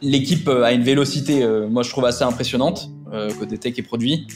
L'équipe 0.00 0.48
a 0.48 0.72
une 0.72 0.82
vélocité, 0.82 1.46
moi 1.70 1.82
je 1.82 1.90
trouve 1.90 2.04
assez 2.04 2.24
impressionnante 2.24 2.90
côté 3.38 3.58
tech 3.58 3.74
et 3.76 3.82
produit. 3.82 4.26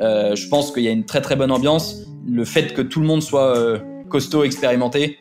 je 0.00 0.48
pense 0.48 0.72
qu'il 0.72 0.84
y 0.84 0.88
a 0.88 0.92
une 0.92 1.04
très 1.04 1.20
très 1.20 1.36
bonne 1.36 1.50
ambiance. 1.50 2.02
Le 2.26 2.44
fait 2.44 2.74
que 2.74 2.82
tout 2.82 3.00
le 3.00 3.06
monde 3.06 3.22
soit 3.22 3.80
costaud, 4.08 4.44
expérimenté, 4.44 5.18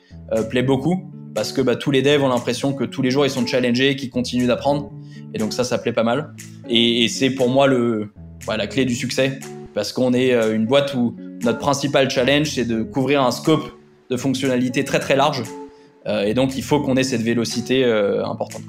plaît 0.50 0.64
beaucoup 0.64 1.12
parce 1.36 1.52
que 1.52 1.62
bah, 1.62 1.76
tous 1.76 1.92
les 1.92 2.02
devs 2.02 2.24
ont 2.24 2.30
l'impression 2.30 2.74
que 2.74 2.86
tous 2.86 3.02
les 3.02 3.12
jours 3.12 3.26
ils 3.26 3.30
sont 3.30 3.46
challengés, 3.46 3.96
qu'ils 3.96 4.10
continuent 4.10 4.48
d'apprendre. 4.48 4.90
Et 5.34 5.38
donc 5.38 5.54
ça, 5.54 5.64
ça 5.66 5.78
plaît 5.78 5.94
pas 5.94 6.04
mal. 6.04 6.34
Et, 6.70 7.08
c'est 7.10 7.30
pour 7.30 7.50
moi 7.50 7.68
le, 7.68 8.14
la 8.48 8.68
clé 8.68 8.86
du 8.86 8.96
succès, 8.96 9.40
parce 9.74 9.92
qu'on 9.92 10.14
est 10.14 10.34
euh, 10.34 10.56
une 10.56 10.66
boîte 10.66 10.96
où 10.96 11.16
notre 11.44 11.60
principal 11.60 12.10
challenge, 12.10 12.52
c'est 12.52 12.66
de 12.66 12.82
couvrir 12.82 13.22
un 13.22 13.32
scope 13.32 13.70
de 14.10 14.18
fonctionnalités 14.18 14.86
très 14.86 15.00
très 15.00 15.18
large. 15.18 15.44
Euh, 16.08 16.24
et 16.24 16.34
donc 16.34 16.56
il 16.56 16.64
faut 16.64 16.80
qu'on 16.82 16.96
ait 16.96 17.04
cette 17.04 17.22
vélocité 17.22 17.84
euh, 17.84 18.26
importante. 18.26 18.64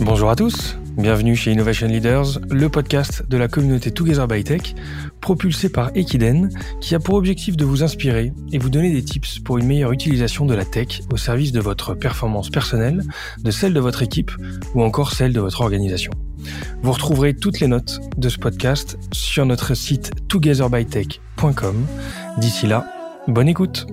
Bonjour 0.00 0.28
à 0.28 0.36
tous, 0.36 0.76
bienvenue 0.98 1.36
chez 1.36 1.52
Innovation 1.52 1.86
Leaders, 1.86 2.40
le 2.50 2.68
podcast 2.68 3.24
de 3.28 3.36
la 3.36 3.48
communauté 3.48 3.90
Together 3.90 4.26
by 4.26 4.42
Tech, 4.42 4.74
propulsé 5.20 5.68
par 5.68 5.90
Equiden, 5.94 6.50
qui 6.80 6.94
a 6.94 6.98
pour 6.98 7.14
objectif 7.14 7.56
de 7.56 7.64
vous 7.64 7.82
inspirer 7.82 8.32
et 8.52 8.58
vous 8.58 8.70
donner 8.70 8.92
des 8.92 9.04
tips 9.04 9.38
pour 9.38 9.58
une 9.58 9.66
meilleure 9.66 9.92
utilisation 9.92 10.46
de 10.46 10.54
la 10.54 10.64
tech 10.64 11.00
au 11.12 11.16
service 11.16 11.52
de 11.52 11.60
votre 11.60 11.94
performance 11.94 12.50
personnelle, 12.50 13.02
de 13.42 13.50
celle 13.50 13.72
de 13.72 13.80
votre 13.80 14.02
équipe 14.02 14.32
ou 14.74 14.82
encore 14.82 15.12
celle 15.12 15.32
de 15.32 15.40
votre 15.40 15.60
organisation. 15.60 16.12
Vous 16.82 16.92
retrouverez 16.92 17.34
toutes 17.34 17.60
les 17.60 17.68
notes 17.68 18.00
de 18.18 18.28
ce 18.28 18.38
podcast 18.38 18.98
sur 19.12 19.46
notre 19.46 19.74
site 19.74 20.10
togetherbytech.com. 20.28 21.86
D'ici 22.38 22.66
là, 22.66 22.86
bonne 23.28 23.48
écoute 23.48 23.86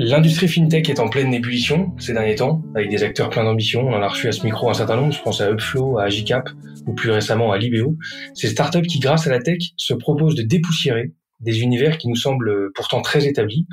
L'industrie 0.00 0.46
fintech 0.46 0.88
est 0.88 1.00
en 1.00 1.08
pleine 1.08 1.34
ébullition 1.34 1.92
ces 1.98 2.12
derniers 2.12 2.36
temps, 2.36 2.62
avec 2.76 2.88
des 2.88 3.02
acteurs 3.02 3.30
pleins 3.30 3.42
d'ambition. 3.42 3.80
On 3.80 3.92
en 3.92 4.00
a 4.00 4.06
reçu 4.06 4.28
à 4.28 4.32
ce 4.32 4.44
micro 4.44 4.70
un 4.70 4.74
certain 4.74 4.94
nombre, 4.94 5.12
je 5.12 5.20
pense 5.20 5.40
à 5.40 5.50
Upflow, 5.50 5.98
à 5.98 6.04
Agicap 6.04 6.48
ou 6.86 6.94
plus 6.94 7.10
récemment 7.10 7.50
à 7.50 7.58
Libéo. 7.58 7.96
Ces 8.32 8.46
startups 8.46 8.86
qui, 8.86 9.00
grâce 9.00 9.26
à 9.26 9.30
la 9.30 9.40
tech, 9.40 9.58
se 9.76 9.94
proposent 9.94 10.36
de 10.36 10.44
dépoussiérer 10.44 11.14
des 11.40 11.62
univers 11.62 11.98
qui 11.98 12.06
nous 12.06 12.14
semblent 12.14 12.70
pourtant 12.76 13.02
très 13.02 13.26
établis 13.26 13.66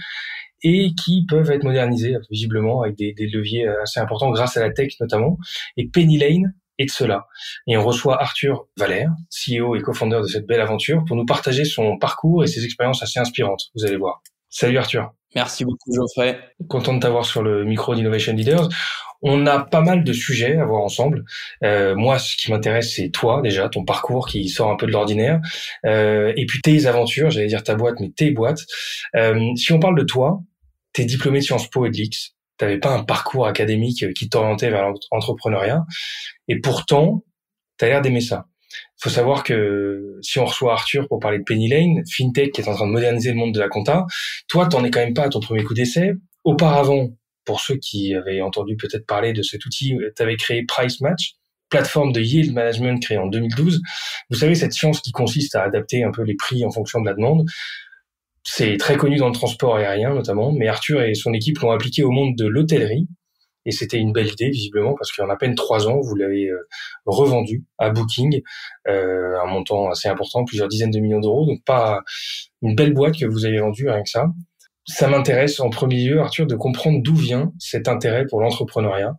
et 0.63 0.95
qui 0.95 1.27
peuvent 1.29 1.51
être 1.51 1.63
modernisés 1.63 2.15
visiblement 2.31 2.81
avec 2.81 2.97
des, 2.97 3.13
leviers 3.31 3.67
assez 3.83 3.99
importants 3.99 4.31
grâce 4.31 4.57
à 4.57 4.61
la 4.61 4.71
tech 4.71 4.93
notamment. 4.99 5.37
Et 5.77 5.89
Penny 5.89 6.17
Lane 6.17 6.55
est 6.79 6.85
de 6.85 6.91
cela. 6.91 7.27
Et 7.67 7.77
on 7.77 7.85
reçoit 7.85 8.19
Arthur 8.19 8.65
Valère, 8.77 9.11
CEO 9.29 9.75
et 9.75 9.81
co-founder 9.81 10.21
de 10.23 10.27
cette 10.27 10.47
belle 10.47 10.61
aventure, 10.61 11.05
pour 11.05 11.17
nous 11.17 11.25
partager 11.27 11.65
son 11.65 11.99
parcours 11.99 12.43
et 12.43 12.47
ses 12.47 12.65
expériences 12.65 13.03
assez 13.03 13.19
inspirantes. 13.19 13.65
Vous 13.75 13.85
allez 13.85 13.97
voir. 13.97 14.23
Salut 14.49 14.79
Arthur. 14.79 15.13
Merci 15.35 15.65
beaucoup 15.65 15.93
Geoffrey. 15.93 16.39
Content 16.69 16.93
de 16.93 16.99
t'avoir 16.99 17.25
sur 17.25 17.43
le 17.43 17.65
micro 17.65 17.93
d'Innovation 17.93 18.33
Leaders. 18.33 18.69
On 19.21 19.45
a 19.47 19.59
pas 19.59 19.81
mal 19.81 20.03
de 20.03 20.13
sujets 20.13 20.57
à 20.57 20.65
voir 20.65 20.81
ensemble. 20.81 21.25
Euh, 21.63 21.95
moi, 21.95 22.19
ce 22.19 22.37
qui 22.37 22.51
m'intéresse, 22.51 22.93
c'est 22.95 23.09
toi 23.09 23.41
déjà, 23.41 23.67
ton 23.67 23.83
parcours 23.83 24.27
qui 24.27 24.47
sort 24.47 24.69
un 24.69 24.77
peu 24.77 24.85
de 24.85 24.91
l'ordinaire, 24.91 25.41
euh, 25.85 26.31
et 26.37 26.45
puis 26.45 26.61
tes 26.61 26.85
aventures, 26.85 27.31
j'allais 27.31 27.47
dire 27.47 27.63
ta 27.63 27.75
boîte, 27.75 27.99
mais 27.99 28.11
tes 28.11 28.31
boîtes. 28.31 28.61
Euh, 29.15 29.39
si 29.55 29.73
on 29.73 29.79
parle 29.79 29.97
de 29.97 30.03
toi, 30.03 30.41
t'es 30.93 31.05
diplômé 31.05 31.39
de 31.39 31.43
Sciences 31.43 31.69
Po 31.69 31.85
et 31.85 31.89
de 31.89 31.97
l'X. 31.97 32.35
T'avais 32.57 32.77
pas 32.77 32.91
un 32.91 33.03
parcours 33.03 33.47
académique 33.47 34.13
qui 34.13 34.29
t'orientait 34.29 34.69
vers 34.69 34.89
l'entrepreneuriat, 35.11 35.83
et 36.47 36.59
pourtant, 36.59 37.23
t'as 37.77 37.87
l'air 37.87 38.01
d'aimer 38.01 38.21
ça. 38.21 38.45
Faut 39.01 39.09
savoir 39.09 39.43
que 39.43 40.17
si 40.21 40.39
on 40.39 40.45
reçoit 40.45 40.73
Arthur 40.73 41.07
pour 41.07 41.19
parler 41.19 41.39
de 41.39 41.43
Penny 41.43 41.67
Lane, 41.67 42.03
FinTech 42.09 42.51
qui 42.51 42.61
est 42.61 42.67
en 42.67 42.73
train 42.73 42.87
de 42.87 42.91
moderniser 42.91 43.31
le 43.31 43.37
monde 43.37 43.53
de 43.53 43.59
la 43.59 43.67
compta, 43.67 44.05
toi, 44.47 44.67
t'en 44.67 44.83
es 44.83 44.91
quand 44.91 45.01
même 45.01 45.13
pas 45.13 45.23
à 45.23 45.29
ton 45.29 45.39
premier 45.39 45.63
coup 45.63 45.73
d'essai. 45.73 46.13
Auparavant, 46.43 47.09
pour 47.43 47.59
ceux 47.59 47.75
qui 47.75 48.15
avaient 48.15 48.41
entendu 48.41 48.75
peut-être 48.75 49.05
parler 49.05 49.33
de 49.33 49.41
cet 49.41 49.65
outil, 49.65 49.97
tu 50.15 50.23
avais 50.23 50.37
créé 50.37 50.63
Price 50.65 51.01
Match, 51.01 51.33
plateforme 51.69 52.11
de 52.11 52.21
yield 52.21 52.53
management 52.53 53.01
créée 53.01 53.17
en 53.17 53.27
2012. 53.27 53.81
Vous 54.29 54.37
savez, 54.37 54.55
cette 54.55 54.73
science 54.73 55.01
qui 55.01 55.11
consiste 55.11 55.55
à 55.55 55.63
adapter 55.63 56.03
un 56.03 56.11
peu 56.11 56.23
les 56.23 56.35
prix 56.35 56.65
en 56.65 56.71
fonction 56.71 57.01
de 57.01 57.05
la 57.05 57.13
demande. 57.13 57.45
C'est 58.43 58.77
très 58.77 58.95
connu 58.95 59.17
dans 59.17 59.27
le 59.27 59.33
transport 59.33 59.75
aérien 59.75 60.13
notamment, 60.13 60.51
mais 60.51 60.67
Arthur 60.67 61.01
et 61.01 61.15
son 61.15 61.33
équipe 61.33 61.59
l'ont 61.59 61.71
appliqué 61.71 62.03
au 62.03 62.11
monde 62.11 62.35
de 62.35 62.45
l'hôtellerie 62.45 63.07
et 63.65 63.71
c'était 63.71 63.97
une 63.97 64.13
belle 64.13 64.31
idée, 64.31 64.49
visiblement, 64.49 64.93
parce 64.95 65.11
qu'en 65.11 65.29
à 65.29 65.35
peine 65.35 65.55
trois 65.55 65.87
ans, 65.87 65.99
vous 65.99 66.15
l'avez 66.15 66.47
euh, 66.47 66.67
revendu 67.05 67.63
à 67.77 67.89
Booking, 67.89 68.41
euh, 68.87 69.39
un 69.41 69.47
montant 69.47 69.89
assez 69.89 70.07
important, 70.07 70.45
plusieurs 70.45 70.67
dizaines 70.67 70.91
de 70.91 70.99
millions 70.99 71.19
d'euros. 71.19 71.45
Donc, 71.45 71.63
pas 71.65 72.01
une 72.61 72.75
belle 72.75 72.93
boîte 72.93 73.17
que 73.17 73.25
vous 73.25 73.45
avez 73.45 73.59
vendue, 73.59 73.89
rien 73.89 74.03
que 74.03 74.09
ça. 74.09 74.27
Ça 74.87 75.07
m'intéresse 75.07 75.59
en 75.59 75.71
premier 75.71 76.05
lieu, 76.05 76.19
Arthur, 76.19 76.45
de 76.45 76.55
comprendre 76.55 76.99
d'où 77.01 77.15
vient 77.15 77.51
cet 77.57 77.87
intérêt 77.87 78.25
pour 78.27 78.39
l'entrepreneuriat. 78.39 79.13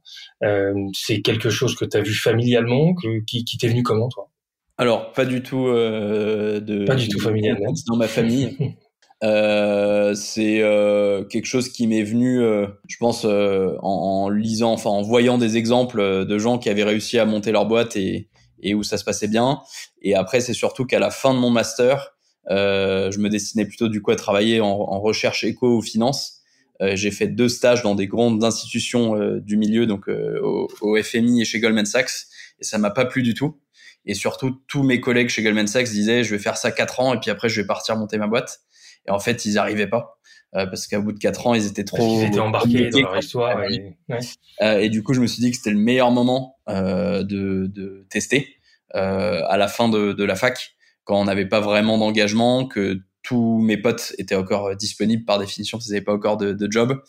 Euh, 0.45 0.73
c'est 0.95 1.23
quelque 1.23 1.51
chose 1.51 1.75
que 1.75 1.85
tu 1.85 1.97
as 1.97 2.03
vu 2.03 2.15
familialement, 2.15 2.95
que, 2.95 3.25
qui, 3.25 3.45
qui 3.45 3.59
t'est 3.59 3.69
venu 3.69 3.83
comment, 3.83 4.09
toi? 4.09 4.31
Alors, 4.79 5.13
pas 5.13 5.25
du 5.25 5.43
tout 5.43 5.67
euh, 5.67 6.61
de. 6.61 6.85
Pas 6.85 6.95
du 6.95 7.09
tout 7.09 7.19
familialement. 7.19 7.73
Dans 7.89 7.97
ma 7.97 8.09
famille. 8.09 8.57
Euh, 9.27 10.15
c'est 10.15 10.61
euh, 10.63 11.25
quelque 11.25 11.47
chose 11.47 11.69
qui 11.69 11.87
m'est 11.89 12.05
venu, 12.05 12.41
euh, 12.41 12.67
je 12.87 12.97
pense, 12.99 13.25
euh, 13.25 13.75
en, 13.83 14.25
en, 14.25 14.29
lisant, 14.29 14.73
enfin 14.73 14.91
en 14.91 15.03
voyant 15.03 15.37
des 15.37 15.57
exemples 15.57 16.25
de 16.25 16.39
gens 16.39 16.59
qui 16.59 16.69
avaient 16.69 16.85
réussi 16.85 17.19
à 17.19 17.25
monter 17.25 17.51
leur 17.51 17.67
boîte 17.67 17.97
et, 17.97 18.29
et 18.61 18.75
où 18.75 18.85
ça 18.85 18.99
se 18.99 19.05
passait 19.05 19.29
bien. 19.29 19.61
Et 20.01 20.15
après, 20.15 20.41
c'est 20.41 20.55
surtout 20.55 20.85
qu'à 20.85 21.01
la 21.01 21.11
fin 21.11 21.35
de 21.35 21.39
mon 21.41 21.51
master, 21.51 22.15
je 22.49 23.19
me 23.19 23.29
destinais 23.29 23.67
plutôt 23.67 23.89
du 23.89 24.01
coup 24.01 24.13
à 24.13 24.17
travailler 24.17 24.61
en, 24.61 24.69
en 24.69 25.01
recherche 25.01 25.43
éco 25.43 25.79
ou 25.79 25.83
finance. 25.83 26.43
J'ai 26.81 27.11
fait 27.11 27.27
deux 27.27 27.49
stages 27.49 27.83
dans 27.83 27.95
des 27.95 28.07
grandes 28.07 28.45
institutions 28.45 29.19
du 29.39 29.57
milieu, 29.57 29.87
donc 29.87 30.09
au, 30.09 30.69
au, 30.83 31.03
FMI 31.03 31.41
et 31.41 31.45
chez 31.45 31.59
Goldman 31.59 31.87
Sachs, 31.87 32.27
et 32.61 32.65
ça 32.65 32.79
m'a 32.79 32.91
pas 32.91 33.07
plu 33.07 33.23
du 33.23 33.35
tout. 33.35 33.59
Et 34.05 34.15
surtout, 34.15 34.61
tous 34.69 34.85
mes 34.85 35.01
collègues 35.01 35.31
chez 35.31 35.43
Goldman 35.43 35.67
Sachs 35.67 35.89
disaient, 35.89 36.23
je 36.23 36.31
vais 36.31 36.41
faire 36.41 36.57
ça 36.57 36.71
quatre 36.71 37.01
ans 37.01 37.15
et 37.15 37.19
puis 37.19 37.31
après, 37.31 37.49
je 37.49 37.61
vais 37.61 37.67
partir 37.67 37.97
monter 37.97 38.19
ma 38.19 38.29
boîte. 38.29 38.61
Et 39.09 39.11
en 39.11 39.19
fait, 39.19 39.45
ils 39.45 39.55
n'arrivaient 39.55 39.87
pas. 39.87 40.17
Euh, 40.55 40.67
parce 40.67 40.87
qu'à 40.87 41.01
bout 41.01 41.13
de 41.13 41.19
quatre 41.19 41.47
ans, 41.47 41.55
ils 41.55 41.67
étaient 41.67 41.85
trop. 41.85 42.21
Ils 42.21 42.27
étaient 42.27 42.39
embarqués 42.39 42.89
dans 42.91 43.01
leur 43.01 43.19
histoire. 43.19 43.63
Et... 43.65 43.97
Ouais. 44.09 44.19
Euh, 44.63 44.79
et 44.79 44.89
du 44.89 45.03
coup, 45.03 45.13
je 45.13 45.21
me 45.21 45.27
suis 45.27 45.41
dit 45.41 45.51
que 45.51 45.57
c'était 45.57 45.71
le 45.71 45.79
meilleur 45.79 46.11
moment 46.11 46.57
euh, 46.69 47.23
de, 47.23 47.67
de, 47.67 48.07
tester 48.11 48.55
à 48.95 49.59
la 49.59 49.69
fin 49.69 49.91
de, 49.91 50.15
de, 50.15 50.25
la 50.25 50.37
fac, 50.37 50.75
quand 51.05 51.21
on 51.21 51.25
n'avait 51.25 51.45
pas 51.45 51.61
vraiment 51.61 51.99
d'engagement, 51.99 52.67
que 52.67 53.03
tous 53.23 53.61
mes 53.61 53.77
potes 53.77 54.15
étaient 54.17 54.37
encore 54.37 54.75
disponibles 54.75 55.27
par 55.27 55.39
définition, 55.39 55.79
ils 55.85 55.91
n'avaient 55.91 56.05
pas 56.05 56.15
encore 56.15 56.39
de, 56.39 56.55
de 56.55 56.73
job. 56.73 57.03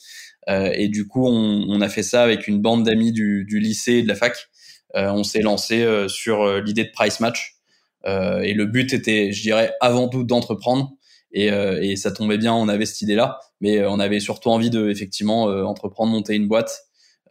Et 0.49 0.89
du 0.89 1.07
coup, 1.07 1.25
on, 1.25 1.65
on, 1.69 1.79
a 1.79 1.87
fait 1.87 2.03
ça 2.03 2.23
avec 2.23 2.49
une 2.49 2.61
bande 2.61 2.83
d'amis 2.83 3.13
du, 3.13 3.45
du, 3.45 3.61
lycée 3.61 3.93
et 3.93 4.03
de 4.03 4.09
la 4.09 4.15
fac. 4.15 4.49
on 4.95 5.23
s'est 5.23 5.41
lancé 5.41 5.87
sur 6.09 6.59
l'idée 6.59 6.83
de 6.83 6.91
price 6.91 7.21
match. 7.21 7.55
et 8.05 8.53
le 8.53 8.65
but 8.65 8.91
était, 8.91 9.31
je 9.31 9.41
dirais, 9.41 9.71
avant 9.79 10.09
tout 10.09 10.25
d'entreprendre 10.25 10.91
et, 11.31 11.51
euh, 11.51 11.81
et, 11.81 11.95
ça 11.95 12.11
tombait 12.11 12.37
bien, 12.37 12.53
on 12.53 12.67
avait 12.67 12.85
cette 12.85 13.01
idée-là, 13.01 13.39
mais 13.61 13.79
euh, 13.79 13.89
on 13.89 13.99
avait 13.99 14.19
surtout 14.19 14.49
envie 14.49 14.69
de 14.69 14.89
effectivement 14.89 15.49
euh, 15.49 15.63
entreprendre, 15.63 16.11
monter 16.11 16.35
une 16.35 16.47
boîte, 16.47 16.83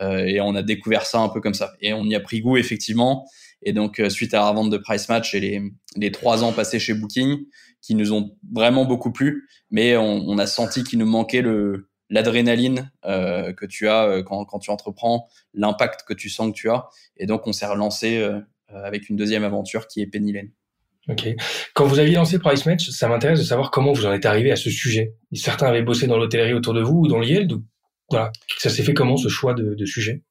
et 0.02 0.42
on 0.42 0.54
a 0.54 0.62
découvert 0.62 1.06
ça 1.06 1.20
un 1.20 1.30
peu 1.30 1.40
comme 1.40 1.54
ça. 1.54 1.72
Et 1.80 1.94
on 1.94 2.04
y 2.04 2.14
a 2.14 2.20
pris 2.20 2.42
goût 2.42 2.58
effectivement. 2.58 3.26
Et 3.62 3.72
donc 3.72 4.02
suite 4.10 4.34
à 4.34 4.40
la 4.40 4.52
vente 4.52 4.68
de 4.68 4.76
Price 4.76 5.08
Match 5.08 5.34
et 5.34 5.62
les, 5.96 6.12
trois 6.12 6.44
ans 6.44 6.52
passés 6.52 6.78
chez 6.78 6.92
Booking, 6.92 7.38
qui 7.80 7.94
nous 7.94 8.12
ont 8.12 8.36
vraiment 8.52 8.84
beaucoup 8.84 9.10
plu, 9.10 9.48
mais 9.70 9.96
on, 9.96 10.28
on 10.28 10.36
a 10.36 10.46
senti 10.46 10.84
qu'il 10.84 10.98
nous 10.98 11.06
manquait 11.06 11.40
le 11.40 11.88
l'adrénaline 12.10 12.90
euh, 13.04 13.52
que 13.52 13.66
tu 13.66 13.88
as 13.88 14.22
quand, 14.24 14.44
quand 14.44 14.58
tu 14.58 14.70
entreprends, 14.70 15.28
l'impact 15.54 16.02
que 16.06 16.14
tu 16.14 16.28
sens 16.28 16.48
que 16.48 16.52
tu 16.52 16.70
as. 16.70 16.88
Et 17.16 17.26
donc 17.26 17.46
on 17.46 17.52
s'est 17.52 17.66
relancé 17.66 18.18
euh, 18.18 18.40
avec 18.68 19.08
une 19.08 19.16
deuxième 19.16 19.44
aventure 19.44 19.86
qui 19.86 20.00
est 20.00 20.06
Penny 20.06 20.32
Lane. 20.32 20.50
Ok. 21.08 21.28
Quand 21.74 21.86
vous 21.86 21.98
aviez 21.98 22.16
lancé 22.16 22.38
Price 22.38 22.66
Match, 22.66 22.90
ça 22.90 23.08
m'intéresse 23.08 23.38
de 23.38 23.44
savoir 23.44 23.70
comment 23.70 23.92
vous 23.92 24.06
en 24.06 24.12
êtes 24.12 24.26
arrivé 24.26 24.50
à 24.50 24.56
ce 24.56 24.70
sujet. 24.70 25.14
Certains 25.34 25.68
avaient 25.68 25.82
bossé 25.82 26.06
dans 26.06 26.18
l'hôtellerie 26.18 26.54
autour 26.54 26.74
de 26.74 26.82
vous 26.82 27.02
ou 27.02 27.06
dans 27.06 27.20
l'IELD. 27.20 27.54
Voilà. 28.10 28.32
Ça 28.58 28.70
s'est 28.70 28.82
fait 28.82 28.94
comment 28.94 29.16
ce 29.16 29.28
choix 29.28 29.54
de, 29.54 29.74
de 29.74 29.84
sujet? 29.84 30.24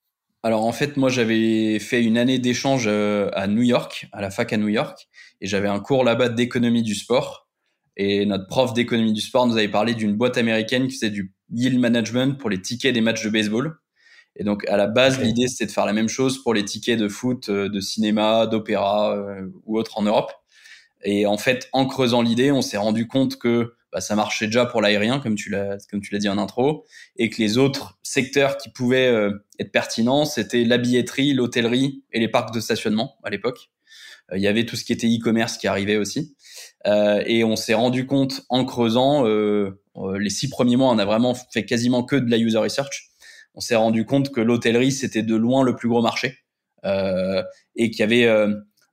Alors 0.44 0.64
en 0.64 0.72
fait, 0.72 0.96
moi 0.96 1.10
j'avais 1.10 1.80
fait 1.80 2.04
une 2.04 2.18
année 2.18 2.38
d'échange 2.38 2.86
euh, 2.88 3.32
à 3.34 3.48
New 3.48 3.64
York, 3.64 4.08
à 4.12 4.22
la 4.22 4.30
fac 4.30 4.54
à 4.54 4.58
New 4.58 4.68
York, 4.68 5.08
et 5.42 5.48
j'avais 5.48 5.68
un 5.68 5.80
cours 5.80 6.04
là-bas 6.04 6.30
d'économie 6.30 6.84
du 6.84 6.94
sport. 6.94 7.48
Et 7.98 8.26
notre 8.26 8.46
prof 8.48 8.74
d'économie 8.74 9.14
du 9.14 9.22
sport 9.22 9.48
nous 9.48 9.58
avait 9.58 9.70
parlé 9.70 9.96
d'une 9.96 10.16
boîte 10.16 10.38
américaine 10.38 10.88
qui 10.88 10.96
faisait 10.96 11.10
du 11.10 11.34
yield 11.52 11.80
management 11.80 12.38
pour 12.38 12.50
les 12.50 12.62
tickets 12.62 12.94
des 12.94 13.02
matchs 13.02 13.24
de 13.24 13.30
baseball. 13.30 13.78
Et 14.36 14.44
donc 14.44 14.68
à 14.68 14.78
la 14.78 14.88
base, 14.88 15.20
l'idée 15.20 15.48
c'était 15.48 15.66
de 15.66 15.72
faire 15.72 15.86
la 15.86 15.94
même 15.94 16.10
chose 16.10 16.44
pour 16.44 16.54
les 16.54 16.64
tickets 16.64 17.00
de 17.00 17.08
foot, 17.08 17.50
euh, 17.50 17.70
de 17.70 17.80
cinéma, 17.80 18.46
d'opéra 18.46 19.16
euh, 19.18 19.48
ou 19.66 19.80
autre 19.80 19.98
en 19.98 20.04
Europe. 20.04 20.32
Et 21.06 21.28
en 21.28 21.38
fait, 21.38 21.70
en 21.72 21.86
creusant 21.86 22.22
l'idée, 22.22 22.52
on 22.52 22.62
s'est 22.62 22.78
rendu 22.78 23.08
compte 23.08 23.38
que 23.38 23.76
bah, 23.94 24.02
ça 24.02 24.16
marchait 24.16 24.48
déjà 24.48 24.66
pour 24.66 24.82
l'aérien, 24.82 25.20
comme 25.20 25.36
tu 25.36 25.50
l'as 25.50 25.78
comme 25.90 26.02
tu 26.02 26.14
l'as 26.14 26.20
dit 26.20 26.28
en 26.28 26.38
intro, 26.38 26.84
et 27.16 27.30
que 27.30 27.42
les 27.42 27.58
autres 27.58 27.98
secteurs 28.04 28.58
qui 28.58 28.70
pouvaient 28.70 29.08
euh, 29.08 29.32
être 29.60 29.72
pertinents, 29.72 30.26
c'était 30.26 30.66
la 30.66 30.78
billetterie, 30.78 31.34
l'hôtellerie 31.34 32.04
et 32.12 32.20
les 32.20 32.28
parcs 32.28 32.54
de 32.54 32.60
stationnement 32.60 33.16
à 33.24 33.30
l'époque. 33.30 33.70
Euh, 34.32 34.38
il 34.38 34.44
y 34.44 34.48
avait 34.48 34.66
tout 34.66 34.76
ce 34.76 34.84
qui 34.84 34.92
était 34.92 35.08
e-commerce 35.08 35.58
qui 35.58 35.68
arrivait 35.68 35.96
aussi. 35.96 36.36
Euh, 36.88 37.24
et 37.28 37.44
on 37.44 37.56
s'est 37.56 37.76
rendu 37.76 38.08
compte 38.08 38.42
en 38.50 38.66
creusant, 38.66 39.24
les 39.24 40.30
six 40.30 40.50
premiers 40.50 40.76
mois, 40.76 40.92
on 40.92 40.98
a 40.98 41.06
vraiment 41.06 41.36
fait 41.36 41.66
quasiment 41.66 42.04
que 42.04 42.16
de 42.16 42.30
la 42.30 42.38
user 42.38 42.58
research. 42.58 43.12
on 43.54 43.62
s'est 43.62 43.76
rendu 43.76 44.06
compte 44.06 44.32
que 44.32 44.42
l'hôtellerie 44.42 44.92
c'était 44.92 45.24
de 45.24 45.36
loin 45.36 45.64
le 45.64 45.76
plus 45.76 45.88
gros 45.88 46.02
marché 46.02 46.40
et 46.84 47.92
qu'il 47.92 48.00
y 48.00 48.04
avait 48.04 48.28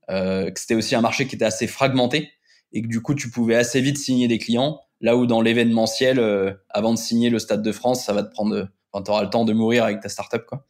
que 0.09 0.53
c'était 0.57 0.75
aussi 0.75 0.95
un 0.95 1.01
marché 1.01 1.27
qui 1.27 1.37
était 1.37 1.45
assez 1.45 1.67
fragmenté 1.67 2.31
et 2.73 2.83
que 2.83 2.89
du 2.89 3.01
coup 3.01 3.15
tu 3.15 3.31
pouvais 3.31 3.55
assez 3.55 3.81
vite 3.81 3.99
signer 3.99 4.29
des 4.29 4.39
clients. 4.39 4.81
Là 5.01 5.17
où 5.17 5.27
dans 5.27 5.41
l'événementiel 5.41 6.21
avant 6.71 6.93
de 6.93 6.99
signer 6.99 7.31
le 7.31 7.39
Stade 7.39 7.63
de 7.63 7.73
France 7.73 8.05
ça 8.05 8.13
va 8.13 8.23
te 8.23 8.31
prendre 8.31 8.69
enfin, 8.93 9.03
t'auras 9.03 9.23
le 9.23 9.31
temps 9.31 9.45
de 9.45 9.53
mourir 9.53 9.85
avec 9.85 10.01
ta 10.01 10.09
startup 10.09 10.45
quoi. 10.47 10.67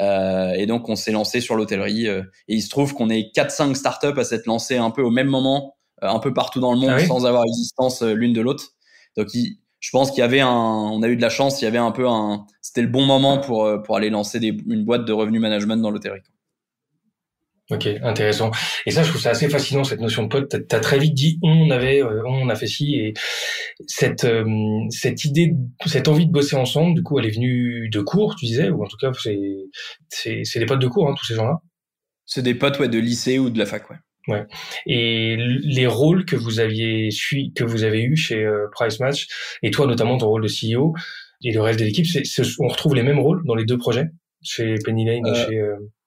Euh, 0.00 0.52
et 0.52 0.66
donc 0.66 0.88
on 0.88 0.96
s'est 0.96 1.12
lancé 1.12 1.40
sur 1.40 1.56
l'hôtellerie 1.56 2.06
et 2.06 2.22
il 2.48 2.62
se 2.62 2.68
trouve 2.68 2.94
qu'on 2.94 3.10
est 3.10 3.34
4-5 3.34 3.74
startups 3.74 4.18
à 4.18 4.24
s'être 4.24 4.46
lancés 4.46 4.76
un 4.76 4.90
peu 4.90 5.02
au 5.02 5.10
même 5.10 5.28
moment 5.28 5.76
un 6.02 6.18
peu 6.18 6.32
partout 6.34 6.60
dans 6.60 6.72
le 6.72 6.78
monde 6.78 6.90
ah 6.92 7.06
sans 7.06 7.26
avoir 7.26 7.44
existence 7.44 8.02
l'une 8.02 8.32
de 8.32 8.40
l'autre. 8.40 8.74
Donc 9.16 9.28
je 9.84 9.90
pense 9.90 10.10
qu'il 10.10 10.20
y 10.20 10.22
avait 10.22 10.40
un, 10.40 10.48
on 10.48 11.02
a 11.02 11.08
eu 11.08 11.16
de 11.16 11.22
la 11.22 11.28
chance, 11.28 11.60
il 11.60 11.64
y 11.64 11.68
avait 11.68 11.78
un 11.78 11.90
peu 11.90 12.08
un, 12.08 12.46
c'était 12.62 12.82
le 12.82 12.88
bon 12.88 13.04
moment 13.04 13.38
pour 13.38 13.64
euh, 13.64 13.78
pour 13.78 13.96
aller 13.96 14.10
lancer 14.10 14.40
des, 14.40 14.56
une 14.66 14.84
boîte 14.84 15.04
de 15.04 15.12
revenu 15.12 15.38
management 15.38 15.76
dans 15.76 15.90
l'hôtellerie. 15.90 16.22
Ok, 17.70 17.88
intéressant. 18.02 18.50
Et 18.84 18.90
ça, 18.90 19.02
je 19.02 19.08
trouve 19.08 19.22
ça 19.22 19.30
assez 19.30 19.48
fascinant 19.48 19.84
cette 19.84 20.00
notion 20.00 20.24
de 20.24 20.28
pote. 20.28 20.54
T'as 20.68 20.76
as 20.76 20.80
très 20.80 20.98
vite 20.98 21.14
dit 21.14 21.38
on 21.42 21.70
avait, 21.70 22.02
euh, 22.02 22.22
on 22.26 22.50
a 22.50 22.54
fait 22.56 22.66
ci 22.66 22.96
et 22.96 23.14
cette 23.86 24.24
euh, 24.24 24.44
cette 24.90 25.24
idée, 25.24 25.54
cette 25.86 26.08
envie 26.08 26.26
de 26.26 26.30
bosser 26.30 26.56
ensemble, 26.56 26.94
du 26.94 27.02
coup, 27.02 27.18
elle 27.18 27.24
est 27.24 27.34
venue 27.34 27.88
de 27.88 28.00
cours, 28.02 28.36
tu 28.36 28.44
disais, 28.44 28.68
ou 28.68 28.84
en 28.84 28.86
tout 28.86 28.98
cas, 28.98 29.10
c'est 29.18 29.38
c'est 30.10 30.42
c'est 30.44 30.58
des 30.58 30.66
potes 30.66 30.80
de 30.80 30.88
cours, 30.88 31.08
hein, 31.08 31.14
tous 31.18 31.24
ces 31.24 31.34
gens-là? 31.36 31.56
C'est 32.26 32.42
des 32.42 32.54
potes 32.54 32.78
ouais 32.80 32.88
de 32.88 32.98
lycée 32.98 33.38
ou 33.38 33.48
de 33.48 33.58
la 33.58 33.66
fac, 33.66 33.88
ouais. 33.90 33.96
Ouais. 34.28 34.44
Et 34.86 35.36
les 35.38 35.86
rôles 35.86 36.24
que 36.26 36.36
vous 36.36 36.60
aviez 36.60 37.10
su, 37.10 37.52
que 37.54 37.64
vous 37.64 37.82
avez 37.84 38.02
eu 38.02 38.16
chez 38.16 38.42
euh, 38.42 38.66
Price 38.72 39.00
Match, 39.00 39.26
et 39.62 39.70
toi 39.70 39.86
notamment 39.86 40.18
ton 40.18 40.28
rôle 40.28 40.42
de 40.42 40.48
CEO 40.48 40.94
et 41.42 41.52
le 41.52 41.60
reste 41.60 41.78
de 41.78 41.84
l'équipe, 41.84 42.06
c'est, 42.06 42.22
on 42.58 42.68
retrouve 42.68 42.94
les 42.94 43.02
mêmes 43.02 43.18
rôles 43.18 43.42
dans 43.46 43.54
les 43.54 43.64
deux 43.64 43.78
projets, 43.78 44.06
chez 44.42 44.74
Penny 44.84 45.04
Lane 45.06 45.26
et 45.26 45.60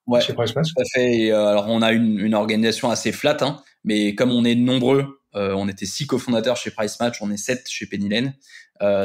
euh, 0.10 0.20
chez, 0.20 0.24
euh, 0.24 0.28
chez 0.28 0.34
Price 0.34 0.56
Match. 0.56 0.68
Tout 0.74 0.82
à 0.82 0.86
fait. 0.94 1.32
alors 1.32 1.66
on 1.68 1.82
a 1.82 1.92
une, 1.92 2.20
une 2.20 2.34
organisation 2.34 2.90
assez 2.90 3.12
flat, 3.12 3.38
hein, 3.42 3.62
mais 3.84 4.16
comme 4.16 4.32
on 4.32 4.46
est 4.46 4.56
nombreux, 4.56 5.22
on 5.34 5.68
était 5.68 5.86
six 5.86 6.08
cofondateurs 6.08 6.58
chez 6.58 6.72
Price 6.72 7.00
Match, 7.00 7.22
on 7.22 7.30
est 7.30 7.38
sept 7.38 7.70
chez 7.70 7.86
Penny 7.86 8.10
Lane. 8.10 8.34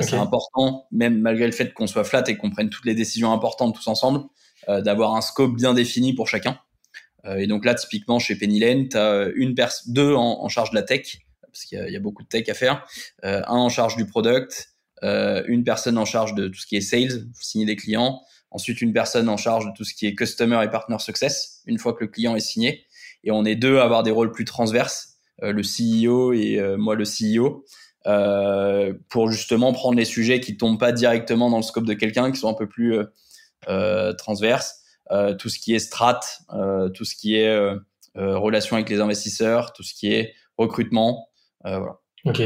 C'est 0.02 0.16
important, 0.16 0.86
même 0.90 1.20
malgré 1.20 1.44
le 1.44 1.52
fait 1.52 1.74
qu'on 1.74 1.86
soit 1.86 2.04
flat 2.04 2.24
et 2.28 2.38
qu'on 2.38 2.48
prenne 2.48 2.70
toutes 2.70 2.86
les 2.86 2.94
décisions 2.94 3.32
importantes 3.32 3.74
tous 3.74 3.86
ensemble, 3.86 4.20
d'avoir 4.66 5.14
un 5.14 5.20
scope 5.20 5.54
bien 5.54 5.74
défini 5.74 6.14
pour 6.14 6.28
chacun. 6.28 6.58
Euh, 7.24 7.36
et 7.36 7.46
donc 7.46 7.64
là, 7.64 7.74
typiquement, 7.74 8.18
chez 8.18 8.36
Penny 8.36 8.60
Lane, 8.60 8.88
tu 8.88 8.96
as 8.96 9.28
une 9.34 9.54
deux 9.86 10.14
en, 10.14 10.48
charge 10.48 10.70
de 10.70 10.74
la 10.74 10.82
tech, 10.82 11.18
parce 11.42 11.64
qu'il 11.64 11.78
y, 11.78 11.96
a 11.96 12.00
beaucoup 12.00 12.22
de 12.22 12.28
tech 12.28 12.48
à 12.48 12.54
faire, 12.54 12.86
euh, 13.24 13.42
un 13.46 13.56
en 13.56 13.68
charge 13.68 13.96
du 13.96 14.06
product, 14.06 14.70
euh, 15.02 15.42
une 15.46 15.64
personne 15.64 15.98
en 15.98 16.04
charge 16.04 16.34
de 16.34 16.48
tout 16.48 16.58
ce 16.58 16.66
qui 16.66 16.76
est 16.76 16.80
sales, 16.80 17.26
signer 17.40 17.66
des 17.66 17.76
clients, 17.76 18.22
ensuite 18.52 18.80
une 18.80 18.92
personne 18.92 19.28
en 19.28 19.36
charge 19.36 19.66
de 19.66 19.72
tout 19.76 19.84
ce 19.84 19.94
qui 19.94 20.06
est 20.06 20.14
customer 20.14 20.60
et 20.64 20.68
partner 20.68 20.98
success, 20.98 21.62
une 21.66 21.78
fois 21.78 21.92
que 21.94 22.04
le 22.04 22.08
client 22.08 22.36
est 22.36 22.40
signé, 22.40 22.84
et 23.24 23.30
on 23.30 23.44
est 23.44 23.56
deux 23.56 23.78
à 23.78 23.84
avoir 23.84 24.02
des 24.02 24.10
rôles 24.10 24.32
plus 24.32 24.44
transverses, 24.44 25.18
le 25.40 25.62
CEO 25.62 26.32
et 26.32 26.60
moi 26.76 26.94
le 26.94 27.04
CEO, 27.04 27.64
euh, 28.06 28.94
pour 29.08 29.30
justement 29.30 29.72
prendre 29.72 29.96
les 29.96 30.04
sujets 30.04 30.40
qui 30.40 30.56
tombent 30.56 30.78
pas 30.78 30.92
directement 30.92 31.50
dans 31.50 31.58
le 31.58 31.62
scope 31.62 31.86
de 31.86 31.94
quelqu'un, 31.94 32.30
qui 32.32 32.38
sont 32.38 32.48
un 32.48 32.54
peu 32.54 32.68
plus 32.68 32.96
euh, 33.68 34.12
transverses. 34.14 34.82
Euh, 35.10 35.34
tout 35.34 35.48
ce 35.48 35.58
qui 35.58 35.74
est 35.74 35.78
strat, 35.78 36.20
euh, 36.52 36.88
tout 36.88 37.04
ce 37.04 37.14
qui 37.14 37.36
est 37.36 37.48
euh, 37.48 37.78
relation 38.16 38.76
avec 38.76 38.88
les 38.88 39.00
investisseurs, 39.00 39.72
tout 39.72 39.82
ce 39.82 39.94
qui 39.94 40.12
est 40.12 40.34
recrutement. 40.56 41.28
Ok. 42.24 42.40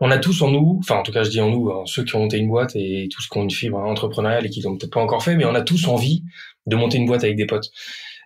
On 0.00 0.10
a 0.10 0.18
tous 0.18 0.42
en 0.42 0.50
nous, 0.50 0.78
enfin 0.80 0.96
en 0.96 1.02
tout 1.02 1.12
cas 1.12 1.22
je 1.22 1.30
dis 1.30 1.40
en 1.40 1.50
nous, 1.50 1.70
hein, 1.70 1.84
ceux 1.86 2.04
qui 2.04 2.14
ont 2.14 2.20
monté 2.20 2.36
une 2.36 2.48
boîte 2.48 2.76
et 2.76 3.08
tous 3.10 3.26
qui 3.26 3.38
ont 3.38 3.42
une 3.42 3.50
fibre 3.50 3.78
entrepreneuriale 3.78 4.44
et 4.44 4.50
qui 4.50 4.60
l'ont 4.60 4.76
peut-être 4.76 4.92
pas 4.92 5.00
encore 5.00 5.22
fait, 5.22 5.34
mais 5.34 5.46
on 5.46 5.54
a 5.54 5.62
tous 5.62 5.88
envie 5.88 6.24
de 6.66 6.76
monter 6.76 6.98
une 6.98 7.06
boîte 7.06 7.24
avec 7.24 7.36
des 7.36 7.46
potes. 7.46 7.70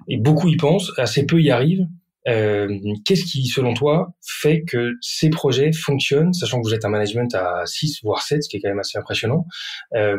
Et 0.08 0.16
beaucoup 0.16 0.48
y 0.48 0.56
pensent, 0.56 0.92
assez 0.96 1.24
peu 1.24 1.40
y 1.40 1.50
arrivent. 1.50 1.86
Euh, 2.26 2.68
Qu'est-ce 3.04 3.24
qui, 3.24 3.46
selon 3.46 3.74
toi, 3.74 4.12
fait 4.22 4.62
que 4.62 4.92
ces 5.00 5.30
projets 5.30 5.72
fonctionnent, 5.72 6.32
sachant 6.32 6.60
que 6.60 6.66
vous 6.66 6.74
êtes 6.74 6.84
un 6.84 6.90
management 6.90 7.32
à 7.34 7.64
6 7.64 8.00
voire 8.02 8.22
7, 8.22 8.42
ce 8.42 8.48
qui 8.48 8.56
est 8.56 8.60
quand 8.60 8.68
même 8.68 8.80
assez 8.80 8.98
impressionnant. 8.98 9.46
Euh, 9.94 10.18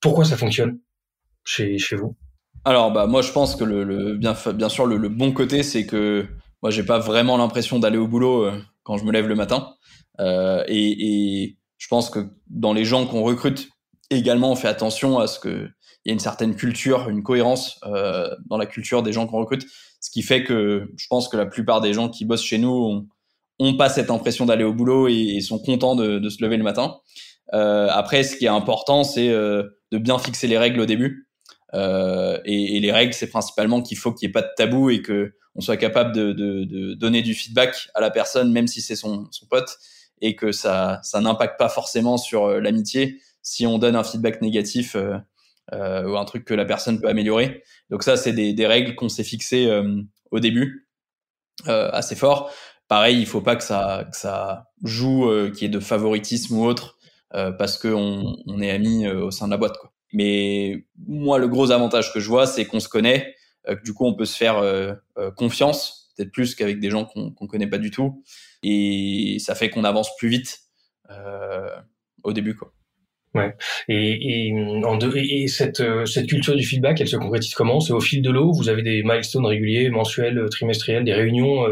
pourquoi 0.00 0.24
ça 0.24 0.36
fonctionne 0.36 0.78
chez, 1.44 1.78
chez 1.78 1.96
vous? 1.96 2.16
Alors 2.64 2.90
bah 2.92 3.06
moi 3.06 3.22
je 3.22 3.32
pense 3.32 3.56
que 3.56 3.64
le, 3.64 4.16
bien 4.16 4.36
bien 4.54 4.68
sûr 4.68 4.84
le, 4.84 5.08
bon 5.08 5.32
côté 5.32 5.62
c'est 5.62 5.86
que 5.86 6.26
moi 6.60 6.70
j'ai 6.70 6.82
pas 6.82 6.98
vraiment 6.98 7.36
l'impression 7.36 7.78
d'aller 7.78 7.96
au 7.98 8.08
boulot 8.08 8.44
euh, 8.44 8.60
quand 8.82 8.98
je 8.98 9.04
me 9.04 9.12
lève 9.12 9.28
le 9.28 9.36
matin 9.36 9.74
euh, 10.20 10.64
et, 10.66 11.42
et, 11.44 11.58
je 11.78 11.86
pense 11.86 12.10
que 12.10 12.30
dans 12.48 12.72
les 12.72 12.84
gens 12.84 13.06
qu'on 13.06 13.22
recrute 13.22 13.68
également 14.10 14.50
on 14.50 14.56
fait 14.56 14.66
attention 14.66 15.18
à 15.18 15.28
ce 15.28 15.38
que 15.38 15.68
il 16.04 16.08
y 16.08 16.10
a 16.10 16.12
une 16.12 16.18
certaine 16.18 16.56
culture 16.56 17.08
une 17.08 17.22
cohérence 17.22 17.78
euh, 17.86 18.28
dans 18.46 18.56
la 18.56 18.66
culture 18.66 19.02
des 19.02 19.12
gens 19.12 19.26
qu'on 19.26 19.38
recrute. 19.38 19.66
Ce 20.00 20.10
qui 20.10 20.22
fait 20.22 20.44
que 20.44 20.90
je 20.96 21.06
pense 21.08 21.28
que 21.28 21.36
la 21.36 21.46
plupart 21.46 21.80
des 21.80 21.92
gens 21.92 22.08
qui 22.08 22.24
bossent 22.24 22.42
chez 22.44 22.58
nous 22.58 22.70
ont, 22.70 23.06
ont 23.58 23.76
pas 23.76 23.88
cette 23.88 24.10
impression 24.10 24.46
d'aller 24.46 24.64
au 24.64 24.72
boulot 24.72 25.08
et, 25.08 25.40
sont 25.40 25.58
contents 25.58 25.96
de, 25.96 26.18
de, 26.18 26.28
se 26.28 26.42
lever 26.42 26.56
le 26.56 26.62
matin. 26.64 26.96
Euh, 27.54 27.88
après 27.90 28.22
ce 28.22 28.36
qui 28.36 28.44
est 28.44 28.48
important 28.48 29.04
c'est 29.04 29.30
euh, 29.30 29.64
de 29.92 29.98
bien 29.98 30.18
fixer 30.18 30.46
les 30.46 30.58
règles 30.58 30.80
au 30.80 30.86
début. 30.86 31.28
Euh, 31.74 32.38
et, 32.44 32.76
et, 32.76 32.80
les 32.80 32.92
règles, 32.92 33.12
c'est 33.12 33.28
principalement 33.28 33.82
qu'il 33.82 33.98
faut 33.98 34.12
qu'il 34.12 34.26
n'y 34.26 34.30
ait 34.30 34.32
pas 34.32 34.42
de 34.42 34.50
tabou 34.56 34.90
et 34.90 35.02
que 35.02 35.34
on 35.54 35.60
soit 35.60 35.76
capable 35.76 36.14
de, 36.14 36.32
de, 36.32 36.64
de, 36.64 36.94
donner 36.94 37.20
du 37.20 37.34
feedback 37.34 37.88
à 37.94 38.00
la 38.00 38.10
personne, 38.10 38.52
même 38.52 38.68
si 38.68 38.80
c'est 38.80 38.96
son, 38.96 39.26
son 39.30 39.46
pote, 39.46 39.76
et 40.20 40.36
que 40.36 40.52
ça, 40.52 41.00
ça 41.02 41.20
n'impacte 41.20 41.58
pas 41.58 41.68
forcément 41.68 42.16
sur 42.16 42.46
euh, 42.46 42.60
l'amitié 42.60 43.20
si 43.42 43.66
on 43.66 43.78
donne 43.78 43.96
un 43.96 44.04
feedback 44.04 44.42
négatif 44.42 44.96
euh, 44.96 45.16
euh, 45.72 46.04
ou 46.04 46.16
un 46.16 46.24
truc 46.24 46.44
que 46.44 46.54
la 46.54 46.64
personne 46.64 47.00
peut 47.00 47.08
améliorer. 47.08 47.62
Donc 47.90 48.02
ça, 48.02 48.16
c'est 48.16 48.32
des, 48.32 48.66
règles 48.66 48.94
qu'on 48.94 49.08
s'est 49.08 49.24
fixées 49.24 49.70
au 50.30 50.40
début, 50.40 50.88
assez 51.66 52.14
fort. 52.14 52.50
Pareil, 52.88 53.18
il 53.18 53.26
faut 53.26 53.40
pas 53.40 53.56
que 53.56 53.64
ça, 53.64 54.64
joue, 54.82 55.50
qu'il 55.52 55.62
y 55.62 55.64
ait 55.66 55.68
de 55.68 55.80
favoritisme 55.80 56.58
ou 56.58 56.64
autre, 56.64 56.98
parce 57.30 57.76
qu'on 57.78 58.36
on 58.46 58.60
est 58.60 58.70
amis 58.70 59.06
au 59.08 59.30
sein 59.30 59.46
de 59.46 59.50
la 59.50 59.56
boîte. 59.58 59.76
Mais 60.12 60.86
moi, 61.06 61.38
le 61.38 61.48
gros 61.48 61.70
avantage 61.70 62.12
que 62.14 62.20
je 62.20 62.28
vois, 62.28 62.46
c'est 62.46 62.64
qu'on 62.64 62.80
se 62.80 62.88
connaît, 62.88 63.34
du 63.84 63.92
coup, 63.92 64.06
on 64.06 64.14
peut 64.14 64.26
se 64.26 64.36
faire 64.36 64.62
confiance, 65.36 65.97
peut-être 66.18 66.32
plus 66.32 66.54
qu'avec 66.54 66.80
des 66.80 66.90
gens 66.90 67.06
qu'on 67.06 67.30
qu'on 67.30 67.46
connaît 67.46 67.68
pas 67.68 67.78
du 67.78 67.90
tout, 67.90 68.22
et 68.62 69.38
ça 69.38 69.54
fait 69.54 69.70
qu'on 69.70 69.84
avance 69.84 70.14
plus 70.18 70.28
vite 70.28 70.60
au 72.24 72.32
début, 72.34 72.54
quoi. 72.54 72.74
Ouais. 73.34 73.54
Et, 73.88 74.48
et, 74.48 74.84
en 74.84 74.96
deux, 74.96 75.14
et 75.16 75.48
cette, 75.48 75.82
cette 76.06 76.26
culture 76.26 76.56
du 76.56 76.64
feedback, 76.64 77.00
elle 77.00 77.08
se 77.08 77.16
concrétise 77.16 77.54
comment? 77.54 77.78
C'est 77.78 77.92
au 77.92 78.00
fil 78.00 78.22
de 78.22 78.30
l'eau? 78.30 78.52
Vous 78.52 78.70
avez 78.70 78.82
des 78.82 79.02
milestones 79.04 79.44
réguliers, 79.44 79.90
mensuels, 79.90 80.46
trimestriels, 80.50 81.04
des 81.04 81.12
réunions 81.12 81.64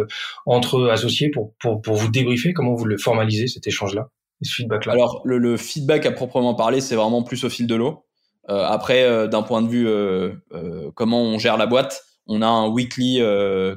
entre 0.45 0.88
associés 0.91 1.31
pour, 1.31 1.55
pour, 1.59 1.81
pour 1.81 1.97
vous 1.97 2.11
débriefer? 2.11 2.53
Comment 2.53 2.75
vous 2.75 2.85
le 2.85 2.99
formalisez, 2.99 3.47
cet 3.47 3.67
échange-là, 3.67 4.11
ce 4.43 4.53
feedback-là? 4.55 4.93
Alors, 4.93 5.23
le, 5.25 5.38
le, 5.38 5.57
feedback 5.57 6.05
à 6.07 6.12
proprement 6.12 6.55
parler, 6.55 6.83
c'est 6.83 6.95
vraiment 6.95 7.23
plus 7.23 7.43
au 7.43 7.49
fil 7.49 7.67
de 7.67 7.75
l'eau. 7.75 8.05
Euh, 8.49 8.62
après, 8.62 9.03
euh, 9.03 9.26
d'un 9.26 9.43
point 9.43 9.62
de 9.62 9.69
vue 9.69 9.88
euh, 9.88 10.35
comment 10.95 11.23
on 11.23 11.38
gère 11.38 11.57
la 11.57 11.67
boîte, 11.67 12.05
on 12.26 12.42
a 12.42 12.47
un 12.47 12.68
weekly 12.68 13.21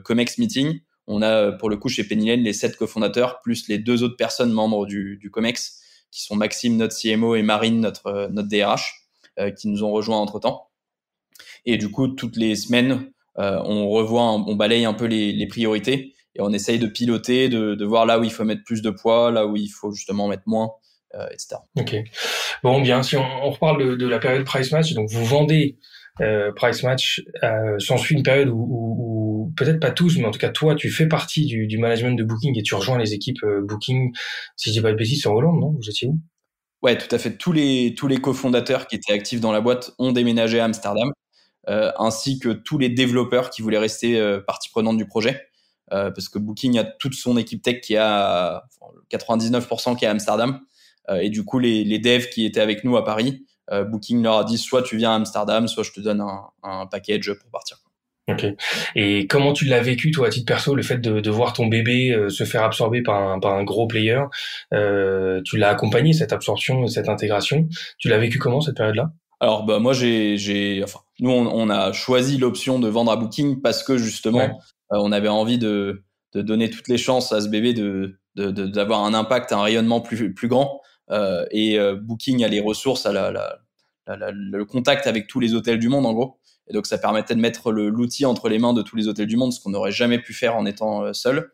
Comex 0.04 0.38
meeting. 0.38 0.80
On 1.08 1.22
a 1.22 1.52
pour 1.52 1.70
le 1.70 1.78
coup 1.78 1.90
chez 1.90 2.04
Penny 2.04 2.36
les 2.38 2.54
sept 2.54 2.76
cofondateurs 2.78 3.42
plus 3.42 3.68
les 3.68 3.80
deux 3.80 4.04
autres 4.04 4.18
personnes 4.18 4.52
membres 4.52 4.86
du, 4.86 5.18
du 5.18 5.32
Comex 5.32 5.82
qui 6.12 6.24
sont 6.24 6.36
Maxime, 6.36 6.78
notre 6.78 6.96
CMO, 6.96 7.36
et 7.36 7.44
Marine, 7.44 7.80
notre, 7.80 8.30
notre 8.32 8.48
DRH, 8.48 9.08
qui 9.58 9.68
nous 9.68 9.84
ont 9.84 9.92
rejoints 9.92 10.18
entre 10.18 10.40
temps. 10.40 10.70
Et 11.66 11.78
du 11.78 11.90
coup, 11.90 12.08
toutes 12.08 12.36
les 12.36 12.56
semaines, 12.56 13.12
on 13.36 13.90
revoit, 13.90 14.24
on 14.24 14.56
balaye 14.56 14.86
un 14.86 14.94
peu 14.94 15.06
les, 15.06 15.32
les, 15.32 15.48
priorités 15.48 16.14
et 16.36 16.42
on 16.42 16.52
essaye 16.52 16.80
de 16.80 16.88
piloter, 16.88 17.50
de, 17.50 17.76
de, 17.76 17.86
voir 17.86 18.06
là 18.06 18.20
où 18.20 18.24
il 18.24 18.32
faut 18.32 18.44
mettre 18.44 18.64
plus 18.64 18.82
de 18.82 18.90
poids, 18.90 19.32
là 19.32 19.46
où 19.46 19.56
il 19.56 19.70
faut 19.70 19.92
justement 19.92 20.28
mettre 20.28 20.44
moins. 20.48 20.72
Euh, 21.16 21.28
etc. 21.32 21.56
Ok. 21.76 21.96
Bon, 22.62 22.82
bien, 22.82 23.02
si 23.02 23.18
on, 23.18 23.26
on 23.44 23.50
reparle 23.50 23.98
de, 23.98 24.08
la 24.08 24.20
période 24.20 24.46
price 24.46 24.72
match, 24.72 24.94
donc 24.94 25.10
vous 25.10 25.26
vendez 25.26 25.80
euh, 26.22 26.52
price 26.52 26.84
match, 26.84 27.24
euh, 27.44 27.80
s'ensuit 27.80 28.16
une 28.16 28.24
période 28.24 28.50
où, 28.52 29.54
peut-être 29.56 29.80
pas 29.80 29.92
tous, 29.92 30.18
mais 30.18 30.26
en 30.26 30.32
tout 30.32 30.40
cas 30.40 30.50
toi, 30.50 30.76
tu 30.76 30.90
fais 30.90 31.08
partie 31.08 31.46
du, 31.46 31.78
management 31.78 32.18
de 32.18 32.24
Booking 32.24 32.58
et 32.58 32.64
tu 32.64 32.76
rejoins 32.76 32.98
les 32.98 33.14
équipes 33.14 33.44
euh, 33.44 33.62
Booking. 33.64 34.12
Si 34.56 34.70
je 34.70 34.76
dis 34.76 34.82
pas 34.82 34.92
de 34.92 34.98
bêtises, 34.98 35.22
c'est 35.24 35.30
en 35.30 35.34
Hollande, 35.34 35.60
non? 35.60 35.72
Vous 35.72 35.90
étiez 35.90 36.08
où? 36.08 36.20
Ouais, 36.82 36.98
tout 36.98 37.14
à 37.14 37.18
fait. 37.18 37.38
Tous 37.38 37.52
les 37.52 37.94
tous 37.98 38.08
les 38.08 38.18
cofondateurs 38.18 38.88
qui 38.88 38.96
étaient 38.96 39.14
actifs 39.14 39.42
dans 39.42 39.52
la 39.52 39.62
boîte 39.62 39.92
ont 39.98 40.12
déménagé 40.12 40.60
à 40.60 40.66
Amsterdam, 40.66 41.12
ainsi 41.68 42.40
que 42.40 42.50
tous 42.50 42.78
les 42.78 42.90
développeurs 42.90 43.50
qui 43.50 43.62
voulaient 43.62 43.78
rester 43.78 44.40
partie 44.48 44.70
prenante 44.70 44.96
du 44.96 45.06
projet, 45.06 45.42
parce 45.90 46.30
que 46.30 46.40
Booking 46.40 46.80
a 46.80 46.86
toute 46.86 47.16
son 47.16 47.36
équipe 47.36 47.62
tech 47.62 47.82
qui 47.82 47.98
a 47.98 48.64
99% 49.12 49.98
qui 49.98 50.06
est 50.06 50.08
à 50.08 50.12
Amsterdam. 50.12 50.62
Et 51.20 51.30
du 51.30 51.44
coup, 51.44 51.60
les 51.60 52.00
devs 52.00 52.30
qui 52.30 52.46
étaient 52.46 52.62
avec 52.62 52.86
nous 52.86 52.96
à 52.96 53.04
Paris, 53.04 53.46
euh, 53.72 53.84
Booking 53.84 54.22
leur 54.24 54.38
a 54.38 54.44
dit 54.44 54.58
soit 54.58 54.82
tu 54.84 54.98
viens 54.98 55.12
à 55.12 55.16
Amsterdam, 55.16 55.68
soit 55.68 55.84
je 55.84 55.92
te 55.92 56.00
donne 56.00 56.22
un, 56.22 56.42
un 56.64 56.86
package 56.88 57.34
pour 57.34 57.50
partir. 57.52 57.78
Ok. 58.30 58.46
Et 58.96 59.26
comment 59.26 59.54
tu 59.54 59.66
l'as 59.66 59.82
vécu, 59.82 60.12
toi, 60.12 60.28
à 60.28 60.30
titre 60.30 60.46
perso, 60.46 60.76
le 60.76 60.84
fait 60.84 61.00
de, 61.00 61.20
de 61.20 61.30
voir 61.32 61.54
ton 61.54 61.66
bébé 61.66 62.12
euh, 62.12 62.30
se 62.30 62.44
faire 62.44 62.62
absorber 62.64 63.02
par 63.02 63.16
un, 63.28 63.40
par 63.40 63.54
un 63.54 63.64
gros 63.64 63.88
player 63.88 64.22
euh, 64.74 65.42
Tu 65.46 65.58
l'as 65.58 65.70
accompagné, 65.70 66.14
cette 66.14 66.32
absorption, 66.32 66.86
cette 66.88 67.10
intégration. 67.10 67.68
Tu 67.98 68.08
l'as 68.08 68.20
vécu 68.20 68.38
comment, 68.38 68.62
cette 68.62 68.78
période-là? 68.78 69.12
Alors 69.42 69.64
bah 69.64 69.80
moi 69.80 69.94
j'ai 69.94 70.82
enfin 70.84 71.00
nous 71.22 71.32
on, 71.32 71.48
on 71.48 71.70
a 71.70 71.94
choisi 71.94 72.38
l'option 72.38 72.78
de 72.78 72.90
vendre 72.90 73.10
à 73.10 73.16
Booking 73.16 73.62
parce 73.62 73.84
que 73.84 73.98
justement 73.98 74.40
Ouais. 74.40 74.52
on 74.90 75.14
avait 75.14 75.30
envie 75.30 75.58
de 75.58 76.04
de 76.34 76.42
donner 76.42 76.70
toutes 76.70 76.90
les 76.90 76.98
chances 76.98 77.32
à 77.32 77.40
ce 77.40 77.48
bébé 77.48 77.74
de 77.74 78.20
d'avoir 78.36 79.06
un 79.06 79.14
impact, 79.14 79.54
un 79.54 79.62
rayonnement 79.62 80.02
plus 80.02 80.34
plus 80.34 80.50
grand 80.50 80.82
et 81.10 81.80
euh, 81.80 81.96
Booking 81.96 82.44
a 82.44 82.48
les 82.48 82.60
ressources, 82.60 83.06
a 83.06 83.32
le 84.08 84.64
contact 84.66 85.08
avec 85.08 85.28
tous 85.28 85.40
les 85.40 85.54
hôtels 85.54 85.80
du 85.80 85.90
monde 85.90 86.06
en 86.06 86.14
gros 86.14 86.40
et 86.70 86.74
donc 86.74 86.86
ça 86.86 86.98
permettait 86.98 87.36
de 87.36 87.42
mettre 87.42 87.72
l'outil 87.72 88.26
entre 88.26 88.48
les 88.48 88.60
mains 88.60 88.74
de 88.74 88.82
tous 88.82 88.96
les 88.96 89.08
hôtels 89.08 89.28
du 89.28 89.38
monde, 89.38 89.52
ce 89.52 89.60
qu'on 89.60 89.72
n'aurait 89.72 89.92
jamais 89.92 90.20
pu 90.20 90.34
faire 90.34 90.56
en 90.56 90.66
étant 90.66 91.04
euh, 91.04 91.14
seul. 91.14 91.52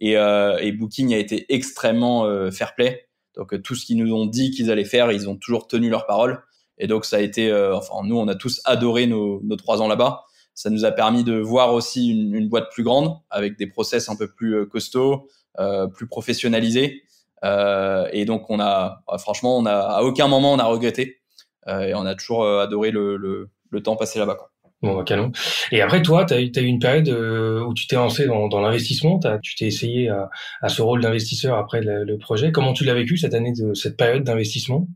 Et, 0.00 0.16
euh, 0.16 0.58
Booking 0.76 1.14
a 1.14 1.18
été 1.18 1.46
extrêmement 1.54 2.26
euh, 2.26 2.50
fair 2.50 2.74
play. 2.74 3.08
Donc 3.36 3.54
euh, 3.54 3.58
tout 3.58 3.74
ce 3.74 3.86
qu'ils 3.86 3.96
nous 3.96 4.12
ont 4.12 4.26
dit 4.26 4.50
qu'ils 4.50 4.70
allaient 4.70 4.84
faire, 4.84 5.12
ils 5.12 5.28
ont 5.28 5.36
toujours 5.36 5.68
tenu 5.68 5.88
leur 5.88 6.06
parole. 6.06 6.42
Et 6.78 6.86
donc 6.86 7.04
ça 7.04 7.16
a 7.16 7.20
été, 7.20 7.50
euh, 7.50 7.76
enfin 7.76 7.94
nous 8.04 8.16
on 8.18 8.28
a 8.28 8.34
tous 8.34 8.60
adoré 8.64 9.06
nos, 9.06 9.40
trois 9.56 9.80
ans 9.80 9.88
là-bas. 9.88 10.24
Ça 10.54 10.70
nous 10.70 10.84
a 10.84 10.92
permis 10.92 11.22
de 11.22 11.34
voir 11.34 11.74
aussi 11.74 12.08
une, 12.08 12.48
boîte 12.48 12.70
plus 12.72 12.82
grande 12.82 13.14
avec 13.30 13.58
des 13.58 13.66
process 13.66 14.08
un 14.08 14.16
peu 14.16 14.26
plus 14.28 14.56
euh, 14.56 14.66
costauds, 14.66 15.28
euh, 15.58 15.86
plus 15.86 16.06
professionnalisés. 16.06 17.02
Euh, 17.44 18.08
et 18.12 18.24
donc 18.24 18.48
on 18.50 18.60
a, 18.60 19.02
euh, 19.08 19.18
franchement, 19.18 19.56
on 19.58 19.66
a 19.66 19.74
à 19.74 20.02
aucun 20.02 20.28
moment 20.28 20.52
on 20.52 20.58
a 20.58 20.64
regretté. 20.64 21.20
Euh, 21.68 21.80
et 21.80 21.94
on 21.94 22.06
a 22.06 22.14
toujours 22.14 22.44
euh, 22.44 22.62
adoré 22.62 22.90
le, 22.90 23.16
le, 23.16 23.50
le 23.70 23.82
temps 23.82 23.96
passé 23.96 24.18
là-bas. 24.18 24.38
Bon, 24.82 24.94
bah, 24.94 25.04
canon. 25.04 25.32
Et 25.72 25.80
après, 25.80 26.02
toi, 26.02 26.24
tu 26.26 26.34
as, 26.34 26.40
eu 26.40 26.66
une 26.66 26.78
période 26.78 27.08
euh, 27.08 27.64
où 27.64 27.74
tu 27.74 27.86
t'es 27.86 27.96
lancé 27.96 28.26
dans, 28.26 28.46
dans 28.46 28.60
l'investissement, 28.60 29.18
tu 29.42 29.56
t'es 29.56 29.66
essayé 29.66 30.10
à, 30.10 30.28
à 30.60 30.68
ce 30.68 30.82
rôle 30.82 31.00
d'investisseur 31.00 31.56
après 31.56 31.80
le, 31.80 32.04
le 32.04 32.18
projet. 32.18 32.52
Comment 32.52 32.72
tu 32.72 32.84
l'as 32.84 32.94
vécu 32.94 33.16
cette 33.16 33.34
année, 33.34 33.52
de 33.52 33.74
cette 33.74 33.96
période 33.96 34.22
d'investissement? 34.22 34.86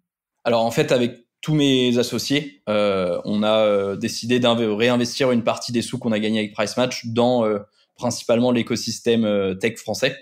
Alors 0.45 0.65
en 0.65 0.71
fait, 0.71 0.93
avec 0.93 1.25
tous 1.41 1.55
mes 1.55 1.99
associés, 1.99 2.63
euh, 2.69 3.21
on 3.25 3.43
a 3.43 3.65
euh, 3.65 3.97
décidé 3.97 4.39
de 4.41 4.47
réinvestir 4.47 5.31
une 5.31 5.43
partie 5.43 5.73
des 5.73 5.83
sous 5.83 5.99
qu'on 5.99 6.13
a 6.13 6.19
gagnés 6.19 6.41
avec 6.41 6.53
Price 6.53 6.77
Match 6.77 7.07
dans 7.07 7.45
euh, 7.45 7.61
principalement 7.97 8.51
l'écosystème 8.51 9.57
tech 9.59 9.77
français. 9.77 10.17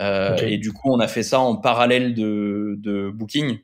Euh. 0.00 0.36
Et 0.36 0.58
du 0.58 0.72
coup, 0.72 0.92
on 0.92 1.00
a 1.00 1.08
fait 1.08 1.22
ça 1.22 1.40
en 1.40 1.56
parallèle 1.56 2.14
de, 2.14 2.76
de 2.78 3.10
Booking. 3.10 3.58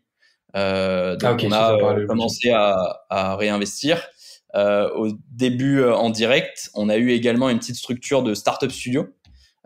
Euh, 0.57 1.17
donc 1.17 1.23
Ah, 1.23 1.33
ok, 1.33 1.45
on 1.47 1.53
a 1.53 1.95
euh, 1.95 2.07
commencé 2.07 2.51
à, 2.51 3.05
à 3.11 3.37
réinvestir. 3.37 4.09
Au 4.55 5.09
début 5.33 5.83
en 5.83 6.11
direct, 6.11 6.71
on 6.75 6.89
a 6.89 6.97
eu 6.97 7.11
également 7.11 7.51
une 7.51 7.59
petite 7.59 7.75
structure 7.75 8.23
de 8.23 8.35
startup 8.35 8.71
studio 8.71 9.09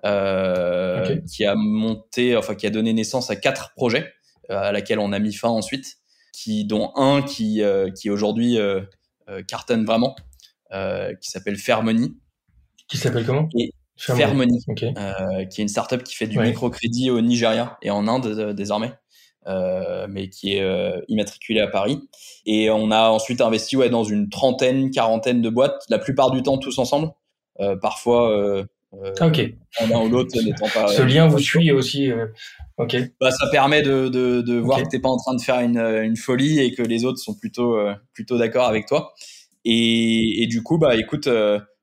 qui 0.02 1.44
a 1.44 1.54
monté, 1.56 2.36
enfin 2.36 2.54
qui 2.54 2.66
a 2.66 2.70
donné 2.70 2.94
naissance 2.94 3.30
à 3.30 3.36
quatre 3.36 3.72
projets 3.74 4.14
à 4.48 4.72
laquelle 4.72 4.98
on 4.98 5.12
a 5.12 5.18
mis 5.18 5.34
fin 5.34 5.48
ensuite, 5.48 5.98
qui 6.32 6.64
dont 6.64 6.92
un 6.94 7.22
qui 7.22 7.62
euh, 7.62 7.90
qui 7.90 8.10
aujourd'hui 8.10 8.58
euh, 8.58 8.80
euh, 9.28 9.42
cartonne 9.42 9.84
vraiment, 9.84 10.16
qui 10.70 11.30
s'appelle 11.30 11.56
Fairmoney. 11.56 12.12
Qui 12.88 12.96
s'appelle 12.96 13.26
comment? 13.26 13.48
Et 13.58 13.72
Fairmoney. 13.98 14.58
Euh, 14.96 15.44
qui 15.46 15.60
est 15.60 15.62
une 15.62 15.68
startup 15.68 16.02
qui 16.04 16.14
fait 16.14 16.26
du 16.26 16.38
Ouais. 16.38 16.46
microcrédit 16.46 17.10
au 17.10 17.20
Nigeria 17.20 17.76
et 17.82 17.90
en 17.90 18.06
Inde 18.08 18.26
euh, 18.26 18.52
désormais, 18.52 18.92
euh, 19.46 20.06
mais 20.08 20.28
qui 20.28 20.54
est 20.54 20.64
immatriculée 21.08 21.60
à 21.60 21.66
Paris. 21.68 22.00
Et 22.46 22.70
on 22.70 22.90
a 22.90 23.08
ensuite 23.10 23.40
investi 23.40 23.76
ouais, 23.76 23.90
dans 23.90 24.04
une 24.04 24.28
trentaine, 24.28 24.90
quarantaine 24.90 25.42
de 25.42 25.50
boîtes, 25.50 25.82
la 25.90 25.98
plupart 25.98 26.30
du 26.30 26.42
temps 26.42 26.58
tous 26.58 26.78
ensemble. 26.78 27.10
Parfois, 27.82 28.64
Ah, 29.20 29.26
ok. 29.26 29.52
l'un 29.90 30.00
ou 30.02 30.08
l'autre 30.08 30.40
n'étant 30.40 30.68
pas. 30.72 30.86
Ce 30.88 31.02
lien 31.02 31.26
vous 31.26 31.38
suit 31.40 31.72
aussi. 31.72 32.10
Ok. 32.78 32.96
Bah, 33.20 33.32
ça 33.32 33.48
permet 33.50 33.82
de, 33.82 34.08
de, 34.08 34.40
de 34.42 34.54
voir 34.58 34.80
que 34.82 34.88
t'es 34.88 35.00
pas 35.00 35.08
en 35.08 35.16
train 35.16 35.34
de 35.34 35.40
faire 35.40 35.58
une, 35.60 35.78
une 35.78 36.16
folie 36.16 36.60
et 36.60 36.72
que 36.72 36.82
les 36.82 37.04
autres 37.04 37.18
sont 37.18 37.34
plutôt, 37.34 37.76
plutôt 38.14 38.38
d'accord 38.38 38.66
avec 38.66 38.86
toi. 38.86 39.12
Et, 39.64 40.42
et 40.42 40.46
du 40.46 40.62
coup, 40.62 40.78
bah, 40.78 40.94
écoute, 40.96 41.28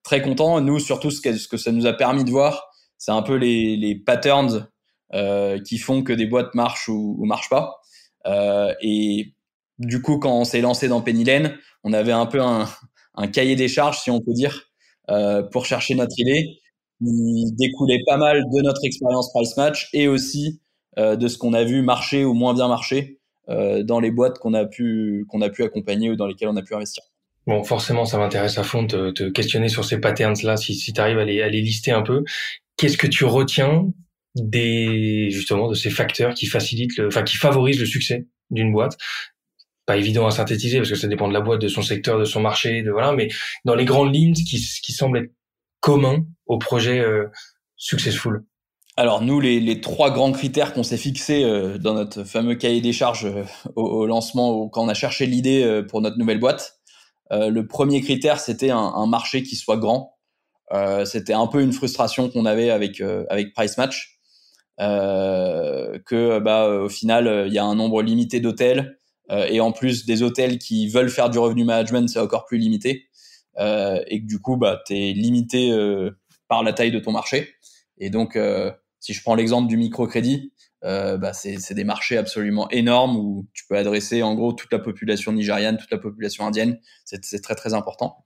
très 0.05 0.21
content. 0.21 0.62
Nous, 0.62 0.79
surtout, 0.79 1.12
ce 1.12 1.19
que, 1.19 1.35
ce 1.35 1.50
que 1.50 1.57
ça 1.57 1.74
nous 1.74 1.85
a 1.85 1.93
permis 1.93 2.24
de 2.24 2.29
voir, 2.29 2.69
c'est 2.97 3.12
un 3.12 3.24
peu 3.24 3.35
les, 3.35 3.75
les 3.75 3.95
patterns 3.95 4.69
euh, 5.13 5.59
qui 5.62 5.77
font 5.77 6.03
que 6.03 6.13
des 6.13 6.27
boîtes 6.27 6.55
marchent 6.55 6.88
ou, 6.88 7.17
ou 7.19 7.25
marchent 7.25 7.50
pas. 7.50 7.81
Euh, 8.27 8.74
et 8.81 9.33
du 9.79 10.01
coup, 10.01 10.19
quand 10.19 10.39
on 10.39 10.45
s'est 10.45 10.62
lancé 10.62 10.88
dans 10.88 11.01
Penny 11.01 11.25
on 11.83 11.91
avait 11.91 12.13
un 12.13 12.25
peu 12.25 12.41
un, 12.41 12.69
un 13.15 13.27
cahier 13.27 13.55
des 13.55 13.67
charges, 13.67 14.00
si 14.00 14.12
on 14.12 14.21
peut 14.21 14.33
dire, 14.33 14.63
euh, 15.09 15.43
pour 15.43 15.65
chercher 15.65 15.95
notre 15.95 16.17
idée. 16.19 16.59
Il 17.01 17.51
découlait 17.55 18.01
pas 18.05 18.17
mal 18.17 18.43
de 18.51 18.62
notre 18.62 18.83
expérience 18.85 19.31
price 19.33 19.57
match 19.57 19.89
et 19.93 20.07
aussi 20.07 20.62
euh, 20.97 21.15
de 21.15 21.27
ce 21.27 21.38
qu'on 21.38 21.53
a 21.53 21.63
vu 21.63 21.81
marcher 21.81 22.24
ou 22.24 22.33
moins 22.33 22.53
bien 22.53 22.69
marcher 22.69 23.19
euh, 23.50 23.83
dans 23.83 24.00
les 24.00 24.12
boîtes 24.12 24.39
qu'on 24.39 24.53
a 24.53 24.65
pu 24.65 25.25
qu'on 25.27 25.41
a 25.41 25.50
pu 25.50 25.63
accompagner 25.63 26.09
ou 26.09 26.15
dans 26.15 26.25
lesquelles 26.25 26.47
on 26.47 26.55
a 26.55 26.62
pu 26.63 26.74
investir. 26.74 27.03
Bon, 27.48 27.64
forcément, 27.64 28.06
ça 28.06 28.18
m'intéresse 28.18 28.58
à 28.58 28.64
fond 28.64 28.84
de 28.84 29.12
te 29.12 29.30
questionner 29.30 29.70
sur 29.70 29.86
ces 29.86 30.00
patterns-là, 30.00 30.58
si, 30.58 30.74
si 30.74 30.94
tu 30.94 31.00
arrives 31.00 31.20
à 31.20 31.25
les, 31.25 31.42
à 31.42 31.50
les 31.50 31.62
lister 31.62 31.92
un 31.92 32.02
peu. 32.02 32.24
Qu'est-ce 32.78 32.98
que 32.98 33.08
tu 33.08 33.24
retiens 33.24 33.86
des 34.36 35.30
justement 35.30 35.70
de 35.70 35.75
ces 35.75 35.90
facteurs 35.90 36.34
qui 36.34 36.48
facilitent, 36.48 36.98
le, 36.98 37.08
enfin 37.08 37.24
qui 37.24 37.38
favorisent 37.38 37.80
le 37.80 37.86
succès 37.86 38.28
d'une 38.50 38.72
boîte? 38.72 38.98
Pas 39.86 39.98
évident 39.98 40.25
à 40.25 40.32
synthétiser 40.32 40.80
parce 40.80 40.90
que 40.90 40.96
ça 40.96 41.08
dépend 41.08 41.28
de 41.28 41.34
la 41.34 41.42
boîte, 41.42 41.62
de 41.62 41.68
son 41.68 41.84
secteur, 41.84 42.18
de 42.18 42.25
son 42.25 42.42
marché, 42.42 42.82
de 42.82 42.90
voilà. 42.90 43.12
Mais 43.12 43.30
dans 43.64 43.75
les 43.75 43.86
grandes 43.86 44.14
lignes, 44.14 44.34
ce 44.34 44.44
qui, 44.44 44.58
ce 44.58 44.82
qui 44.82 44.92
semble 44.94 45.20
être 45.20 45.32
commun 45.80 46.25
au 46.48 46.58
projet 46.58 47.00
euh, 47.00 47.28
successful. 47.75 48.44
Alors 48.98 49.22
nous, 49.22 49.40
les, 49.40 49.60
les 49.60 49.82
trois 49.82 50.10
grands 50.10 50.32
critères 50.32 50.74
qu'on 50.74 50.82
s'est 50.82 50.98
fixés 50.98 51.44
euh, 51.44 51.78
dans 51.78 51.94
notre 51.94 52.24
fameux 52.24 52.56
cahier 52.56 52.82
des 52.82 52.94
charges 52.94 53.25
euh, 53.25 53.44
au, 53.75 53.84
au 53.84 54.06
lancement, 54.08 54.68
quand 54.70 54.84
on 54.84 54.88
a 54.88 54.96
cherché 54.96 55.28
l'idée 55.28 55.64
euh, 55.64 55.84
pour 55.84 56.02
notre 56.02 56.18
nouvelle 56.18 56.40
boîte, 56.40 56.80
le 57.32 57.62
premier 57.62 58.01
critère, 58.01 58.39
c'était 58.39 58.72
un, 58.72 58.77
un 58.77 59.08
marché 59.08 59.44
qui 59.44 59.55
soit 59.55 59.77
grand. 59.77 60.15
Euh, 60.74 61.05
c'était 61.05 61.34
un 61.34 61.48
peu 61.48 61.62
une 61.62 61.74
frustration 61.74 62.29
qu'on 62.29 62.46
avait 62.46 62.70
avec 62.72 63.00
euh, 63.00 63.25
avec 63.29 63.53
Price 63.53 63.77
Match, 63.77 64.20
euh, 64.79 66.00
que 66.05 66.39
bah 66.39 66.67
au 66.67 66.89
final, 66.89 67.27
euh, 67.27 67.48
il 67.48 67.53
y 67.53 67.60
a 67.60 67.63
un 67.63 67.75
nombre 67.75 68.01
limité 68.01 68.39
d'hôtels 68.39 69.00
euh, 69.32 69.46
et 69.50 69.60
en 69.60 69.72
plus 69.72 70.05
des 70.05 70.24
hôtels 70.24 70.58
qui 70.58 70.88
veulent 70.88 71.10
faire 71.10 71.29
du 71.29 71.38
revenu 71.38 71.63
management, 71.65 72.10
c'est 72.10 72.20
encore 72.20 72.46
plus 72.46 72.58
limité. 72.58 73.05
Euh, 73.58 74.03
et 74.08 74.22
que 74.22 74.25
du 74.25 74.39
coup, 74.39 74.58
bah, 74.58 74.82
tu 74.86 74.96
es 74.96 75.13
limité 75.13 75.72
euh, 75.72 76.12
par 76.48 76.63
la 76.63 76.74
taille 76.74 76.91
de 76.91 77.00
ton 77.00 77.12
marché. 77.12 77.53
Et 77.98 78.10
donc, 78.10 78.36
euh, 78.36 78.72
si 79.00 79.13
je 79.13 79.22
prends 79.22 79.36
l'exemple 79.36 79.70
du 79.70 79.77
microcrédit, 79.77 80.51
euh, 80.86 81.18
bah, 81.18 81.34
c'est 81.34 81.74
des 81.74 81.84
marchés 81.84 82.15
absolument 82.15 82.70
énormes 82.70 83.18
où 83.18 83.48
tu 83.54 83.65
peux 83.68 83.75
adresser 83.75 84.22
en 84.22 84.36
gros 84.36 84.54
toute 84.54 84.72
la 84.72 84.77
population 84.77 85.32
nigériane, 85.32 85.77
toute 85.77 85.92
la 85.92 85.98
population 85.98 86.46
indienne. 86.46 86.80
C'est 87.06 87.42
très 87.42 87.56
très 87.56 87.74
important. 87.74 88.25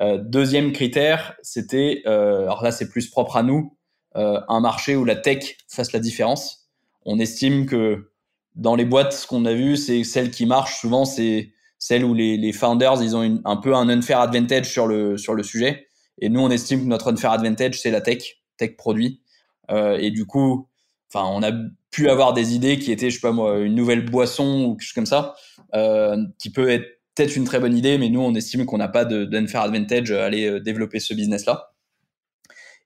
Euh, 0.00 0.18
deuxième 0.18 0.72
critère, 0.72 1.36
c'était, 1.42 2.02
euh, 2.06 2.42
alors 2.42 2.64
là 2.64 2.72
c'est 2.72 2.88
plus 2.88 3.08
propre 3.08 3.36
à 3.36 3.42
nous, 3.44 3.76
un 4.14 4.60
marché 4.60 4.94
où 4.94 5.06
la 5.06 5.16
tech 5.16 5.56
fasse 5.68 5.92
la 5.92 6.00
différence. 6.00 6.68
On 7.06 7.18
estime 7.18 7.64
que 7.64 8.10
dans 8.56 8.74
les 8.74 8.84
boîtes, 8.84 9.14
ce 9.14 9.26
qu'on 9.26 9.46
a 9.46 9.54
vu, 9.54 9.78
c'est 9.78 10.04
celles 10.04 10.30
qui 10.30 10.44
marchent 10.44 10.78
souvent, 10.78 11.06
c'est 11.06 11.52
celles 11.78 12.04
où 12.04 12.12
les, 12.12 12.52
founders, 12.52 13.02
ils 13.02 13.16
ont 13.16 13.40
un 13.44 13.56
peu 13.56 13.74
un 13.74 13.88
unfair 13.88 14.20
advantage 14.20 14.70
sur 14.70 14.86
le, 14.86 15.16
sur 15.16 15.32
le 15.32 15.42
sujet. 15.42 15.86
Et 16.20 16.28
nous, 16.28 16.40
on 16.40 16.50
estime 16.50 16.80
que 16.80 16.88
notre 16.88 17.10
unfair 17.10 17.30
advantage, 17.30 17.80
c'est 17.80 17.90
la 17.90 18.02
tech, 18.02 18.42
tech 18.58 18.76
produit. 18.76 19.22
Et 19.70 20.10
du 20.10 20.26
coup, 20.26 20.68
enfin, 21.12 21.28
on 21.32 21.42
a 21.42 21.52
pu 21.90 22.08
avoir 22.08 22.32
des 22.32 22.54
idées 22.54 22.78
qui 22.78 22.92
étaient, 22.92 23.10
je 23.10 23.16
sais 23.16 23.20
pas 23.20 23.32
moi, 23.32 23.58
une 23.58 23.74
nouvelle 23.74 24.04
boisson 24.04 24.64
ou 24.64 24.76
quelque 24.76 24.82
chose 24.82 24.94
comme 24.94 25.06
ça, 25.06 25.34
euh, 25.74 26.16
qui 26.38 26.50
peut 26.50 26.70
être 26.70 26.86
peut-être 27.14 27.36
une 27.36 27.44
très 27.44 27.60
bonne 27.60 27.76
idée, 27.76 27.98
mais 27.98 28.08
nous, 28.08 28.20
on 28.20 28.34
estime 28.34 28.64
qu'on 28.64 28.78
n'a 28.78 28.88
pas 28.88 29.04
d'unfair 29.04 29.60
advantage 29.60 30.10
à 30.12 30.24
aller 30.24 30.46
euh, 30.46 30.60
développer 30.60 30.98
ce 30.98 31.12
business-là. 31.12 31.72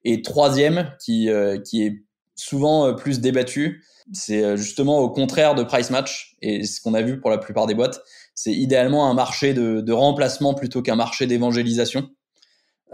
Et 0.04 0.22
troisième, 0.22 0.92
qui, 1.00 1.30
euh, 1.30 1.58
qui 1.60 1.84
est 1.84 2.02
souvent 2.36 2.86
euh, 2.86 2.92
plus 2.92 3.20
débattu, 3.20 3.84
c'est 4.12 4.44
euh, 4.44 4.56
justement 4.56 4.98
au 5.00 5.10
contraire 5.10 5.54
de 5.54 5.62
price 5.62 5.90
match 5.90 6.36
et 6.42 6.64
ce 6.64 6.80
qu'on 6.80 6.94
a 6.94 7.02
vu 7.02 7.20
pour 7.20 7.30
la 7.30 7.38
plupart 7.38 7.66
des 7.66 7.74
boîtes, 7.74 8.00
c'est 8.34 8.52
idéalement 8.52 9.10
un 9.10 9.14
marché 9.14 9.54
de, 9.54 9.80
de 9.80 9.92
remplacement 9.92 10.54
plutôt 10.54 10.82
qu'un 10.82 10.96
marché 10.96 11.26
d'évangélisation. 11.26 12.08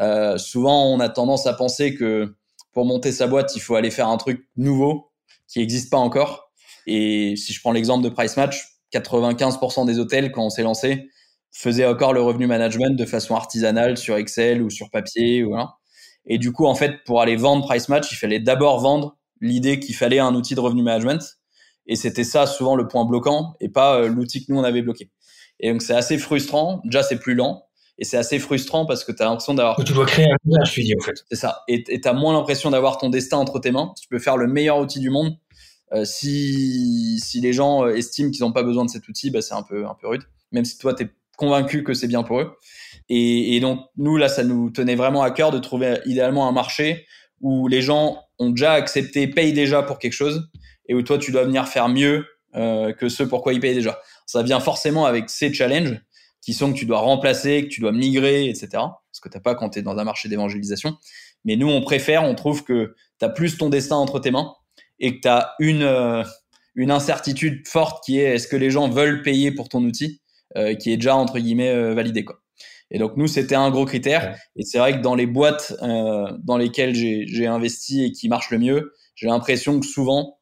Euh, 0.01 0.39
souvent, 0.39 0.87
on 0.87 1.01
a 1.01 1.09
tendance 1.09 1.47
à 1.47 1.53
penser 1.53 1.95
que 1.95 2.35
pour 2.73 2.87
monter 2.87 3.12
sa 3.12 3.27
boîte, 3.27 3.55
il 3.57 3.61
faut 3.61 3.75
aller 3.75 3.91
faire 3.91 4.09
un 4.09 4.17
truc 4.17 4.49
nouveau 4.57 5.12
qui 5.49 5.59
n'existe 5.59 5.91
pas 5.91 5.99
encore. 5.99 6.51
Et 6.87 7.35
si 7.37 7.53
je 7.53 7.61
prends 7.61 7.73
l'exemple 7.73 8.05
de 8.05 8.09
Price 8.09 8.37
Match, 8.37 8.65
95% 8.93 9.87
des 9.87 9.99
hôtels, 9.99 10.33
quand 10.33 10.45
on 10.45 10.51
s'est 10.51 10.62
lancé, 10.62 11.09
faisaient 11.53 11.87
encore 11.87 12.12
le 12.12 12.23
revenu 12.23 12.47
management 12.47 12.97
de 12.97 13.05
façon 13.05 13.37
artisanale 13.37 13.97
sur 13.97 14.17
Excel 14.17 14.62
ou 14.62 14.71
sur 14.71 14.91
papier. 14.91 15.45
Ou. 15.45 15.57
Et 16.27 16.39
du 16.39 16.53
coup, 16.53 16.67
en 16.67 16.75
fait, 16.75 17.05
pour 17.05 17.21
aller 17.21 17.37
vendre 17.37 17.67
Price 17.67 17.89
Match, 17.89 18.11
il 18.12 18.17
fallait 18.17 18.41
d'abord 18.41 18.81
vendre 18.81 19.17
l'idée 19.41 19.81
qu'il 19.81 19.95
fallait 19.95 20.19
un 20.19 20.35
outil 20.35 20.55
de 20.55 20.61
revenu 20.61 20.83
management. 20.83 21.39
Et 21.87 21.97
c'était 21.97 22.25
ça 22.25 22.47
souvent 22.47 22.77
le 22.77 22.87
point 22.87 23.05
bloquant 23.05 23.55
et 23.61 23.69
pas 23.69 23.97
euh, 23.97 24.09
l'outil 24.09 24.47
que 24.47 24.53
nous 24.53 24.59
on 24.59 24.65
avait 24.65 24.83
bloqué. 24.83 25.11
Et 25.59 25.71
donc 25.73 25.83
c'est 25.83 25.95
assez 25.95 26.17
frustrant. 26.17 26.81
Déjà 26.85 27.03
c'est 27.03 27.19
plus 27.19 27.35
lent 27.35 27.65
et 28.02 28.04
c'est 28.04 28.16
assez 28.16 28.40
frustrant 28.40 28.85
parce 28.85 29.04
que 29.04 29.12
tu 29.12 29.23
as 29.23 29.26
l'impression 29.26 29.54
d'avoir 29.54 29.76
tu 29.76 29.92
dois 29.92 30.06
créer 30.06 30.26
un 30.26 30.37
usage, 30.44 30.73
tu 30.73 30.82
dis 30.82 30.92
en 31.00 31.04
fait. 31.04 31.25
c'est 31.30 31.37
ça. 31.37 31.62
Et 31.68 31.85
tu 31.85 32.09
as 32.09 32.12
moins 32.12 32.32
l'impression 32.32 32.68
d'avoir 32.68 32.99
ton 32.99 33.11
destin 33.11 33.37
entre 33.37 33.61
tes 33.61 33.71
mains. 33.71 33.94
Tu 34.00 34.09
peux 34.09 34.18
faire 34.18 34.37
le 34.37 34.49
meilleur 34.49 34.80
outil 34.80 34.99
du 34.99 35.09
monde. 35.09 35.37
Euh, 35.92 36.04
si, 36.04 37.21
si 37.21 37.40
les 37.40 37.52
gens 37.52 37.87
euh, 37.87 37.94
estiment 37.94 38.32
qu'ils 38.32 38.42
n'ont 38.42 38.50
pas 38.50 38.64
besoin 38.64 38.85
de 38.85 38.90
cet 38.90 39.06
outil, 39.06 39.30
bah, 39.30 39.40
c'est 39.40 39.54
un 39.54 39.62
peu, 39.62 39.87
un 39.87 39.94
peu 39.94 40.09
rude. 40.09 40.23
Même 40.50 40.64
si 40.64 40.78
toi, 40.78 40.94
tu 40.94 41.14
convaincus 41.37 41.85
que 41.85 41.94
c'est 41.94 42.09
bien 42.09 42.25
pour 42.25 42.40
eux. 42.40 42.56
Et, 43.09 43.54
et, 43.54 43.61
donc, 43.61 43.78
nous, 43.97 44.16
là, 44.16 44.28
ça 44.28 44.42
nous 44.42 44.71
tenait 44.71 44.97
vraiment 44.97 45.23
à 45.23 45.30
cœur 45.30 45.52
de 45.52 45.61
trouver 45.61 45.99
idéalement 46.04 46.49
un 46.49 46.52
marché 46.52 47.06
où 47.40 47.68
les 47.68 47.82
gens 47.82 48.18
ont 48.40 48.50
déjà 48.50 48.73
accepté, 48.73 49.28
payent 49.28 49.52
déjà 49.52 49.80
pour 49.80 50.00
quelque 50.00 50.12
chose, 50.12 50.50
et 50.88 50.94
où 50.94 51.02
toi, 51.02 51.18
tu 51.18 51.30
dois 51.30 51.44
venir 51.44 51.68
faire 51.68 51.88
mieux 51.88 52.25
euh, 52.56 52.92
que 52.92 53.09
ce 53.09 53.23
pourquoi 53.23 53.52
ils 53.52 53.61
payent 53.61 53.75
déjà. 53.75 54.00
Ça 54.26 54.42
vient 54.42 54.59
forcément 54.59 55.06
avec 55.06 55.30
ces 55.30 55.54
challenges 55.54 56.00
qui 56.42 56.52
sont 56.52 56.72
que 56.72 56.78
tu 56.78 56.84
dois 56.84 56.99
remplacer, 56.99 57.64
que 57.64 57.68
tu 57.68 57.80
dois 57.80 57.92
migrer, 57.92 58.49
etc. 58.49 58.82
Ce 59.12 59.20
que 59.20 59.28
t'as 59.28 59.40
pas 59.40 59.54
quand 59.54 59.70
tu 59.70 59.78
es 59.78 59.82
dans 59.82 59.96
un 59.96 60.04
marché 60.04 60.28
d'évangélisation. 60.28 60.99
Mais 61.44 61.56
nous, 61.56 61.68
on 61.68 61.80
préfère, 61.80 62.25
on 62.25 62.34
trouve 62.34 62.64
que 62.64 62.94
tu 63.18 63.25
as 63.25 63.28
plus 63.28 63.56
ton 63.56 63.68
destin 63.68 63.96
entre 63.96 64.18
tes 64.18 64.30
mains 64.30 64.52
et 64.99 65.16
que 65.16 65.20
tu 65.20 65.28
as 65.28 65.54
une, 65.61 65.82
euh, 65.82 66.22
une 66.75 66.90
incertitude 66.90 67.66
forte 67.66 68.04
qui 68.04 68.18
est 68.18 68.34
est-ce 68.34 68.49
que 68.49 68.56
les 68.56 68.70
gens 68.70 68.88
veulent 68.88 69.22
payer 69.22 69.52
pour 69.52 69.68
ton 69.68 69.82
outil 69.84 70.20
euh, 70.56 70.75
qui 70.75 70.92
est 70.92 70.96
déjà 70.96 71.16
entre 71.16 71.38
guillemets 71.38 71.70
euh, 71.70 71.94
validé 71.94 72.25
quoi. 72.25 72.40
Et 72.90 72.99
donc 72.99 73.16
nous 73.16 73.26
c'était 73.26 73.54
un 73.54 73.70
gros 73.70 73.87
critère 73.87 74.37
et 74.54 74.64
c'est 74.64 74.78
vrai 74.78 74.92
que 74.92 75.02
dans 75.02 75.14
les 75.14 75.25
boîtes 75.25 75.72
dans 75.80 76.58
lesquelles 76.58 76.94
j'ai 76.94 77.46
investi 77.46 78.04
et 78.04 78.12
qui 78.12 78.28
marchent 78.28 78.50
le 78.50 78.58
mieux, 78.58 78.92
j'ai 79.14 79.28
l'impression 79.28 79.80
que 79.80 79.87
souvent 79.87 80.38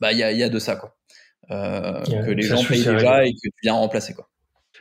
bah 0.00 0.12
il 0.12 0.18
y 0.18 0.22
a, 0.22 0.32
y 0.32 0.42
a 0.42 0.48
de 0.48 0.58
ça 0.58 0.76
quoi. 0.76 0.96
que 1.50 2.30
les 2.30 2.42
gens 2.42 2.64
payent 2.64 2.84
déjà 2.84 3.26
et 3.26 3.34
que 3.34 3.48
tu 3.48 3.52
viens 3.62 3.74
remplacer 3.74 4.14
quoi. 4.14 4.30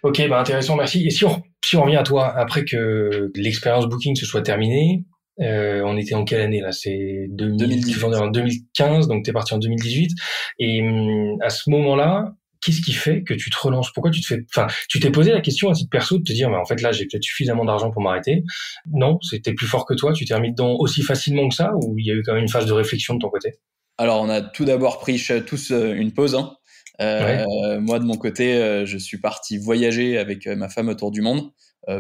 Ok, 0.04 0.22
bah 0.30 0.40
intéressant, 0.40 0.76
merci. 0.76 1.06
Et 1.06 1.10
si 1.10 1.26
on, 1.26 1.42
si 1.64 1.76
on 1.76 1.84
revient 1.84 1.98
à 1.98 2.04
toi, 2.04 2.34
après 2.36 2.66
que 2.66 3.32
l'expérience 3.36 3.88
Booking 3.88 4.16
se 4.16 4.26
soit 4.26 4.42
terminée, 4.42 5.06
euh, 5.40 5.82
on 5.86 5.98
était 5.98 6.16
en 6.16 6.24
quelle 6.24 6.42
année 6.42 6.62
là? 6.62 6.72
C'est 6.72 7.28
2015, 7.30 9.08
donc 9.08 9.24
tu 9.24 9.30
es 9.30 9.34
parti 9.34 9.54
en 9.54 9.60
2018. 9.60 10.12
Et 10.60 10.82
hum, 10.82 11.38
à 11.42 11.50
ce 11.50 11.70
moment-là, 11.70 12.34
qu'est-ce 12.62 12.82
qui 12.82 12.94
fait 12.94 13.24
que 13.24 13.34
tu 13.34 13.50
te 13.50 13.58
relances? 13.60 13.92
Pourquoi 13.94 14.12
tu 14.12 14.22
te 14.22 14.28
fais 14.28 14.40
Enfin, 14.54 14.68
tu 14.90 15.00
t'es 15.00 15.12
posé 15.12 15.32
la 15.32 15.42
question 15.42 15.70
à 15.70 15.74
titre 15.74 15.90
perso 15.90 16.18
de 16.18 16.24
te 16.24 16.34
dire, 16.34 16.50
mais 16.50 16.58
en 16.58 16.66
fait 16.66 16.82
là, 16.82 16.92
j'ai 16.92 17.06
peut-être 17.06 17.24
suffisamment 17.24 17.66
d'argent 17.66 17.92
pour 17.92 18.02
m'arrêter. 18.02 18.44
Non, 18.92 19.20
c'était 19.22 19.54
plus 19.54 19.68
fort 19.68 19.86
que 19.86 19.94
toi. 19.94 20.14
Tu 20.14 20.26
t'es 20.26 20.34
remis 20.34 20.52
dedans 20.52 20.76
aussi 20.80 21.02
facilement 21.04 21.48
que 21.50 21.56
ça, 21.56 21.74
ou 21.76 21.98
il 21.98 22.06
y 22.06 22.12
a 22.12 22.14
eu 22.14 22.24
quand 22.24 22.34
même 22.34 22.44
une 22.44 22.50
phase 22.50 22.66
de 22.66 22.74
réflexion 22.74 23.14
de 23.16 23.20
ton 23.20 23.30
côté? 23.30 23.56
Alors, 24.00 24.22
on 24.22 24.30
a 24.30 24.42
tout 24.42 24.66
d'abord 24.66 25.00
pris 25.00 25.22
tous 25.48 25.72
euh, 25.72 25.94
une 25.94 26.14
pause. 26.14 26.36
Hein. 26.36 26.54
Euh, 27.00 27.80
moi, 27.80 28.00
de 28.00 28.06
mon 28.06 28.18
côté, 28.18 28.56
euh, 28.56 28.86
je 28.86 28.98
suis 28.98 29.20
parti 29.20 29.58
voyager 29.58 30.18
avec 30.18 30.48
ma 30.48 30.70
femme 30.70 30.90
autour 30.90 31.12
du 31.12 31.22
monde 31.22 31.52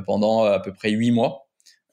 pendant 0.05 0.43
à 0.43 0.59
peu 0.59 0.73
près 0.73 0.91
huit 0.91 1.11
mois. 1.11 1.47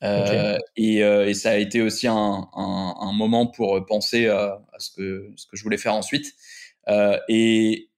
Euh, 0.05 0.59
et, 0.77 1.03
euh, 1.03 1.27
et, 1.27 1.35
ça 1.35 1.53
a 1.53 1.57
été 1.57 1.81
aussi 1.81 2.07
un, 2.07 2.49
un, 2.55 2.95
un 3.01 3.13
moment 3.13 3.47
pour 3.47 3.85
penser 3.87 4.27
à, 4.27 4.61
à, 4.73 4.79
ce, 4.79 4.91
que, 4.91 5.31
ce 5.37 5.47
que 5.47 5.57
je 5.57 5.63
voulais 5.63 5.79
faire 5.79 5.95
ensuite. 5.95 6.35
Euh, 6.89 7.19
et 7.29 7.91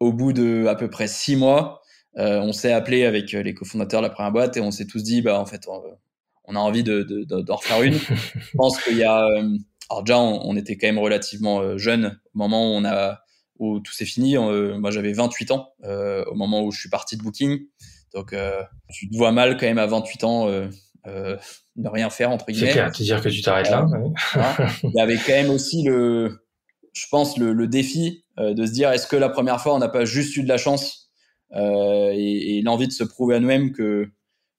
au 0.00 0.12
bout 0.12 0.32
de 0.32 0.66
à 0.66 0.74
peu 0.74 0.88
près 0.88 1.08
six 1.08 1.36
mois, 1.36 1.82
euh, 2.16 2.40
on 2.40 2.52
s'est 2.52 2.72
appelé 2.72 3.04
avec 3.04 3.32
les 3.32 3.54
cofondateurs 3.54 4.00
de 4.00 4.06
la 4.06 4.12
première 4.12 4.32
boîte 4.32 4.56
et 4.56 4.60
on 4.60 4.70
s'est 4.70 4.86
tous 4.86 5.02
dit, 5.02 5.20
bah 5.20 5.38
en 5.38 5.46
fait, 5.46 5.68
on, 5.68 6.56
a 6.56 6.58
envie 6.58 6.82
de, 6.82 7.02
de, 7.02 7.24
de, 7.24 7.52
refaire 7.52 7.82
une. 7.82 7.94
je 8.34 8.56
pense 8.56 8.80
qu'il 8.82 8.96
y 8.96 9.04
a, 9.04 9.24
euh, 9.24 9.58
alors 9.90 10.04
déjà, 10.04 10.18
on, 10.18 10.40
on, 10.44 10.56
était 10.56 10.76
quand 10.76 10.86
même 10.86 10.98
relativement 10.98 11.76
jeunes 11.76 12.18
au 12.34 12.38
moment 12.38 12.72
où 12.72 12.78
on 12.78 12.84
a 12.84 13.21
où 13.62 13.80
tout 13.80 13.92
s'est 13.92 14.04
fini. 14.04 14.36
moi, 14.36 14.90
j'avais 14.90 15.12
28 15.12 15.50
ans 15.52 15.72
au 15.82 16.34
moment 16.34 16.62
où 16.64 16.70
je 16.70 16.80
suis 16.80 16.90
parti 16.90 17.16
de 17.16 17.22
Booking. 17.22 17.60
Donc, 18.14 18.34
tu 18.90 19.08
te 19.08 19.16
vois 19.16 19.32
mal 19.32 19.56
quand 19.56 19.66
même 19.66 19.78
à 19.78 19.86
28 19.86 20.24
ans 20.24 20.48
euh, 21.06 21.36
ne 21.74 21.88
rien 21.88 22.10
faire 22.10 22.30
entre 22.30 22.46
guillemets. 22.46 22.68
C'est 22.68 22.72
clair, 22.74 22.90
dire 22.90 23.20
que 23.20 23.28
tu 23.28 23.42
t'arrêtes 23.42 23.70
là. 23.70 23.86
Il 24.84 24.92
y 24.94 25.00
avait 25.00 25.16
quand 25.16 25.32
même 25.32 25.50
aussi 25.50 25.82
le, 25.82 26.46
je 26.92 27.06
pense 27.10 27.38
le, 27.38 27.52
le 27.52 27.66
défi 27.66 28.24
euh, 28.38 28.54
de 28.54 28.66
se 28.66 28.72
dire 28.72 28.90
est-ce 28.92 29.08
que 29.08 29.16
la 29.16 29.28
première 29.28 29.60
fois 29.60 29.74
on 29.74 29.78
n'a 29.78 29.88
pas 29.88 30.04
juste 30.04 30.36
eu 30.36 30.44
de 30.44 30.48
la 30.48 30.58
chance 30.58 31.10
euh, 31.56 32.12
et, 32.12 32.58
et 32.58 32.62
l'envie 32.62 32.86
de 32.86 32.92
se 32.92 33.02
prouver 33.02 33.34
à 33.34 33.40
nous-mêmes 33.40 33.72
que, 33.72 34.12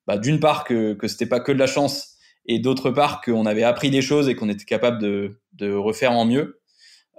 bah, 0.06 0.18
d'une 0.18 0.38
part 0.38 0.64
que 0.64 0.92
que 0.92 1.08
c'était 1.08 1.26
pas 1.26 1.40
que 1.40 1.50
de 1.50 1.58
la 1.58 1.66
chance 1.66 2.16
et 2.44 2.58
d'autre 2.58 2.90
part 2.90 3.22
qu'on 3.22 3.46
avait 3.46 3.64
appris 3.64 3.90
des 3.90 4.02
choses 4.02 4.28
et 4.28 4.36
qu'on 4.36 4.50
était 4.50 4.66
capable 4.66 5.00
de 5.00 5.40
de 5.54 5.72
refaire 5.72 6.12
en 6.12 6.26
mieux. 6.26 6.60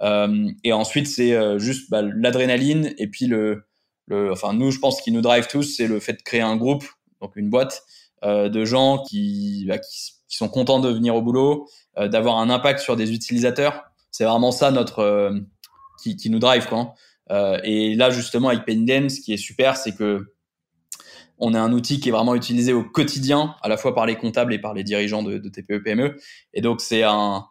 Euh, 0.02 0.50
et 0.62 0.72
ensuite 0.72 1.06
c'est 1.06 1.32
euh, 1.32 1.58
juste 1.58 1.90
bah, 1.90 2.02
l'adrénaline 2.02 2.92
et 2.98 3.06
puis 3.06 3.26
le, 3.26 3.64
enfin 4.10 4.52
nous 4.52 4.70
je 4.70 4.78
pense 4.78 5.00
qui 5.00 5.10
nous 5.10 5.22
drive 5.22 5.46
tous 5.46 5.62
c'est 5.62 5.86
le 5.86 6.00
fait 6.00 6.12
de 6.12 6.22
créer 6.22 6.42
un 6.42 6.56
groupe 6.56 6.84
donc 7.22 7.34
une 7.36 7.48
boîte 7.48 7.82
euh, 8.22 8.50
de 8.50 8.66
gens 8.66 9.02
qui, 9.02 9.64
bah, 9.66 9.78
qui, 9.78 10.12
sont 10.28 10.48
contents 10.50 10.80
de 10.80 10.90
venir 10.90 11.14
au 11.14 11.22
boulot, 11.22 11.66
d'avoir 11.96 12.36
un 12.36 12.50
impact 12.50 12.80
sur 12.80 12.94
des 12.94 13.14
utilisateurs. 13.14 13.84
C'est 14.10 14.24
vraiment 14.24 14.50
ça 14.50 14.70
notre 14.70 15.32
qui, 16.02 16.16
qui, 16.16 16.28
nous 16.28 16.40
drive 16.40 16.66
quoi. 16.66 16.94
Hein. 17.30 17.60
et 17.64 17.94
là 17.94 18.10
justement 18.10 18.48
avec 18.48 18.66
Pendem, 18.66 19.08
ce 19.08 19.20
qui 19.22 19.32
est 19.32 19.38
super, 19.38 19.78
c'est 19.78 19.96
que 19.96 20.34
on 21.38 21.54
a 21.54 21.60
un 21.60 21.72
outil 21.72 22.00
qui 22.00 22.10
est 22.10 22.12
vraiment 22.12 22.34
utilisé 22.34 22.74
au 22.74 22.82
quotidien, 22.82 23.54
à 23.62 23.68
la 23.68 23.78
fois 23.78 23.94
par 23.94 24.04
les 24.04 24.16
comptables 24.16 24.52
et 24.52 24.58
par 24.58 24.74
les 24.74 24.84
dirigeants 24.84 25.22
de, 25.22 25.38
de 25.38 25.48
TPE 25.48 25.82
PME. 25.82 26.18
Et 26.52 26.60
donc 26.60 26.82
c'est 26.82 27.02
un 27.02 27.46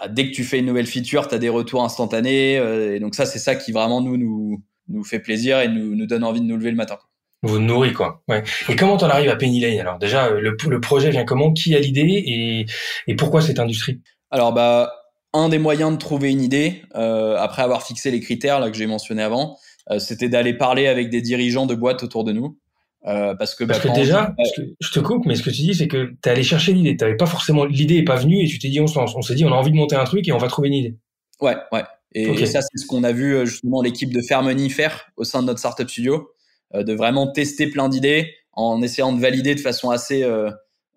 bah, 0.00 0.08
dès 0.08 0.28
que 0.28 0.34
tu 0.34 0.44
fais 0.44 0.58
une 0.58 0.66
nouvelle 0.66 0.86
feature, 0.86 1.28
tu 1.28 1.34
as 1.34 1.38
des 1.38 1.48
retours 1.48 1.82
instantanés. 1.82 2.54
et 2.54 3.00
donc 3.00 3.14
ça, 3.14 3.26
c'est 3.26 3.38
ça 3.38 3.54
qui 3.54 3.72
vraiment 3.72 4.00
nous 4.00 4.16
nous 4.16 4.62
nous 4.88 5.04
fait 5.04 5.20
plaisir 5.20 5.60
et 5.60 5.68
nous 5.68 5.94
nous 5.94 6.06
donne 6.06 6.24
envie 6.24 6.40
de 6.40 6.46
nous 6.46 6.56
lever 6.56 6.70
le 6.70 6.76
matin. 6.76 6.98
Vous 7.42 7.58
nourrit 7.58 7.92
quoi. 7.92 8.22
Ouais. 8.28 8.44
Et 8.68 8.76
comment 8.76 8.96
t'en 8.96 9.08
arrives 9.08 9.28
à 9.28 9.36
Penny 9.36 9.60
Lane 9.60 9.80
alors? 9.80 9.98
Déjà, 9.98 10.26
euh, 10.26 10.40
le, 10.40 10.56
le, 10.68 10.80
projet 10.80 11.10
vient 11.10 11.24
comment? 11.24 11.52
Qui 11.52 11.74
a 11.74 11.80
l'idée? 11.80 12.22
Et, 12.24 12.66
et 13.08 13.16
pourquoi 13.16 13.42
cette 13.42 13.58
industrie? 13.58 14.00
Alors 14.30 14.52
bah 14.52 14.92
un 15.34 15.48
des 15.48 15.58
moyens 15.58 15.92
de 15.92 15.96
trouver 15.96 16.30
une 16.30 16.42
idée 16.42 16.82
euh, 16.94 17.36
après 17.38 17.62
avoir 17.62 17.82
fixé 17.82 18.10
les 18.10 18.20
critères 18.20 18.60
là 18.60 18.70
que 18.70 18.76
j'ai 18.76 18.86
mentionné 18.86 19.22
avant, 19.22 19.56
euh, 19.90 19.98
c'était 19.98 20.28
d'aller 20.28 20.54
parler 20.54 20.86
avec 20.86 21.10
des 21.10 21.20
dirigeants 21.20 21.66
de 21.66 21.74
boîtes 21.74 22.02
autour 22.02 22.22
de 22.24 22.32
nous. 22.32 22.58
Euh, 23.06 23.34
parce 23.34 23.54
que, 23.56 23.64
bah, 23.64 23.74
parce 23.74 23.84
que 23.84 23.92
déjà, 23.92 24.34
je 24.80 24.90
te 24.90 25.00
coupe, 25.00 25.26
mais 25.26 25.34
ce 25.34 25.42
que 25.42 25.50
tu 25.50 25.62
dis, 25.62 25.74
c'est 25.74 25.88
que 25.88 26.12
tu 26.22 26.28
es 26.28 26.28
allé 26.28 26.42
chercher 26.42 26.72
l'idée. 26.72 26.96
Tu 26.96 27.16
pas 27.16 27.26
forcément 27.26 27.64
l'idée 27.64 27.96
est 27.96 28.04
pas 28.04 28.16
venue 28.16 28.44
et 28.44 28.46
tu 28.46 28.58
t'es 28.58 28.68
dit 28.68 28.80
on, 28.80 28.86
on 28.96 29.22
s'est 29.22 29.34
dit 29.34 29.44
on 29.44 29.52
a 29.52 29.56
envie 29.56 29.72
de 29.72 29.76
monter 29.76 29.96
un 29.96 30.04
truc 30.04 30.28
et 30.28 30.32
on 30.32 30.38
va 30.38 30.48
trouver 30.48 30.68
une 30.68 30.74
idée. 30.74 30.96
Ouais, 31.40 31.56
ouais. 31.72 31.82
Et, 32.14 32.46
ça, 32.46 32.60
c'est 32.60 32.78
ce 32.78 32.86
qu'on 32.86 33.04
a 33.04 33.12
vu 33.12 33.34
euh, 33.34 33.44
justement 33.46 33.82
l'équipe 33.82 34.12
de 34.12 34.20
Fermony 34.20 34.70
faire 34.70 35.06
au 35.16 35.24
sein 35.24 35.40
de 35.40 35.46
notre 35.46 35.58
startup 35.58 35.88
studio. 35.88 36.28
Euh, 36.74 36.84
de 36.84 36.94
vraiment 36.94 37.30
tester 37.30 37.66
plein 37.66 37.88
d'idées 37.88 38.34
en 38.52 38.80
essayant 38.82 39.12
de 39.12 39.20
valider 39.20 39.54
de 39.54 39.60
façon 39.60 39.90
assez 39.90 40.22
euh, 40.22 40.50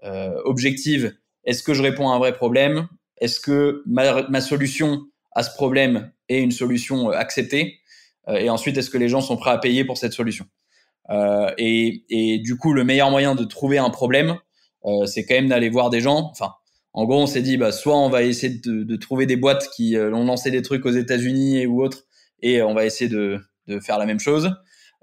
euh, 0.04 0.34
objective 0.46 1.14
est-ce 1.44 1.64
que 1.64 1.74
je 1.74 1.84
réponds 1.84 2.10
à 2.10 2.16
un 2.16 2.18
vrai 2.18 2.34
problème? 2.34 2.88
Est-ce 3.22 3.40
que 3.40 3.84
ma, 3.86 4.28
ma, 4.30 4.42
solution 4.42 5.06
à 5.36 5.44
ce 5.44 5.54
problème 5.54 6.12
est 6.28 6.42
une 6.42 6.52
solution 6.52 7.10
acceptée? 7.10 7.82
Et 8.28 8.50
ensuite, 8.50 8.76
est-ce 8.80 8.90
que 8.90 8.98
les 8.98 9.10
gens 9.10 9.22
sont 9.22 9.38
prêts 9.38 9.52
à 9.52 9.60
payer 9.60 9.86
pour 9.86 10.00
cette 10.00 10.14
solution? 10.14 10.48
euh, 10.48 10.65
et, 11.10 12.04
et, 12.10 12.40
du 12.40 12.58
coup, 12.58 12.74
le 12.74 12.84
meilleur 12.84 13.12
moyen 13.12 13.36
de 13.36 13.44
trouver 13.44 13.78
un 13.78 13.90
problème, 13.90 14.38
euh, 14.86 15.06
c'est 15.06 15.26
quand 15.26 15.36
même 15.36 15.50
d'aller 15.50 15.70
voir 15.70 15.90
des 15.90 16.02
gens. 16.02 16.30
Enfin, 16.32 16.54
en 16.94 17.06
gros, 17.06 17.22
on 17.22 17.28
s'est 17.28 17.42
dit, 17.42 17.58
bah, 17.58 17.72
soit 17.72 17.98
on 17.98 18.10
va 18.10 18.24
essayer 18.24 18.60
de, 18.64 18.84
de 18.84 18.96
trouver 18.96 19.26
des 19.26 19.36
boîtes 19.36 19.70
qui 19.76 19.98
ont 19.98 20.24
lancé 20.24 20.52
des 20.52 20.62
trucs 20.62 20.86
aux 20.86 20.92
États-Unis 20.92 21.66
ou 21.66 21.84
autres, 21.84 22.06
et 22.42 22.62
on 22.62 22.74
va 22.74 22.86
essayer 22.86 23.10
de, 23.10 23.40
de 23.68 23.80
faire 23.80 23.98
la 23.98 24.06
même 24.06 24.20
chose. 24.20 24.52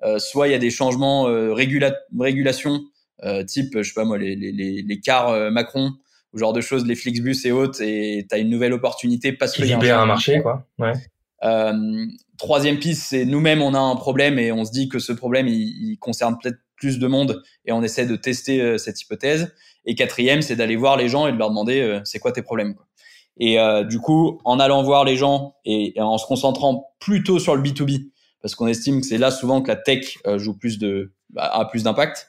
Euh, 0.04 0.18
soit 0.18 0.48
il 0.48 0.52
y 0.52 0.54
a 0.54 0.58
des 0.58 0.70
changements 0.70 1.28
euh, 1.28 1.52
régula 1.52 1.94
régulation, 2.18 2.80
euh, 3.22 3.44
type, 3.44 3.76
je 3.76 3.82
sais 3.82 3.94
pas 3.94 4.04
moi, 4.04 4.18
les, 4.18 4.34
les, 4.34 4.82
les, 4.82 5.00
cars 5.00 5.50
Macron, 5.52 5.92
ou 6.32 6.38
genre 6.38 6.52
de 6.52 6.60
choses, 6.60 6.86
les 6.86 6.96
Flixbus 6.96 7.36
et 7.44 7.52
autres, 7.52 7.80
et 7.82 8.26
tu 8.28 8.34
as 8.34 8.38
une 8.38 8.50
nouvelle 8.50 8.72
opportunité 8.72 9.32
parce 9.32 9.56
que. 9.56 9.62
libère 9.62 10.00
un 10.00 10.06
marché, 10.06 10.40
quoi. 10.40 10.66
Ouais. 10.78 10.94
Euh, 11.44 12.06
troisième 12.42 12.78
piste, 12.78 13.02
c'est 13.08 13.24
nous-mêmes, 13.24 13.62
on 13.62 13.74
a 13.74 13.78
un 13.78 13.96
problème 13.96 14.38
et 14.38 14.52
on 14.52 14.64
se 14.64 14.72
dit 14.72 14.88
que 14.88 14.98
ce 14.98 15.12
problème, 15.12 15.48
il, 15.48 15.96
concerne 15.98 16.36
peut-être 16.40 16.58
plus 16.76 16.98
de 16.98 17.06
monde 17.06 17.42
et 17.64 17.72
on 17.72 17.82
essaie 17.82 18.06
de 18.06 18.16
tester 18.16 18.60
euh, 18.60 18.78
cette 18.78 19.00
hypothèse. 19.00 19.54
Et 19.84 19.94
quatrième, 19.94 20.42
c'est 20.42 20.56
d'aller 20.56 20.76
voir 20.76 20.96
les 20.96 21.08
gens 21.08 21.26
et 21.26 21.32
de 21.32 21.38
leur 21.38 21.50
demander 21.50 21.80
euh, 21.80 22.00
c'est 22.04 22.18
quoi 22.18 22.32
tes 22.32 22.42
problèmes. 22.42 22.74
Et 23.38 23.56
du 23.88 23.98
coup, 23.98 24.40
en 24.44 24.60
allant 24.60 24.82
voir 24.82 25.04
les 25.06 25.16
gens 25.16 25.54
et, 25.64 25.94
en 25.96 26.18
se 26.18 26.26
concentrant 26.26 26.92
plutôt 27.00 27.38
sur 27.38 27.56
le 27.56 27.62
B2B, 27.62 28.12
parce 28.42 28.54
qu'on 28.54 28.66
estime 28.66 29.00
que 29.00 29.06
c'est 29.06 29.18
là 29.18 29.30
souvent 29.30 29.62
que 29.62 29.68
la 29.68 29.76
tech 29.76 30.18
euh, 30.26 30.38
joue 30.38 30.58
plus 30.58 30.78
de 30.78 31.14
bah, 31.30 31.44
a 31.44 31.64
plus 31.64 31.84
d'impact. 31.84 32.28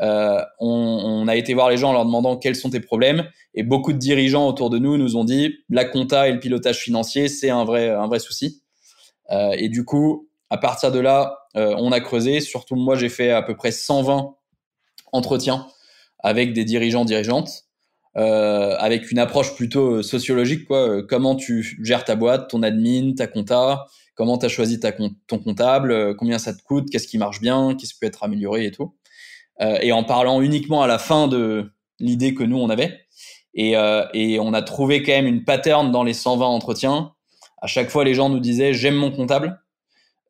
Euh, 0.00 0.42
on, 0.58 0.68
on, 0.68 1.28
a 1.28 1.36
été 1.36 1.54
voir 1.54 1.70
les 1.70 1.76
gens 1.76 1.90
en 1.90 1.92
leur 1.92 2.04
demandant 2.04 2.36
quels 2.36 2.56
sont 2.56 2.68
tes 2.68 2.80
problèmes 2.80 3.28
et 3.54 3.62
beaucoup 3.62 3.92
de 3.92 3.98
dirigeants 3.98 4.48
autour 4.48 4.68
de 4.68 4.78
nous 4.78 4.98
nous 4.98 5.16
ont 5.16 5.22
dit 5.22 5.54
la 5.70 5.84
compta 5.84 6.28
et 6.28 6.32
le 6.32 6.40
pilotage 6.40 6.78
financier 6.78 7.28
c'est 7.28 7.50
un 7.50 7.64
vrai 7.64 7.90
un 7.90 8.08
vrai 8.08 8.18
souci. 8.18 8.63
Euh, 9.30 9.54
et 9.56 9.68
du 9.68 9.84
coup, 9.84 10.28
à 10.50 10.58
partir 10.58 10.92
de 10.92 10.98
là, 10.98 11.38
euh, 11.56 11.74
on 11.78 11.92
a 11.92 12.00
creusé. 12.00 12.40
Surtout 12.40 12.76
moi, 12.76 12.96
j'ai 12.96 13.08
fait 13.08 13.30
à 13.30 13.42
peu 13.42 13.56
près 13.56 13.72
120 13.72 14.34
entretiens 15.12 15.66
avec 16.20 16.52
des 16.52 16.64
dirigeants 16.64 17.04
dirigeantes. 17.04 17.64
Euh, 18.16 18.76
avec 18.78 19.10
une 19.10 19.18
approche 19.18 19.56
plutôt 19.56 20.00
sociologique, 20.00 20.66
quoi. 20.66 21.02
Comment 21.02 21.34
tu 21.34 21.80
gères 21.82 22.04
ta 22.04 22.14
boîte, 22.14 22.48
ton 22.48 22.62
admin, 22.62 23.12
ta 23.16 23.26
compta, 23.26 23.86
comment 24.14 24.38
tu 24.38 24.46
as 24.46 24.48
choisi 24.48 24.78
ta, 24.78 24.92
ton 24.92 25.40
comptable, 25.40 26.14
combien 26.14 26.38
ça 26.38 26.54
te 26.54 26.62
coûte, 26.62 26.88
qu'est-ce 26.92 27.08
qui 27.08 27.18
marche 27.18 27.40
bien, 27.40 27.74
qu'est-ce 27.74 27.94
qui 27.94 27.98
peut 27.98 28.06
être 28.06 28.22
amélioré 28.22 28.66
et 28.66 28.70
tout. 28.70 28.94
Et 29.58 29.90
en 29.90 30.04
parlant 30.04 30.40
uniquement 30.42 30.82
à 30.82 30.86
la 30.86 30.98
fin 30.98 31.26
de 31.26 31.72
l'idée 31.98 32.34
que 32.34 32.44
nous 32.44 32.56
on 32.56 32.70
avait. 32.70 33.00
Et, 33.54 33.72
et, 34.12 34.38
on 34.38 34.52
a 34.52 34.62
trouvé 34.62 35.02
quand 35.02 35.12
même 35.12 35.26
une 35.26 35.42
pattern 35.42 35.90
dans 35.90 36.04
les 36.04 36.14
120 36.14 36.46
entretiens. 36.46 37.14
À 37.64 37.66
chaque 37.66 37.88
fois, 37.88 38.04
les 38.04 38.14
gens 38.14 38.28
nous 38.28 38.40
disaient 38.40 38.74
j'aime 38.74 38.96
mon 38.96 39.10
comptable, 39.10 39.58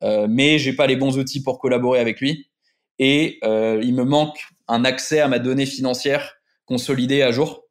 euh, 0.03 0.27
mais 0.29 0.57
j'ai 0.57 0.73
pas 0.73 0.87
les 0.87 0.95
bons 0.95 1.17
outils 1.17 1.43
pour 1.43 1.59
collaborer 1.59 1.99
avec 1.99 2.21
lui. 2.21 2.49
et 2.97 3.39
il 3.43 3.93
me 3.93 4.05
manque 4.05 4.39
un 4.69 4.85
accès 4.85 5.19
à 5.19 5.27
ma 5.27 5.39
donnée 5.39 5.65
financière 5.65 6.35
consolidée 6.65 7.21
à 7.21 7.31
jour. 7.31 7.65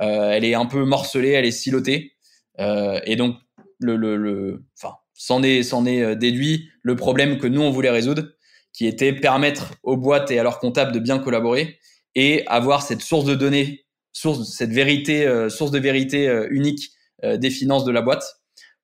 elle 0.00 0.44
est 0.44 0.54
un 0.54 0.66
peu 0.66 0.84
morcelée, 0.84 1.32
elle 1.32 1.44
est 1.44 1.58
silotée, 1.64 2.14
et 2.58 3.16
donc 3.16 3.36
le, 3.80 4.64
enfin, 4.78 4.94
s'en 5.12 5.42
est, 5.42 5.60
est 5.60 6.16
déduit 6.16 6.70
le 6.80 6.96
problème 6.96 7.36
que 7.36 7.46
nous 7.46 7.60
on 7.60 7.70
voulait 7.70 7.90
résoudre, 7.90 8.24
qui 8.72 8.86
était 8.86 9.12
permettre 9.12 9.74
aux 9.82 9.98
boîtes 9.98 10.30
et 10.30 10.38
à 10.38 10.42
leurs 10.42 10.58
comptables 10.58 10.92
de 10.92 10.98
bien 10.98 11.18
collaborer 11.18 11.78
et 12.14 12.44
avoir 12.46 12.82
cette 12.82 13.02
source 13.02 13.24
de 13.24 13.34
données, 13.34 13.84
source, 14.12 14.54
cette 14.54 14.72
vérité, 14.72 15.26
euh, 15.26 15.48
source 15.48 15.70
de 15.70 15.78
vérité 15.78 16.28
euh, 16.28 16.46
unique 16.50 16.90
euh, 17.24 17.36
des 17.36 17.50
finances 17.50 17.84
de 17.84 17.92
la 17.92 18.02
boîte, 18.02 18.24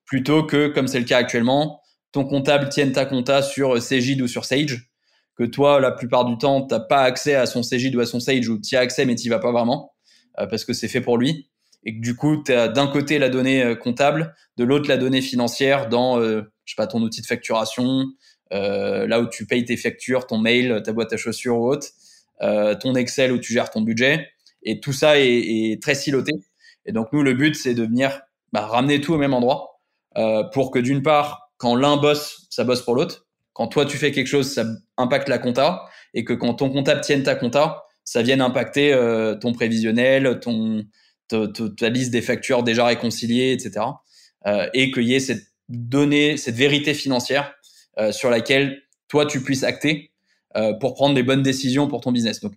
plutôt 0.08 0.42
que, 0.42 0.66
comme 0.68 0.88
c'est 0.88 0.98
le 0.98 1.04
cas 1.04 1.18
actuellement, 1.18 1.80
ton 2.12 2.24
comptable 2.24 2.68
tienne 2.68 2.92
ta 2.92 3.04
compta 3.04 3.42
sur 3.42 3.80
Cegid 3.80 4.20
ou 4.20 4.26
sur 4.26 4.44
Sage, 4.44 4.90
que 5.36 5.44
toi, 5.44 5.78
la 5.78 5.92
plupart 5.92 6.24
du 6.24 6.36
temps, 6.36 6.62
t'as 6.62 6.80
pas 6.80 7.02
accès 7.02 7.34
à 7.34 7.46
son 7.46 7.62
Cegid 7.62 7.94
ou 7.94 8.00
à 8.00 8.06
son 8.06 8.18
Sage, 8.18 8.48
ou 8.48 8.60
tu 8.60 8.76
as 8.76 8.80
accès 8.80 9.04
mais 9.04 9.14
tu 9.14 9.28
vas 9.28 9.38
pas 9.38 9.52
vraiment, 9.52 9.92
parce 10.34 10.64
que 10.64 10.72
c'est 10.72 10.88
fait 10.88 11.00
pour 11.00 11.18
lui, 11.18 11.48
et 11.84 11.94
que 11.94 12.00
du 12.00 12.16
coup, 12.16 12.42
tu 12.42 12.52
as 12.52 12.66
d'un 12.66 12.88
côté 12.88 13.18
la 13.18 13.28
donnée 13.28 13.76
comptable, 13.80 14.34
de 14.56 14.64
l'autre 14.64 14.88
la 14.88 14.96
donnée 14.96 15.20
financière 15.20 15.88
dans, 15.88 16.20
je 16.20 16.42
sais 16.66 16.74
pas, 16.76 16.88
ton 16.88 17.00
outil 17.02 17.20
de 17.20 17.26
facturation, 17.26 18.06
là 18.50 19.20
où 19.20 19.28
tu 19.28 19.46
payes 19.46 19.64
tes 19.64 19.76
factures, 19.76 20.26
ton 20.26 20.38
mail, 20.38 20.82
ta 20.84 20.92
boîte 20.92 21.12
à 21.12 21.16
chaussures 21.16 21.58
ou 21.58 21.68
autre, 21.68 21.88
euh, 22.42 22.74
ton 22.76 22.94
Excel 22.94 23.32
où 23.32 23.38
tu 23.38 23.52
gères 23.52 23.70
ton 23.70 23.80
budget. 23.80 24.28
Et 24.62 24.80
tout 24.80 24.92
ça 24.92 25.18
est, 25.18 25.80
très 25.82 25.94
siloté. 25.94 26.32
Et 26.86 26.92
donc 26.92 27.08
nous, 27.12 27.22
le 27.22 27.34
but, 27.34 27.54
c'est 27.54 27.74
de 27.74 27.84
venir 27.84 28.20
bah, 28.52 28.66
ramener 28.66 29.00
tout 29.00 29.14
au 29.14 29.18
même 29.18 29.34
endroit 29.34 29.77
euh, 30.16 30.44
pour 30.44 30.70
que 30.70 30.78
d'une 30.78 31.02
part, 31.02 31.50
quand 31.58 31.74
l'un 31.74 31.96
bosse, 31.96 32.46
ça 32.50 32.64
bosse 32.64 32.82
pour 32.82 32.94
l'autre. 32.94 33.26
Quand 33.52 33.66
toi, 33.66 33.84
tu 33.84 33.96
fais 33.96 34.12
quelque 34.12 34.26
chose, 34.28 34.52
ça 34.52 34.64
impacte 34.96 35.28
la 35.28 35.38
compta. 35.38 35.84
Et 36.14 36.24
que 36.24 36.32
quand 36.32 36.54
ton 36.54 36.70
comptable 36.70 37.00
tienne 37.00 37.22
ta 37.22 37.34
compta, 37.34 37.84
ça 38.04 38.22
vienne 38.22 38.40
impacter 38.40 38.92
euh, 38.92 39.34
ton 39.34 39.52
prévisionnel, 39.52 40.40
ton, 40.40 40.84
ta, 41.28 41.88
liste 41.88 42.10
des 42.10 42.22
factures 42.22 42.62
déjà 42.62 42.86
réconciliées, 42.86 43.52
etc. 43.52 43.84
Euh, 44.46 44.68
et 44.72 44.90
qu'il 44.90 45.04
y 45.04 45.14
ait 45.14 45.20
cette 45.20 45.42
donnée, 45.68 46.36
cette 46.36 46.54
vérité 46.54 46.94
financière 46.94 47.54
sur 48.12 48.30
laquelle 48.30 48.80
toi, 49.08 49.26
tu 49.26 49.42
puisses 49.42 49.64
acter 49.64 50.12
pour 50.78 50.94
prendre 50.94 51.16
des 51.16 51.24
bonnes 51.24 51.42
décisions 51.42 51.88
pour 51.88 52.00
ton 52.00 52.12
business. 52.12 52.38
Donc 52.38 52.52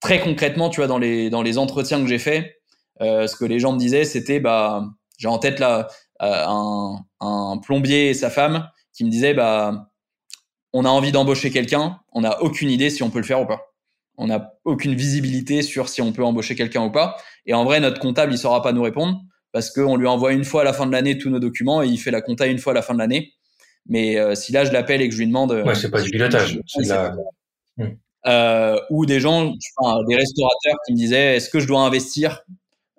très 0.00 0.20
concrètement, 0.20 0.70
tu 0.70 0.80
vois, 0.80 0.88
dans 0.88 0.98
les 0.98 1.30
dans 1.30 1.42
les 1.42 1.56
entretiens 1.56 2.00
que 2.02 2.08
j'ai 2.08 2.18
faits, 2.18 2.60
ce 3.00 3.36
que 3.36 3.44
les 3.44 3.60
gens 3.60 3.72
me 3.72 3.78
disaient, 3.78 4.04
c'était 4.04 4.40
bah 4.40 4.84
j'ai 5.18 5.28
en 5.28 5.38
tête 5.38 5.60
là 5.60 5.86
un, 6.22 7.04
un 7.20 7.58
plombier 7.58 8.10
et 8.10 8.14
sa 8.14 8.30
femme 8.30 8.68
qui 8.92 9.04
me 9.04 9.10
disaient 9.10 9.34
bah 9.34 9.90
on 10.72 10.84
a 10.84 10.88
envie 10.88 11.12
d'embaucher 11.12 11.50
quelqu'un, 11.50 12.00
on 12.12 12.22
n'a 12.22 12.42
aucune 12.42 12.70
idée 12.70 12.90
si 12.90 13.02
on 13.02 13.10
peut 13.10 13.18
le 13.18 13.24
faire 13.24 13.40
ou 13.40 13.46
pas. 13.46 13.72
On 14.16 14.26
n'a 14.26 14.54
aucune 14.64 14.94
visibilité 14.94 15.62
sur 15.62 15.88
si 15.88 16.00
on 16.02 16.12
peut 16.12 16.24
embaucher 16.24 16.54
quelqu'un 16.54 16.82
ou 16.84 16.90
pas. 16.90 17.16
Et 17.46 17.54
en 17.54 17.64
vrai, 17.64 17.80
notre 17.80 17.98
comptable, 17.98 18.32
il 18.32 18.38
saura 18.38 18.62
pas 18.62 18.72
nous 18.72 18.82
répondre 18.82 19.20
parce 19.52 19.70
qu'on 19.70 19.96
lui 19.96 20.06
envoie 20.06 20.32
une 20.32 20.44
fois 20.44 20.62
à 20.62 20.64
la 20.64 20.72
fin 20.72 20.86
de 20.86 20.92
l'année 20.92 21.18
tous 21.18 21.30
nos 21.30 21.38
documents 21.38 21.82
et 21.82 21.88
il 21.88 21.98
fait 21.98 22.10
la 22.10 22.20
compta 22.20 22.46
une 22.46 22.58
fois 22.58 22.72
à 22.72 22.74
la 22.74 22.82
fin 22.82 22.94
de 22.94 22.98
l'année. 22.98 23.32
Mais 23.86 24.18
euh, 24.18 24.34
si 24.34 24.52
là 24.52 24.64
je 24.64 24.72
l'appelle 24.72 25.02
et 25.02 25.08
que 25.08 25.14
je 25.14 25.18
lui 25.18 25.26
demande, 25.26 25.52
ouais, 25.52 25.74
c'est 25.74 25.90
pas 25.90 26.02
du 26.02 26.10
pilotage, 26.10 26.58
c'est 26.66 26.86
la... 26.86 27.14
Hmm. 27.76 27.88
euh, 28.26 28.78
ou 28.90 29.06
des 29.06 29.18
gens, 29.18 29.54
enfin, 29.78 30.04
des 30.06 30.14
restaurateurs 30.14 30.76
qui 30.86 30.92
me 30.92 30.96
disaient, 30.98 31.36
est-ce 31.36 31.50
que 31.50 31.58
je 31.58 31.66
dois 31.66 31.80
investir, 31.80 32.42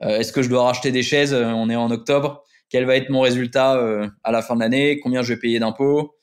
euh, 0.02 0.18
est-ce 0.20 0.34
que 0.34 0.42
je 0.42 0.50
dois 0.50 0.64
racheter 0.64 0.92
des 0.92 1.04
chaises, 1.04 1.34
euh, 1.34 1.46
on 1.46 1.70
est 1.70 1.76
en 1.76 1.90
octobre, 1.90 2.44
quel 2.74 2.86
va 2.86 2.98
être 2.98 3.10
mon 3.10 3.22
résultat 3.22 3.80
à 4.24 4.32
la 4.32 4.42
fin 4.42 4.56
de 4.56 4.60
l'année, 4.60 5.00
combien 5.00 5.22
je 5.22 5.34
vais 5.34 5.40
payer 5.40 5.60
d'impôts, 5.60 6.16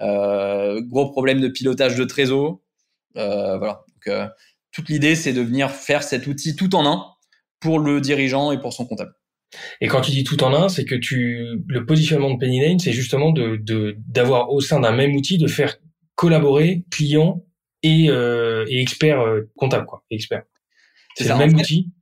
gros 0.00 1.10
problème 1.10 1.40
de 1.40 1.48
pilotage 1.48 1.96
de 1.96 2.04
trésor, 2.04 2.60
voilà. 3.14 3.84
Donc, 3.88 4.30
toute 4.70 4.88
l'idée 4.88 5.16
c'est 5.16 5.32
de 5.32 5.42
venir 5.42 5.70
faire 5.70 6.02
cet 6.02 6.28
outil 6.28 6.54
tout 6.54 6.74
en 6.76 6.86
un 6.86 7.04
pour 7.60 7.80
le 7.80 8.00
dirigeant 8.00 8.52
et 8.52 8.60
pour 8.60 8.72
son 8.72 8.86
comptable. 8.86 9.12
Et 9.80 9.88
quand 9.88 10.00
tu 10.00 10.12
dis 10.12 10.24
tout 10.24 10.42
en 10.44 10.54
un, 10.54 10.68
c'est 10.68 10.84
que 10.84 10.94
tu 10.94 11.44
le 11.66 11.84
positionnement 11.84 12.32
de 12.32 12.38
Penny 12.38 12.60
Lane, 12.60 12.78
c'est 12.78 12.92
justement 12.92 13.32
de 13.32 13.96
d'avoir 14.06 14.52
au 14.52 14.60
sein 14.60 14.80
d'un 14.80 14.92
même 14.92 15.14
outil 15.16 15.38
de 15.38 15.48
faire 15.48 15.76
collaborer 16.14 16.84
client 16.90 17.44
et, 17.82 18.06
euh, 18.08 18.64
et 18.68 18.80
expert 18.80 19.20
euh, 19.20 19.42
comptable 19.56 19.86
quoi, 19.86 20.04
expert. 20.10 20.42
C'est 21.14 21.28
le 21.28 21.36
même 21.36 21.54
outil. 21.54 21.92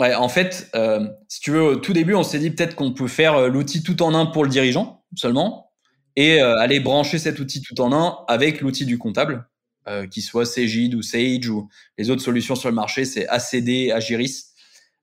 Ouais, 0.00 0.14
en 0.14 0.28
fait, 0.28 0.70
euh, 0.74 1.08
si 1.28 1.40
tu 1.40 1.52
veux, 1.52 1.62
au 1.62 1.76
tout 1.76 1.92
début, 1.92 2.14
on 2.14 2.24
s'est 2.24 2.40
dit 2.40 2.50
peut-être 2.50 2.74
qu'on 2.74 2.92
peut 2.92 3.06
faire 3.06 3.34
euh, 3.34 3.48
l'outil 3.48 3.82
tout 3.82 4.02
en 4.02 4.12
un 4.14 4.26
pour 4.26 4.42
le 4.42 4.50
dirigeant 4.50 5.04
seulement 5.14 5.70
et 6.16 6.40
euh, 6.40 6.58
aller 6.58 6.80
brancher 6.80 7.18
cet 7.18 7.38
outil 7.40 7.62
tout 7.62 7.80
en 7.80 7.92
un 7.92 8.18
avec 8.28 8.60
l'outil 8.60 8.86
du 8.86 8.98
comptable, 8.98 9.48
euh, 9.88 10.06
qui 10.06 10.22
soit 10.22 10.46
Cegid 10.46 10.94
ou 10.94 11.02
Sage 11.02 11.48
ou 11.48 11.68
les 11.98 12.10
autres 12.10 12.22
solutions 12.22 12.54
sur 12.54 12.68
le 12.68 12.74
marché, 12.74 13.04
c'est 13.04 13.26
ACD, 13.28 13.90
Agiris. 13.92 14.52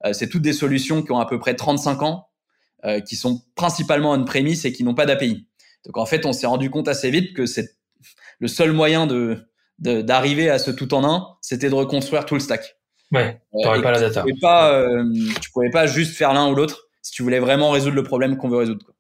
Euh, 0.06 0.14
c'est 0.14 0.28
toutes 0.28 0.42
des 0.42 0.54
solutions 0.54 1.04
qui 1.04 1.12
ont 1.12 1.20
à 1.20 1.26
peu 1.26 1.40
près 1.40 1.56
35 1.56 2.02
ans, 2.02 2.28
euh, 2.86 3.00
qui 3.00 3.16
sont 3.16 3.44
principalement 3.56 4.12
on-premise 4.14 4.66
et 4.66 4.74
qui 4.74 4.84
n'ont 4.84 4.96
pas 4.96 5.06
d'API. 5.06 5.48
Donc 5.86 5.98
en 5.98 6.06
fait, 6.06 6.26
on 6.26 6.34
s'est 6.34 6.48
rendu 6.48 6.70
compte 6.70 6.88
assez 6.88 7.12
vite 7.12 7.34
que 7.36 7.46
c'est 7.46 7.76
le 8.40 8.48
seul 8.48 8.74
moyen 8.74 9.08
de 9.08 9.48
d'arriver 9.80 10.48
à 10.48 10.60
ce 10.60 10.70
tout 10.70 10.94
en 10.94 11.04
un, 11.04 11.38
c'était 11.42 11.70
de 11.70 11.74
reconstruire 11.74 12.26
tout 12.28 12.36
le 12.36 12.40
stack. 12.40 12.81
Ouais, 13.12 13.42
t'aurais 13.64 13.82
pas 13.82 13.92
la 13.92 14.00
data. 14.00 14.22
Tu 14.22 14.30
pouvais 14.30 14.40
pas, 14.42 14.74
euh, 14.74 15.14
tu 15.42 15.52
pouvais 15.52 15.70
pas 15.70 15.88
juste 15.88 16.16
faire 16.16 16.34
l'un 16.34 16.50
ou 16.50 16.56
l'autre 16.56 16.88
si 17.02 17.12
tu 17.12 17.24
voulais 17.24 17.40
vraiment 17.40 17.72
résoudre 17.72 17.96
le 17.96 18.04
problème 18.04 18.38
qu'on 18.38 18.50
veut 18.50 18.58
résoudre. 18.58 18.86
Quoi. 18.86 18.96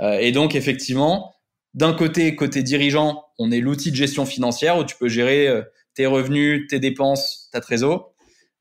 Euh, 0.00 0.18
et 0.18 0.32
donc 0.32 0.54
effectivement, 0.54 1.34
d'un 1.74 1.94
côté, 1.94 2.34
côté 2.34 2.62
dirigeant, 2.62 3.24
on 3.38 3.50
est 3.50 3.60
l'outil 3.60 3.90
de 3.90 3.96
gestion 3.96 4.26
financière 4.26 4.78
où 4.78 4.84
tu 4.84 4.96
peux 4.96 5.08
gérer 5.08 5.62
tes 5.94 6.06
revenus, 6.06 6.66
tes 6.68 6.78
dépenses, 6.78 7.48
ta 7.52 7.60
trésor. 7.60 8.14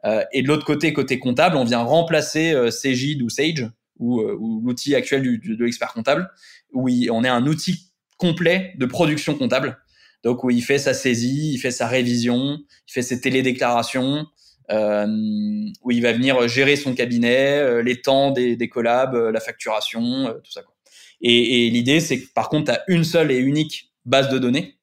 Euh, 0.05 0.23
et 0.31 0.41
de 0.41 0.47
l'autre 0.47 0.65
côté, 0.65 0.93
côté 0.93 1.19
comptable, 1.19 1.57
on 1.57 1.63
vient 1.63 1.81
remplacer 1.81 2.53
euh, 2.53 2.69
Cegid 2.71 3.21
ou 3.21 3.29
Sage 3.29 3.67
ou, 3.97 4.21
euh, 4.21 4.37
ou 4.39 4.61
l'outil 4.65 4.93
actuel 4.95 5.21
du, 5.21 5.55
de 5.55 5.63
l'expert 5.63 5.93
comptable, 5.93 6.29
où 6.73 6.89
on 6.89 7.23
est 7.23 7.29
un 7.29 7.45
outil 7.47 7.91
complet 8.17 8.73
de 8.77 8.85
production 8.85 9.35
comptable. 9.35 9.77
Donc 10.23 10.43
où 10.43 10.49
il 10.49 10.63
fait 10.63 10.79
sa 10.79 10.93
saisie, 10.93 11.53
il 11.53 11.57
fait 11.57 11.71
sa 11.71 11.87
révision, 11.87 12.59
il 12.87 12.91
fait 12.91 13.01
ses 13.01 13.21
télédéclarations, 13.21 14.19
euh, 14.19 14.23
où 14.69 15.91
il 15.91 16.01
va 16.01 16.13
venir 16.13 16.47
gérer 16.47 16.75
son 16.75 16.95
cabinet, 16.95 17.83
les 17.83 18.01
temps 18.01 18.31
des, 18.31 18.55
des 18.55 18.69
collabs, 18.69 19.15
la 19.15 19.39
facturation, 19.39 20.33
tout 20.43 20.51
ça. 20.51 20.63
Quoi. 20.63 20.73
Et, 21.21 21.67
et 21.67 21.69
l'idée, 21.69 21.99
c'est 21.99 22.19
que 22.21 22.33
par 22.33 22.49
contre, 22.49 22.65
tu 22.65 22.71
as 22.71 22.83
une 22.87 23.03
seule 23.03 23.31
et 23.31 23.37
unique 23.37 23.91
base 24.05 24.29
de 24.29 24.39
données 24.39 24.77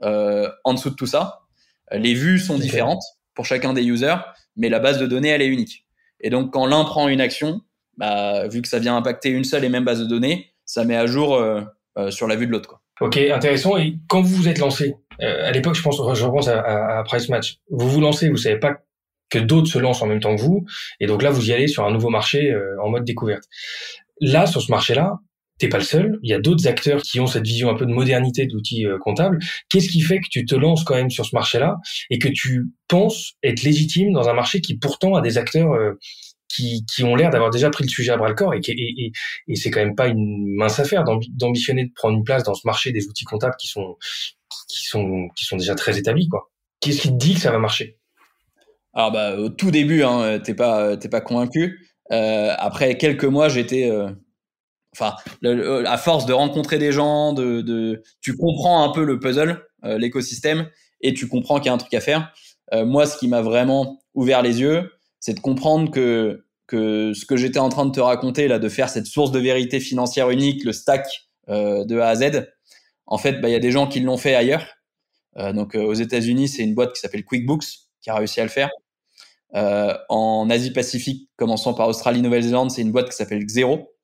en 0.00 0.74
dessous 0.74 0.90
de 0.90 0.94
tout 0.94 1.06
ça. 1.06 1.40
Les 1.92 2.14
vues 2.14 2.38
sont 2.38 2.58
différentes 2.58 3.02
pour 3.34 3.46
chacun 3.46 3.72
des 3.72 3.82
users, 3.82 4.16
mais 4.56 4.68
la 4.68 4.78
base 4.78 4.98
de 4.98 5.06
données, 5.06 5.28
elle 5.28 5.42
est 5.42 5.48
unique. 5.48 5.86
Et 6.20 6.30
donc, 6.30 6.52
quand 6.52 6.66
l'un 6.66 6.84
prend 6.84 7.08
une 7.08 7.20
action, 7.20 7.60
bah, 7.96 8.48
vu 8.48 8.62
que 8.62 8.68
ça 8.68 8.78
vient 8.78 8.96
impacter 8.96 9.28
une 9.28 9.44
seule 9.44 9.64
et 9.64 9.68
même 9.68 9.84
base 9.84 10.00
de 10.00 10.06
données, 10.06 10.52
ça 10.64 10.84
met 10.84 10.96
à 10.96 11.06
jour 11.06 11.34
euh, 11.34 11.60
euh, 11.98 12.10
sur 12.10 12.26
la 12.26 12.36
vue 12.36 12.46
de 12.46 12.52
l'autre. 12.52 12.80
Ok, 13.00 13.16
intéressant. 13.16 13.76
Et 13.76 13.96
quand 14.08 14.22
vous 14.22 14.36
vous 14.36 14.48
êtes 14.48 14.58
lancé, 14.58 14.96
euh, 15.20 15.48
à 15.48 15.50
l'époque, 15.50 15.74
je 15.74 15.82
pense, 15.82 15.96
je 16.14 16.26
pense 16.26 16.48
à, 16.48 16.98
à, 16.98 17.02
Price 17.04 17.28
Match, 17.28 17.58
vous 17.70 17.88
vous 17.88 18.00
lancez, 18.00 18.28
vous 18.28 18.36
savez 18.36 18.58
pas 18.58 18.78
que 19.30 19.38
d'autres 19.38 19.68
se 19.68 19.78
lancent 19.78 20.02
en 20.02 20.06
même 20.06 20.20
temps 20.20 20.36
que 20.36 20.40
vous, 20.40 20.64
et 21.00 21.06
donc 21.06 21.22
là, 21.22 21.30
vous 21.30 21.50
y 21.50 21.52
allez 21.52 21.68
sur 21.68 21.84
un 21.84 21.90
nouveau 21.90 22.10
marché 22.10 22.54
en 22.82 22.90
mode 22.90 23.04
découverte. 23.04 23.44
Là, 24.20 24.46
sur 24.46 24.62
ce 24.62 24.70
marché-là, 24.70 25.18
t'es 25.58 25.68
pas 25.68 25.78
le 25.78 25.84
seul. 25.84 26.18
Il 26.22 26.30
y 26.30 26.34
a 26.34 26.40
d'autres 26.40 26.66
acteurs 26.66 27.02
qui 27.02 27.20
ont 27.20 27.26
cette 27.26 27.44
vision 27.44 27.70
un 27.70 27.74
peu 27.74 27.86
de 27.86 27.92
modernité 27.92 28.46
d'outils 28.46 28.86
euh, 28.86 28.98
comptables. 28.98 29.38
Qu'est-ce 29.68 29.88
qui 29.88 30.00
fait 30.00 30.18
que 30.18 30.28
tu 30.30 30.44
te 30.44 30.54
lances 30.54 30.84
quand 30.84 30.94
même 30.94 31.10
sur 31.10 31.24
ce 31.24 31.34
marché-là 31.34 31.76
et 32.10 32.18
que 32.18 32.28
tu 32.28 32.66
penses 32.88 33.34
être 33.42 33.62
légitime 33.62 34.12
dans 34.12 34.28
un 34.28 34.34
marché 34.34 34.60
qui 34.60 34.76
pourtant 34.76 35.14
a 35.14 35.20
des 35.20 35.38
acteurs 35.38 35.72
euh, 35.72 35.92
qui, 36.48 36.84
qui 36.86 37.04
ont 37.04 37.16
l'air 37.16 37.30
d'avoir 37.30 37.50
déjà 37.50 37.70
pris 37.70 37.84
le 37.84 37.88
sujet 37.88 38.12
à 38.12 38.16
bras 38.16 38.28
le 38.28 38.34
corps 38.34 38.54
et, 38.54 38.60
et, 38.68 39.06
et, 39.06 39.12
et 39.48 39.56
c'est 39.56 39.70
quand 39.70 39.80
même 39.80 39.96
pas 39.96 40.08
une 40.08 40.54
mince 40.56 40.78
affaire 40.78 41.04
d'ambitionner 41.04 41.84
de 41.86 41.92
prendre 41.94 42.16
une 42.16 42.24
place 42.24 42.44
dans 42.44 42.54
ce 42.54 42.66
marché 42.66 42.92
des 42.92 43.08
outils 43.08 43.24
comptables 43.24 43.56
qui 43.58 43.66
sont 43.66 43.96
qui 44.68 44.84
sont 44.84 45.28
qui 45.34 45.46
sont 45.46 45.56
déjà 45.56 45.74
très 45.74 45.98
établis 45.98 46.28
quoi. 46.28 46.50
Qu'est-ce 46.80 47.00
qui 47.00 47.08
te 47.08 47.16
dit 47.16 47.34
que 47.34 47.40
ça 47.40 47.50
va 47.50 47.58
marcher? 47.58 47.96
Alors 48.94 49.12
bah 49.12 49.36
au 49.36 49.48
tout 49.48 49.70
début 49.70 50.02
hein, 50.02 50.38
t'es 50.38 50.54
pas 50.54 50.96
t'es 50.96 51.08
pas 51.08 51.20
convaincu. 51.20 51.88
Euh, 52.12 52.54
après 52.58 52.96
quelques 52.96 53.24
mois 53.24 53.48
j'étais 53.48 53.90
euh, 53.90 54.10
enfin, 54.94 55.16
à 55.86 55.98
force 55.98 56.26
de 56.26 56.32
rencontrer 56.32 56.78
des 56.78 56.92
gens, 56.92 57.32
de, 57.32 57.60
de 57.60 58.02
tu 58.20 58.36
comprends 58.36 58.84
un 58.84 58.90
peu 58.90 59.04
le 59.04 59.18
puzzle, 59.18 59.62
euh, 59.84 59.98
l'écosystème, 59.98 60.68
et 61.00 61.14
tu 61.14 61.28
comprends 61.28 61.58
qu'il 61.58 61.66
y 61.66 61.68
a 61.70 61.74
un 61.74 61.78
truc 61.78 61.94
à 61.94 62.00
faire. 62.00 62.32
Euh, 62.72 62.86
moi, 62.86 63.06
ce 63.06 63.18
qui 63.18 63.28
m'a 63.28 63.42
vraiment 63.42 64.00
ouvert 64.14 64.42
les 64.42 64.60
yeux, 64.60 64.92
c'est 65.20 65.34
de 65.34 65.40
comprendre 65.40 65.90
que 65.90 66.44
que 66.66 67.12
ce 67.12 67.26
que 67.26 67.36
j'étais 67.36 67.58
en 67.58 67.68
train 67.68 67.84
de 67.84 67.90
te 67.92 68.00
raconter 68.00 68.48
là, 68.48 68.58
de 68.58 68.70
faire 68.70 68.88
cette 68.88 69.06
source 69.06 69.30
de 69.32 69.38
vérité 69.38 69.80
financière 69.80 70.30
unique, 70.30 70.64
le 70.64 70.72
stack 70.72 71.06
euh, 71.50 71.84
de 71.84 71.98
A 71.98 72.08
à 72.08 72.14
Z, 72.14 72.48
en 73.06 73.18
fait, 73.18 73.40
bah, 73.40 73.50
il 73.50 73.52
y 73.52 73.56
a 73.56 73.60
des 73.60 73.70
gens 73.70 73.86
qui 73.86 74.00
l'ont 74.00 74.16
fait 74.16 74.34
ailleurs. 74.34 74.64
donc 75.36 75.74
aux 75.74 75.94
États-Unis, 75.94 76.48
c'est 76.48 76.62
une 76.62 76.74
boîte 76.74 76.94
qui 76.94 77.00
s'appelle 77.00 77.24
QuickBooks 77.24 77.66
qui 78.00 78.10
a 78.10 78.14
réussi 78.14 78.40
à 78.40 78.44
le 78.44 78.50
faire. 78.50 78.70
En 79.54 80.48
Asie-Pacifique, 80.50 81.30
commençant 81.36 81.74
par 81.74 81.88
Australie, 81.88 82.22
Nouvelle-Zélande, 82.22 82.70
c'est 82.70 82.82
une 82.82 82.90
boîte 82.92 83.10
qui 83.10 83.16
s'appelle 83.16 83.44
Xero 83.44 83.94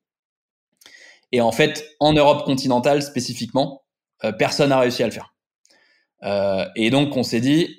et 1.31 1.41
en 1.41 1.51
fait, 1.51 1.85
en 1.99 2.13
Europe 2.13 2.43
continentale 2.45 3.01
spécifiquement, 3.01 3.83
euh, 4.23 4.31
personne 4.31 4.69
n'a 4.69 4.79
réussi 4.79 5.03
à 5.03 5.07
le 5.07 5.11
faire. 5.11 5.33
et 6.75 6.89
donc 6.91 7.15
on 7.17 7.23
s'est 7.23 7.41
dit, 7.41 7.77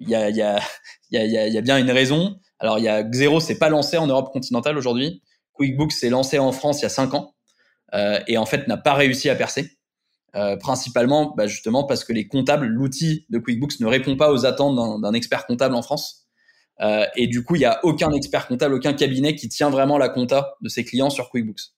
il 0.00 0.08
y 0.08 0.14
a, 0.14 1.60
bien 1.62 1.78
une 1.78 1.90
raison. 1.90 2.38
Alors 2.58 2.78
il 2.78 2.84
y 2.84 2.88
a 2.88 3.02
Xero, 3.02 3.40
c'est 3.40 3.58
pas 3.58 3.68
lancé 3.68 3.98
en 3.98 4.06
Europe 4.06 4.32
continentale 4.32 4.76
aujourd'hui. 4.78 5.22
QuickBooks 5.54 5.92
s'est 5.92 6.10
lancé 6.10 6.38
en 6.38 6.52
France 6.52 6.80
il 6.80 6.82
y 6.82 6.86
a 6.86 6.90
cinq 6.90 7.14
ans 7.14 7.34
et 8.26 8.36
en 8.36 8.46
fait 8.46 8.66
n'a 8.68 8.76
pas 8.76 8.94
réussi 8.94 9.30
à 9.30 9.36
percer. 9.36 9.70
Euh, 10.34 10.56
principalement 10.56 11.32
bah, 11.34 11.46
justement 11.46 11.84
parce 11.84 12.04
que 12.04 12.12
les 12.12 12.28
comptables, 12.28 12.66
l'outil 12.66 13.24
de 13.30 13.38
QuickBooks 13.38 13.80
ne 13.80 13.86
répond 13.86 14.16
pas 14.16 14.32
aux 14.32 14.44
attentes 14.44 15.00
d'un 15.00 15.12
expert 15.14 15.46
comptable 15.46 15.74
en 15.74 15.82
France. 15.82 16.25
Euh, 16.80 17.06
et 17.16 17.26
du 17.26 17.42
coup, 17.42 17.54
il 17.56 17.60
n'y 17.60 17.64
a 17.64 17.80
aucun 17.84 18.12
expert 18.12 18.46
comptable, 18.46 18.74
aucun 18.74 18.92
cabinet 18.92 19.34
qui 19.34 19.48
tient 19.48 19.70
vraiment 19.70 19.98
la 19.98 20.08
compta 20.08 20.56
de 20.60 20.68
ses 20.68 20.84
clients 20.84 21.10
sur 21.10 21.30
QuickBooks. 21.30 21.72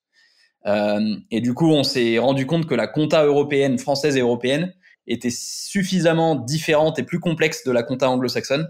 Euh, 0.66 1.16
et 1.30 1.40
du 1.40 1.54
coup, 1.54 1.70
on 1.70 1.82
s'est 1.82 2.18
rendu 2.18 2.46
compte 2.46 2.66
que 2.66 2.74
la 2.74 2.88
compta 2.88 3.24
européenne, 3.24 3.78
française 3.78 4.16
et 4.16 4.20
européenne 4.20 4.74
était 5.06 5.30
suffisamment 5.30 6.34
différente 6.34 6.98
et 6.98 7.02
plus 7.02 7.20
complexe 7.20 7.64
de 7.64 7.70
la 7.70 7.82
compta 7.82 8.10
anglo-saxonne 8.10 8.68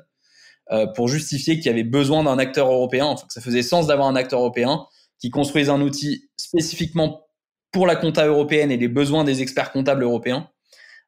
euh, 0.71 0.87
pour 0.87 1.09
justifier 1.09 1.57
qu'il 1.57 1.67
y 1.67 1.71
avait 1.71 1.83
besoin 1.83 2.23
d'un 2.23 2.39
acteur 2.39 2.71
européen, 2.71 3.07
enfin 3.07 3.27
que 3.27 3.33
ça 3.33 3.41
faisait 3.41 3.63
sens 3.63 3.87
d'avoir 3.87 4.07
un 4.07 4.17
acteur 4.17 4.41
européen 4.41 4.87
qui 5.19 5.31
construise 5.31 5.71
un 5.71 5.81
outil 5.81 6.29
spécifiquement 6.37 7.27
pour 7.73 7.87
la 7.87 7.97
compta 7.97 8.27
européenne 8.27 8.71
et 8.71 8.77
les 8.77 8.89
besoins 8.89 9.25
des 9.25 9.43
experts 9.43 9.73
comptables 9.73 10.03
européens. 10.03 10.51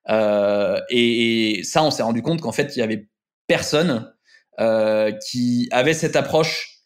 Euh, 0.09 0.81
et, 0.91 1.61
ça, 1.63 1.83
on 1.83 1.91
s'est 1.91 2.03
rendu 2.03 2.23
compte 2.23 2.41
qu'en 2.41 2.53
fait, 2.53 2.77
il 2.77 2.81
y 2.81 2.83
avait 2.83 3.09
personne 3.47 4.13
euh, 4.59 5.13
qui 5.13 5.69
avait 5.71 5.95
cette 5.95 6.17
approche 6.17 6.81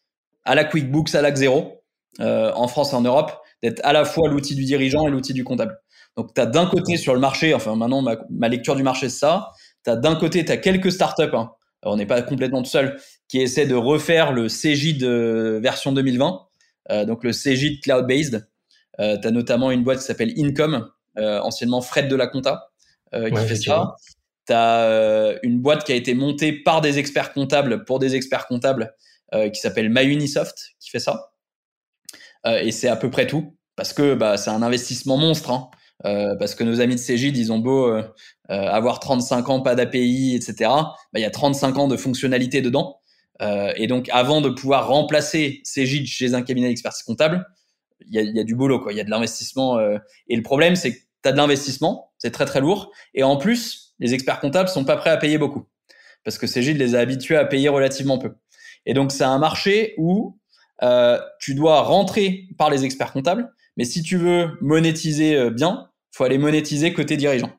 à 0.45 0.55
la 0.55 0.65
QuickBooks, 0.65 1.15
à 1.15 1.23
la 1.23 1.33
Xero, 1.33 1.83
euh, 2.21 2.53
en 2.55 2.69
France 2.69 2.93
et 2.93 2.97
en 2.97 3.01
Europe, 3.01 3.33
d'être 3.63 3.81
à 3.85 3.93
la 3.93 4.05
fois 4.05 4.29
l'outil 4.29 4.55
du 4.55 4.65
dirigeant 4.65 5.09
et 5.09 5.11
l'outil 5.11 5.33
du 5.33 5.45
comptable. 5.45 5.77
Donc, 6.17 6.35
tu 6.35 6.41
as 6.41 6.47
d'un 6.47 6.67
côté 6.67 6.97
sur 6.97 7.15
le 7.15 7.21
marché, 7.21 7.55
enfin 7.55 7.75
maintenant, 7.75 8.03
ma, 8.03 8.49
lecture 8.49 8.77
du 8.77 8.83
marché, 8.83 9.09
c'est 9.09 9.19
ça. 9.19 9.51
Tu 9.85 9.91
as 9.91 9.97
d'un 9.97 10.15
côté, 10.15 10.45
tu 10.45 10.53
as 10.53 10.57
quelques 10.59 10.93
startups, 10.93 11.35
hein, 11.35 11.51
on 11.83 11.97
n'est 11.97 12.07
pas 12.07 12.23
complètement 12.23 12.63
tout 12.63 12.71
seul, 12.71 13.01
qui 13.29 13.41
essaient 13.41 13.67
de 13.67 13.75
refaire 13.75 14.33
le 14.33 14.47
CJ 14.47 14.99
de 14.99 15.59
version 15.61 15.93
2020, 15.93 16.41
euh, 16.91 17.05
donc 17.07 17.25
le 17.25 17.33
CJ 17.33 17.81
cloud-based, 17.81 18.47
tu 18.99 19.03
as 19.03 19.31
notamment 19.33 19.73
une 19.73 19.83
boîte 19.83 19.99
qui 19.99 20.05
s'appelle 20.05 20.33
Income, 20.37 20.89
anciennement 21.17 21.81
Fred 21.81 22.09
de 22.09 22.15
la 22.15 22.29
Compta, 22.29 22.69
qui 23.13 23.47
fait 23.47 23.57
ça. 23.57 23.97
Tu 24.47 24.53
as 24.53 25.39
une 25.43 25.61
boîte 25.61 25.85
qui 25.85 25.93
a 25.93 25.95
été 25.95 26.15
montée 26.15 26.53
par 26.53 26.81
des 26.81 26.99
experts 26.99 27.33
comptables 27.33 27.85
pour 27.85 27.99
des 27.99 28.15
experts 28.15 28.47
comptables 28.47 28.95
qui 29.53 29.61
s'appelle 29.61 29.91
MyUnisoft 29.91 30.75
qui 30.79 30.91
fait 30.91 31.01
ça. 31.01 31.33
et 32.47 32.71
c'est 32.71 32.89
à 32.89 32.95
peu 32.95 33.11
près 33.11 33.27
tout 33.27 33.57
parce 33.75 33.93
que 33.93 34.15
bah, 34.15 34.37
c'est 34.37 34.51
un 34.51 34.63
investissement 34.63 35.17
monstre. 35.17 35.51
Hein. 35.51 35.71
parce 36.39 36.55
que 36.55 36.63
nos 36.63 36.81
amis 36.81 36.95
de 36.95 37.01
Cégide, 37.01 37.37
ils 37.37 37.51
ont 37.53 37.59
beau 37.59 37.93
avoir 38.49 39.01
35 39.01 39.49
ans, 39.49 39.61
pas 39.61 39.75
d'API, 39.75 40.37
etc. 40.37 40.71
Bah, 40.71 40.95
il 41.15 41.23
y 41.23 41.25
a 41.25 41.31
35 41.31 41.79
ans 41.79 41.89
de 41.89 41.97
fonctionnalité 41.97 42.63
dedans. 42.63 43.01
et 43.41 43.87
donc, 43.87 44.09
avant 44.13 44.41
de 44.41 44.51
pouvoir 44.51 44.89
remplacer 44.89 45.61
Cégide 45.65 46.07
chez 46.07 46.35
un 46.35 46.43
cabinet 46.43 46.69
d'expertise 46.69 47.03
comptable, 47.03 47.45
il 48.07 48.15
y 48.15 48.19
a, 48.19 48.23
y 48.23 48.41
a, 48.41 48.45
du 48.45 48.55
boulot, 48.55 48.81
quoi. 48.81 48.93
Il 48.93 48.97
y 48.97 49.01
a 49.01 49.05
de 49.05 49.11
l'investissement. 49.11 49.79
Euh, 49.79 49.99
et 50.29 50.37
le 50.37 50.43
problème, 50.43 50.77
c'est 50.77 50.95
que 50.95 51.01
tu 51.23 51.29
as 51.29 51.33
de 51.33 51.37
l'investissement, 51.37 52.13
c'est 52.19 52.31
très 52.31 52.45
très 52.45 52.61
lourd. 52.61 52.91
Et 53.15 53.23
en 53.23 53.37
plus, 53.37 53.84
les 53.99 54.15
experts 54.15 54.41
comptables 54.41 54.69
sont 54.69 54.85
pas 54.85 54.97
prêts 54.97 55.11
à 55.11 55.17
payer 55.17 55.39
beaucoup. 55.39 55.67
Parce 56.25 56.39
que 56.39 56.47
Cégide 56.47 56.79
les 56.79 56.95
a 56.95 57.01
habitués 57.01 57.37
à 57.37 57.45
payer 57.45 57.69
relativement 57.69 58.19
peu. 58.19 58.33
Et 58.87 58.95
donc, 58.95 59.13
c'est 59.13 59.25
un 59.25 59.39
marché 59.39 59.95
où 59.99 60.39
euh, 60.83 61.19
tu 61.41 61.55
dois 61.55 61.83
rentrer 61.83 62.49
par 62.59 62.71
les 62.71 62.85
experts 62.85 63.13
comptables. 63.13 63.53
Mais 63.77 63.85
si 63.85 64.03
tu 64.03 64.17
veux 64.17 64.51
monétiser 64.61 65.37
euh, 65.37 65.51
bien, 65.51 65.89
faut 66.13 66.25
aller 66.25 66.39
monétiser 66.39 66.93
côté 66.93 67.17
dirigeant. 67.17 67.53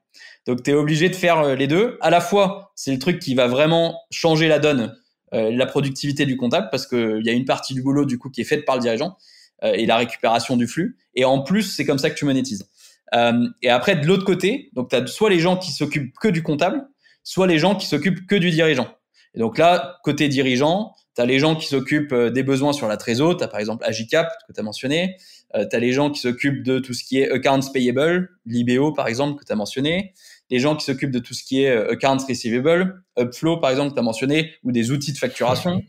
Donc, 0.48 0.64
tu 0.64 0.72
es 0.72 0.74
obligé 0.74 1.10
de 1.10 1.16
faire 1.16 1.40
euh, 1.40 1.56
les 1.56 1.68
deux. 1.68 1.98
À 2.02 2.10
la 2.10 2.22
fois, 2.22 2.72
c'est 2.76 2.92
le 2.92 3.00
truc 3.00 3.20
qui 3.20 3.36
va 3.36 3.48
vraiment 3.48 4.00
changer 4.12 4.48
la 4.48 4.60
donne, 4.60 4.96
la 5.32 5.66
productivité 5.66 6.26
du 6.26 6.38
comptable, 6.38 6.70
parce 6.72 6.88
qu'il 6.88 7.20
y 7.26 7.30
a 7.30 7.34
une 7.34 7.44
partie 7.44 7.74
du 7.74 7.82
boulot 7.82 8.06
du 8.06 8.18
coup 8.18 8.30
qui 8.30 8.40
est 8.40 8.46
faite 8.46 8.64
par 8.64 8.76
le 8.76 8.82
dirigeant. 8.82 9.18
Et 9.64 9.86
la 9.86 9.98
récupération 9.98 10.56
du 10.56 10.66
flux. 10.66 10.98
Et 11.14 11.26
en 11.26 11.42
plus, 11.42 11.64
c'est 11.64 11.84
comme 11.84 11.98
ça 11.98 12.10
que 12.10 12.16
tu 12.16 12.24
monétises. 12.24 12.70
Euh, 13.14 13.48
et 13.62 13.70
après, 13.70 13.96
de 13.96 14.06
l'autre 14.08 14.26
côté, 14.26 14.70
donc 14.74 14.90
tu 14.90 14.96
as 14.96 15.06
soit 15.08 15.30
les 15.30 15.40
gens 15.40 15.58
qui 15.58 15.72
s'occupent 15.72 16.14
que 16.20 16.28
du 16.28 16.44
comptable, 16.44 16.88
soit 17.24 17.48
les 17.48 17.60
gens 17.60 17.76
qui 17.76 17.86
s'occupent 17.86 18.26
que 18.28 18.36
du 18.36 18.50
dirigeant. 18.52 18.88
Et 19.34 19.40
donc 19.40 19.58
là, 19.58 20.00
côté 20.04 20.28
dirigeant, 20.28 20.94
tu 21.16 21.22
as 21.22 21.26
les 21.26 21.40
gens 21.40 21.56
qui 21.56 21.68
s'occupent 21.68 22.14
euh, 22.14 22.30
des 22.30 22.44
besoins 22.44 22.74
sur 22.74 22.88
la 22.88 22.98
trésor, 22.98 23.38
tu 23.38 23.44
as 23.44 23.48
par 23.48 23.60
exemple 23.60 23.86
Agicap 23.86 24.30
que 24.48 24.54
tu 24.54 24.60
as 24.60 24.64
mentionné, 24.64 25.16
euh, 25.56 25.66
tu 25.70 25.76
as 25.76 25.80
les 25.80 25.92
gens 25.92 26.10
qui 26.10 26.20
s'occupent 26.20 26.64
de 26.64 26.80
tout 26.80 26.94
ce 26.94 27.04
qui 27.04 27.20
est 27.20 27.30
accounts 27.32 27.72
payable, 27.72 28.30
l'IBO 28.46 28.92
par 28.92 29.08
exemple 29.08 29.40
que 29.40 29.46
tu 29.46 29.54
as 29.54 29.56
mentionné, 29.56 30.14
les 30.50 30.60
gens 30.60 30.76
qui 30.76 30.86
s'occupent 30.86 31.12
de 31.12 31.20
tout 31.20 31.34
ce 31.34 31.44
qui 31.44 31.64
est 31.64 31.72
accounts 31.72 32.26
receivable, 32.28 33.04
Upflow 33.18 33.58
par 33.58 33.72
exemple 33.72 33.90
que 33.90 33.96
tu 33.96 34.00
as 34.00 34.04
mentionné, 34.04 34.54
ou 34.64 34.72
des 34.72 34.92
outils 34.92 35.14
de 35.14 35.18
facturation. 35.18 35.82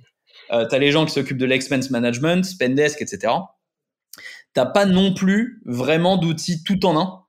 Euh, 0.52 0.66
tu 0.68 0.74
as 0.74 0.78
les 0.78 0.92
gens 0.92 1.04
qui 1.04 1.12
s'occupent 1.12 1.38
de 1.38 1.46
l'expense 1.46 1.90
management, 1.90 2.44
Spendesk, 2.44 3.02
etc 3.02 3.32
t'as 4.56 4.64
pas 4.64 4.86
non 4.86 5.12
plus 5.12 5.60
vraiment 5.66 6.16
d'outils 6.16 6.64
tout 6.64 6.86
en 6.86 6.98
un 6.98 7.22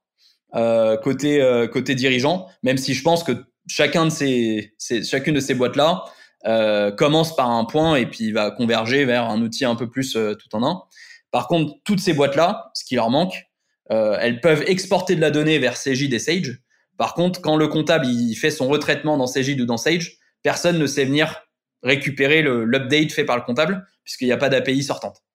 euh, 0.56 0.96
côté 0.96 1.42
euh, 1.42 1.68
côté 1.68 1.94
dirigeant, 1.94 2.48
même 2.64 2.78
si 2.78 2.94
je 2.94 3.04
pense 3.04 3.22
que 3.22 3.34
chacune 3.68 4.06
de 4.08 5.40
ces 5.42 5.54
boîtes 5.54 5.76
là 5.76 6.06
euh, 6.46 6.90
commence 6.90 7.36
par 7.36 7.50
un 7.50 7.66
point 7.66 7.98
et 7.98 8.06
puis 8.06 8.32
va 8.32 8.50
converger 8.52 9.04
vers 9.04 9.30
un 9.30 9.42
outil 9.42 9.66
un 9.66 9.76
peu 9.76 9.90
plus 9.90 10.14
tout 10.14 10.56
en 10.56 10.66
un. 10.66 10.84
Par 11.32 11.50
contre, 11.50 11.74
toutes 11.84 12.00
ces 12.00 12.14
boîtes 12.14 12.38
là, 12.38 12.72
ce 12.74 12.86
qui 12.86 12.96
leur 12.96 13.10
manque, 13.10 13.34
elles 13.90 14.40
peuvent 14.40 14.64
exporter 14.66 15.18
de 15.18 15.22
la 15.22 15.30
donnée 15.30 15.60
vers 15.60 15.76
Cegid 15.76 16.14
et 16.14 16.20
Sage. 16.20 16.62
Par 16.98 17.14
contre, 17.14 17.42
quand 17.42 17.58
le 17.58 17.68
comptable 17.68 18.08
il 18.08 18.36
fait 18.36 18.52
son 18.52 18.70
retraitement 18.70 19.18
dans 19.18 19.28
Cegid 19.28 19.60
ou 19.60 19.66
dans 19.66 19.76
Sage, 19.76 20.18
personne 20.44 20.80
ne 20.80 20.88
sait 20.88 21.04
venir 21.04 21.42
récupérer 21.84 22.42
l'update 22.42 23.12
fait 23.12 23.26
par 23.26 23.36
le 23.36 23.44
comptable 23.44 23.86
puisqu'il 24.06 24.28
n'y 24.28 24.34
a 24.34 24.38
pas 24.38 24.48
d'API 24.48 24.82
sortante. 24.82 25.27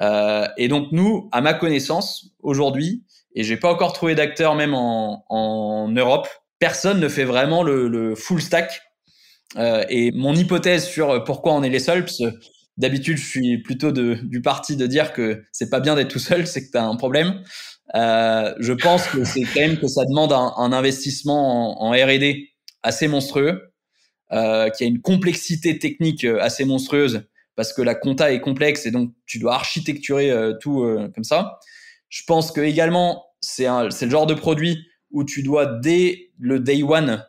Euh, 0.00 0.46
et 0.56 0.68
donc 0.68 0.92
nous, 0.92 1.28
à 1.32 1.40
ma 1.40 1.54
connaissance, 1.54 2.30
aujourd'hui, 2.40 3.04
et 3.34 3.42
j'ai 3.42 3.56
pas 3.56 3.70
encore 3.70 3.92
trouvé 3.92 4.14
d'acteur 4.14 4.54
même 4.54 4.74
en, 4.74 5.24
en, 5.28 5.88
Europe, 5.88 6.28
personne 6.58 7.00
ne 7.00 7.08
fait 7.08 7.24
vraiment 7.24 7.62
le, 7.62 7.88
le 7.88 8.14
full 8.14 8.40
stack. 8.40 8.82
Euh, 9.56 9.84
et 9.88 10.10
mon 10.12 10.34
hypothèse 10.34 10.86
sur 10.86 11.22
pourquoi 11.24 11.54
on 11.54 11.62
est 11.62 11.70
les 11.70 11.78
seuls, 11.78 12.06
d'habitude 12.76 13.18
je 13.18 13.26
suis 13.26 13.58
plutôt 13.58 13.92
de, 13.92 14.18
du 14.22 14.42
parti 14.42 14.76
de 14.76 14.86
dire 14.86 15.12
que 15.12 15.44
c'est 15.52 15.70
pas 15.70 15.80
bien 15.80 15.94
d'être 15.94 16.08
tout 16.08 16.18
seul, 16.18 16.46
c'est 16.46 16.66
que 16.66 16.70
tu 16.72 16.78
as 16.78 16.84
un 16.84 16.96
problème. 16.96 17.42
Euh, 17.94 18.54
je 18.58 18.72
pense 18.72 19.06
que 19.06 19.24
c'est 19.24 19.42
quand 19.42 19.60
même 19.60 19.78
que 19.78 19.86
ça 19.86 20.04
demande 20.04 20.32
un, 20.32 20.54
un 20.56 20.72
investissement 20.72 21.82
en, 21.82 21.90
R&D 21.90 22.48
assez 22.82 23.08
monstrueux, 23.08 23.72
euh, 24.32 24.68
qui 24.70 24.84
a 24.84 24.86
une 24.86 25.00
complexité 25.00 25.78
technique 25.78 26.24
assez 26.24 26.64
monstrueuse 26.64 27.26
parce 27.56 27.72
que 27.72 27.82
la 27.82 27.94
compta 27.94 28.32
est 28.32 28.40
complexe 28.40 28.86
et 28.86 28.90
donc 28.90 29.12
tu 29.26 29.38
dois 29.38 29.54
architecturer 29.54 30.30
euh, 30.30 30.54
tout 30.60 30.82
euh, 30.82 31.10
comme 31.14 31.24
ça. 31.24 31.58
Je 32.08 32.22
pense 32.26 32.52
que 32.52 32.60
également 32.60 33.26
c'est 33.40 33.66
le 33.66 34.10
genre 34.10 34.26
de 34.26 34.34
produit 34.34 34.86
où 35.10 35.24
tu 35.24 35.42
dois 35.42 35.66
dès 35.66 36.30
le 36.38 36.60
day 36.60 36.82
one 36.82 37.24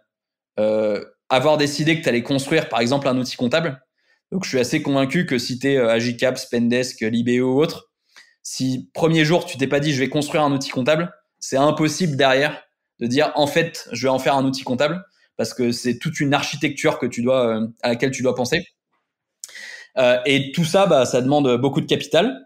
euh, 0.59 1.03
avoir 1.29 1.57
décidé 1.57 1.97
que 1.97 2.03
tu 2.03 2.09
allais 2.09 2.23
construire 2.23 2.69
par 2.69 2.79
exemple 2.79 3.07
un 3.07 3.17
outil 3.17 3.35
comptable. 3.35 3.81
Donc 4.31 4.43
je 4.43 4.49
suis 4.49 4.59
assez 4.59 4.81
convaincu 4.81 5.25
que 5.25 5.38
si 5.38 5.59
tu 5.59 5.67
es 5.67 5.77
Agicap, 5.77 6.38
Spendesk, 6.38 7.01
Libeo 7.01 7.55
ou 7.55 7.61
autre, 7.61 7.91
si 8.41 8.89
premier 8.93 9.25
jour 9.25 9.45
tu 9.45 9.57
t'es 9.57 9.67
pas 9.67 9.79
dit 9.79 9.93
je 9.93 9.99
vais 9.99 10.09
construire 10.09 10.43
un 10.43 10.51
outil 10.51 10.69
comptable, 10.69 11.13
c'est 11.39 11.57
impossible 11.57 12.15
derrière 12.15 12.63
de 12.99 13.07
dire 13.07 13.31
en 13.35 13.47
fait 13.47 13.88
je 13.91 14.03
vais 14.03 14.09
en 14.09 14.19
faire 14.19 14.35
un 14.35 14.45
outil 14.45 14.63
comptable 14.63 15.03
parce 15.38 15.53
que 15.53 15.71
c'est 15.71 15.99
toute 15.99 16.19
une 16.19 16.33
architecture 16.33 16.97
que 16.97 17.05
tu 17.05 17.21
dois 17.21 17.59
à 17.83 17.89
laquelle 17.89 18.11
tu 18.11 18.23
dois 18.23 18.35
penser. 18.35 18.65
Euh, 19.97 20.17
et 20.25 20.51
tout 20.51 20.65
ça, 20.65 20.86
bah, 20.88 21.05
ça 21.05 21.21
demande 21.21 21.58
beaucoup 21.58 21.81
de 21.81 21.86
capital. 21.86 22.45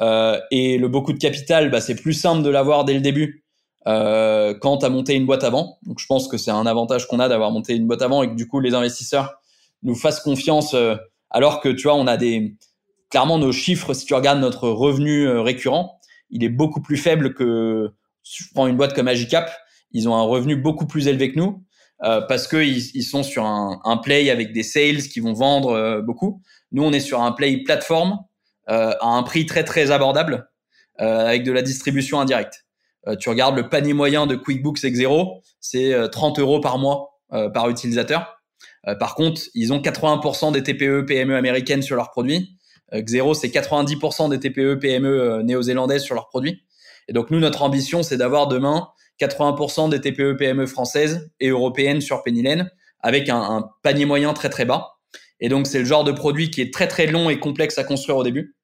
Euh, 0.00 0.38
et 0.50 0.78
le 0.78 0.88
beaucoup 0.88 1.12
de 1.12 1.18
capital, 1.18 1.70
bah, 1.70 1.80
c'est 1.80 1.96
plus 1.96 2.12
simple 2.12 2.42
de 2.42 2.50
l'avoir 2.50 2.84
dès 2.84 2.94
le 2.94 3.00
début 3.00 3.44
euh, 3.86 4.54
quand 4.60 4.78
tu 4.78 4.86
as 4.86 4.90
monté 4.90 5.14
une 5.14 5.26
boîte 5.26 5.44
avant. 5.44 5.78
Donc 5.84 6.00
je 6.00 6.06
pense 6.06 6.28
que 6.28 6.36
c'est 6.36 6.50
un 6.50 6.66
avantage 6.66 7.06
qu'on 7.06 7.20
a 7.20 7.28
d'avoir 7.28 7.50
monté 7.50 7.74
une 7.74 7.86
boîte 7.86 8.02
avant 8.02 8.22
et 8.22 8.28
que 8.28 8.34
du 8.34 8.48
coup 8.48 8.60
les 8.60 8.74
investisseurs 8.74 9.34
nous 9.82 9.94
fassent 9.94 10.20
confiance 10.20 10.74
euh, 10.74 10.96
alors 11.30 11.60
que 11.60 11.68
tu 11.68 11.84
vois, 11.84 11.94
on 11.94 12.06
a 12.06 12.16
des 12.16 12.56
clairement 13.10 13.38
nos 13.38 13.52
chiffres, 13.52 13.94
si 13.94 14.04
tu 14.04 14.14
regardes 14.14 14.40
notre 14.40 14.68
revenu 14.68 15.26
euh, 15.26 15.40
récurrent, 15.40 16.00
il 16.30 16.42
est 16.42 16.48
beaucoup 16.48 16.80
plus 16.80 16.96
faible 16.96 17.34
que 17.34 17.92
je 18.24 18.44
prends 18.52 18.66
une 18.66 18.76
boîte 18.76 18.94
comme 18.94 19.06
Agicap, 19.06 19.50
ils 19.92 20.08
ont 20.08 20.16
un 20.16 20.22
revenu 20.22 20.56
beaucoup 20.56 20.86
plus 20.86 21.06
élevé 21.06 21.32
que 21.32 21.38
nous. 21.38 21.62
Euh, 22.02 22.20
parce 22.20 22.46
qu'ils 22.46 22.94
ils 22.94 23.02
sont 23.02 23.22
sur 23.22 23.44
un, 23.44 23.80
un, 23.84 23.96
play 23.96 24.28
avec 24.30 24.52
des 24.52 24.62
sales 24.62 25.02
qui 25.02 25.20
vont 25.20 25.32
vendre 25.32 25.70
euh, 25.70 26.02
beaucoup. 26.02 26.42
Nous, 26.72 26.84
on 26.84 26.92
est 26.92 27.00
sur 27.00 27.22
un 27.22 27.32
play 27.32 27.62
plateforme 27.64 28.18
euh, 28.68 28.92
à 29.00 29.06
un 29.06 29.22
prix 29.22 29.46
très 29.46 29.64
très 29.64 29.90
abordable 29.90 30.50
avec 30.98 31.42
de 31.42 31.52
la 31.52 31.60
distribution 31.60 32.20
indirecte. 32.20 32.64
tu 33.20 33.28
regardes 33.28 33.54
le 33.54 33.68
panier 33.68 33.92
moyen 33.92 34.26
de 34.26 34.34
QuickBooks 34.34 34.80
Xero, 34.80 35.42
c'est 35.60 35.94
30 36.10 36.38
euros 36.38 36.58
par 36.58 36.78
mois 36.78 37.20
par 37.52 37.68
utilisateur. 37.68 38.40
par 38.98 39.14
contre, 39.14 39.42
ils 39.52 39.74
ont 39.74 39.78
80% 39.78 40.52
des 40.52 40.62
TPE 40.62 41.04
PME 41.06 41.36
américaines 41.36 41.82
sur 41.82 41.96
leurs 41.96 42.10
produits. 42.10 42.56
Xero, 42.94 43.34
c'est 43.34 43.48
90% 43.48 44.30
des 44.30 44.40
TPE 44.40 44.80
PME 44.80 45.42
néo-zélandaises 45.42 46.02
sur 46.02 46.14
leurs 46.14 46.28
produits. 46.28 46.64
Et 47.08 47.12
donc 47.12 47.30
nous, 47.30 47.40
notre 47.40 47.60
ambition, 47.60 48.02
c'est 48.02 48.16
d'avoir 48.16 48.48
demain 48.48 48.88
80% 49.20 49.88
des 49.88 50.00
TPE 50.00 50.36
PME 50.36 50.66
françaises 50.66 51.30
et 51.40 51.48
européennes 51.48 52.00
sur 52.00 52.22
Pennylen 52.22 52.70
avec 53.00 53.28
un, 53.28 53.70
panier 53.82 54.04
moyen 54.04 54.32
très 54.32 54.50
très 54.50 54.64
bas. 54.64 54.98
Et 55.40 55.48
donc 55.48 55.66
c'est 55.66 55.78
le 55.78 55.84
genre 55.84 56.04
de 56.04 56.12
produit 56.12 56.50
qui 56.50 56.60
est 56.60 56.72
très 56.72 56.88
très 56.88 57.06
long 57.06 57.30
et 57.30 57.38
complexe 57.38 57.78
à 57.78 57.84
construire 57.84 58.16
au 58.16 58.24
début, 58.24 58.56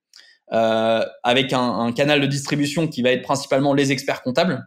euh, 0.53 1.05
avec 1.23 1.53
un, 1.53 1.93
canal 1.93 2.21
de 2.21 2.27
distribution 2.27 2.88
qui 2.88 3.03
va 3.03 3.11
être 3.11 3.23
principalement 3.23 3.75
les 3.75 3.93
experts 3.93 4.23
comptables. 4.23 4.67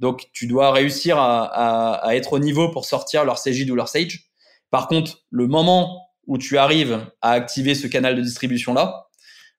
Donc 0.00 0.26
tu 0.32 0.46
dois 0.46 0.72
réussir 0.72 1.16
à, 1.18 2.02
être 2.10 2.34
au 2.34 2.38
niveau 2.38 2.70
pour 2.70 2.84
sortir 2.84 3.24
leur 3.24 3.40
CJ 3.40 3.70
ou 3.70 3.74
leur 3.74 3.88
Sage. 3.88 4.30
Par 4.70 4.88
contre, 4.88 5.24
le 5.30 5.46
moment 5.46 6.08
où 6.26 6.36
tu 6.38 6.58
arrives 6.58 7.06
à 7.22 7.30
activer 7.30 7.74
ce 7.74 7.86
canal 7.86 8.16
de 8.16 8.20
distribution 8.20 8.74
là, 8.74 9.06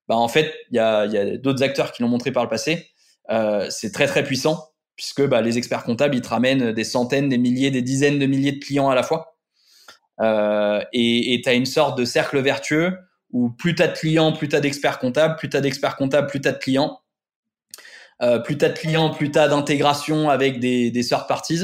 bah 0.08 0.16
en 0.16 0.28
fait 0.28 0.54
il 0.70 0.76
y 0.76 0.80
a, 0.80 1.06
y 1.06 1.18
a 1.18 1.38
d'autres 1.38 1.64
acteurs 1.64 1.92
qui 1.92 2.04
l'ont 2.04 2.10
montré 2.10 2.32
par 2.32 2.44
le 2.44 2.50
passé. 2.50 2.90
Euh, 3.32 3.68
c'est 3.70 3.92
très 3.92 4.08
très 4.08 4.24
puissant 4.24 4.70
puisque 4.98 5.26
bah, 5.26 5.42
les 5.42 5.58
experts 5.58 5.84
comptables 5.84 6.16
ils 6.16 6.22
te 6.22 6.28
ramènent 6.28 6.74
des 6.74 6.84
centaines, 6.84 7.30
des 7.30 7.38
milliers, 7.38 7.72
des 7.72 7.82
dizaines 7.82 8.20
de 8.20 8.26
milliers 8.26 8.52
de 8.52 8.60
clients 8.60 8.90
à 8.90 8.96
la 8.96 9.04
fois. 9.04 9.38
Euh, 10.20 10.84
et 10.92 11.40
tu 11.42 11.50
as 11.50 11.54
une 11.54 11.66
sorte 11.66 11.98
de 11.98 12.04
cercle 12.04 12.40
vertueux 12.40 12.98
où 13.32 13.50
plus 13.50 13.76
tu 13.76 13.84
as 13.84 13.88
de 13.88 13.98
clients, 13.98 14.34
plus 14.34 14.50
tu 14.50 14.56
as 14.56 14.60
d'experts 14.60 15.00
comptables, 15.00 15.36
plus 15.38 15.50
tu 15.50 15.56
as 15.56 15.62
d'experts 15.62 15.96
comptables, 15.96 16.28
plus 16.28 16.42
tu 16.42 16.48
as 16.48 16.54
de 16.54 16.58
clients. 16.58 17.00
Euh, 18.22 18.40
plus 18.40 18.58
tu 18.58 18.66
de 18.66 18.74
clients, 18.74 19.12
plus 19.12 19.28
tu 19.28 19.34
d'intégration 19.34 20.30
avec 20.30 20.60
des, 20.60 20.90
des 20.90 21.04
third 21.04 21.28
parties. 21.28 21.64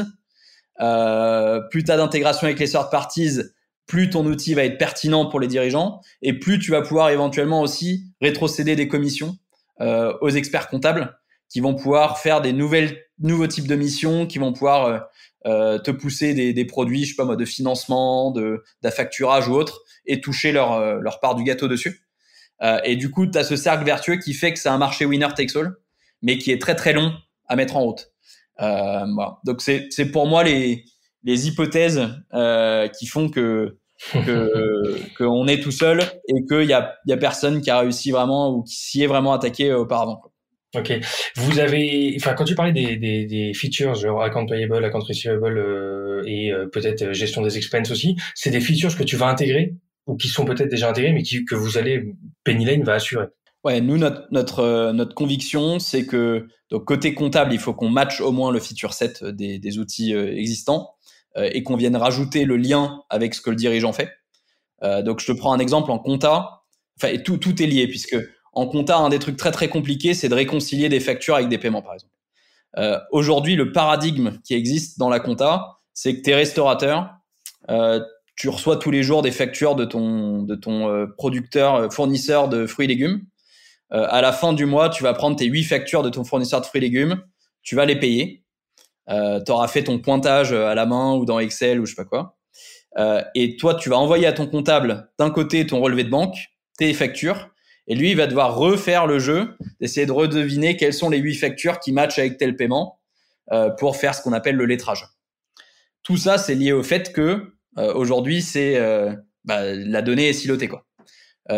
Euh, 0.82 1.62
plus 1.72 1.84
tu 1.84 1.91
as 1.91 1.98
d'intégration 1.98 2.46
avec 2.46 2.60
les 2.60 2.69
third 2.69 2.91
parties, 2.91 3.39
plus 3.88 4.10
ton 4.10 4.26
outil 4.26 4.54
va 4.54 4.63
être 4.63 4.78
pertinent 4.78 5.26
pour 5.26 5.39
les 5.39 5.48
dirigeants 5.48 6.02
et 6.22 6.39
plus 6.39 6.60
tu 6.60 6.72
vas 6.72 6.82
pouvoir 6.82 7.10
éventuellement 7.10 7.62
aussi 7.62 8.06
rétrocéder 8.22 8.76
des 8.76 8.88
commissions 8.88 9.38
euh, 9.82 10.13
aux 10.22 10.30
experts 10.30 10.67
comptables 10.69 11.17
qui 11.50 11.60
vont 11.60 11.76
pouvoir 11.76 12.19
faire 12.19 12.41
des 12.41 12.54
nouvelles 12.54 12.98
nouveaux 13.23 13.47
types 13.47 13.67
de 13.67 13.75
missions, 13.75 14.27
qui 14.27 14.38
vont 14.38 14.53
pouvoir 14.53 14.86
euh, 14.86 14.99
euh, 15.45 15.79
te 15.79 15.91
pousser 15.91 16.33
des, 16.33 16.53
des, 16.53 16.65
produits, 16.65 17.03
je 17.05 17.09
sais 17.09 17.15
pas 17.15 17.25
moi, 17.25 17.36
de 17.36 17.45
financement, 17.45 18.31
de 18.31 18.63
d'affacturage 18.81 19.47
ou 19.47 19.53
autre, 19.53 19.81
et 20.05 20.21
toucher 20.21 20.51
leur, 20.51 20.73
euh, 20.73 20.99
leur 20.99 21.19
part 21.19 21.36
du 21.36 21.43
gâteau 21.43 21.67
dessus. 21.67 22.03
Euh, 22.62 22.79
et 22.83 22.95
du 22.95 23.12
coup, 23.12 23.27
tu 23.27 23.38
as 23.38 23.43
ce 23.43 23.55
cercle 23.55 23.83
vertueux 23.83 24.17
qui 24.17 24.33
fait 24.33 24.53
que 24.53 24.59
c'est 24.59 24.69
un 24.69 24.77
marché 24.77 25.05
winner 25.05 25.27
takes 25.36 25.55
all, 25.55 25.75
mais 26.21 26.38
qui 26.38 26.51
est 26.51 26.62
très 26.62 26.75
très 26.75 26.93
long 26.93 27.13
à 27.47 27.55
mettre 27.55 27.75
en 27.75 27.81
route. 27.81 28.12
Euh, 28.62 29.05
voilà. 29.13 29.39
Donc 29.45 29.62
c'est 29.62 29.88
c'est 29.89 30.05
pour 30.12 30.27
moi 30.27 30.43
les 30.43 30.86
les 31.23 31.47
hypothèses 31.47 32.07
euh, 32.33 32.88
qui 32.88 33.07
font 33.07 33.29
que 33.29 33.77
que 34.13 34.99
qu'on 35.17 35.47
est 35.47 35.62
tout 35.62 35.71
seul 35.71 36.01
et 36.27 36.45
qu'il 36.45 36.69
y 36.69 36.73
a, 36.73 36.95
y 37.05 37.13
a 37.13 37.17
personne 37.17 37.62
qui 37.62 37.69
a 37.69 37.79
réussi 37.79 38.12
vraiment 38.12 38.51
ou 38.51 38.63
qui 38.63 38.75
s'y 38.75 39.03
est 39.03 39.07
vraiment 39.07 39.33
attaqué 39.33 39.73
auparavant. 39.73 40.21
Ok. 40.75 40.91
Vous 41.36 41.59
avez, 41.59 42.15
enfin, 42.17 42.33
quand 42.33 42.45
tu 42.45 42.55
parlais 42.55 42.71
des, 42.71 42.97
des, 42.97 43.25
des 43.25 43.53
features, 43.53 43.93
genre 43.93 44.23
account 44.23 44.47
payable, 44.47 44.83
account 44.83 45.03
receivable 45.07 45.59
euh, 45.59 46.23
et 46.25 46.51
euh, 46.51 46.65
peut-être 46.65 47.03
euh, 47.03 47.13
gestion 47.13 47.43
des 47.43 47.57
expenses 47.57 47.91
aussi, 47.91 48.15
c'est 48.33 48.49
des 48.49 48.59
features 48.59 48.95
que 48.97 49.03
tu 49.03 49.15
vas 49.15 49.27
intégrer 49.27 49.75
ou 50.07 50.17
qui 50.17 50.27
sont 50.27 50.45
peut-être 50.45 50.69
déjà 50.69 50.89
intégrées, 50.89 51.13
mais 51.13 51.21
qui, 51.21 51.45
que 51.45 51.53
vous 51.53 51.77
allez, 51.77 52.15
Pennylane 52.43 52.83
va 52.83 52.95
assurer? 52.95 53.27
Ouais, 53.63 53.81
nous 53.81 53.97
notre 53.97 54.27
notre 54.31 54.59
euh, 54.59 54.93
notre 54.93 55.13
conviction, 55.13 55.77
c'est 55.77 56.07
que 56.07 56.47
donc 56.71 56.86
côté 56.86 57.13
comptable, 57.13 57.53
il 57.53 57.59
faut 57.59 57.75
qu'on 57.75 57.89
matche 57.89 58.19
au 58.19 58.31
moins 58.31 58.51
le 58.51 58.59
feature 58.59 58.93
set 58.93 59.23
des, 59.23 59.59
des 59.59 59.77
outils 59.77 60.13
existants 60.13 60.95
et 61.36 61.63
qu'on 61.63 61.75
vienne 61.75 61.95
rajouter 61.95 62.45
le 62.45 62.57
lien 62.57 63.01
avec 63.09 63.33
ce 63.33 63.41
que 63.41 63.49
le 63.49 63.55
dirigeant 63.55 63.91
fait. 63.91 64.09
donc 65.03 65.19
je 65.19 65.25
te 65.25 65.31
prends 65.31 65.53
un 65.53 65.59
exemple 65.59 65.89
en 65.91 65.97
compta. 65.97 66.63
Enfin, 67.01 67.17
tout 67.17 67.38
tout 67.38 67.62
est 67.62 67.65
lié 67.65 67.88
puisque 67.88 68.15
en 68.54 68.68
compta, 68.68 68.98
un 68.98 69.10
des 69.10 69.20
trucs 69.20 69.38
très 69.38 69.52
très 69.52 69.68
compliqués, 69.68 70.13
c'est 70.13 70.30
de 70.30 70.36
réconcilier 70.36 70.89
des 70.89 71.00
factures 71.00 71.36
avec 71.36 71.50
des 71.50 71.58
paiements, 71.58 71.82
par 71.82 71.94
exemple. 71.94 72.13
Euh, 72.78 73.00
Aujourd'hui, 73.12 73.56
le 73.56 73.72
paradigme 73.72 74.39
qui 74.44 74.54
existe 74.54 75.00
dans 75.00 75.10
la 75.10 75.20
compta, 75.20 75.78
c'est 75.94 76.16
que 76.16 76.22
tu 76.22 76.32
es 76.32 76.36
restaurateur, 76.36 77.10
euh, 77.70 78.00
tu 78.36 78.50
reçois 78.50 78.78
tous 78.78 78.92
les 78.92 79.04
jours 79.04 79.22
des 79.22 79.32
factures 79.32 79.76
de 79.76 79.86
ton, 79.86 80.42
de 80.44 80.56
ton 80.56 80.89
euh, 80.89 81.06
producteur, 81.18 81.76
euh, 81.76 81.89
fournisseur 81.89 82.50
de 82.50 82.66
fruits 82.66 82.86
et 82.86 82.88
légumes. 82.88 83.22
Euh, 83.94 84.08
à 84.10 84.22
la 84.22 84.32
fin 84.32 84.54
du 84.54 84.66
mois, 84.66 84.89
tu 84.89 85.04
vas 85.04 85.13
prendre 85.13 85.36
tes 85.36 85.46
huit 85.46 85.63
factures 85.63 86.02
de 86.02 86.10
ton 86.10 86.24
fournisseur 86.24 86.62
de 86.62 86.66
fruits 86.66 86.80
et 86.80 86.86
légumes, 86.86 87.24
tu 87.62 87.76
vas 87.76 87.86
les 87.86 87.98
payer. 87.98 88.44
Euh, 89.10 89.42
tu 89.46 89.52
auras 89.52 89.68
fait 89.68 89.84
ton 89.84 90.00
pointage 90.00 90.54
à 90.54 90.74
la 90.74 90.86
main 90.86 91.13
ou 91.13 91.26
dans 91.26 91.39
Excel 91.39 91.80
ou 91.80 91.86
je 91.86 91.94
sais 91.94 92.04
pas 92.04 92.06
quoi. 92.06 92.38
et 93.36 93.58
toi, 93.58 93.76
tu 93.76 93.89
vas 93.89 93.98
envoyer 93.98 94.26
à 94.26 94.34
ton 94.34 94.48
comptable 94.48 95.12
d'un 95.20 95.30
côté 95.30 95.68
ton 95.68 95.82
relevé 95.82 96.04
de 96.04 96.10
banque, 96.10 96.38
tes 96.78 96.94
factures, 96.94 97.53
et 97.88 97.96
lui, 97.96 98.12
il 98.12 98.17
va 98.17 98.28
devoir 98.28 98.56
refaire 98.56 99.08
le 99.08 99.19
jeu, 99.19 99.56
d'essayer 99.82 100.06
de 100.06 100.12
redeviner 100.12 100.78
quelles 100.78 100.93
sont 100.93 101.10
les 101.10 101.17
huit 101.17 101.36
factures 101.36 101.80
qui 101.80 101.91
matchent 101.91 102.19
avec 102.19 102.38
tel 102.38 102.56
paiement 102.56 103.00
euh, 103.52 103.69
pour 103.69 103.98
faire 103.98 104.15
ce 104.15 104.22
qu'on 104.22 104.34
appelle 104.34 104.56
le 104.56 104.65
lettrage. 104.65 105.06
Tout 106.02 106.17
ça, 106.17 106.38
c'est 106.38 106.56
lié 106.56 106.72
au 106.72 106.84
fait 106.84 107.12
que 107.12 107.54
euh, 107.78 107.93
aujourd'hui, 107.93 108.41
c'est 108.41 108.78
euh, 108.78 109.13
bah, 109.43 109.74
la 109.74 110.02
donnée 110.02 110.30
est 110.30 110.34
silotée 110.34 110.69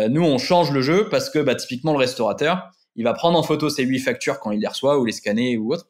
nous, 0.08 0.22
on 0.22 0.36
change 0.36 0.72
le 0.72 0.82
jeu 0.82 1.08
parce 1.10 1.30
que 1.30 1.38
bah, 1.38 1.54
typiquement 1.54 1.92
le 1.92 1.98
restaurateur, 1.98 2.70
il 2.96 3.04
va 3.04 3.14
prendre 3.14 3.38
en 3.38 3.44
photo 3.44 3.70
ces 3.70 3.84
huit 3.84 4.00
factures 4.00 4.40
quand 4.40 4.50
il 4.50 4.60
les 4.60 4.66
reçoit 4.66 4.98
ou 4.98 5.04
les 5.04 5.12
scanner 5.12 5.56
ou 5.56 5.72
autre. 5.72 5.88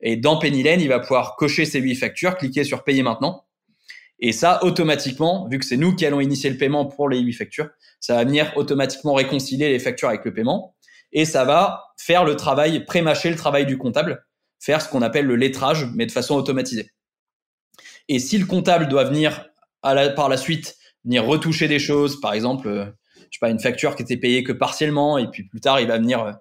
Et 0.00 0.16
dans 0.16 0.38
Pennylane, 0.38 0.80
il 0.80 0.88
va 0.88 1.00
pouvoir 1.00 1.34
cocher 1.34 1.64
ces 1.64 1.80
huit 1.80 1.96
factures, 1.96 2.36
cliquer 2.36 2.62
sur 2.62 2.84
payer 2.84 3.02
maintenant. 3.02 3.43
Et 4.20 4.32
ça, 4.32 4.62
automatiquement, 4.62 5.48
vu 5.48 5.58
que 5.58 5.64
c'est 5.64 5.76
nous 5.76 5.94
qui 5.94 6.06
allons 6.06 6.20
initier 6.20 6.50
le 6.50 6.56
paiement 6.56 6.86
pour 6.86 7.08
les 7.08 7.18
huit 7.18 7.32
factures, 7.32 7.68
ça 8.00 8.14
va 8.14 8.24
venir 8.24 8.52
automatiquement 8.56 9.14
réconcilier 9.14 9.68
les 9.68 9.78
factures 9.78 10.08
avec 10.08 10.24
le 10.24 10.32
paiement 10.32 10.74
et 11.12 11.24
ça 11.24 11.44
va 11.44 11.84
faire 11.98 12.24
le 12.24 12.36
travail, 12.36 12.84
pré-mâcher 12.84 13.30
le 13.30 13.36
travail 13.36 13.66
du 13.66 13.78
comptable, 13.78 14.24
faire 14.60 14.82
ce 14.82 14.88
qu'on 14.88 15.02
appelle 15.02 15.26
le 15.26 15.36
lettrage, 15.36 15.86
mais 15.94 16.06
de 16.06 16.12
façon 16.12 16.34
automatisée. 16.34 16.90
Et 18.08 18.18
si 18.18 18.38
le 18.38 18.46
comptable 18.46 18.88
doit 18.88 19.04
venir 19.04 19.48
par 19.82 20.28
la 20.28 20.36
suite 20.36 20.76
venir 21.04 21.24
retoucher 21.24 21.68
des 21.68 21.78
choses, 21.78 22.20
par 22.20 22.32
exemple, 22.32 22.68
euh, 22.68 22.86
je 23.30 23.38
sais 23.38 23.40
pas, 23.40 23.50
une 23.50 23.60
facture 23.60 23.94
qui 23.96 24.02
était 24.02 24.16
payée 24.16 24.42
que 24.42 24.52
partiellement, 24.52 25.18
et 25.18 25.28
puis 25.30 25.44
plus 25.44 25.60
tard 25.60 25.80
il 25.80 25.88
va 25.88 25.98
venir 25.98 26.20
euh, 26.22 26.32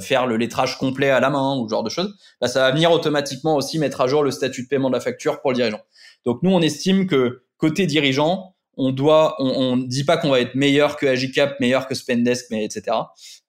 faire 0.00 0.26
le 0.26 0.36
lettrage 0.36 0.76
complet 0.76 1.08
à 1.10 1.20
la 1.20 1.30
main 1.30 1.56
ou 1.56 1.66
ce 1.66 1.70
genre 1.70 1.82
de 1.82 1.88
choses, 1.90 2.14
bah, 2.40 2.48
ça 2.48 2.60
va 2.60 2.70
venir 2.70 2.92
automatiquement 2.92 3.56
aussi 3.56 3.78
mettre 3.78 4.02
à 4.02 4.06
jour 4.06 4.22
le 4.22 4.30
statut 4.30 4.64
de 4.64 4.68
paiement 4.68 4.88
de 4.88 4.94
la 4.94 5.00
facture 5.00 5.40
pour 5.40 5.52
le 5.52 5.56
dirigeant. 5.56 5.80
Donc 6.24 6.42
nous 6.42 6.50
on 6.50 6.60
estime 6.60 7.06
que 7.06 7.44
côté 7.56 7.86
dirigeant, 7.86 8.54
on 8.76 8.92
doit, 8.92 9.36
on, 9.38 9.76
ne 9.76 9.86
dit 9.86 10.04
pas 10.04 10.16
qu'on 10.16 10.30
va 10.30 10.40
être 10.40 10.54
meilleur 10.54 10.96
que 10.96 11.06
Agicap, 11.06 11.60
meilleur 11.60 11.86
que 11.86 11.94
Spendesk, 11.94 12.46
mais 12.50 12.64
etc. 12.64 12.96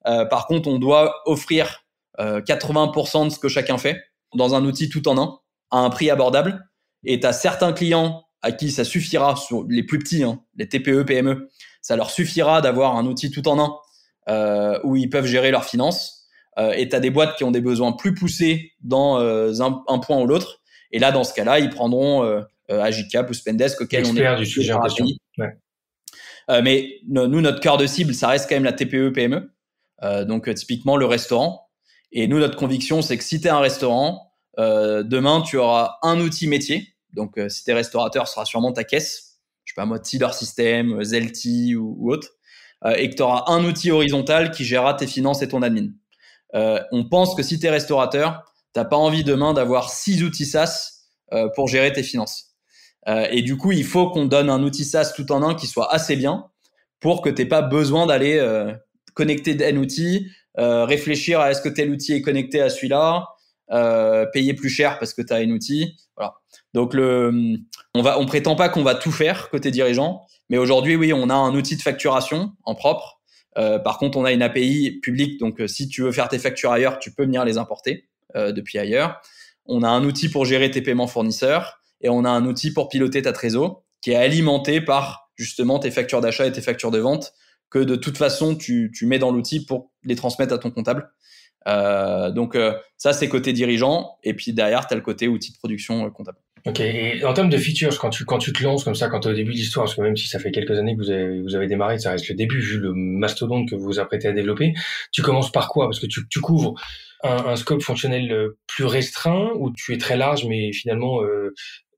Euh, 0.05 0.25
par 0.25 0.45
contre, 0.45 0.67
on 0.67 0.77
doit 0.77 1.21
offrir 1.25 1.85
euh, 2.19 2.41
80% 2.41 3.25
de 3.25 3.29
ce 3.29 3.39
que 3.39 3.47
chacun 3.47 3.77
fait 3.77 3.97
dans 4.35 4.55
un 4.55 4.65
outil 4.65 4.89
tout 4.89 5.07
en 5.07 5.17
un, 5.17 5.39
à 5.71 5.79
un 5.79 5.89
prix 5.89 6.09
abordable. 6.09 6.67
Et 7.05 7.19
tu 7.19 7.25
as 7.25 7.33
certains 7.33 7.71
clients 7.71 8.25
à 8.41 8.51
qui 8.51 8.71
ça 8.71 8.83
suffira, 8.83 9.35
sur 9.35 9.65
les 9.69 9.83
plus 9.83 9.99
petits, 9.99 10.23
hein, 10.23 10.41
les 10.55 10.67
TPE, 10.67 11.03
PME, 11.03 11.49
ça 11.81 11.95
leur 11.95 12.09
suffira 12.09 12.61
d'avoir 12.61 12.97
un 12.97 13.05
outil 13.05 13.31
tout 13.31 13.47
en 13.47 13.59
un 13.59 13.75
euh, 14.29 14.79
où 14.83 14.95
ils 14.95 15.09
peuvent 15.09 15.25
gérer 15.25 15.51
leurs 15.51 15.65
finances. 15.65 16.20
Euh, 16.57 16.73
et 16.73 16.89
tu 16.89 16.95
as 16.95 16.99
des 16.99 17.09
boîtes 17.09 17.37
qui 17.37 17.43
ont 17.43 17.51
des 17.51 17.61
besoins 17.61 17.93
plus 17.93 18.13
poussés 18.13 18.73
dans 18.81 19.19
euh, 19.19 19.53
un, 19.61 19.83
un, 19.87 19.99
point 19.99 20.19
ou 20.19 20.27
l'autre. 20.27 20.61
Et 20.91 20.99
là, 20.99 21.11
dans 21.11 21.23
ce 21.23 21.33
cas-là, 21.33 21.59
ils 21.59 21.69
prendront 21.69 22.23
euh, 22.23 22.41
euh, 22.69 22.81
Agicap 22.81 23.29
ou 23.29 23.33
Spendesk 23.33 23.81
auquel 23.81 24.05
on 24.05 24.15
est 24.15 24.35
du 24.37 24.45
sujet 24.45 24.73
en 24.73 24.81
question. 24.81 25.05
Ouais. 25.37 26.61
Mais 26.61 26.99
nous, 27.07 27.39
notre 27.39 27.61
cœur 27.61 27.77
de 27.77 27.85
cible, 27.85 28.13
ça 28.13 28.27
reste 28.27 28.49
quand 28.49 28.55
même 28.55 28.65
la 28.65 28.73
TPE 28.73 29.11
PME. 29.13 29.51
Euh, 30.03 30.25
donc 30.25 30.53
typiquement 30.53 30.97
le 30.97 31.05
restaurant. 31.05 31.69
Et 32.11 32.27
nous, 32.27 32.39
notre 32.39 32.57
conviction, 32.57 33.01
c'est 33.01 33.17
que 33.17 33.23
si 33.23 33.39
tu 33.39 33.47
es 33.47 33.49
un 33.49 33.59
restaurant, 33.59 34.33
demain, 34.57 35.41
tu 35.41 35.57
auras 35.57 35.95
un 36.01 36.19
outil 36.19 36.47
métier. 36.47 36.89
Donc 37.13 37.39
si 37.47 37.63
tu 37.63 37.71
es 37.71 37.73
restaurateur, 37.73 38.27
ce 38.27 38.33
sera 38.33 38.45
sûrement 38.45 38.73
ta 38.73 38.83
caisse. 38.83 39.39
Je 39.63 39.71
sais 39.71 39.75
pas 39.75 39.85
moi, 39.85 39.99
Tidor 39.99 40.33
System, 40.33 41.01
Zelti 41.03 41.75
ou, 41.75 41.95
ou 41.97 42.11
autre. 42.11 42.27
et 42.97 43.09
que 43.09 43.15
tu 43.15 43.21
auras 43.21 43.45
un 43.47 43.63
outil 43.63 43.91
horizontal 43.91 44.51
qui 44.51 44.65
gérera 44.65 44.93
tes 44.93 45.07
finances 45.07 45.41
et 45.41 45.47
ton 45.47 45.61
admin. 45.61 45.91
On 46.53 47.07
pense 47.09 47.35
que 47.35 47.43
si 47.43 47.59
tu 47.59 47.65
es 47.65 47.69
restaurateur, 47.69 48.43
t'as 48.73 48.85
pas 48.85 48.97
envie 48.97 49.23
demain 49.23 49.53
d'avoir 49.53 49.89
six 49.89 50.23
outils 50.23 50.45
SaaS 50.45 51.05
pour 51.55 51.67
gérer 51.67 51.93
tes 51.93 52.03
finances. 52.03 52.51
Euh, 53.07 53.27
et 53.31 53.41
du 53.41 53.57
coup, 53.57 53.71
il 53.71 53.83
faut 53.83 54.09
qu'on 54.09 54.25
donne 54.25 54.49
un 54.49 54.61
outil 54.63 54.85
SaaS 54.85 55.13
tout 55.15 55.31
en 55.31 55.41
un 55.41 55.55
qui 55.55 55.67
soit 55.67 55.91
assez 55.93 56.15
bien 56.15 56.45
pour 56.99 57.21
que 57.21 57.29
tu 57.29 57.47
pas 57.47 57.61
besoin 57.61 58.05
d'aller 58.05 58.37
euh, 58.37 58.73
connecter 59.13 59.57
un 59.65 59.77
outil, 59.77 60.27
euh, 60.59 60.85
réfléchir 60.85 61.39
à 61.39 61.51
est-ce 61.51 61.61
que 61.61 61.69
tel 61.69 61.89
outil 61.89 62.13
est 62.13 62.21
connecté 62.21 62.61
à 62.61 62.69
celui-là, 62.69 63.27
euh, 63.71 64.25
payer 64.27 64.53
plus 64.53 64.69
cher 64.69 64.99
parce 64.99 65.13
que 65.13 65.21
tu 65.21 65.33
as 65.33 65.37
un 65.37 65.49
outil. 65.49 65.97
Voilà. 66.15 66.35
Donc 66.73 66.93
on 66.93 68.01
va, 68.01 68.19
on 68.19 68.25
prétend 68.25 68.55
pas 68.55 68.69
qu'on 68.69 68.83
va 68.83 68.95
tout 68.95 69.11
faire 69.11 69.49
côté 69.49 69.71
dirigeant, 69.71 70.21
mais 70.49 70.57
aujourd'hui 70.57 70.95
oui, 70.95 71.11
on 71.11 71.29
a 71.29 71.33
un 71.33 71.55
outil 71.55 71.75
de 71.75 71.81
facturation 71.81 72.51
en 72.63 72.75
propre. 72.75 73.20
Euh, 73.57 73.79
par 73.79 73.97
contre, 73.97 74.17
on 74.17 74.25
a 74.25 74.31
une 74.31 74.41
API 74.41 74.99
publique, 75.01 75.39
donc 75.39 75.59
euh, 75.61 75.67
si 75.67 75.87
tu 75.87 76.01
veux 76.01 76.11
faire 76.11 76.29
tes 76.29 76.39
factures 76.39 76.71
ailleurs, 76.71 76.99
tu 76.99 77.13
peux 77.13 77.23
venir 77.23 77.45
les 77.45 77.57
importer 77.57 78.07
depuis 78.33 78.79
ailleurs. 78.79 79.21
On 79.65 79.83
a 79.83 79.89
un 79.89 80.05
outil 80.05 80.29
pour 80.29 80.45
gérer 80.45 80.71
tes 80.71 80.81
paiements 80.81 81.07
fournisseurs 81.07 81.81
et 81.99 82.07
on 82.07 82.23
a 82.23 82.29
un 82.29 82.45
outil 82.45 82.71
pour 82.71 82.87
piloter 82.87 83.21
ta 83.21 83.33
trésor 83.33 83.83
qui 83.99 84.11
est 84.11 84.15
alimenté 84.15 84.79
par 84.79 85.29
justement 85.35 85.79
tes 85.79 85.91
factures 85.91 86.21
d'achat 86.21 86.47
et 86.47 86.51
tes 86.53 86.61
factures 86.61 86.91
de 86.91 86.99
vente 86.99 87.33
que 87.69 87.79
de 87.79 87.97
toute 87.97 88.17
façon 88.17 88.55
tu, 88.55 88.89
tu 88.95 89.05
mets 89.05 89.19
dans 89.19 89.31
l'outil 89.31 89.65
pour 89.65 89.91
les 90.05 90.15
transmettre 90.15 90.53
à 90.53 90.59
ton 90.59 90.71
comptable. 90.71 91.11
donc 91.65 92.57
ça, 92.95 93.11
c'est 93.11 93.27
côté 93.27 93.51
dirigeant. 93.51 94.17
Et 94.23 94.33
puis 94.33 94.53
derrière, 94.53 94.87
tu 94.87 94.93
as 94.93 94.95
le 94.95 95.03
côté 95.03 95.27
outil 95.27 95.51
de 95.51 95.57
production 95.57 96.09
comptable. 96.11 96.37
Ok, 96.67 96.79
et 96.79 97.23
en 97.25 97.33
termes 97.33 97.49
de 97.49 97.57
features, 97.57 97.97
quand 97.97 98.11
tu, 98.11 98.23
quand 98.23 98.37
tu 98.37 98.53
te 98.53 98.63
lances 98.63 98.83
comme 98.83 98.93
ça, 98.93 99.09
quand 99.09 99.21
tu 99.21 99.29
es 99.29 99.31
au 99.31 99.35
début 99.35 99.51
de 99.51 99.57
l'histoire, 99.57 99.85
parce 99.85 99.95
que 99.95 100.01
même 100.01 100.15
si 100.15 100.27
ça 100.27 100.37
fait 100.37 100.51
quelques 100.51 100.77
années 100.77 100.95
que 100.95 101.01
vous 101.01 101.09
avez, 101.09 101.41
vous 101.41 101.55
avez 101.55 101.65
démarré, 101.65 101.97
ça 101.97 102.11
reste 102.11 102.29
le 102.29 102.35
début, 102.35 102.59
vu 102.59 102.77
le 102.77 102.93
mastodonte 102.93 103.67
que 103.67 103.73
vous 103.73 103.85
vous 103.85 103.99
apprêtez 103.99 104.27
à 104.27 104.31
développer, 104.31 104.73
tu 105.11 105.23
commences 105.23 105.51
par 105.51 105.69
quoi? 105.69 105.85
Parce 105.85 105.99
que 105.99 106.05
tu, 106.05 106.27
tu 106.29 106.39
couvres 106.39 106.75
un, 107.23 107.47
un, 107.47 107.55
scope 107.55 107.81
fonctionnel 107.81 108.31
euh, 108.31 108.59
plus 108.67 108.85
restreint, 108.85 109.49
ou 109.55 109.71
tu 109.71 109.93
es 109.93 109.97
très 109.97 110.17
large, 110.17 110.45
mais 110.45 110.71
finalement 110.71 111.23
euh, 111.23 111.51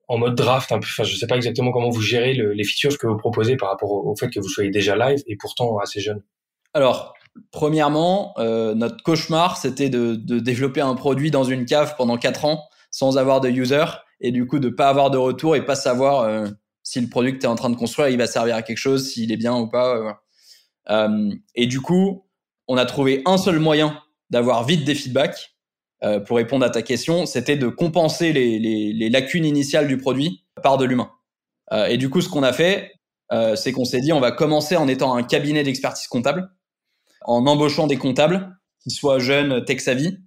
en 0.07 0.18
mode 0.18 0.36
draft, 0.36 0.72
un 0.72 0.78
enfin, 0.78 1.03
je 1.03 1.16
sais 1.16 1.28
pas 1.28 1.36
exactement 1.36 1.72
comment 1.72 1.89
vous 1.89 2.01
gérez 2.01 2.34
le, 2.34 2.53
les 2.53 2.64
features 2.64 2.97
que 2.97 3.07
vous 3.07 3.18
proposez 3.18 3.57
par 3.57 3.70
rapport 3.70 3.91
au, 3.91 4.16
fait 4.16 4.30
que 4.30 4.39
vous 4.39 4.49
soyez 4.49 4.70
déjà 4.70 4.95
live 4.95 5.22
et 5.28 5.36
pourtant 5.36 5.78
assez 5.80 5.99
jeune. 5.99 6.22
Alors, 6.74 7.16
premièrement, 7.51 8.34
euh, 8.38 8.76
notre 8.76 9.03
cauchemar, 9.03 9.57
c'était 9.57 9.89
de, 9.89 10.16
de 10.16 10.39
développer 10.39 10.80
un 10.80 10.95
produit 10.95 11.32
dans 11.32 11.43
une 11.43 11.66
cave 11.66 11.95
pendant 11.97 12.18
quatre 12.18 12.45
ans 12.45 12.64
sans 12.91 13.18
avoir 13.18 13.41
de 13.41 13.49
user 13.49 13.86
et 14.22 14.32
du 14.32 14.47
coup 14.47 14.59
de 14.59 14.70
pas 14.70 14.89
avoir 14.89 15.11
de 15.11 15.18
retour 15.18 15.55
et 15.55 15.66
pas 15.66 15.76
savoir 15.76 16.22
euh, 16.22 16.47
si 16.84 16.99
le 16.99 17.07
produit 17.07 17.34
que 17.34 17.39
tu 17.39 17.45
es 17.45 17.49
en 17.49 17.55
train 17.55 17.70
de 17.70 17.76
construire 17.76 18.09
il 18.09 18.18
va 18.18 18.28
servir 18.28 18.55
à 18.55 18.61
quelque 18.61 18.78
chose, 18.78 19.09
s'il 19.09 19.32
est 19.32 19.38
bien 19.38 19.55
ou 19.55 19.68
pas. 19.68 19.95
Euh, 19.95 20.11
euh, 20.89 21.36
et 21.55 21.68
du 21.68 21.82
coup, 21.82 22.26
on 22.68 22.78
a 22.78 22.86
trouvé 22.86 23.22
un 23.26 23.38
seul 23.38 23.59
moyen 23.59 24.01
d'avoir 24.30 24.66
vite 24.66 24.86
des 24.86 24.95
feedbacks 24.95 25.49
pour 26.26 26.36
répondre 26.36 26.66
à 26.66 26.70
ta 26.70 26.82
question, 26.82 27.26
c'était 27.26 27.55
de 27.55 27.70
compenser 27.70 28.34
les, 28.34 29.09
lacunes 29.09 29.45
initiales 29.45 29.88
du 29.88 29.95
produit 29.95 30.43
par 30.61 30.76
de 30.76 30.84
l'humain. 30.84 31.09
et 31.88 31.95
du 31.95 32.09
coup, 32.09 32.20
ce 32.20 32.28
qu'on 32.28 32.43
a 32.43 32.51
fait, 32.51 32.91
c'est 33.55 33.72
qu'on 33.72 33.86
s'est 33.86 34.01
dit 34.01 34.11
on 34.11 34.20
va 34.20 34.34
commencer 34.34 34.76
en 34.76 34.89
étant 34.89 35.16
un 35.16 35.24
cabinet 35.24 35.64
d'expertise 35.64 36.07
comptable, 36.07 36.51
en 37.22 37.45
embauchant 37.45 37.88
des 37.88 37.95
comptables 37.95 38.53
qui 38.82 38.89
soient 38.89 39.20
jeunes, 39.20 39.64
tech 39.64 39.80
savvy, 39.80 40.18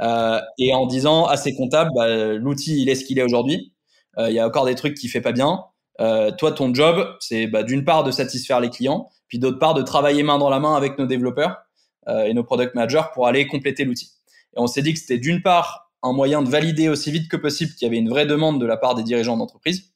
euh, 0.00 0.40
et 0.58 0.72
en 0.72 0.86
disant 0.86 1.26
à 1.26 1.36
ses 1.36 1.54
comptables, 1.54 1.90
bah, 1.94 2.34
l'outil 2.34 2.80
il 2.82 2.88
est 2.88 2.94
ce 2.94 3.04
qu'il 3.04 3.18
est 3.18 3.22
aujourd'hui. 3.22 3.72
Euh, 4.18 4.30
il 4.30 4.34
y 4.34 4.40
a 4.40 4.46
encore 4.46 4.64
des 4.64 4.74
trucs 4.74 4.94
qui 4.94 5.08
fait 5.08 5.20
pas 5.20 5.32
bien. 5.32 5.64
Euh, 6.00 6.30
toi, 6.30 6.52
ton 6.52 6.74
job, 6.74 7.16
c'est 7.20 7.46
bah, 7.46 7.62
d'une 7.62 7.84
part 7.84 8.04
de 8.04 8.10
satisfaire 8.10 8.60
les 8.60 8.70
clients, 8.70 9.10
puis 9.28 9.38
d'autre 9.38 9.58
part 9.58 9.74
de 9.74 9.82
travailler 9.82 10.22
main 10.22 10.38
dans 10.38 10.48
la 10.50 10.60
main 10.60 10.74
avec 10.74 10.98
nos 10.98 11.06
développeurs 11.06 11.62
et 12.24 12.34
nos 12.34 12.42
product 12.42 12.74
managers 12.74 13.02
pour 13.14 13.28
aller 13.28 13.46
compléter 13.46 13.84
l'outil. 13.84 14.10
Et 14.56 14.58
on 14.58 14.66
s'est 14.66 14.82
dit 14.82 14.94
que 14.94 14.98
c'était 14.98 15.18
d'une 15.18 15.42
part 15.42 15.90
un 16.02 16.12
moyen 16.12 16.42
de 16.42 16.48
valider 16.48 16.88
aussi 16.88 17.10
vite 17.10 17.30
que 17.30 17.36
possible 17.36 17.72
qu'il 17.72 17.86
y 17.86 17.88
avait 17.88 17.98
une 17.98 18.08
vraie 18.08 18.26
demande 18.26 18.60
de 18.60 18.66
la 18.66 18.76
part 18.76 18.94
des 18.94 19.02
dirigeants 19.02 19.36
d'entreprise, 19.36 19.92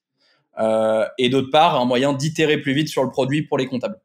euh, 0.59 1.05
et 1.19 1.29
d'autre 1.29 1.51
part 1.51 1.81
un 1.81 1.85
moyen 1.85 2.13
d'itérer 2.13 2.59
plus 2.59 2.75
vite 2.75 2.89
sur 2.89 3.03
le 3.03 3.11
produit 3.11 3.43
pour 3.43 3.59
les 3.59 3.67
comptables. 3.67 4.01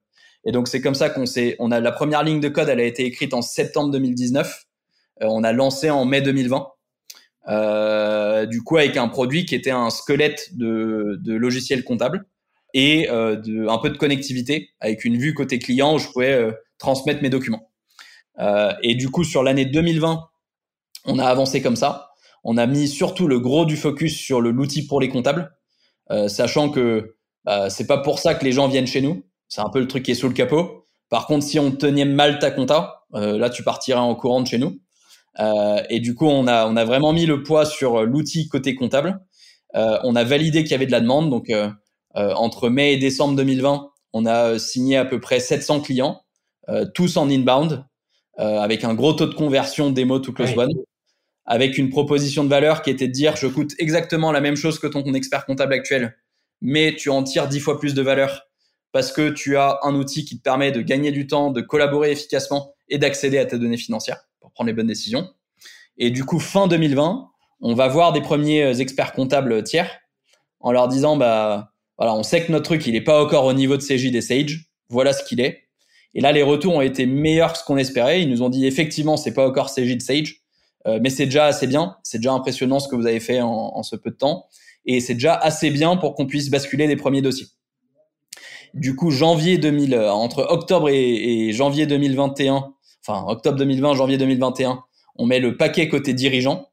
Et 0.45 0.51
donc 0.51 0.67
c'est 0.67 0.81
comme 0.81 0.95
ça 0.95 1.09
qu'on 1.09 1.25
s'est, 1.25 1.55
on 1.59 1.71
a 1.71 1.79
la 1.79 1.91
première 1.91 2.23
ligne 2.23 2.39
de 2.39 2.49
code, 2.49 2.69
elle 2.69 2.79
a 2.79 2.85
été 2.85 3.05
écrite 3.05 3.33
en 3.33 3.41
septembre 3.41 3.91
2019. 3.91 4.65
Euh, 5.21 5.27
on 5.29 5.43
a 5.43 5.51
lancé 5.51 5.89
en 5.89 6.05
mai 6.05 6.21
2020. 6.21 6.67
Euh, 7.47 8.45
du 8.45 8.61
coup, 8.61 8.77
avec 8.77 8.97
un 8.97 9.07
produit 9.07 9.45
qui 9.45 9.55
était 9.55 9.71
un 9.71 9.89
squelette 9.89 10.55
de, 10.55 11.19
logiciel 11.25 11.83
comptable 11.83 12.25
et 12.73 13.09
euh, 13.09 13.67
un 13.67 13.77
peu 13.79 13.89
de 13.89 13.97
connectivité 13.97 14.69
avec 14.79 15.03
une 15.03 15.17
vue 15.17 15.33
côté 15.33 15.57
client 15.57 15.95
où 15.95 15.97
je 15.97 16.07
pouvais 16.07 16.33
euh, 16.33 16.51
transmettre 16.77 17.21
mes 17.21 17.29
documents. 17.29 17.71
Euh, 18.39 18.71
et 18.83 18.95
du 18.95 19.09
coup, 19.09 19.23
sur 19.23 19.41
l'année 19.41 19.65
2020, 19.65 20.23
on 21.05 21.19
a 21.19 21.25
avancé 21.25 21.61
comme 21.61 21.75
ça. 21.75 22.11
On 22.43 22.57
a 22.57 22.67
mis 22.67 22.87
surtout 22.87 23.27
le 23.27 23.39
gros 23.39 23.65
du 23.65 23.75
focus 23.75 24.15
sur 24.15 24.41
l'outil 24.41 24.85
pour 24.85 25.01
les 25.01 25.09
comptables, 25.09 25.51
sachant 26.27 26.69
que 26.69 27.17
bah, 27.43 27.69
c'est 27.69 27.85
pas 27.85 27.97
pour 27.97 28.19
ça 28.19 28.33
que 28.33 28.45
les 28.45 28.53
gens 28.53 28.69
viennent 28.69 28.87
chez 28.87 29.01
nous. 29.01 29.25
C'est 29.49 29.59
un 29.59 29.69
peu 29.69 29.79
le 29.79 29.87
truc 29.87 30.03
qui 30.03 30.11
est 30.11 30.15
sous 30.15 30.29
le 30.29 30.33
capot. 30.33 30.85
Par 31.09 31.27
contre, 31.27 31.45
si 31.45 31.59
on 31.59 31.71
tenait 31.71 32.05
mal 32.05 32.39
ta 32.39 32.49
compta, 32.49 33.05
là, 33.11 33.49
tu 33.49 33.61
partirais 33.61 33.99
en 33.99 34.15
courant 34.15 34.39
de 34.41 34.47
chez 34.47 34.57
nous. 34.57 34.79
Euh, 35.37 35.81
et 35.89 35.99
du 35.99 36.15
coup, 36.15 36.25
on 36.25 36.47
a, 36.47 36.67
on 36.67 36.75
a 36.75 36.85
vraiment 36.85 37.13
mis 37.13 37.25
le 37.25 37.43
poids 37.43 37.65
sur 37.65 38.03
l'outil 38.03 38.47
côté 38.47 38.75
comptable. 38.75 39.19
Euh, 39.75 39.99
on 40.03 40.15
a 40.15 40.23
validé 40.23 40.63
qu'il 40.63 40.71
y 40.71 40.75
avait 40.75 40.85
de 40.85 40.91
la 40.91 41.01
demande. 41.01 41.29
Donc, 41.29 41.49
euh, 41.49 41.69
entre 42.15 42.69
mai 42.69 42.93
et 42.93 42.97
décembre 42.97 43.35
2020, 43.35 43.89
on 44.13 44.25
a 44.25 44.57
signé 44.57 44.97
à 44.97 45.05
peu 45.05 45.19
près 45.19 45.39
700 45.39 45.81
clients, 45.81 46.21
tous 46.95 47.17
en 47.17 47.29
inbound, 47.29 47.85
avec 48.37 48.83
un 48.83 48.95
gros 48.95 49.13
taux 49.13 49.27
de 49.27 49.35
conversion 49.35 49.91
démo 49.91 50.17
to 50.19 50.33
close 50.33 50.57
one, 50.57 50.71
avec 51.45 51.77
une 51.77 51.89
proposition 51.89 52.43
de 52.43 52.49
valeur 52.49 52.81
qui 52.81 52.89
était 52.89 53.07
de 53.07 53.13
dire 53.13 53.35
je 53.35 53.45
coûte 53.45 53.75
exactement 53.77 54.31
la 54.31 54.41
même 54.41 54.55
chose 54.55 54.79
que 54.79 54.87
ton 54.87 55.03
expert 55.13 55.45
comptable 55.45 55.73
actuel, 55.73 56.17
mais 56.61 56.95
tu 56.95 57.09
en 57.09 57.23
tires 57.23 57.47
dix 57.47 57.59
fois 57.59 57.79
plus 57.79 57.93
de 57.93 58.01
valeur 58.01 58.47
parce 58.91 59.11
que 59.11 59.29
tu 59.29 59.55
as 59.55 59.79
un 59.83 59.93
outil 59.93 60.25
qui 60.25 60.37
te 60.37 60.41
permet 60.41 60.71
de 60.71 60.81
gagner 60.81 61.11
du 61.11 61.27
temps, 61.27 61.51
de 61.51 61.61
collaborer 61.61 62.11
efficacement 62.11 62.73
et 62.87 62.97
d'accéder 62.97 63.37
à 63.37 63.45
tes 63.45 63.59
données 63.59 63.77
financières 63.77 64.28
les 64.67 64.73
bonnes 64.73 64.87
décisions. 64.87 65.29
Et 65.97 66.11
du 66.11 66.23
coup, 66.23 66.39
fin 66.39 66.67
2020, 66.67 67.29
on 67.61 67.73
va 67.73 67.87
voir 67.87 68.13
des 68.13 68.21
premiers 68.21 68.63
euh, 68.63 68.73
experts 68.73 69.13
comptables 69.13 69.63
tiers 69.63 69.99
en 70.61 70.71
leur 70.71 70.87
disant, 70.87 71.17
bah, 71.17 71.71
voilà, 71.97 72.15
on 72.15 72.23
sait 72.23 72.43
que 72.45 72.51
notre 72.51 72.65
truc, 72.65 72.87
il 72.87 72.93
n'est 72.93 73.01
pas 73.01 73.21
encore 73.21 73.45
au 73.45 73.53
niveau 73.53 73.77
de 73.77 73.81
CJ 73.81 74.11
des 74.11 74.21
Sage. 74.21 74.65
Voilà 74.89 75.13
ce 75.13 75.23
qu'il 75.23 75.41
est. 75.41 75.63
Et 76.15 76.21
là, 76.21 76.31
les 76.31 76.41
retours 76.41 76.73
ont 76.73 76.81
été 76.81 77.05
meilleurs 77.05 77.53
que 77.53 77.59
ce 77.59 77.63
qu'on 77.63 77.77
espérait. 77.77 78.21
Ils 78.21 78.29
nous 78.29 78.41
ont 78.41 78.49
dit, 78.49 78.65
effectivement, 78.65 79.17
c'est 79.17 79.33
pas 79.33 79.47
encore 79.47 79.71
CJ 79.71 79.97
de 79.97 80.01
Sage, 80.01 80.37
euh, 80.87 80.99
mais 81.01 81.09
c'est 81.09 81.25
déjà 81.25 81.45
assez 81.45 81.67
bien. 81.67 81.97
C'est 82.03 82.17
déjà 82.17 82.31
impressionnant 82.31 82.79
ce 82.79 82.87
que 82.87 82.95
vous 82.95 83.05
avez 83.05 83.19
fait 83.19 83.41
en, 83.41 83.83
ce 83.83 83.95
peu 83.95 84.09
de 84.09 84.15
temps. 84.15 84.47
Et 84.85 85.01
c'est 85.01 85.13
déjà 85.13 85.35
assez 85.35 85.69
bien 85.69 85.97
pour 85.97 86.15
qu'on 86.15 86.25
puisse 86.25 86.49
basculer 86.49 86.87
les 86.87 86.95
premiers 86.95 87.21
dossiers. 87.21 87.47
Du 88.73 88.95
coup, 88.95 89.11
janvier 89.11 89.57
2000, 89.57 89.93
euh, 89.93 90.11
entre 90.11 90.45
octobre 90.49 90.89
et 90.89 91.51
janvier 91.51 91.85
2021, 91.85 92.73
enfin 93.09 93.25
octobre 93.27 93.57
2020, 93.57 93.95
janvier 93.95 94.17
2021, 94.17 94.83
on 95.15 95.25
met 95.25 95.39
le 95.39 95.57
paquet 95.57 95.89
côté 95.89 96.13
dirigeant 96.13 96.69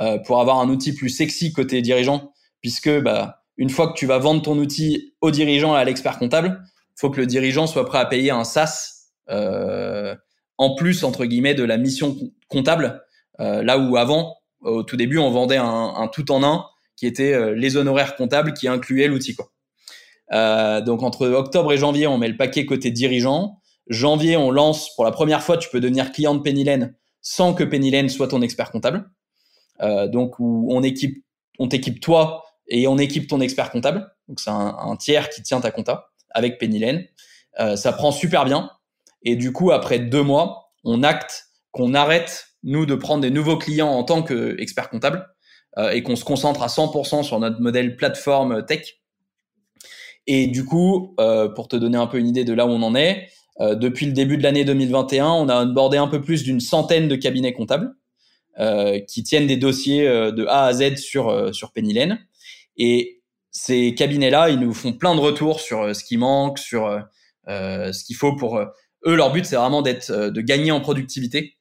euh, 0.00 0.18
pour 0.18 0.40
avoir 0.40 0.60
un 0.60 0.68
outil 0.68 0.94
plus 0.94 1.08
sexy 1.08 1.52
côté 1.52 1.82
dirigeant, 1.82 2.32
puisque 2.60 2.90
bah, 3.00 3.42
une 3.56 3.70
fois 3.70 3.88
que 3.88 3.94
tu 3.94 4.06
vas 4.06 4.18
vendre 4.18 4.42
ton 4.42 4.56
outil 4.58 5.14
au 5.20 5.30
dirigeant 5.30 5.76
et 5.76 5.80
à 5.80 5.84
l'expert 5.84 6.18
comptable, 6.18 6.62
faut 6.94 7.10
que 7.10 7.20
le 7.20 7.26
dirigeant 7.26 7.66
soit 7.66 7.84
prêt 7.84 7.98
à 7.98 8.06
payer 8.06 8.30
un 8.30 8.44
SaaS 8.44 9.08
euh, 9.30 10.14
en 10.58 10.74
plus 10.74 11.04
entre 11.04 11.24
guillemets 11.24 11.54
de 11.54 11.64
la 11.64 11.78
mission 11.78 12.16
comptable, 12.48 13.02
euh, 13.40 13.62
là 13.62 13.78
où 13.78 13.96
avant, 13.96 14.36
au 14.60 14.84
tout 14.84 14.96
début, 14.96 15.18
on 15.18 15.30
vendait 15.30 15.56
un, 15.56 16.08
tout 16.12 16.30
en 16.30 16.44
un 16.44 16.66
qui 16.96 17.06
était 17.06 17.54
les 17.54 17.76
honoraires 17.76 18.14
comptables 18.14 18.52
qui 18.52 18.68
incluaient 18.68 19.08
l'outil. 19.08 19.36
Donc 20.30 21.02
entre 21.02 21.26
octobre 21.26 21.72
et 21.72 21.78
janvier, 21.78 22.06
on 22.06 22.16
met 22.16 22.28
le 22.28 22.36
paquet 22.36 22.64
côté 22.64 22.92
dirigeant. 22.92 23.58
Janvier, 23.88 24.36
on 24.36 24.50
lance 24.50 24.94
pour 24.94 25.04
la 25.04 25.10
première 25.10 25.42
fois, 25.42 25.56
tu 25.58 25.68
peux 25.68 25.80
devenir 25.80 26.12
client 26.12 26.34
de 26.34 26.40
Pennylen 26.40 26.94
sans 27.22 27.54
que 27.54 27.64
Pennylen 27.64 28.08
soit 28.08 28.28
ton 28.28 28.42
expert 28.42 28.70
comptable. 28.70 29.08
Euh, 29.80 30.08
donc 30.08 30.38
on 30.40 30.82
équipe, 30.82 31.24
on 31.58 31.68
t'équipe 31.68 32.00
toi 32.00 32.44
et 32.68 32.86
on 32.86 32.98
équipe 32.98 33.28
ton 33.28 33.40
expert 33.40 33.70
comptable. 33.70 34.12
Donc 34.28 34.40
c'est 34.40 34.50
un, 34.50 34.96
tiers 34.96 35.30
qui 35.30 35.42
tient 35.42 35.60
ta 35.60 35.70
compta 35.70 36.10
avec 36.30 36.58
Pennylen. 36.58 37.06
Euh, 37.60 37.76
ça 37.76 37.92
prend 37.92 38.10
super 38.10 38.44
bien. 38.44 38.70
Et 39.22 39.36
du 39.36 39.52
coup, 39.52 39.70
après 39.70 39.98
deux 39.98 40.22
mois, 40.22 40.72
on 40.84 41.02
acte 41.02 41.46
qu'on 41.70 41.94
arrête 41.94 42.48
nous 42.64 42.86
de 42.86 42.94
prendre 42.94 43.22
des 43.22 43.30
nouveaux 43.30 43.56
clients 43.56 43.90
en 43.90 44.04
tant 44.04 44.22
qu'expert 44.22 44.90
comptable 44.90 45.28
euh, 45.78 45.90
et 45.90 46.02
qu'on 46.02 46.16
se 46.16 46.24
concentre 46.24 46.62
à 46.62 46.66
100% 46.66 47.22
sur 47.22 47.38
notre 47.38 47.60
modèle 47.60 47.96
plateforme 47.96 48.64
tech. 48.66 49.00
Et 50.28 50.46
du 50.46 50.64
coup, 50.64 51.16
pour 51.56 51.66
te 51.66 51.74
donner 51.74 51.98
un 51.98 52.06
peu 52.06 52.16
une 52.16 52.28
idée 52.28 52.44
de 52.44 52.52
là 52.52 52.64
où 52.64 52.70
on 52.70 52.82
en 52.82 52.94
est, 52.94 53.28
depuis 53.60 54.06
le 54.06 54.12
début 54.12 54.38
de 54.38 54.42
l'année 54.42 54.64
2021, 54.64 55.26
on 55.26 55.48
a 55.48 55.64
onboardé 55.64 55.96
un 55.96 56.08
peu 56.08 56.20
plus 56.20 56.42
d'une 56.42 56.60
centaine 56.60 57.08
de 57.08 57.16
cabinets 57.16 57.52
comptables 57.52 57.94
euh, 58.58 59.00
qui 59.08 59.22
tiennent 59.22 59.46
des 59.46 59.56
dossiers 59.56 60.06
euh, 60.06 60.30
de 60.30 60.44
A 60.44 60.64
à 60.64 60.72
Z 60.74 60.96
sur 60.96 61.54
sur 61.54 61.72
Pennylen. 61.72 62.18
Et 62.76 63.22
ces 63.50 63.94
cabinets-là, 63.94 64.50
ils 64.50 64.60
nous 64.60 64.74
font 64.74 64.92
plein 64.92 65.14
de 65.14 65.20
retours 65.20 65.60
sur 65.60 65.96
ce 65.96 66.04
qui 66.04 66.18
manque, 66.18 66.58
sur 66.58 67.02
ce 67.46 68.04
qu'il 68.04 68.16
faut 68.16 68.34
pour 68.36 68.58
eux. 68.58 68.68
Leur 69.04 69.32
but, 69.32 69.44
c'est 69.44 69.56
vraiment 69.56 69.82
d'être 69.82 70.10
de 70.10 70.40
gagner 70.40 70.70
en 70.70 70.80
productivité 70.80 71.58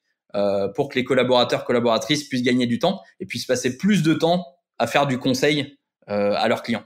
pour 0.75 0.87
que 0.87 0.95
les 0.95 1.03
collaborateurs 1.03 1.65
collaboratrices 1.65 2.23
puissent 2.25 2.43
gagner 2.43 2.65
du 2.65 2.79
temps 2.79 3.01
et 3.19 3.25
puissent 3.25 3.45
passer 3.45 3.77
plus 3.77 4.03
de 4.03 4.13
temps 4.13 4.45
à 4.77 4.87
faire 4.87 5.05
du 5.05 5.17
conseil 5.17 5.77
à 6.07 6.47
leurs 6.47 6.63
clients. 6.63 6.83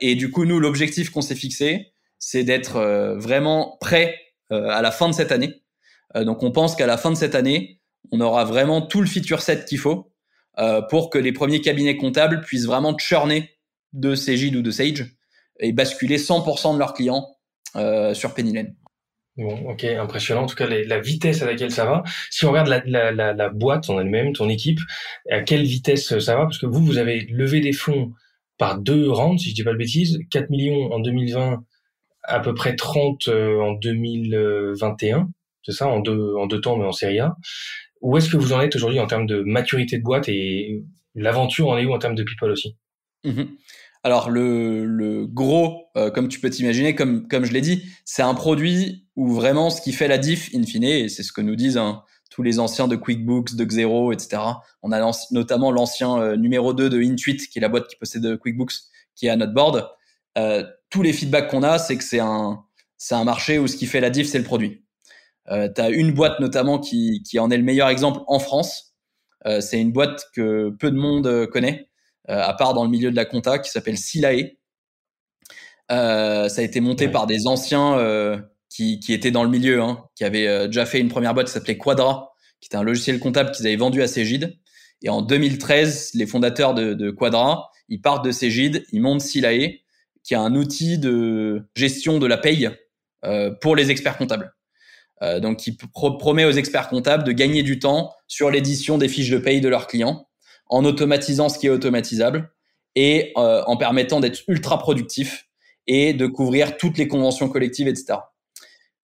et 0.00 0.14
du 0.14 0.30
coup, 0.30 0.46
nous, 0.46 0.58
l'objectif 0.58 1.10
qu'on 1.10 1.20
s'est 1.20 1.34
fixé, 1.34 1.92
c'est 2.24 2.44
d'être 2.44 2.76
euh, 2.76 3.18
vraiment 3.18 3.76
prêt 3.80 4.16
euh, 4.52 4.68
à 4.68 4.80
la 4.80 4.92
fin 4.92 5.08
de 5.08 5.12
cette 5.12 5.32
année. 5.32 5.62
Euh, 6.14 6.24
donc 6.24 6.44
on 6.44 6.52
pense 6.52 6.76
qu'à 6.76 6.86
la 6.86 6.96
fin 6.96 7.10
de 7.10 7.16
cette 7.16 7.34
année, 7.34 7.80
on 8.12 8.20
aura 8.20 8.44
vraiment 8.44 8.80
tout 8.80 9.00
le 9.00 9.08
feature 9.08 9.42
set 9.42 9.66
qu'il 9.66 9.78
faut 9.78 10.08
pour 10.90 11.08
que 11.08 11.16
les 11.16 11.32
premiers 11.32 11.62
cabinets 11.62 11.96
comptables 11.96 12.42
puissent 12.42 12.66
vraiment 12.66 12.94
churner 12.98 13.52
de 13.94 14.14
Cegid 14.14 14.54
ou 14.54 14.60
de 14.60 14.70
Sage 14.70 15.06
et 15.60 15.72
basculer 15.72 16.18
100% 16.18 16.74
de 16.74 16.78
leurs 16.78 16.92
clients 16.92 17.26
sur 18.12 18.34
Pennylen. 18.34 18.76
Bon, 19.38 19.70
ok, 19.70 19.84
impressionnant. 19.84 20.42
En 20.42 20.46
tout 20.46 20.54
cas, 20.54 20.66
la 20.66 21.00
vitesse 21.00 21.40
à 21.40 21.46
laquelle 21.46 21.70
ça 21.70 21.86
va. 21.86 22.02
Si 22.28 22.44
on 22.44 22.50
regarde 22.50 22.68
la, 22.68 22.82
la, 22.84 23.12
la, 23.12 23.32
la 23.32 23.48
boîte 23.48 23.88
en 23.88 23.98
elle-même, 23.98 24.34
ton 24.34 24.50
équipe, 24.50 24.80
à 25.30 25.40
quelle 25.40 25.62
vitesse 25.62 26.18
ça 26.18 26.36
va? 26.36 26.42
Parce 26.42 26.58
que 26.58 26.66
vous, 26.66 26.84
vous 26.84 26.98
avez 26.98 27.20
levé 27.30 27.60
des 27.60 27.72
fonds 27.72 28.12
par 28.58 28.78
deux 28.78 29.10
rounds, 29.10 29.42
si 29.42 29.50
je 29.50 29.54
dis 29.54 29.64
pas 29.64 29.72
de 29.72 29.78
bêtises, 29.78 30.18
4 30.30 30.50
millions 30.50 30.92
en 30.92 31.00
2020 31.00 31.64
à 32.24 32.40
peu 32.40 32.54
près 32.54 32.76
30 32.76 33.28
euh, 33.28 33.60
en 33.60 33.72
2021, 33.72 35.28
c'est 35.64 35.72
ça, 35.72 35.88
en 35.88 36.00
deux, 36.00 36.34
en 36.36 36.46
deux 36.46 36.60
temps, 36.60 36.76
mais 36.76 36.84
en 36.84 36.92
Série 36.92 37.20
A. 37.20 37.36
où 38.00 38.16
est-ce 38.16 38.28
que 38.28 38.36
vous 38.36 38.52
en 38.52 38.60
êtes 38.60 38.74
aujourd'hui 38.76 39.00
en 39.00 39.06
termes 39.06 39.26
de 39.26 39.42
maturité 39.42 39.98
de 39.98 40.02
boîte 40.02 40.28
et 40.28 40.82
l'aventure 41.14 41.68
en 41.68 41.78
est 41.78 41.84
où 41.84 41.92
en 41.92 41.98
termes 41.98 42.14
de 42.14 42.24
people 42.24 42.50
aussi? 42.50 42.76
Mhm. 43.24 43.48
Alors 44.04 44.30
le, 44.30 44.84
le 44.84 45.26
gros, 45.26 45.86
euh, 45.96 46.10
comme 46.10 46.28
tu 46.28 46.40
peux 46.40 46.50
t'imaginer, 46.50 46.94
comme, 46.96 47.28
comme 47.28 47.44
je 47.44 47.52
l'ai 47.52 47.60
dit, 47.60 47.84
c'est 48.04 48.22
un 48.22 48.34
produit 48.34 49.06
où 49.14 49.32
vraiment 49.32 49.70
ce 49.70 49.80
qui 49.80 49.92
fait 49.92 50.08
la 50.08 50.18
diff, 50.18 50.50
in 50.54 50.64
fine, 50.64 50.82
et 50.82 51.08
c'est 51.08 51.22
ce 51.22 51.32
que 51.32 51.40
nous 51.40 51.54
disent 51.54 51.78
hein, 51.78 52.02
tous 52.30 52.42
les 52.42 52.58
anciens 52.58 52.88
de 52.88 52.96
QuickBooks, 52.96 53.54
de 53.54 53.64
Xero, 53.64 54.12
etc. 54.12 54.42
On 54.82 54.90
a 54.90 55.12
notamment 55.30 55.70
l'ancien 55.70 56.18
euh, 56.18 56.36
numéro 56.36 56.72
2 56.72 56.90
de 56.90 57.00
Intuit, 57.00 57.36
qui 57.36 57.58
est 57.58 57.60
la 57.60 57.68
boîte 57.68 57.86
qui 57.86 57.96
possède 57.96 58.38
QuickBooks, 58.38 58.72
qui 59.14 59.26
est 59.26 59.30
à 59.30 59.36
notre 59.36 59.54
board. 59.54 59.88
Euh, 60.38 60.64
tous 60.90 61.02
les 61.02 61.12
feedbacks 61.12 61.48
qu'on 61.48 61.62
a, 61.62 61.78
c'est 61.78 61.96
que 61.96 62.04
c'est 62.04 62.20
un, 62.20 62.64
c'est 62.98 63.14
un 63.14 63.24
marché 63.24 63.58
où 63.58 63.66
ce 63.66 63.76
qui 63.76 63.86
fait 63.86 64.00
la 64.00 64.10
diff, 64.10 64.28
c'est 64.28 64.38
le 64.38 64.44
produit. 64.44 64.84
Euh, 65.50 65.68
tu 65.74 65.80
as 65.80 65.90
une 65.90 66.12
boîte 66.12 66.40
notamment 66.40 66.78
qui, 66.78 67.22
qui 67.28 67.38
en 67.38 67.50
est 67.50 67.56
le 67.56 67.64
meilleur 67.64 67.88
exemple 67.88 68.20
en 68.26 68.38
France. 68.38 68.94
Euh, 69.46 69.60
c'est 69.60 69.80
une 69.80 69.92
boîte 69.92 70.26
que 70.34 70.70
peu 70.70 70.90
de 70.90 70.96
monde 70.96 71.46
connaît, 71.46 71.90
euh, 72.30 72.40
à 72.40 72.54
part 72.54 72.74
dans 72.74 72.84
le 72.84 72.90
milieu 72.90 73.10
de 73.10 73.16
la 73.16 73.24
compta, 73.24 73.58
qui 73.58 73.70
s'appelle 73.70 73.98
Silae. 73.98 74.56
Euh, 75.90 76.48
ça 76.48 76.60
a 76.60 76.64
été 76.64 76.80
monté 76.80 77.08
par 77.08 77.26
des 77.26 77.46
anciens 77.46 77.98
euh, 77.98 78.40
qui, 78.70 79.00
qui, 79.00 79.12
étaient 79.12 79.32
dans 79.32 79.42
le 79.42 79.50
milieu, 79.50 79.82
hein, 79.82 80.04
qui 80.14 80.24
avaient 80.24 80.66
déjà 80.68 80.86
fait 80.86 81.00
une 81.00 81.08
première 81.08 81.34
boîte 81.34 81.48
qui 81.48 81.52
s'appelait 81.52 81.76
Quadra, 81.76 82.32
qui 82.60 82.68
était 82.68 82.76
un 82.76 82.84
logiciel 82.84 83.18
comptable 83.18 83.50
qu'ils 83.50 83.66
avaient 83.66 83.76
vendu 83.76 84.00
à 84.02 84.06
Cégide. 84.06 84.56
Et 85.02 85.08
en 85.08 85.20
2013, 85.20 86.12
les 86.14 86.26
fondateurs 86.26 86.74
de, 86.74 86.94
de 86.94 87.10
Quadra, 87.10 87.70
ils 87.88 88.00
partent 88.00 88.24
de 88.24 88.30
Cégide, 88.30 88.84
ils 88.92 89.02
montent 89.02 89.20
Silae, 89.20 89.81
qui 90.24 90.34
est 90.34 90.38
un 90.38 90.54
outil 90.54 90.98
de 90.98 91.64
gestion 91.74 92.18
de 92.18 92.26
la 92.26 92.38
paye 92.38 92.70
euh, 93.24 93.50
pour 93.60 93.76
les 93.76 93.90
experts 93.90 94.18
comptables. 94.18 94.54
Euh, 95.22 95.38
donc, 95.38 95.58
qui 95.58 95.76
promet 95.94 96.44
aux 96.44 96.52
experts 96.52 96.88
comptables 96.88 97.22
de 97.22 97.32
gagner 97.32 97.62
du 97.62 97.78
temps 97.78 98.12
sur 98.26 98.50
l'édition 98.50 98.98
des 98.98 99.08
fiches 99.08 99.30
de 99.30 99.38
paye 99.38 99.60
de 99.60 99.68
leurs 99.68 99.86
clients 99.86 100.26
en 100.68 100.84
automatisant 100.84 101.48
ce 101.48 101.58
qui 101.58 101.68
est 101.68 101.70
automatisable 101.70 102.50
et 102.96 103.32
euh, 103.36 103.62
en 103.66 103.76
permettant 103.76 104.18
d'être 104.18 104.42
ultra 104.48 104.78
productif 104.78 105.48
et 105.86 106.14
de 106.14 106.26
couvrir 106.26 106.76
toutes 106.76 106.98
les 106.98 107.06
conventions 107.06 107.48
collectives, 107.48 107.88
etc. 107.88 108.18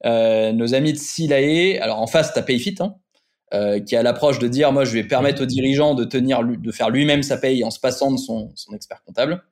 Nos 0.05 0.75
amis 0.75 0.93
de 0.93 0.99
Silae, 0.99 1.81
alors 1.81 2.01
en 2.01 2.07
face, 2.07 2.33
tu 2.33 2.39
as 2.39 2.43
Payfit, 2.43 2.77
hein, 2.81 3.81
qui 3.81 3.97
a 3.97 4.03
l'approche 4.03 4.39
de 4.39 4.47
dire, 4.47 4.73
moi, 4.73 4.85
je 4.85 4.93
vais 4.93 5.03
permettre 5.03 5.43
aux 5.43 5.47
dirigeants 5.47 5.95
de 5.95 6.05
tenir, 6.05 6.45
de 6.45 6.73
faire 6.73 6.91
lui-même 6.91 7.25
sa 7.25 7.37
paye 7.37 7.65
en 7.65 7.71
se 7.71 7.81
passant 7.81 8.13
de 8.13 8.17
son 8.17 8.53
expert 8.73 9.03
comptable. 9.05 9.43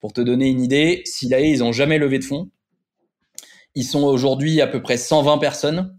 Pour 0.00 0.12
te 0.12 0.20
donner 0.20 0.48
une 0.48 0.62
idée, 0.62 1.02
Silae, 1.04 1.48
ils 1.48 1.64
ont 1.64 1.72
jamais 1.72 1.98
levé 1.98 2.18
de 2.18 2.24
fonds. 2.24 2.50
Ils 3.74 3.84
sont 3.84 4.02
aujourd'hui 4.02 4.60
à 4.60 4.66
peu 4.66 4.82
près 4.82 4.96
120 4.96 5.38
personnes. 5.38 5.98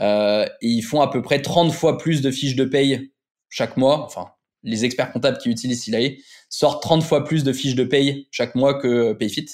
Euh, 0.00 0.46
ils 0.60 0.82
font 0.82 1.00
à 1.00 1.10
peu 1.10 1.22
près 1.22 1.42
30 1.42 1.72
fois 1.72 1.98
plus 1.98 2.22
de 2.22 2.30
fiches 2.30 2.56
de 2.56 2.64
paye 2.64 3.12
chaque 3.48 3.76
mois. 3.76 4.04
Enfin, 4.04 4.28
les 4.62 4.84
experts 4.84 5.12
comptables 5.12 5.38
qui 5.38 5.50
utilisent 5.50 5.82
Silae 5.82 6.18
sortent 6.48 6.82
30 6.82 7.02
fois 7.02 7.24
plus 7.24 7.44
de 7.44 7.52
fiches 7.52 7.74
de 7.74 7.84
paye 7.84 8.28
chaque 8.30 8.54
mois 8.54 8.74
que 8.74 9.12
Payfit. 9.12 9.46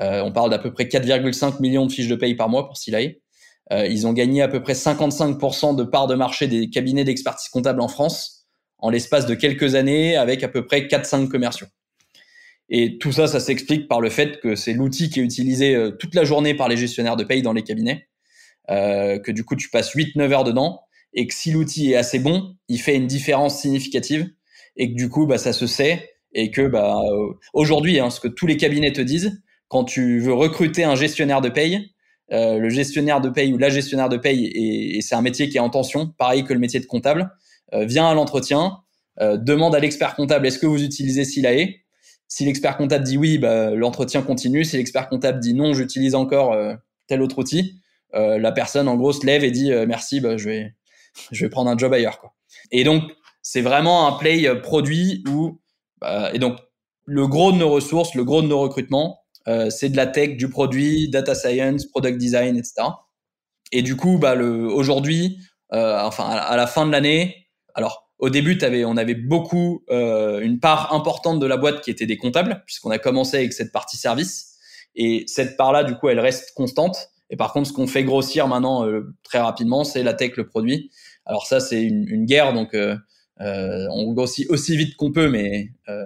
Euh, 0.00 0.22
on 0.22 0.32
parle 0.32 0.50
d'à 0.50 0.58
peu 0.58 0.72
près 0.72 0.84
4,5 0.84 1.60
millions 1.60 1.86
de 1.86 1.92
fiches 1.92 2.08
de 2.08 2.16
paye 2.16 2.34
par 2.34 2.48
mois 2.48 2.66
pour 2.66 2.76
Silae. 2.76 3.16
Euh, 3.72 3.86
ils 3.86 4.06
ont 4.06 4.12
gagné 4.12 4.42
à 4.42 4.48
peu 4.48 4.62
près 4.62 4.72
55% 4.72 5.76
de 5.76 5.84
part 5.84 6.06
de 6.06 6.14
marché 6.14 6.48
des 6.48 6.68
cabinets 6.68 7.04
d'expertise 7.04 7.48
comptable 7.48 7.80
en 7.80 7.88
France 7.88 8.46
en 8.78 8.90
l'espace 8.90 9.26
de 9.26 9.34
quelques 9.34 9.76
années 9.76 10.16
avec 10.16 10.42
à 10.42 10.48
peu 10.48 10.66
près 10.66 10.82
4-5 10.82 11.28
commerciaux. 11.28 11.68
Et 12.68 12.98
tout 12.98 13.12
ça, 13.12 13.26
ça 13.26 13.40
s'explique 13.40 13.88
par 13.88 14.00
le 14.00 14.10
fait 14.10 14.40
que 14.40 14.54
c'est 14.54 14.72
l'outil 14.72 15.10
qui 15.10 15.20
est 15.20 15.22
utilisé 15.22 15.74
euh, 15.74 15.90
toute 15.90 16.14
la 16.14 16.24
journée 16.24 16.54
par 16.54 16.68
les 16.68 16.76
gestionnaires 16.76 17.16
de 17.16 17.24
paye 17.24 17.42
dans 17.42 17.52
les 17.52 17.62
cabinets, 17.62 18.08
euh, 18.70 19.18
que 19.18 19.30
du 19.32 19.44
coup 19.44 19.56
tu 19.56 19.68
passes 19.68 19.94
8-9 19.94 20.32
heures 20.32 20.44
dedans, 20.44 20.80
et 21.12 21.26
que 21.26 21.34
si 21.34 21.50
l'outil 21.50 21.92
est 21.92 21.96
assez 21.96 22.18
bon, 22.18 22.56
il 22.68 22.80
fait 22.80 22.96
une 22.96 23.06
différence 23.06 23.60
significative, 23.60 24.30
et 24.76 24.90
que 24.90 24.96
du 24.96 25.08
coup 25.08 25.26
bah, 25.26 25.38
ça 25.38 25.52
se 25.52 25.66
sait, 25.66 26.10
et 26.32 26.50
que 26.50 26.62
bah, 26.62 27.02
euh, 27.04 27.32
aujourd'hui, 27.52 28.00
hein, 28.00 28.10
ce 28.10 28.20
que 28.20 28.28
tous 28.28 28.46
les 28.46 28.56
cabinets 28.56 28.92
te 28.92 29.02
disent, 29.02 29.42
quand 29.68 29.84
tu 29.84 30.20
veux 30.20 30.32
recruter 30.32 30.84
un 30.84 30.94
gestionnaire 30.94 31.40
de 31.40 31.48
paye, 31.48 31.92
euh, 32.32 32.58
le 32.58 32.70
gestionnaire 32.70 33.20
de 33.20 33.28
paye 33.28 33.52
ou 33.52 33.58
la 33.58 33.68
gestionnaire 33.68 34.08
de 34.08 34.16
paye, 34.16 34.46
et, 34.46 34.96
et 34.96 35.02
c'est 35.02 35.14
un 35.14 35.20
métier 35.22 35.48
qui 35.48 35.58
est 35.58 35.60
en 35.60 35.68
tension, 35.68 36.08
pareil 36.16 36.44
que 36.44 36.54
le 36.54 36.58
métier 36.58 36.80
de 36.80 36.86
comptable, 36.86 37.30
euh, 37.74 37.84
vient 37.84 38.06
à 38.06 38.14
l'entretien, 38.14 38.78
euh, 39.20 39.36
demande 39.36 39.74
à 39.74 39.80
l'expert 39.80 40.14
comptable 40.14 40.46
est-ce 40.46 40.58
que 40.58 40.66
vous 40.66 40.82
utilisez 40.82 41.24
Silae? 41.24 41.80
Si 42.32 42.46
l'expert 42.46 42.78
comptable 42.78 43.04
dit 43.04 43.18
oui, 43.18 43.36
bah, 43.36 43.72
l'entretien 43.72 44.22
continue. 44.22 44.64
Si 44.64 44.78
l'expert 44.78 45.10
comptable 45.10 45.38
dit 45.38 45.52
non, 45.52 45.74
j'utilise 45.74 46.14
encore 46.14 46.54
euh, 46.54 46.74
tel 47.06 47.20
autre 47.20 47.36
outil, 47.36 47.82
euh, 48.14 48.38
la 48.38 48.52
personne 48.52 48.88
en 48.88 48.96
gros 48.96 49.12
se 49.12 49.26
lève 49.26 49.44
et 49.44 49.50
dit 49.50 49.70
euh, 49.70 49.84
merci, 49.86 50.22
bah, 50.22 50.38
je 50.38 50.48
vais 50.48 50.74
je 51.30 51.44
vais 51.44 51.50
prendre 51.50 51.68
un 51.70 51.76
job 51.76 51.92
ailleurs. 51.92 52.22
Et 52.70 52.84
donc 52.84 53.02
c'est 53.42 53.60
vraiment 53.60 54.08
un 54.08 54.12
play 54.12 54.48
produit 54.62 55.22
où 55.28 55.60
bah, 56.00 56.30
et 56.32 56.38
donc 56.38 56.58
le 57.04 57.26
gros 57.26 57.52
de 57.52 57.58
nos 57.58 57.68
ressources, 57.68 58.14
le 58.14 58.24
gros 58.24 58.40
de 58.40 58.46
nos 58.46 58.60
recrutements, 58.60 59.20
c'est 59.68 59.90
de 59.90 59.96
la 59.98 60.06
tech, 60.06 60.38
du 60.38 60.48
produit, 60.48 61.10
data 61.10 61.34
science, 61.34 61.84
product 61.84 62.16
design, 62.16 62.56
etc. 62.56 62.74
Et 63.72 63.82
du 63.82 63.94
coup, 63.94 64.18
aujourd'hui, 64.18 65.38
enfin 65.70 66.30
à 66.30 66.56
la 66.56 66.66
fin 66.66 66.86
de 66.86 66.92
l'année, 66.92 67.48
alors 67.74 68.10
au 68.22 68.30
début, 68.30 68.56
avais, 68.62 68.84
on 68.84 68.96
avait 68.96 69.16
beaucoup, 69.16 69.82
euh, 69.90 70.40
une 70.40 70.60
part 70.60 70.94
importante 70.94 71.40
de 71.40 71.46
la 71.46 71.56
boîte 71.56 71.80
qui 71.80 71.90
était 71.90 72.06
des 72.06 72.16
comptables, 72.16 72.62
puisqu'on 72.66 72.90
a 72.90 72.98
commencé 72.98 73.36
avec 73.36 73.52
cette 73.52 73.72
partie 73.72 73.96
service. 73.96 74.54
Et 74.94 75.24
cette 75.26 75.56
part-là, 75.56 75.82
du 75.82 75.96
coup, 75.96 76.08
elle 76.08 76.20
reste 76.20 76.52
constante. 76.54 77.08
Et 77.30 77.36
par 77.36 77.52
contre, 77.52 77.66
ce 77.68 77.72
qu'on 77.72 77.88
fait 77.88 78.04
grossir 78.04 78.46
maintenant 78.46 78.86
euh, 78.86 79.12
très 79.24 79.40
rapidement, 79.40 79.82
c'est 79.82 80.04
la 80.04 80.14
tech, 80.14 80.36
le 80.36 80.46
produit. 80.46 80.92
Alors 81.26 81.46
ça, 81.46 81.58
c'est 81.58 81.82
une, 81.82 82.06
une, 82.08 82.24
guerre, 82.24 82.52
donc 82.52 82.74
euh, 82.74 82.96
euh 83.40 83.88
on 83.90 84.12
grossit 84.12 84.48
aussi 84.50 84.76
vite 84.76 84.94
qu'on 84.94 85.10
peut, 85.10 85.28
mais 85.28 85.70
euh, 85.88 86.04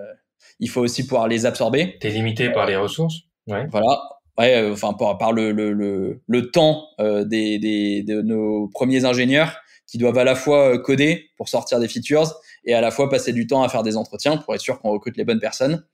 il 0.59 0.71
faut 0.71 0.81
aussi 0.81 1.07
pouvoir 1.07 1.29
les 1.29 1.45
absorber. 1.45 1.99
T'es 2.01 2.09
limité 2.09 2.49
par 2.49 2.65
les 2.65 2.77
ressources. 2.77 3.17
Ouais. 3.47 3.67
Voilà. 3.71 4.01
Ouais, 4.39 4.71
enfin 4.71 4.95
par, 4.95 5.19
par 5.19 5.33
le, 5.33 5.53
le, 5.53 5.73
le, 5.73 6.23
le 6.27 6.51
temps 6.51 6.89
des, 6.99 7.59
des, 7.59 8.03
de 8.03 8.23
nos 8.23 8.69
premiers 8.69 9.05
ingénieurs 9.05 9.59
qui 9.87 9.99
doivent 9.99 10.19
à 10.19 10.25
la 10.25 10.35
fois 10.35 10.75
euh, 10.75 10.79
coder 10.79 11.31
pour 11.37 11.49
sortir 11.49 11.79
des 11.79 11.89
features 11.89 12.35
et 12.65 12.75
à 12.75 12.81
la 12.81 12.91
fois 12.91 13.09
passer 13.09 13.33
du 13.33 13.47
temps 13.47 13.63
à 13.63 13.69
faire 13.69 13.83
des 13.83 13.97
entretiens 13.97 14.37
pour 14.37 14.55
être 14.55 14.61
sûr 14.61 14.81
qu'on 14.81 14.91
recrute 14.91 15.17
les 15.17 15.25
bonnes 15.25 15.41
personnes. 15.41 15.85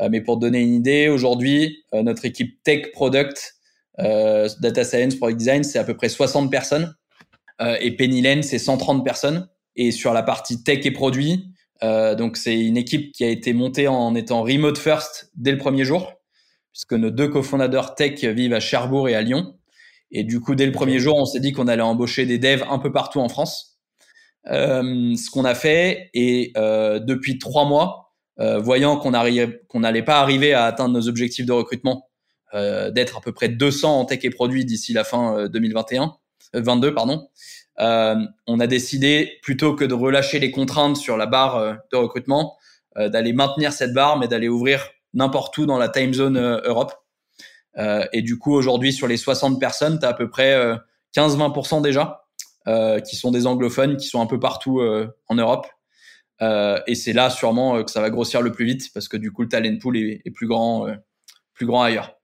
Euh, 0.00 0.08
mais 0.10 0.20
pour 0.20 0.36
donner 0.36 0.60
une 0.60 0.74
idée, 0.74 1.08
aujourd'hui, 1.08 1.84
euh, 1.94 2.02
notre 2.02 2.24
équipe 2.24 2.62
tech 2.62 2.92
product, 2.92 3.54
data 3.98 4.84
science, 4.84 5.14
product 5.14 5.38
design, 5.38 5.64
c'est 5.64 5.78
à 5.78 5.84
peu 5.84 5.96
près 5.96 6.10
60 6.10 6.50
personnes. 6.50 6.94
et 7.80 7.96
Pennylen, 7.96 8.42
c'est 8.42 8.58
130 8.58 9.02
personnes. 9.02 9.48
Et 9.74 9.90
sur 9.90 10.12
la 10.12 10.22
partie 10.22 10.62
tech 10.62 10.84
et 10.84 10.90
produit, 10.90 11.46
donc 11.80 12.36
c'est 12.36 12.60
une 12.60 12.76
équipe 12.76 13.12
qui 13.12 13.24
a 13.24 13.28
été 13.28 13.54
montée 13.54 13.88
en 13.88 14.14
étant 14.14 14.42
remote 14.42 14.76
first 14.76 15.30
dès 15.34 15.50
le 15.50 15.56
premier 15.56 15.84
jour, 15.84 16.12
puisque 16.72 16.92
nos 16.92 17.08
deux 17.08 17.28
cofondateurs 17.28 17.94
tech 17.94 18.22
vivent 18.22 18.52
à 18.52 18.60
Cherbourg 18.60 19.08
et 19.08 19.14
à 19.14 19.22
Lyon. 19.22 19.55
Et 20.10 20.24
du 20.24 20.40
coup, 20.40 20.54
dès 20.54 20.66
le 20.66 20.72
premier 20.72 20.98
jour, 20.98 21.16
on 21.16 21.24
s'est 21.26 21.40
dit 21.40 21.52
qu'on 21.52 21.68
allait 21.68 21.82
embaucher 21.82 22.26
des 22.26 22.38
devs 22.38 22.64
un 22.70 22.78
peu 22.78 22.92
partout 22.92 23.20
en 23.20 23.28
France. 23.28 23.78
Euh, 24.48 25.14
ce 25.16 25.30
qu'on 25.30 25.44
a 25.44 25.54
fait, 25.54 26.10
et 26.14 26.52
euh, 26.56 27.00
depuis 27.00 27.38
trois 27.38 27.64
mois, 27.64 28.06
euh, 28.38 28.58
voyant 28.58 28.96
qu'on 28.98 29.12
qu'on 29.68 29.80
n'allait 29.80 30.02
pas 30.02 30.20
arriver 30.20 30.52
à 30.52 30.64
atteindre 30.64 30.94
nos 30.94 31.08
objectifs 31.08 31.46
de 31.46 31.52
recrutement, 31.52 32.08
euh, 32.54 32.90
d'être 32.90 33.16
à 33.16 33.20
peu 33.20 33.32
près 33.32 33.48
200 33.48 34.00
en 34.00 34.04
tech 34.04 34.20
et 34.24 34.30
produits 34.30 34.64
d'ici 34.64 34.92
la 34.92 35.04
fin 35.04 35.48
2021, 35.48 36.14
euh, 36.54 36.60
22 36.62 36.94
pardon, 36.94 37.28
on 37.78 38.60
a 38.60 38.66
décidé 38.66 39.38
plutôt 39.42 39.74
que 39.74 39.84
de 39.84 39.94
relâcher 39.94 40.38
les 40.38 40.50
contraintes 40.50 40.96
sur 40.96 41.16
la 41.16 41.26
barre 41.26 41.78
de 41.92 41.96
recrutement, 41.96 42.56
d'aller 42.96 43.34
maintenir 43.34 43.72
cette 43.72 43.92
barre, 43.92 44.18
mais 44.18 44.28
d'aller 44.28 44.48
ouvrir 44.48 44.88
n'importe 45.12 45.58
où 45.58 45.66
dans 45.66 45.78
la 45.78 45.90
time 45.90 46.14
zone 46.14 46.38
Europe. 46.38 46.94
Euh, 47.78 48.04
et 48.12 48.22
du 48.22 48.38
coup, 48.38 48.54
aujourd'hui, 48.54 48.92
sur 48.92 49.06
les 49.06 49.16
60 49.16 49.60
personnes, 49.60 49.98
tu 49.98 50.06
as 50.06 50.10
à 50.10 50.14
peu 50.14 50.28
près 50.28 50.56
15-20% 51.16 51.78
euh, 51.78 51.80
déjà 51.80 52.24
euh, 52.68 53.00
qui 53.00 53.16
sont 53.16 53.30
des 53.30 53.46
anglophones, 53.46 53.96
qui 53.96 54.06
sont 54.06 54.20
un 54.20 54.26
peu 54.26 54.40
partout 54.40 54.80
en 55.28 55.34
Europe. 55.34 55.66
et 56.40 56.94
c'est 56.94 57.12
là 57.12 57.30
sûrement 57.30 57.82
que 57.82 57.90
ça 57.90 58.00
va 58.00 58.10
grossir 58.10 58.42
le 58.42 58.52
plus 58.52 58.64
vite 58.64 58.92
parce 58.92 59.08
que 59.08 59.16
du 59.16 59.32
coup, 59.32 59.42
le 59.42 59.48
talent 59.48 59.78
pool 59.80 59.96
est, 59.96 60.22
est 60.24 60.30
plus 60.30 60.46
grand, 60.46 60.86
plus 61.54 61.66
grand 61.66 61.82
ailleurs. 61.82 62.16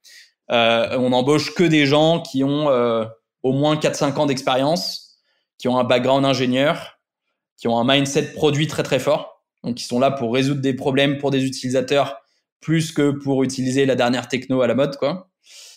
on 0.48 1.12
embauche 1.12 1.54
que 1.54 1.64
des 1.64 1.86
gens 1.86 2.20
qui 2.20 2.44
ont 2.44 2.68
au 3.42 3.52
moins 3.52 3.76
4-5 3.76 4.14
ans 4.16 4.26
d'expérience, 4.26 5.18
qui 5.58 5.68
ont 5.68 5.78
un 5.78 5.84
background 5.84 6.24
ingénieur, 6.24 6.98
qui 7.56 7.68
ont 7.68 7.78
un 7.78 7.84
mindset 7.84 8.32
produit 8.32 8.66
très 8.66 8.82
très 8.82 8.98
fort, 8.98 9.44
donc 9.62 9.76
qui 9.76 9.84
sont 9.84 10.00
là 10.00 10.10
pour 10.10 10.34
résoudre 10.34 10.60
des 10.60 10.74
problèmes 10.74 11.18
pour 11.18 11.30
des 11.30 11.44
utilisateurs 11.44 12.18
plus 12.60 12.92
que 12.92 13.10
pour 13.10 13.42
utiliser 13.42 13.86
la 13.86 13.94
dernière 13.94 14.28
techno 14.28 14.62
à 14.62 14.66
la 14.66 14.74
mode, 14.74 14.96
quoi 14.96 15.31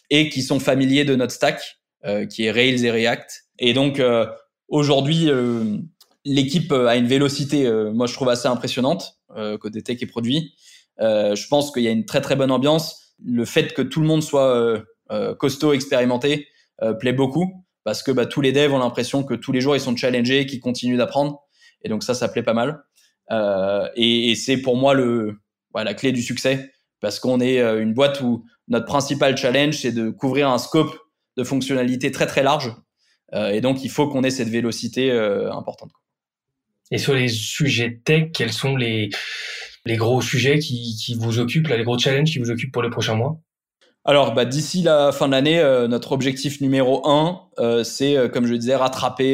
et 0.10 0.30
qui 0.30 0.42
sont 0.42 0.60
familiers 0.60 1.06
de 1.06 1.16
notre 1.16 1.34
stack, 1.34 1.80
euh, 2.06 2.26
qui 2.26 2.46
est 2.46 2.52
Rails 2.52 2.86
et 2.86 2.92
React. 2.92 3.46
Et 3.60 3.74
donc 3.74 4.00
euh, 4.00 4.26
aujourd'hui, 4.68 5.30
euh, 5.30 5.78
l'équipe 6.24 6.72
a 6.72 6.96
une 6.96 7.08
vélocité, 7.08 7.70
moi 7.94 8.08
je 8.08 8.14
trouve 8.14 8.30
assez 8.30 8.48
impressionnante 8.48 9.20
côté 9.60 9.82
tech 9.82 9.98
et 10.02 10.06
produits. 10.06 10.54
je 11.00 11.48
pense 11.50 11.72
qu'il 11.72 11.84
y 11.84 11.88
a 11.88 11.92
une 11.92 12.06
très 12.06 12.22
très 12.22 12.36
bonne 12.36 12.52
ambiance. 12.52 13.14
Le 13.24 13.46
fait 13.46 13.74
que 13.74 13.82
tout 13.82 14.00
le 14.00 14.08
monde 14.08 14.24
soit 14.24 14.82
costaud, 15.38 15.74
expérimenté, 15.74 16.48
plaît 17.00 17.14
beaucoup. 17.14 17.66
parce 17.84 18.02
que 18.02 18.12
bah, 18.12 18.26
tous 18.26 18.42
les 18.42 18.52
devs 18.52 18.74
ont 18.74 18.80
l'impression 18.80 19.24
que 19.24 19.36
tous 19.36 19.52
les 19.52 19.62
jours 19.62 19.76
ils 19.76 19.82
sont 19.82 19.96
challengés, 19.96 20.48
qu'ils 20.48 20.62
continuent 20.62 20.98
d'apprendre. 20.98 21.44
Et 21.84 21.90
donc 21.90 22.04
ça, 22.04 22.16
ça 22.16 22.28
plaît 22.28 22.44
pas 22.44 22.54
mal. 22.54 22.84
Euh, 23.32 23.88
et, 23.96 24.32
et 24.32 24.36
c'est 24.36 24.58
pour 24.58 24.76
moi 24.76 24.94
le, 24.94 25.38
la 25.74 25.94
clé 25.94 26.12
du 26.12 26.22
succès, 26.22 26.72
parce 27.00 27.20
qu'on 27.20 27.40
est 27.40 27.60
euh, 27.60 27.82
une 27.82 27.94
boîte 27.94 28.22
où 28.22 28.46
notre 28.68 28.86
principal 28.86 29.38
challenge, 29.38 29.76
c'est 29.76 29.92
de 29.92 30.10
couvrir 30.10 30.50
un 30.50 30.58
scope 30.58 30.96
de 31.38 31.44
fonctionnalités 31.44 32.12
très 32.12 32.26
très 32.26 32.44
large. 32.44 32.74
Euh, 33.34 33.50
et 33.50 33.62
donc 33.62 33.84
il 33.84 33.90
faut 33.90 34.08
qu'on 34.08 34.24
ait 34.24 34.30
cette 34.30 34.50
vélocité 34.50 35.12
euh, 35.12 35.52
importante. 35.52 35.92
Et 36.92 36.98
sur 36.98 37.14
les 37.14 37.28
sujets 37.28 38.02
tech, 38.04 38.32
quels 38.34 38.54
sont 38.54 38.76
les, 38.76 39.10
les 39.86 39.98
gros 39.98 40.22
sujets 40.22 40.60
qui, 40.60 40.96
qui 40.96 41.16
vous 41.16 41.40
occupent, 41.40 41.68
là, 41.68 41.78
les 41.78 41.84
gros 41.84 41.98
challenges 41.98 42.32
qui 42.32 42.40
vous 42.40 42.52
occupent 42.52 42.72
pour 42.72 42.84
les 42.84 42.90
prochains 42.90 43.16
mois? 43.16 43.40
Alors, 44.08 44.36
bah, 44.36 44.46
d'ici 44.46 44.84
la 44.84 45.12
fin 45.12 45.26
de 45.26 45.32
l'année, 45.32 45.60
euh, 45.60 45.88
notre 45.88 46.12
objectif 46.12 46.62
numéro 46.62 47.08
un, 47.10 47.42
euh, 47.58 47.84
c'est, 47.84 48.16
euh, 48.16 48.30
comme 48.30 48.46
je 48.46 48.54
disais, 48.54 48.76
rattraper 48.76 49.34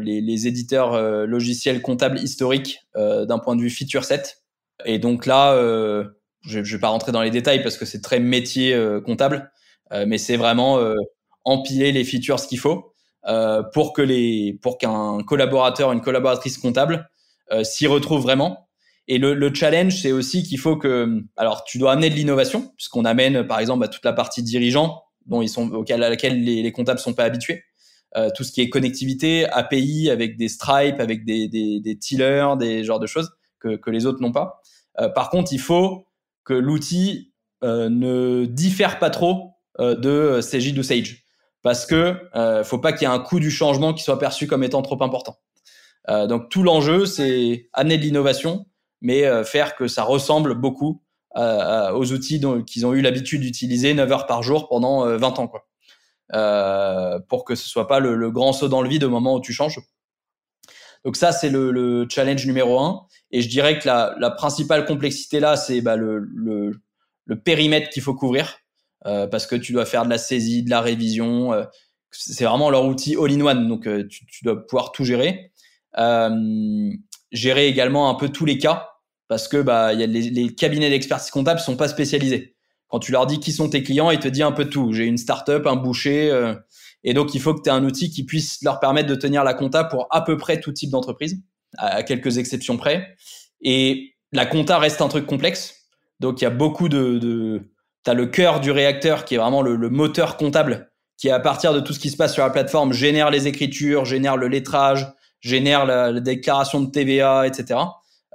les, 0.00 0.20
les, 0.20 0.46
éditeurs 0.46 1.26
logiciels 1.26 1.82
comptables 1.82 2.18
historiques 2.20 2.80
d'un 2.94 3.38
point 3.38 3.56
de 3.56 3.62
vue 3.62 3.70
feature 3.70 4.04
set. 4.04 4.42
Et 4.84 4.98
donc 4.98 5.26
là, 5.26 5.54
je 6.42 6.58
ne 6.58 6.64
vais 6.64 6.78
pas 6.78 6.88
rentrer 6.88 7.12
dans 7.12 7.22
les 7.22 7.30
détails 7.30 7.62
parce 7.62 7.76
que 7.76 7.84
c'est 7.84 8.00
très 8.00 8.20
métier 8.20 8.76
comptable, 9.04 9.52
mais 10.06 10.18
c'est 10.18 10.36
vraiment 10.36 10.80
empiler 11.44 11.92
les 11.92 12.04
features 12.04 12.44
qu'il 12.46 12.58
faut 12.58 12.94
pour 13.72 13.92
que 13.92 14.02
les, 14.02 14.58
pour 14.62 14.78
qu'un 14.78 15.18
collaborateur, 15.26 15.92
une 15.92 16.00
collaboratrice 16.00 16.58
comptable 16.58 17.08
s'y 17.62 17.86
retrouve 17.86 18.22
vraiment 18.22 18.68
et 19.08 19.18
le, 19.18 19.34
le 19.34 19.52
challenge, 19.52 20.00
c'est 20.00 20.12
aussi 20.12 20.42
qu'il 20.42 20.58
faut 20.58 20.76
que, 20.76 21.22
alors, 21.36 21.64
tu 21.64 21.78
dois 21.78 21.92
amener 21.92 22.10
de 22.10 22.14
l'innovation, 22.14 22.72
puisqu'on 22.76 23.04
amène, 23.04 23.46
par 23.46 23.58
exemple, 23.58 23.84
à 23.84 23.88
toute 23.88 24.04
la 24.04 24.12
partie 24.12 24.42
dirigeant, 24.42 25.02
dont 25.26 25.42
ils 25.42 25.48
sont, 25.48 25.70
auquel, 25.72 26.02
à 26.02 26.10
laquelle 26.10 26.42
les, 26.42 26.62
les 26.62 26.72
comptables 26.72 27.00
sont 27.00 27.14
pas 27.14 27.24
habitués. 27.24 27.64
Euh, 28.16 28.30
tout 28.34 28.44
ce 28.44 28.52
qui 28.52 28.60
est 28.60 28.68
connectivité, 28.68 29.46
API, 29.48 30.10
avec 30.10 30.36
des 30.36 30.48
Stripe, 30.48 31.00
avec 31.00 31.24
des, 31.24 31.48
des, 31.48 31.80
des 31.80 31.98
tillers, 31.98 32.54
des 32.58 32.84
genres 32.84 33.00
de 33.00 33.06
choses 33.06 33.30
que, 33.58 33.76
que 33.76 33.90
les 33.90 34.06
autres 34.06 34.20
n'ont 34.20 34.32
pas. 34.32 34.60
Euh, 35.00 35.08
par 35.08 35.30
contre, 35.30 35.52
il 35.52 35.60
faut 35.60 36.06
que 36.44 36.54
l'outil 36.54 37.32
euh, 37.62 37.88
ne 37.88 38.44
diffère 38.46 38.98
pas 38.98 39.10
trop 39.10 39.52
euh, 39.80 39.94
de 39.94 40.40
CJ 40.40 40.76
ou 40.78 40.82
Sage, 40.82 41.24
parce 41.62 41.86
que 41.86 42.16
euh, 42.34 42.64
faut 42.64 42.78
pas 42.78 42.92
qu'il 42.92 43.08
y 43.08 43.10
ait 43.10 43.14
un 43.14 43.20
coût 43.20 43.40
du 43.40 43.50
changement 43.50 43.94
qui 43.94 44.02
soit 44.02 44.18
perçu 44.18 44.46
comme 44.46 44.64
étant 44.64 44.82
trop 44.82 45.02
important. 45.02 45.38
Euh, 46.08 46.26
donc 46.26 46.48
tout 46.48 46.62
l'enjeu, 46.62 47.06
c'est 47.06 47.68
amener 47.72 47.98
de 47.98 48.02
l'innovation, 48.02 48.66
mais 49.00 49.24
euh, 49.24 49.44
faire 49.44 49.76
que 49.76 49.88
ça 49.88 50.02
ressemble 50.02 50.54
beaucoup 50.54 51.02
aux 51.34 52.12
outils 52.12 52.42
qu'ils 52.66 52.84
ont 52.84 52.92
eu 52.92 53.00
l'habitude 53.00 53.40
d'utiliser 53.40 53.94
9 53.94 54.12
heures 54.12 54.26
par 54.26 54.42
jour 54.42 54.68
pendant 54.68 55.06
20 55.06 55.22
euh, 55.22 55.40
ans, 55.40 55.48
quoi. 55.48 55.66
Euh, 56.34 57.18
pour 57.28 57.44
que 57.44 57.54
ce 57.54 57.68
soit 57.68 57.86
pas 57.86 58.00
le, 58.00 58.30
grand 58.30 58.52
saut 58.52 58.68
dans 58.68 58.82
le 58.82 58.88
vide 58.88 59.04
au 59.04 59.10
moment 59.10 59.34
où 59.34 59.40
tu 59.40 59.52
changes. 59.52 59.80
Donc 61.04 61.16
ça, 61.16 61.32
c'est 61.32 61.50
le, 61.50 61.70
le, 61.72 62.06
challenge 62.08 62.46
numéro 62.46 62.78
un. 62.78 63.06
Et 63.30 63.42
je 63.42 63.48
dirais 63.48 63.78
que 63.78 63.86
la, 63.86 64.14
la 64.18 64.30
principale 64.30 64.84
complexité 64.84 65.40
là, 65.40 65.56
c'est 65.56 65.80
bah, 65.80 65.96
le, 65.96 66.18
le, 66.18 66.80
le, 67.24 67.40
périmètre 67.40 67.90
qu'il 67.90 68.02
faut 68.02 68.14
couvrir, 68.14 68.58
euh, 69.06 69.26
parce 69.26 69.46
que 69.46 69.56
tu 69.56 69.72
dois 69.72 69.86
faire 69.86 70.04
de 70.04 70.10
la 70.10 70.18
saisie, 70.18 70.62
de 70.62 70.70
la 70.70 70.80
révision. 70.80 71.52
Euh, 71.52 71.64
c'est 72.10 72.44
vraiment 72.44 72.70
leur 72.70 72.84
outil 72.84 73.16
all-in-one, 73.16 73.68
donc 73.68 73.84
tu, 74.08 74.26
tu, 74.26 74.44
dois 74.44 74.66
pouvoir 74.66 74.92
tout 74.92 75.04
gérer. 75.04 75.50
gérer 77.32 77.66
également 77.66 78.10
un 78.10 78.14
peu 78.14 78.28
tous 78.28 78.44
les 78.44 78.58
cas 78.58 78.92
parce 79.32 79.48
que 79.48 79.62
bah, 79.62 79.94
y 79.94 80.02
a 80.02 80.06
les, 80.06 80.28
les 80.28 80.54
cabinets 80.54 80.90
d'expertise 80.90 81.30
comptable 81.30 81.58
sont 81.58 81.74
pas 81.74 81.88
spécialisés. 81.88 82.54
Quand 82.88 82.98
tu 82.98 83.12
leur 83.12 83.26
dis 83.26 83.40
qui 83.40 83.50
sont 83.50 83.70
tes 83.70 83.82
clients, 83.82 84.10
ils 84.10 84.18
te 84.18 84.28
disent 84.28 84.42
un 84.42 84.52
peu 84.52 84.66
tout. 84.66 84.92
J'ai 84.92 85.06
une 85.06 85.16
startup, 85.16 85.66
un 85.66 85.76
boucher, 85.76 86.30
euh, 86.30 86.54
et 87.04 87.14
donc 87.14 87.34
il 87.34 87.40
faut 87.40 87.54
que 87.54 87.62
tu 87.62 87.68
aies 87.68 87.72
un 87.72 87.84
outil 87.84 88.10
qui 88.10 88.24
puisse 88.24 88.62
leur 88.62 88.80
permettre 88.80 89.08
de 89.08 89.14
tenir 89.14 89.44
la 89.44 89.54
compta 89.54 89.84
pour 89.84 90.06
à 90.10 90.22
peu 90.22 90.36
près 90.36 90.60
tout 90.60 90.72
type 90.72 90.90
d'entreprise, 90.90 91.42
à 91.78 92.02
quelques 92.02 92.38
exceptions 92.38 92.76
près. 92.76 93.16
Et 93.60 94.14
la 94.32 94.46
compta 94.46 94.78
reste 94.78 95.00
un 95.00 95.08
truc 95.08 95.26
complexe, 95.26 95.88
donc 96.20 96.40
il 96.40 96.44
y 96.44 96.46
a 96.46 96.50
beaucoup 96.50 96.88
de, 96.88 97.18
de... 97.18 97.70
as 98.06 98.14
le 98.14 98.26
cœur 98.26 98.60
du 98.60 98.70
réacteur 98.70 99.24
qui 99.24 99.34
est 99.34 99.38
vraiment 99.38 99.62
le, 99.62 99.76
le 99.76 99.90
moteur 99.90 100.36
comptable 100.36 100.92
qui 101.22 101.30
à 101.30 101.38
partir 101.38 101.72
de 101.72 101.78
tout 101.78 101.92
ce 101.92 102.00
qui 102.00 102.10
se 102.10 102.16
passe 102.16 102.34
sur 102.34 102.42
la 102.42 102.50
plateforme 102.50 102.92
génère 102.92 103.30
les 103.30 103.46
écritures, 103.46 104.04
génère 104.04 104.36
le 104.36 104.48
lettrage, 104.48 105.06
génère 105.40 105.86
la, 105.86 106.10
la 106.10 106.18
déclaration 106.18 106.80
de 106.80 106.90
TVA, 106.90 107.46
etc. 107.46 107.78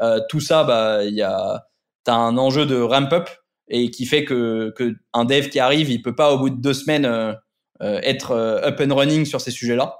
Euh, 0.01 0.21
tout 0.29 0.39
ça, 0.39 0.63
bah, 0.63 1.03
il 1.03 1.13
y 1.13 1.21
a, 1.21 1.65
t'as 2.05 2.15
un 2.15 2.37
enjeu 2.37 2.65
de 2.65 2.79
ramp 2.79 3.11
up 3.11 3.29
et 3.67 3.91
qui 3.91 4.05
fait 4.05 4.23
que, 4.23 4.73
que 4.77 4.95
un 5.13 5.25
dev 5.25 5.49
qui 5.49 5.59
arrive, 5.59 5.89
il 5.89 6.01
peut 6.01 6.15
pas 6.15 6.31
au 6.31 6.39
bout 6.39 6.49
de 6.49 6.61
deux 6.61 6.73
semaines 6.73 7.05
euh, 7.05 7.33
être 7.81 8.31
up 8.31 8.81
and 8.81 8.95
running 8.95 9.25
sur 9.25 9.39
ces 9.39 9.51
sujets-là. 9.51 9.99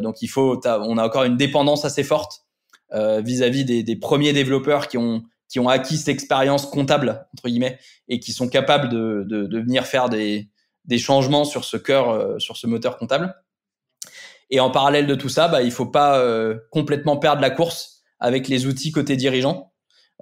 donc 0.00 0.22
il 0.22 0.28
faut, 0.28 0.60
on 0.64 0.98
a 0.98 1.04
encore 1.04 1.24
une 1.24 1.36
dépendance 1.36 1.84
assez 1.84 2.02
forte 2.02 2.46
vis-à-vis 2.92 3.64
des, 3.64 3.82
des, 3.82 3.96
premiers 3.96 4.32
développeurs 4.32 4.88
qui 4.88 4.96
ont 4.96 5.22
qui 5.48 5.60
ont 5.60 5.68
acquis 5.68 5.96
cette 5.98 6.08
expérience 6.08 6.66
comptable 6.66 7.26
entre 7.34 7.48
guillemets 7.48 7.78
et 8.08 8.18
qui 8.18 8.32
sont 8.32 8.48
capables 8.48 8.88
de, 8.88 9.24
de, 9.28 9.46
de 9.46 9.60
venir 9.60 9.84
faire 9.84 10.08
des, 10.08 10.48
des 10.86 10.98
changements 10.98 11.44
sur 11.44 11.64
ce 11.64 11.76
cœur, 11.76 12.40
sur 12.40 12.56
ce 12.56 12.66
moteur 12.66 12.96
comptable. 12.96 13.34
Et 14.50 14.58
en 14.58 14.70
parallèle 14.70 15.06
de 15.06 15.14
tout 15.14 15.28
ça, 15.28 15.48
bah, 15.48 15.62
il 15.62 15.70
faut 15.70 15.86
pas 15.86 16.24
complètement 16.70 17.16
perdre 17.16 17.42
la 17.42 17.50
course 17.50 17.96
avec 18.18 18.48
les 18.48 18.66
outils 18.66 18.92
côté 18.92 19.16
dirigeant. 19.16 19.72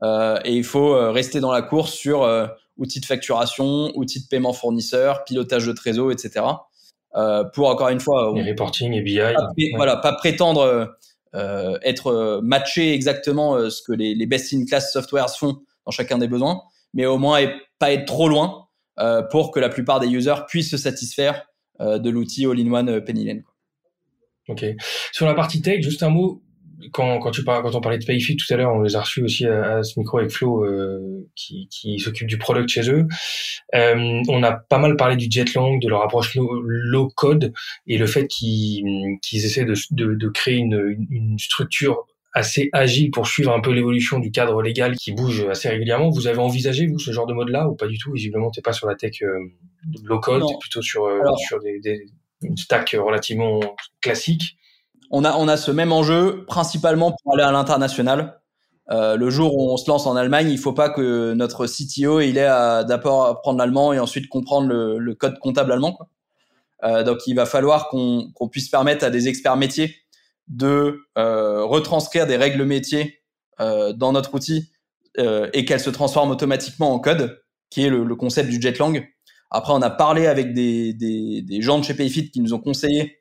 Euh, 0.02 0.38
et 0.44 0.54
il 0.54 0.64
faut 0.64 0.94
euh, 0.94 1.10
rester 1.10 1.40
dans 1.40 1.52
la 1.52 1.62
course 1.62 1.92
sur 1.92 2.22
euh, 2.22 2.46
outils 2.76 3.00
de 3.00 3.06
facturation, 3.06 3.92
outils 3.96 4.22
de 4.22 4.28
paiement 4.28 4.52
fournisseur, 4.52 5.24
pilotage 5.24 5.66
de 5.66 5.72
trésor, 5.72 6.12
etc. 6.12 6.44
Euh, 7.16 7.44
pour 7.44 7.68
encore 7.68 7.88
une 7.88 8.00
fois, 8.00 8.32
les 8.34 8.50
reporting 8.50 8.92
et 8.92 9.02
BI. 9.02 9.18
Pas, 9.18 9.52
Voilà, 9.76 9.96
pas 9.96 10.12
prétendre 10.14 10.96
euh, 11.34 11.78
être 11.82 12.40
matché 12.42 12.92
exactement 12.92 13.70
ce 13.70 13.82
que 13.82 13.92
les, 13.92 14.14
les 14.14 14.26
best-in-class 14.26 14.92
softwares 14.92 15.36
font 15.36 15.58
dans 15.86 15.92
chacun 15.92 16.18
des 16.18 16.28
besoins, 16.28 16.62
mais 16.92 17.06
au 17.06 17.18
moins 17.18 17.40
pas 17.78 17.92
être 17.92 18.06
trop 18.06 18.28
loin 18.28 18.66
pour 19.30 19.50
que 19.50 19.60
la 19.60 19.68
plupart 19.68 20.00
des 20.00 20.08
users 20.08 20.46
puissent 20.46 20.70
se 20.70 20.76
satisfaire 20.76 21.46
de 21.80 22.10
l'outil 22.10 22.46
all-in-one 22.46 23.04
Penny 23.04 23.42
Ok. 24.48 24.64
Sur 25.12 25.26
la 25.26 25.34
partie 25.34 25.62
tech, 25.62 25.82
juste 25.82 26.02
un 26.02 26.10
mot 26.10 26.42
quand, 26.92 27.18
quand, 27.18 27.30
tu 27.30 27.44
parles, 27.44 27.62
quand 27.62 27.74
on 27.74 27.80
parlait 27.80 27.98
de 27.98 28.04
Payfit 28.04 28.36
tout 28.36 28.52
à 28.52 28.56
l'heure, 28.56 28.72
on 28.74 28.82
les 28.82 28.96
a 28.96 29.00
reçus 29.00 29.22
aussi 29.22 29.46
à, 29.46 29.82
ce 29.82 29.98
micro 29.98 30.18
avec 30.18 30.30
Flo 30.30 30.64
euh, 30.64 31.26
qui, 31.34 31.68
qui 31.70 31.98
s'occupe 31.98 32.26
du 32.26 32.38
product 32.38 32.68
chez 32.68 32.90
eux. 32.90 33.06
Euh, 33.74 34.22
on 34.28 34.42
a 34.42 34.52
pas 34.52 34.78
mal 34.78 34.96
parlé 34.96 35.16
du 35.16 35.26
Jetlang, 35.30 35.80
de 35.80 35.88
leur 35.88 36.02
approche 36.02 36.34
low 36.34 37.08
code 37.14 37.52
et 37.86 37.98
le 37.98 38.06
fait 38.06 38.26
qu'ils 38.26 39.18
qu'ils 39.22 39.44
essaient 39.44 39.64
de, 39.64 39.74
de, 39.90 40.14
de 40.14 40.28
créer 40.28 40.56
une, 40.56 41.06
une 41.10 41.38
structure 41.38 42.06
assez 42.34 42.68
agile 42.72 43.12
pour 43.12 43.28
suivre 43.28 43.52
un 43.52 43.60
peu 43.60 43.70
l'évolution 43.70 44.18
du 44.18 44.32
cadre 44.32 44.60
légal 44.60 44.96
qui 44.96 45.12
bouge 45.12 45.46
assez 45.48 45.68
régulièrement. 45.68 46.10
Vous 46.10 46.26
avez 46.26 46.38
envisagé, 46.38 46.86
vous, 46.88 46.98
ce 46.98 47.12
genre 47.12 47.26
de 47.26 47.32
mode-là 47.32 47.68
ou 47.68 47.76
pas 47.76 47.86
du 47.86 47.96
tout? 47.96 48.12
Visiblement, 48.12 48.50
t'es 48.50 48.60
pas 48.60 48.72
sur 48.72 48.88
la 48.88 48.96
tech 48.96 49.22
euh, 49.22 49.38
low 50.02 50.18
code, 50.18 50.42
t'es 50.46 50.54
plutôt 50.60 50.82
sur, 50.82 51.04
euh, 51.04 51.20
sur 51.36 51.60
des, 51.60 51.78
des, 51.78 52.06
une 52.42 52.56
stack 52.56 52.96
relativement 52.98 53.60
classique 54.00 54.56
on 55.10 55.24
a, 55.24 55.36
on 55.36 55.48
a 55.48 55.56
ce 55.56 55.70
même 55.70 55.92
enjeu 55.92 56.44
principalement 56.46 57.12
pour 57.12 57.34
aller 57.34 57.42
à 57.42 57.52
l'international. 57.52 58.40
Euh, 58.90 59.16
le 59.16 59.30
jour 59.30 59.56
où 59.56 59.70
on 59.70 59.76
se 59.76 59.90
lance 59.90 60.06
en 60.06 60.16
Allemagne, 60.16 60.50
il 60.50 60.58
faut 60.58 60.74
pas 60.74 60.90
que 60.90 61.32
notre 61.32 61.66
CTO 61.66 62.20
il 62.20 62.36
ait 62.36 62.44
à 62.44 62.84
d'abord 62.84 63.26
apprendre 63.26 63.58
l'allemand 63.58 63.92
et 63.92 63.98
ensuite 63.98 64.28
comprendre 64.28 64.68
le, 64.68 64.98
le 64.98 65.14
code 65.14 65.38
comptable 65.38 65.72
allemand. 65.72 65.92
Quoi. 65.92 66.08
Euh, 66.84 67.02
donc 67.02 67.26
il 67.26 67.34
va 67.34 67.46
falloir 67.46 67.88
qu'on 67.88 68.30
qu'on 68.34 68.48
puisse 68.48 68.68
permettre 68.68 69.04
à 69.04 69.10
des 69.10 69.28
experts 69.28 69.56
métiers 69.56 69.94
de 70.48 71.00
euh, 71.16 71.64
retranscrire 71.64 72.26
des 72.26 72.36
règles 72.36 72.64
métiers 72.64 73.20
euh, 73.60 73.92
dans 73.92 74.12
notre 74.12 74.34
outil 74.34 74.70
euh, 75.18 75.48
et 75.52 75.64
qu'elles 75.64 75.80
se 75.80 75.90
transforment 75.90 76.32
automatiquement 76.32 76.92
en 76.92 76.98
code, 76.98 77.40
qui 77.70 77.82
est 77.82 77.88
le, 77.88 78.04
le, 78.04 78.16
concept 78.16 78.50
du 78.50 78.60
Jetlang. 78.60 79.06
Après, 79.50 79.72
on 79.72 79.82
a 79.82 79.90
parlé 79.90 80.26
avec 80.26 80.52
des, 80.52 80.92
des, 80.92 81.42
des 81.42 81.62
gens 81.62 81.78
de 81.78 81.84
chez 81.84 81.94
Payfit 81.94 82.30
qui 82.30 82.40
nous 82.40 82.52
ont 82.52 82.58
conseillé 82.58 83.18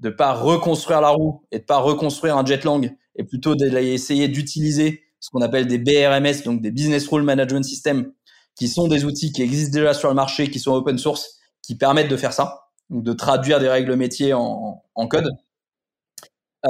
de 0.00 0.10
pas 0.10 0.32
reconstruire 0.32 1.00
la 1.00 1.10
roue 1.10 1.42
et 1.52 1.58
de 1.58 1.64
pas 1.64 1.78
reconstruire 1.78 2.36
un 2.36 2.44
Jetlang 2.44 2.90
et 3.16 3.24
plutôt 3.24 3.54
d'essayer 3.54 4.28
d'utiliser 4.28 5.02
ce 5.20 5.30
qu'on 5.30 5.42
appelle 5.42 5.66
des 5.66 5.78
BRMS, 5.78 6.42
donc 6.44 6.62
des 6.62 6.70
Business 6.70 7.06
Rule 7.08 7.22
Management 7.22 7.62
System, 7.62 8.12
qui 8.56 8.68
sont 8.68 8.88
des 8.88 9.04
outils 9.04 9.32
qui 9.32 9.42
existent 9.42 9.78
déjà 9.78 9.92
sur 9.94 10.08
le 10.08 10.14
marché, 10.14 10.50
qui 10.50 10.58
sont 10.58 10.72
open 10.72 10.96
source, 10.98 11.38
qui 11.62 11.76
permettent 11.76 12.10
de 12.10 12.16
faire 12.16 12.32
ça, 12.32 12.68
de 12.88 13.12
traduire 13.12 13.60
des 13.60 13.68
règles 13.68 13.94
métiers 13.94 14.32
en, 14.32 14.82
code. 15.08 15.30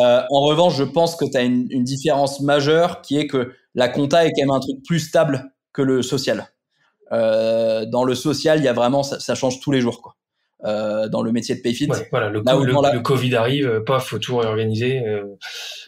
Euh, 0.01 0.23
en 0.31 0.41
revanche, 0.43 0.77
je 0.77 0.85
pense 0.85 1.17
que 1.17 1.25
tu 1.25 1.37
as 1.37 1.43
une, 1.43 1.67
une, 1.71 1.85
différence 1.85 2.41
majeure 2.41 3.03
qui 3.03 3.17
est 3.17 3.27
que 3.27 3.53
la 3.75 3.89
compta 3.89 4.25
est 4.25 4.33
quand 4.33 4.43
même 4.43 4.51
un 4.51 4.61
truc 4.61 4.83
plus 4.85 5.01
stable 5.01 5.53
que 5.73 5.83
le 5.83 6.03
social. 6.03 6.49
Euh, 7.13 7.87
dans 7.87 8.05
le 8.05 8.15
social, 8.15 8.59
il 8.59 8.65
y 8.65 8.69
a 8.69 8.73
vraiment 8.73 9.03
ça, 9.03 9.19
ça 9.19 9.35
change 9.35 9.61
tous 9.61 9.73
les 9.73 9.81
jours 9.81 10.01
quoi. 10.01 10.17
Euh, 10.65 11.09
dans 11.09 11.23
le 11.23 11.33
métier 11.33 11.55
de 11.55 11.61
Payfit. 11.61 11.87
Ouais, 11.87 12.09
voilà, 12.11 12.29
le, 12.29 12.41
le, 12.41 12.93
le, 12.93 13.01
Covid 13.01 13.35
arrive, 13.35 13.67
euh, 13.67 13.81
paf, 13.81 14.09
faut 14.09 14.19
tout 14.19 14.37
réorganiser. 14.37 14.99
Euh, 15.07 15.25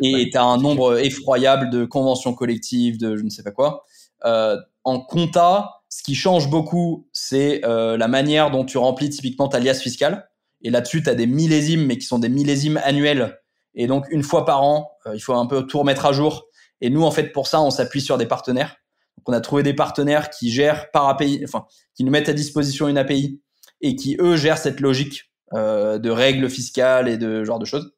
et 0.03 0.31
tu 0.31 0.39
as 0.39 0.45
un 0.45 0.57
nombre 0.57 0.99
effroyable 0.99 1.69
de 1.69 1.85
conventions 1.85 2.33
collectives, 2.33 2.99
de 2.99 3.17
je 3.17 3.23
ne 3.23 3.29
sais 3.29 3.43
pas 3.43 3.51
quoi. 3.51 3.85
Euh, 4.25 4.57
en 4.85 5.01
compta, 5.01 5.83
ce 5.91 6.03
qui 6.03 6.15
change 6.15 6.49
beaucoup, 6.49 7.07
c'est 7.13 7.63
euh, 7.67 7.99
la 7.99 8.09
manière 8.09 8.51
dont 8.51 8.65
tu 8.65 8.79
remplis 8.79 9.11
typiquement 9.11 9.49
ta 9.49 9.61
liasse 9.61 9.83
fiscale. 9.83 10.31
Et 10.63 10.71
là-dessus, 10.71 11.03
tu 11.03 11.11
as 11.11 11.15
des 11.15 11.27
millésimes, 11.27 11.85
mais 11.85 11.99
qui 11.99 12.07
sont 12.07 12.19
des 12.19 12.31
millésimes 12.31 12.81
annuels. 12.83 13.41
Et 13.75 13.87
donc, 13.87 14.07
une 14.11 14.23
fois 14.23 14.47
par 14.47 14.63
an, 14.63 14.93
il 15.13 15.21
faut 15.21 15.35
un 15.35 15.47
peu 15.47 15.67
tout 15.67 15.81
remettre 15.81 16.07
à 16.07 16.13
jour. 16.13 16.47
Et 16.81 16.89
nous, 16.89 17.03
en 17.03 17.11
fait, 17.11 17.33
pour 17.33 17.47
ça, 17.47 17.61
on 17.61 17.71
s'appuie 17.71 18.01
sur 18.01 18.17
des 18.17 18.27
partenaires. 18.27 18.77
Donc, 19.19 19.29
on 19.29 19.33
a 19.35 19.41
trouvé 19.41 19.63
des 19.63 19.75
partenaires 19.75 20.31
qui 20.31 20.51
gèrent 20.51 20.91
par 20.93 21.09
API, 21.09 21.43
enfin, 21.45 21.67
qui 21.95 22.05
nous 22.05 22.11
mettent 22.11 22.31
à 22.31 22.33
disposition 22.33 22.89
une 22.89 22.97
API 22.97 23.42
et 23.83 23.97
qui, 23.97 24.17
eux, 24.21 24.37
gèrent 24.37 24.59
cette 24.59 24.81
logique 24.81 25.31
euh, 25.53 25.99
de 25.99 26.09
règles 26.09 26.49
fiscales 26.49 27.09
et 27.09 27.19
de 27.19 27.45
genre 27.45 27.59
de 27.59 27.67
choses. 27.67 27.93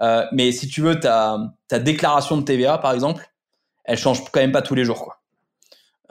Euh, 0.00 0.24
mais 0.32 0.52
si 0.52 0.68
tu 0.68 0.80
veux, 0.80 0.98
ta, 0.98 1.38
ta 1.68 1.78
déclaration 1.78 2.36
de 2.36 2.42
TVA, 2.42 2.78
par 2.78 2.92
exemple, 2.92 3.26
elle 3.84 3.98
change 3.98 4.24
quand 4.30 4.40
même 4.40 4.52
pas 4.52 4.62
tous 4.62 4.74
les 4.74 4.84
jours. 4.84 5.04
Quoi. 5.04 5.20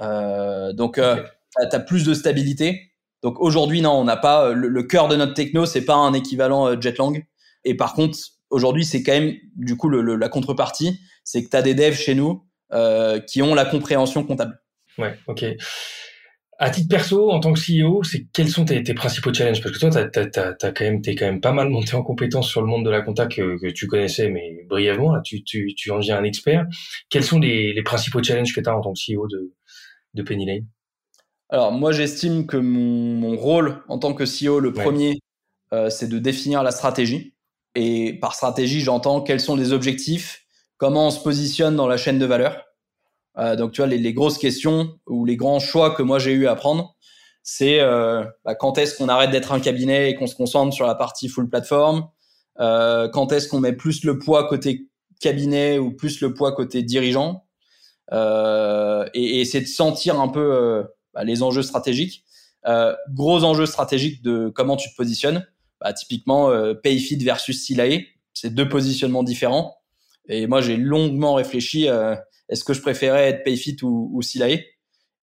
Euh, 0.02 0.74
donc, 0.74 0.98
euh, 0.98 1.24
tu 1.70 1.76
as 1.76 1.80
plus 1.80 2.06
de 2.06 2.14
stabilité. 2.14 2.92
Donc 3.22 3.40
aujourd'hui, 3.40 3.82
non, 3.82 3.92
on 3.92 4.04
n'a 4.04 4.18
pas 4.18 4.52
le, 4.52 4.68
le, 4.68 4.84
cœur 4.84 5.08
de 5.08 5.16
notre 5.16 5.34
techno, 5.34 5.66
c'est 5.66 5.86
pas 5.86 5.96
un 5.96 6.14
équivalent 6.14 6.80
Jetlang. 6.80 7.24
Et 7.66 7.76
par 7.76 7.94
contre, 7.94 8.18
aujourd'hui, 8.50 8.84
c'est 8.84 9.04
quand 9.04 9.12
même 9.12 9.36
du 9.56 9.78
coup 9.78 9.90
le, 9.90 10.16
la 10.16 10.30
contrepartie, 10.30 11.00
c'est 11.24 11.44
que 11.44 11.50
tu 11.50 11.56
as 11.56 11.62
des 11.62 11.76
devs 11.76 11.94
chez 11.94 12.16
nous 12.16 12.44
qui 13.28 13.42
ont 13.44 13.54
la 13.54 13.66
compréhension 13.66 14.24
comptable. 14.24 14.60
Ouais, 14.98 15.20
ok. 15.28 15.46
À 16.64 16.70
titre 16.70 16.90
perso, 16.90 17.32
en 17.32 17.40
tant 17.40 17.54
que 17.54 17.60
CEO, 17.60 18.04
c'est 18.04 18.28
quels 18.32 18.48
sont 18.48 18.66
tes, 18.66 18.84
tes, 18.84 18.94
principaux 18.94 19.34
challenges? 19.34 19.64
Parce 19.64 19.74
que 19.74 19.80
toi, 19.80 19.90
t'as, 19.90 20.28
t'as, 20.28 20.54
t'as, 20.54 20.72
quand 20.72 20.84
même, 20.84 21.02
t'es 21.02 21.16
quand 21.16 21.26
même 21.26 21.42
pas 21.42 21.54
mal 21.54 21.70
monté 21.70 21.96
en 21.96 22.04
compétence 22.04 22.48
sur 22.48 22.62
le 22.62 22.68
monde 22.68 22.86
de 22.86 22.92
la 22.92 23.02
compta 23.02 23.26
que, 23.26 23.60
que 23.60 23.66
tu 23.72 23.88
connaissais, 23.88 24.30
mais 24.30 24.64
brièvement. 24.70 25.12
Là, 25.12 25.22
tu, 25.22 25.44
tu, 25.44 25.74
tu 25.76 25.90
en 25.90 25.98
deviens 25.98 26.20
un 26.20 26.24
expert. 26.24 26.68
Quels 27.10 27.24
sont 27.24 27.40
les, 27.40 27.74
les 27.74 27.82
principaux 27.82 28.22
challenges 28.22 28.54
que 28.54 28.62
tu 28.62 28.70
as 28.70 28.78
en 28.78 28.82
tant 28.82 28.94
que 28.94 29.00
CEO 29.00 29.28
de, 29.28 29.56
de 30.14 30.22
Penny 30.22 30.46
Lane? 30.46 30.68
Alors, 31.50 31.72
moi, 31.72 31.94
j'estime 31.94 32.46
que 32.46 32.58
mon, 32.58 33.16
mon, 33.16 33.38
rôle 33.38 33.82
en 33.88 33.98
tant 33.98 34.14
que 34.14 34.24
CEO, 34.24 34.60
le 34.60 34.70
ouais. 34.70 34.84
premier, 34.84 35.20
euh, 35.74 35.90
c'est 35.90 36.10
de 36.10 36.20
définir 36.20 36.62
la 36.62 36.70
stratégie. 36.70 37.34
Et 37.74 38.20
par 38.22 38.36
stratégie, 38.36 38.82
j'entends 38.82 39.22
quels 39.22 39.40
sont 39.40 39.56
les 39.56 39.74
objectifs, 39.74 40.46
comment 40.78 41.08
on 41.08 41.12
se 41.12 41.24
positionne 41.24 41.76
dans 41.76 41.88
la 41.88 41.98
chaîne 41.98 42.20
de 42.20 42.26
valeur. 42.28 42.66
Euh, 43.38 43.56
donc, 43.56 43.72
tu 43.72 43.82
vois, 43.82 43.88
les, 43.88 43.98
les, 43.98 44.14
grosses 44.14 44.38
questions 44.38 44.98
ou 45.08 45.26
les 45.26 45.38
grands 45.38 45.60
choix 45.60 45.96
que 45.96 46.04
moi 46.04 46.20
j'ai 46.20 46.34
eu 46.34 46.48
à 46.48 46.56
prendre, 46.56 46.96
c'est 47.44 47.80
euh, 47.80 48.24
bah, 48.46 48.56
quand 48.56 48.78
est-ce 48.78 48.96
qu'on 48.96 49.10
arrête 49.10 49.32
d'être 49.32 49.52
un 49.52 49.60
cabinet 49.60 50.10
et 50.10 50.16
qu'on 50.16 50.28
se 50.28 50.36
concentre 50.36 50.74
sur 50.74 50.86
la 50.86 50.96
partie 50.96 51.28
full 51.28 51.50
plateforme 51.50 52.10
euh, 52.60 53.10
Quand 53.10 53.32
est-ce 53.32 53.48
qu'on 53.48 53.60
met 53.60 53.74
plus 53.74 54.04
le 54.04 54.20
poids 54.20 54.48
côté 54.48 54.88
cabinet 55.20 55.78
ou 55.78 55.92
plus 55.92 56.22
le 56.22 56.34
poids 56.34 56.54
côté 56.54 56.84
dirigeant? 56.84 57.46
Euh, 58.14 59.06
et, 59.14 59.42
et 59.42 59.46
c'est 59.46 59.62
de 59.62 59.68
sentir 59.68 60.20
un 60.20 60.28
peu 60.28 60.54
euh, 60.54 60.84
bah, 61.14 61.24
les 61.24 61.44
enjeux 61.44 61.64
stratégiques. 61.64 62.26
Euh, 62.68 62.94
gros 63.10 63.44
enjeux 63.44 63.66
stratégiques 63.66 64.22
de 64.22 64.52
comment 64.54 64.76
tu 64.76 64.90
te 64.90 64.96
positionnes. 64.96 65.48
Bah, 65.80 65.94
typiquement, 65.94 66.52
Payfit 66.84 67.18
versus 67.18 67.64
Silae, 67.64 68.06
c'est 68.34 68.54
deux 68.54 68.70
positionnements 68.70 69.24
différents. 69.24 69.78
Et 70.28 70.46
moi, 70.46 70.62
j'ai 70.62 70.78
longuement 70.78 71.34
réfléchi 71.34 71.88
est-ce 72.52 72.64
que 72.64 72.74
je 72.74 72.82
préférais 72.82 73.30
être 73.30 73.44
Payfit 73.44 73.78
ou, 73.82 74.12
ou 74.14 74.22
Silae? 74.22 74.66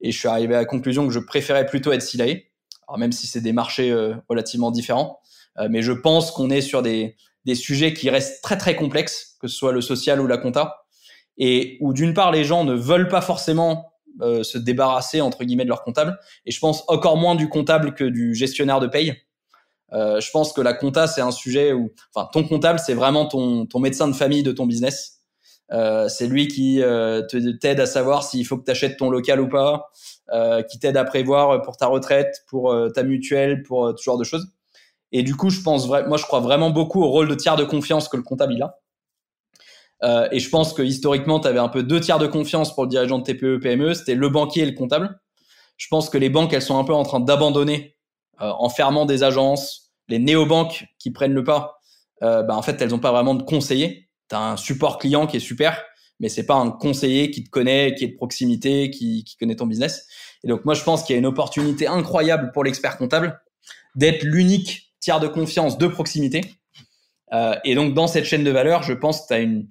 Et 0.00 0.12
je 0.12 0.18
suis 0.18 0.28
arrivé 0.28 0.54
à 0.54 0.58
la 0.58 0.64
conclusion 0.64 1.06
que 1.06 1.12
je 1.12 1.18
préférais 1.18 1.66
plutôt 1.66 1.92
être 1.92 2.02
Silae, 2.02 2.46
alors 2.88 2.98
même 2.98 3.12
si 3.12 3.26
c'est 3.26 3.40
des 3.40 3.52
marchés 3.52 3.90
euh, 3.90 4.14
relativement 4.28 4.70
différents. 4.70 5.20
Euh, 5.58 5.68
mais 5.70 5.82
je 5.82 5.92
pense 5.92 6.30
qu'on 6.30 6.50
est 6.50 6.62
sur 6.62 6.82
des, 6.82 7.16
des 7.44 7.54
sujets 7.54 7.92
qui 7.92 8.08
restent 8.10 8.42
très 8.42 8.56
très 8.56 8.74
complexes, 8.74 9.36
que 9.40 9.46
ce 9.46 9.56
soit 9.56 9.72
le 9.72 9.82
social 9.82 10.20
ou 10.20 10.26
la 10.26 10.38
compta, 10.38 10.86
et 11.36 11.76
où 11.80 11.92
d'une 11.92 12.14
part 12.14 12.32
les 12.32 12.44
gens 12.44 12.64
ne 12.64 12.74
veulent 12.74 13.08
pas 13.08 13.20
forcément 13.20 13.92
euh, 14.22 14.42
se 14.42 14.56
débarrasser 14.58 15.20
entre 15.20 15.44
guillemets 15.44 15.64
de 15.64 15.68
leur 15.68 15.82
comptable, 15.82 16.18
et 16.46 16.50
je 16.50 16.58
pense 16.60 16.84
encore 16.88 17.16
moins 17.16 17.34
du 17.34 17.48
comptable 17.48 17.94
que 17.94 18.04
du 18.04 18.34
gestionnaire 18.34 18.80
de 18.80 18.86
paye. 18.86 19.14
Je 19.90 20.30
pense 20.32 20.52
que 20.52 20.60
la 20.60 20.74
compta 20.74 21.06
c'est 21.06 21.22
un 21.22 21.30
sujet 21.30 21.72
où, 21.72 21.90
enfin, 22.14 22.28
ton 22.30 22.46
comptable 22.46 22.78
c'est 22.78 22.92
vraiment 22.92 23.26
ton, 23.26 23.64
ton 23.64 23.80
médecin 23.80 24.06
de 24.06 24.12
famille 24.12 24.42
de 24.42 24.52
ton 24.52 24.66
business. 24.66 25.17
Euh, 25.72 26.08
c'est 26.08 26.26
lui 26.26 26.48
qui 26.48 26.82
euh, 26.82 27.22
t'aide 27.60 27.80
à 27.80 27.86
savoir 27.86 28.22
s'il 28.22 28.46
faut 28.46 28.56
que 28.56 28.64
tu 28.64 28.70
achètes 28.70 28.96
ton 28.96 29.10
local 29.10 29.40
ou 29.40 29.48
pas, 29.48 29.90
euh, 30.32 30.62
qui 30.62 30.78
t'aide 30.78 30.96
à 30.96 31.04
prévoir 31.04 31.60
pour 31.62 31.76
ta 31.76 31.86
retraite, 31.86 32.44
pour 32.48 32.72
euh, 32.72 32.88
ta 32.88 33.02
mutuelle, 33.02 33.62
pour 33.62 33.94
tout 33.94 34.02
genre 34.02 34.18
de 34.18 34.24
choses. 34.24 34.48
Et 35.12 35.22
du 35.22 35.36
coup, 35.36 35.50
je 35.50 35.60
pense 35.60 35.86
moi, 35.86 36.16
je 36.16 36.24
crois 36.24 36.40
vraiment 36.40 36.70
beaucoup 36.70 37.02
au 37.02 37.08
rôle 37.08 37.28
de 37.28 37.34
tiers 37.34 37.56
de 37.56 37.64
confiance 37.64 38.08
que 38.08 38.16
le 38.16 38.22
comptable 38.22 38.54
il 38.54 38.62
a. 38.62 38.78
Et 40.30 40.38
je 40.38 40.48
pense 40.48 40.74
que 40.74 40.82
historiquement, 40.82 41.40
tu 41.40 41.48
avais 41.48 41.58
un 41.58 41.68
peu 41.68 41.82
deux 41.82 42.00
tiers 42.00 42.18
de 42.18 42.26
confiance 42.26 42.74
pour 42.74 42.84
le 42.84 42.90
dirigeant 42.90 43.18
de 43.18 43.24
TPE, 43.24 43.58
PME, 43.58 43.94
c'était 43.94 44.14
le 44.14 44.28
banquier 44.28 44.62
et 44.62 44.66
le 44.66 44.72
comptable. 44.72 45.18
Je 45.76 45.86
pense 45.88 46.10
que 46.10 46.18
les 46.18 46.28
banques, 46.28 46.52
elles 46.52 46.62
sont 46.62 46.78
un 46.78 46.84
peu 46.84 46.94
en 46.94 47.04
train 47.04 47.20
d'abandonner 47.20 47.96
en 48.38 48.68
fermant 48.68 49.06
des 49.06 49.24
agences, 49.24 49.92
les 50.08 50.18
néobanques 50.18 50.86
qui 50.98 51.10
prennent 51.10 51.32
le 51.32 51.42
pas. 51.42 51.80
bah, 52.20 52.46
en 52.50 52.62
fait, 52.62 52.80
elles 52.82 52.90
n'ont 52.90 52.98
pas 52.98 53.12
vraiment 53.12 53.34
de 53.34 53.42
conseillers 53.42 54.07
tu 54.28 54.36
un 54.36 54.56
support 54.56 54.98
client 54.98 55.26
qui 55.26 55.38
est 55.38 55.40
super, 55.40 55.82
mais 56.20 56.28
c'est 56.28 56.46
pas 56.46 56.56
un 56.56 56.70
conseiller 56.70 57.30
qui 57.30 57.44
te 57.44 57.50
connaît, 57.50 57.94
qui 57.94 58.04
est 58.04 58.08
de 58.08 58.16
proximité, 58.16 58.90
qui, 58.90 59.24
qui 59.24 59.36
connaît 59.36 59.56
ton 59.56 59.66
business. 59.66 60.06
Et 60.44 60.48
donc 60.48 60.64
moi, 60.64 60.74
je 60.74 60.82
pense 60.82 61.02
qu'il 61.02 61.14
y 61.14 61.16
a 61.16 61.18
une 61.18 61.26
opportunité 61.26 61.86
incroyable 61.86 62.50
pour 62.52 62.64
l'expert 62.64 62.96
comptable 62.96 63.40
d'être 63.94 64.22
l'unique 64.22 64.92
tiers 65.00 65.20
de 65.20 65.28
confiance 65.28 65.78
de 65.78 65.86
proximité. 65.86 66.42
Euh, 67.32 67.56
et 67.64 67.74
donc 67.74 67.94
dans 67.94 68.06
cette 68.06 68.24
chaîne 68.24 68.44
de 68.44 68.50
valeur, 68.50 68.82
je 68.82 68.92
pense 68.92 69.22
que 69.22 69.26
tu 69.28 69.34
as 69.34 69.38
une, 69.40 69.68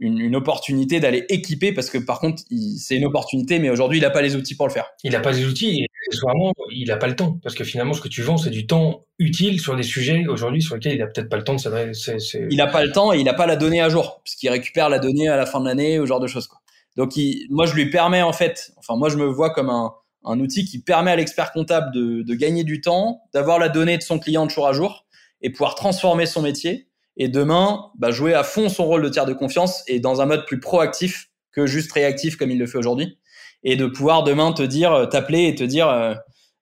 une, 0.00 0.18
une, 0.18 0.34
opportunité 0.34 0.98
d'aller 0.98 1.24
équiper 1.28 1.72
parce 1.72 1.90
que 1.90 1.98
par 1.98 2.20
contre, 2.20 2.42
c'est 2.78 2.96
une 2.96 3.04
opportunité, 3.04 3.58
mais 3.58 3.70
aujourd'hui, 3.70 3.98
il 3.98 4.02
n'a 4.02 4.10
pas 4.10 4.22
les 4.22 4.34
outils 4.34 4.56
pour 4.56 4.66
le 4.66 4.72
faire. 4.72 4.86
Il 5.04 5.12
n'a 5.12 5.20
pas 5.20 5.32
les 5.32 5.44
outils 5.44 5.82
et 5.82 5.86
accessoirement, 6.06 6.52
il 6.72 6.88
n'a 6.88 6.96
pas 6.96 7.06
le 7.06 7.16
temps 7.16 7.38
parce 7.42 7.54
que 7.54 7.64
finalement, 7.64 7.92
ce 7.92 8.00
que 8.00 8.08
tu 8.08 8.22
vends, 8.22 8.38
c'est 8.38 8.50
du 8.50 8.66
temps 8.66 9.04
utile 9.18 9.60
sur 9.60 9.76
des 9.76 9.82
sujets 9.82 10.26
aujourd'hui 10.26 10.62
sur 10.62 10.74
lesquels 10.74 10.94
il 10.94 10.98
n'a 10.98 11.06
peut-être 11.06 11.28
pas 11.28 11.36
le 11.36 11.44
temps 11.44 11.54
de 11.54 11.60
s'adresser. 11.60 12.46
Il 12.50 12.56
n'a 12.56 12.66
pas 12.66 12.82
le 12.82 12.90
temps 12.90 13.12
et 13.12 13.18
il 13.18 13.24
n'a 13.24 13.34
pas 13.34 13.46
la 13.46 13.56
donnée 13.56 13.80
à 13.80 13.88
jour 13.88 14.20
parce 14.24 14.34
qu'il 14.34 14.48
récupère 14.50 14.88
la 14.88 14.98
donnée 14.98 15.28
à 15.28 15.36
la 15.36 15.46
fin 15.46 15.60
de 15.60 15.66
l'année 15.66 16.00
ou 16.00 16.06
genre 16.06 16.20
de 16.20 16.26
choses. 16.26 16.46
Quoi. 16.46 16.60
Donc, 16.96 17.16
il, 17.16 17.46
moi, 17.50 17.66
je 17.66 17.74
lui 17.74 17.90
permets 17.90 18.22
en 18.22 18.32
fait, 18.32 18.72
enfin, 18.78 18.96
moi, 18.96 19.10
je 19.10 19.16
me 19.16 19.26
vois 19.26 19.50
comme 19.50 19.68
un, 19.68 19.92
un 20.24 20.40
outil 20.40 20.64
qui 20.64 20.82
permet 20.82 21.10
à 21.10 21.16
l'expert 21.16 21.52
comptable 21.52 21.94
de, 21.94 22.22
de 22.22 22.34
gagner 22.34 22.64
du 22.64 22.80
temps, 22.80 23.22
d'avoir 23.32 23.58
la 23.58 23.68
donnée 23.68 23.96
de 23.96 24.02
son 24.02 24.18
client 24.18 24.46
de 24.46 24.50
jour 24.50 24.66
à 24.66 24.72
jour 24.72 25.06
et 25.42 25.50
pouvoir 25.50 25.74
transformer 25.74 26.26
son 26.26 26.42
métier 26.42 26.89
et 27.20 27.28
demain 27.28 27.90
bah, 27.98 28.10
jouer 28.10 28.32
à 28.32 28.42
fond 28.42 28.70
son 28.70 28.86
rôle 28.86 29.02
de 29.02 29.08
tiers 29.10 29.26
de 29.26 29.34
confiance 29.34 29.84
et 29.86 30.00
dans 30.00 30.22
un 30.22 30.26
mode 30.26 30.46
plus 30.46 30.58
proactif 30.58 31.28
que 31.52 31.66
juste 31.66 31.92
réactif 31.92 32.36
comme 32.36 32.50
il 32.50 32.58
le 32.58 32.66
fait 32.66 32.78
aujourd'hui. 32.78 33.18
Et 33.62 33.76
de 33.76 33.86
pouvoir 33.86 34.24
demain 34.24 34.52
te 34.52 34.62
dire 34.62 34.92
euh, 34.92 35.04
t'appeler 35.04 35.46
et 35.46 35.54
te 35.54 35.62
dire 35.62 35.88
euh, 35.90 36.14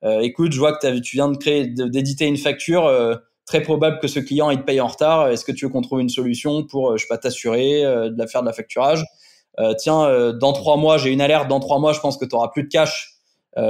euh, 0.02 0.18
écoute 0.20 0.52
je 0.52 0.58
vois 0.58 0.76
que 0.76 0.98
tu 0.98 1.14
viens 1.14 1.28
de 1.28 1.36
créer 1.36 1.68
d'éditer 1.68 2.26
une 2.26 2.36
facture 2.36 2.92
très 3.46 3.62
probable 3.62 4.00
que 4.00 4.08
ce 4.08 4.18
client 4.18 4.50
il 4.50 4.58
te 4.58 4.64
paye 4.64 4.80
en 4.80 4.88
retard. 4.88 5.28
Est-ce 5.28 5.44
que 5.44 5.52
tu 5.52 5.64
veux 5.64 5.70
qu'on 5.70 5.80
trouve 5.80 6.00
une 6.00 6.08
solution 6.08 6.64
pour 6.64 6.98
je 6.98 7.06
t'assurer 7.06 7.82
de 7.82 8.18
la 8.18 8.26
faire 8.26 8.42
de 8.42 8.46
la 8.46 8.52
facturage? 8.52 9.04
Tiens 9.78 10.32
dans 10.32 10.52
trois 10.52 10.76
mois 10.76 10.98
j'ai 10.98 11.10
une 11.10 11.20
alerte. 11.20 11.48
Dans 11.48 11.60
trois 11.60 11.78
mois 11.78 11.92
je 11.92 12.00
pense 12.00 12.16
que 12.16 12.24
tu 12.24 12.34
auras 12.34 12.48
plus 12.48 12.64
de 12.64 12.68
cash. 12.68 13.16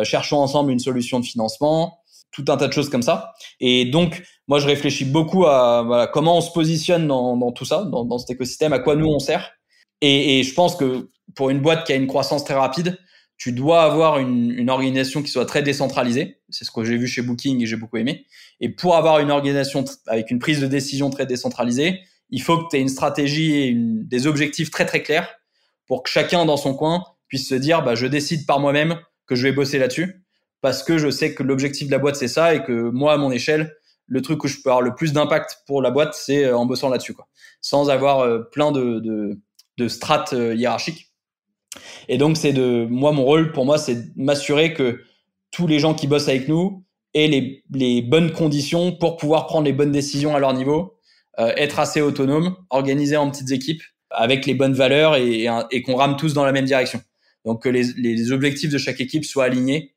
Cherchons 0.05 0.39
ensemble 0.39 0.70
une 0.70 0.78
solution 0.78 1.20
de 1.20 1.24
financement 1.24 1.99
tout 2.31 2.45
un 2.49 2.57
tas 2.57 2.68
de 2.68 2.72
choses 2.72 2.89
comme 2.89 3.03
ça. 3.03 3.33
Et 3.61 3.87
donc, 3.87 4.22
moi, 4.47 4.59
je 4.59 4.66
réfléchis 4.66 5.05
beaucoup 5.05 5.47
à 5.47 6.11
comment 6.12 6.39
on 6.39 6.41
se 6.41 6.53
positionne 6.53 7.07
dans, 7.07 7.53
tout 7.53 7.64
ça, 7.64 7.85
dans, 7.85 8.18
cet 8.18 8.31
écosystème, 8.31 8.72
à 8.72 8.79
quoi 8.79 8.97
nous 8.97 9.07
on 9.07 9.18
sert. 9.18 9.53
Et, 10.01 10.43
je 10.43 10.55
pense 10.55 10.76
que 10.76 11.11
pour 11.35 11.51
une 11.51 11.61
boîte 11.61 11.87
qui 11.87 11.93
a 11.93 11.97
une 11.97 12.07
croissance 12.07 12.45
très 12.45 12.55
rapide, 12.55 12.99
tu 13.37 13.53
dois 13.53 13.83
avoir 13.83 14.18
une, 14.18 14.68
organisation 14.70 15.22
qui 15.22 15.31
soit 15.31 15.47
très 15.47 15.62
décentralisée. 15.62 16.41
C'est 16.49 16.64
ce 16.64 16.70
que 16.70 16.85
j'ai 16.85 16.97
vu 16.97 17.07
chez 17.07 17.22
Booking 17.22 17.62
et 17.62 17.66
j'ai 17.66 17.76
beaucoup 17.76 17.97
aimé. 17.97 18.26
Et 18.61 18.68
pour 18.68 18.97
avoir 18.97 19.20
une 19.20 19.31
organisation 19.31 19.85
avec 20.07 20.31
une 20.31 20.39
prise 20.39 20.61
de 20.61 20.66
décision 20.66 21.11
très 21.11 21.26
décentralisée, 21.26 22.01
il 22.31 22.43
faut 22.43 22.59
que 22.59 22.68
tu 22.70 22.76
aies 22.76 22.81
une 22.81 22.89
stratégie 22.89 23.55
et 23.55 23.74
des 23.76 24.26
objectifs 24.26 24.70
très 24.70 24.85
très 24.85 25.03
clairs 25.03 25.29
pour 25.87 26.03
que 26.03 26.11
chacun 26.11 26.45
dans 26.45 26.57
son 26.57 26.74
coin 26.74 27.05
puisse 27.29 27.49
se 27.49 27.55
dire 27.55 27.83
bah, 27.83 27.95
je 27.95 28.07
décide 28.07 28.45
par 28.45 28.61
moi-même 28.61 28.99
que 29.26 29.35
je 29.35 29.43
vais 29.45 29.53
bosser 29.53 29.79
là-dessus 29.79 30.24
parce 30.61 30.83
que 30.83 30.99
je 30.99 31.11
sais 31.11 31.35
que 31.35 31.43
l'objectif 31.43 31.87
de 31.87 31.93
la 31.93 31.99
boîte 31.99 32.17
c'est 32.17 32.29
ça 32.29 32.55
et 32.55 32.63
que 32.63 32.91
moi 32.91 33.13
à 33.13 33.17
mon 33.17 33.31
échelle 33.31 33.75
le 34.07 34.23
truc 34.23 34.43
où 34.43 34.49
je 34.49 34.57
peux 34.63 34.71
avoir 34.71 34.83
le 34.83 34.95
plus 34.95 35.13
d'impact 35.13 35.59
pour 35.67 35.83
la 35.83 35.91
boîte 35.91 36.15
c'est 36.15 36.45
euh, 36.45 36.57
en 36.57 36.67
bossant 36.67 36.89
là-dessus 36.89 37.15
quoi. 37.15 37.29
Sans 37.61 37.91
avoir 37.91 38.21
euh, 38.21 38.41
plein 38.41 38.73
de, 38.73 39.01
de, 39.01 39.39
de 39.77 39.89
strates 39.89 40.33
euh, 40.33 40.55
hiérarchiques. 40.55 41.13
Et 42.09 42.19
donc 42.19 42.37
c'est 42.37 42.53
de 42.53 42.87
moi 42.89 43.13
mon 43.13 43.25
rôle 43.25 43.53
pour 43.53 43.67
moi 43.67 43.79
c'est 43.79 43.95
de 43.95 44.11
m'assurer 44.17 44.75
que 44.75 45.03
tous 45.51 45.67
les 45.67 45.79
gens 45.79 45.95
qui 45.95 46.07
bossent 46.07 46.29
avec 46.29 46.49
nous 46.49 46.85
aient 47.15 47.29
les, 47.29 47.65
les 47.73 48.03
bonnes 48.03 48.33
conditions 48.33 48.93
pour 48.93 49.17
pouvoir 49.17 49.47
prendre 49.47 49.65
les 49.65 49.73
bonnes 49.73 49.93
décisions 49.93 50.35
à 50.35 50.39
leur 50.39 50.55
niveau 50.55 50.95
être 51.57 51.79
assez 51.79 52.01
autonome 52.01 52.57
organisé 52.69 53.17
en 53.17 53.31
petites 53.31 53.53
équipes 53.53 53.83
avec 54.11 54.45
les 54.45 54.55
bonnes 54.55 54.75
valeurs 54.75 55.15
et, 55.15 55.45
et, 55.45 55.51
et 55.71 55.83
qu'on 55.83 55.95
rame 55.95 56.17
tous 56.17 56.35
dans 56.35 56.45
la 56.45 56.51
même 56.51 56.65
direction. 56.65 57.01
Donc 57.45 57.63
que 57.63 57.69
les, 57.69 57.85
les 57.97 58.33
objectifs 58.33 58.71
de 58.71 58.79
chaque 58.79 59.01
équipe 59.01 59.25
soient 59.25 59.45
alignés 59.45 59.95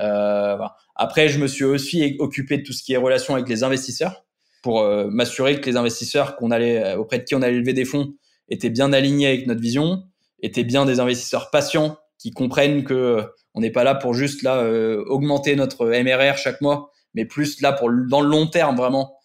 voilà. 0.00 0.76
Après, 0.96 1.28
je 1.28 1.38
me 1.38 1.46
suis 1.46 1.64
aussi 1.64 2.16
occupé 2.18 2.58
de 2.58 2.62
tout 2.62 2.72
ce 2.72 2.82
qui 2.82 2.92
est 2.92 2.96
relation 2.96 3.34
avec 3.34 3.48
les 3.48 3.62
investisseurs 3.62 4.24
pour 4.62 4.80
euh, 4.80 5.08
m'assurer 5.10 5.60
que 5.60 5.68
les 5.68 5.76
investisseurs 5.76 6.36
qu'on 6.36 6.50
allait 6.50 6.82
euh, 6.84 6.98
auprès 6.98 7.18
de 7.18 7.24
qui 7.24 7.34
on 7.34 7.42
allait 7.42 7.58
lever 7.58 7.72
des 7.72 7.84
fonds 7.84 8.14
étaient 8.48 8.70
bien 8.70 8.92
alignés 8.92 9.26
avec 9.26 9.46
notre 9.46 9.60
vision, 9.60 10.02
étaient 10.42 10.64
bien 10.64 10.84
des 10.84 11.00
investisseurs 11.00 11.50
patients 11.50 11.96
qui 12.18 12.30
comprennent 12.32 12.84
que 12.84 12.94
euh, 12.94 13.22
on 13.54 13.60
n'est 13.60 13.70
pas 13.70 13.84
là 13.84 13.94
pour 13.94 14.14
juste 14.14 14.42
là 14.42 14.56
euh, 14.58 15.02
augmenter 15.06 15.56
notre 15.56 15.86
MRR 15.86 16.36
chaque 16.36 16.60
mois, 16.60 16.90
mais 17.14 17.24
plus 17.24 17.60
là 17.60 17.72
pour 17.72 17.90
dans 18.08 18.20
le 18.20 18.28
long 18.28 18.46
terme 18.46 18.76
vraiment 18.76 19.16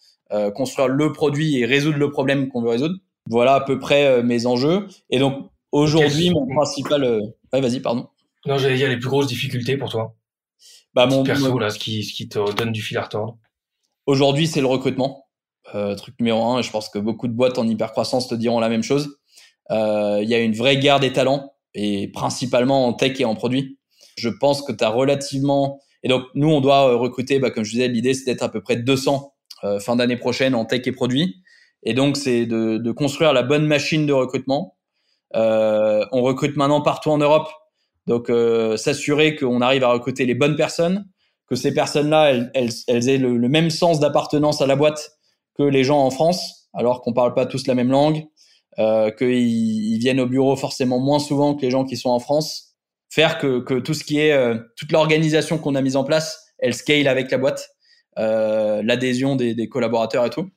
construire 0.56 0.88
le 0.88 1.12
produit 1.12 1.60
et 1.60 1.66
résoudre 1.66 1.98
le 1.98 2.10
problème 2.10 2.48
qu'on 2.48 2.60
veut 2.60 2.70
résoudre. 2.70 2.96
Voilà 3.30 3.54
à 3.54 3.60
peu 3.60 3.78
près 3.78 4.24
mes 4.24 4.46
enjeux. 4.46 4.88
Et 5.08 5.20
donc 5.20 5.50
aujourd'hui, 5.70 6.30
mon 6.30 6.48
principal. 6.48 7.20
Ouais, 7.52 7.60
vas-y, 7.60 7.78
pardon. 7.78 8.08
Non, 8.44 8.58
j'allais 8.58 8.74
dire 8.74 8.88
les 8.88 8.98
plus 8.98 9.08
grosses 9.08 9.28
difficultés 9.28 9.76
pour 9.76 9.88
toi. 9.88 10.16
Bah 10.96 11.04
mon 11.04 11.22
perso 11.22 11.58
là, 11.58 11.68
ce 11.68 11.78
qui, 11.78 12.02
ce 12.02 12.14
qui 12.14 12.26
te 12.26 12.52
donne 12.54 12.72
du 12.72 12.80
fil 12.80 12.96
à 12.96 13.02
retordre. 13.02 13.36
Aujourd'hui, 14.06 14.46
c'est 14.46 14.60
le 14.60 14.66
recrutement. 14.66 15.28
Euh, 15.74 15.94
truc 15.94 16.14
numéro 16.18 16.42
un, 16.46 16.62
je 16.62 16.70
pense 16.70 16.88
que 16.88 16.98
beaucoup 16.98 17.28
de 17.28 17.34
boîtes 17.34 17.58
en 17.58 17.68
hypercroissance 17.68 18.28
te 18.28 18.34
diront 18.34 18.60
la 18.60 18.70
même 18.70 18.82
chose. 18.82 19.18
Euh, 19.70 20.20
il 20.22 20.28
y 20.30 20.34
a 20.34 20.38
une 20.38 20.54
vraie 20.54 20.78
guerre 20.78 20.98
des 20.98 21.12
talents, 21.12 21.52
et 21.74 22.08
principalement 22.08 22.86
en 22.86 22.94
tech 22.94 23.20
et 23.20 23.26
en 23.26 23.34
produit. 23.34 23.78
Je 24.16 24.30
pense 24.30 24.62
que 24.62 24.72
tu 24.72 24.82
as 24.82 24.88
relativement... 24.88 25.80
Et 26.02 26.08
donc, 26.08 26.22
nous, 26.34 26.48
on 26.48 26.62
doit 26.62 26.90
euh, 26.90 26.96
recruter, 26.96 27.40
bah, 27.40 27.50
comme 27.50 27.64
je 27.64 27.72
disais, 27.72 27.88
l'idée, 27.88 28.14
c'est 28.14 28.24
d'être 28.24 28.42
à 28.42 28.48
peu 28.48 28.62
près 28.62 28.76
200 28.76 29.34
euh, 29.64 29.78
fin 29.80 29.96
d'année 29.96 30.16
prochaine 30.16 30.54
en 30.54 30.64
tech 30.64 30.86
et 30.86 30.92
produit. 30.92 31.42
Et 31.82 31.92
donc, 31.92 32.16
c'est 32.16 32.46
de, 32.46 32.78
de, 32.78 32.92
construire 32.92 33.34
la 33.34 33.42
bonne 33.42 33.66
machine 33.66 34.06
de 34.06 34.14
recrutement. 34.14 34.78
Euh, 35.34 36.06
on 36.12 36.22
recrute 36.22 36.56
maintenant 36.56 36.80
partout 36.80 37.10
en 37.10 37.18
Europe. 37.18 37.48
Donc, 38.06 38.30
s'assurer 38.76 39.34
qu'on 39.34 39.60
arrive 39.60 39.82
à 39.82 39.88
recruter 39.88 40.26
les 40.26 40.34
bonnes 40.34 40.56
personnes, 40.56 41.06
que 41.48 41.54
ces 41.54 41.74
personnes-là, 41.74 42.30
elles, 42.30 42.50
elles, 42.54 42.70
elles, 42.88 43.08
aient 43.08 43.18
le, 43.18 43.36
le 43.36 43.48
même 43.48 43.70
sens 43.70 44.00
d'appartenance 44.00 44.62
à 44.62 44.66
la 44.66 44.76
boîte 44.76 45.12
que 45.56 45.62
les 45.62 45.84
gens 45.84 45.98
en 45.98 46.10
France, 46.10 46.68
alors 46.72 47.00
qu'on 47.02 47.12
parle 47.12 47.34
pas 47.34 47.46
tous 47.46 47.66
la 47.66 47.74
même 47.74 47.90
langue, 47.90 48.26
euh, 48.78 49.10
qu'ils 49.10 49.98
viennent 49.98 50.20
au 50.20 50.26
bureau 50.26 50.54
forcément 50.54 50.98
moins 50.98 51.18
souvent 51.18 51.54
que 51.54 51.62
les 51.62 51.70
gens 51.70 51.84
qui 51.84 51.96
sont 51.96 52.10
en 52.10 52.18
France. 52.18 52.74
Faire 53.08 53.38
que, 53.38 53.60
que 53.60 53.74
tout 53.74 53.94
ce 53.94 54.04
qui 54.04 54.18
est 54.18 54.32
euh, 54.32 54.56
toute 54.76 54.92
l'organisation 54.92 55.58
qu'on 55.58 55.74
a 55.74 55.80
mise 55.80 55.96
en 55.96 56.04
place, 56.04 56.52
elle 56.58 56.74
scale 56.74 57.08
avec 57.08 57.30
la 57.30 57.38
boîte, 57.38 57.70
euh, 58.18 58.82
l'adhésion 58.82 59.36
des, 59.36 59.54
des, 59.54 59.68
collaborateurs 59.68 60.24
et 60.24 60.30
tout. 60.30 60.48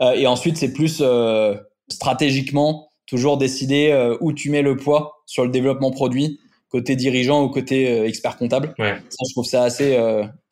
Euh, 0.00 0.12
et 0.12 0.26
ensuite, 0.26 0.56
c'est 0.56 0.72
plus 0.72 0.98
euh, 1.00 1.54
stratégiquement 1.88 2.88
toujours 3.06 3.36
décider 3.36 4.16
où 4.20 4.32
tu 4.32 4.50
mets 4.50 4.62
le 4.62 4.76
poids 4.76 5.22
sur 5.26 5.44
le 5.44 5.50
développement 5.50 5.90
produit, 5.90 6.40
côté 6.74 6.96
dirigeant 6.96 7.44
ou 7.44 7.50
côté 7.50 8.04
expert 8.04 8.36
comptable. 8.36 8.74
Ouais. 8.80 8.96
Ça, 9.08 9.24
je 9.28 9.32
trouve 9.32 9.44
ça 9.44 9.62
assez 9.62 9.96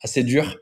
assez 0.01 0.23
dur. 0.23 0.55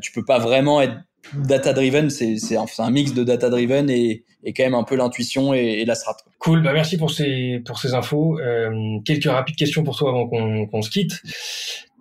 tu 0.00 0.12
peux 0.12 0.24
pas 0.24 0.38
vraiment 0.38 0.80
être 0.80 0.94
data 1.32 1.72
driven, 1.72 2.10
c'est 2.10 2.56
un, 2.56 2.66
un, 2.78 2.90
mix 2.90 3.14
de 3.14 3.24
data 3.24 3.48
driven 3.48 3.88
et, 3.90 4.24
et 4.42 4.52
quand 4.52 4.62
même 4.62 4.74
un 4.74 4.84
peu 4.84 4.96
l'intuition 4.96 5.54
et, 5.54 5.80
et, 5.80 5.84
la 5.84 5.94
strat. 5.94 6.16
Cool, 6.38 6.62
bah 6.62 6.72
merci 6.72 6.96
pour 6.96 7.10
ces 7.10 7.60
pour 7.64 7.78
ces 7.78 7.94
infos. 7.94 8.38
Euh, 8.40 8.98
quelques 9.04 9.24
rapides 9.24 9.56
questions 9.56 9.82
pour 9.82 9.96
toi 9.96 10.10
avant 10.10 10.28
qu'on 10.28 10.66
qu'on 10.66 10.82
se 10.82 10.90
quitte. 10.90 11.22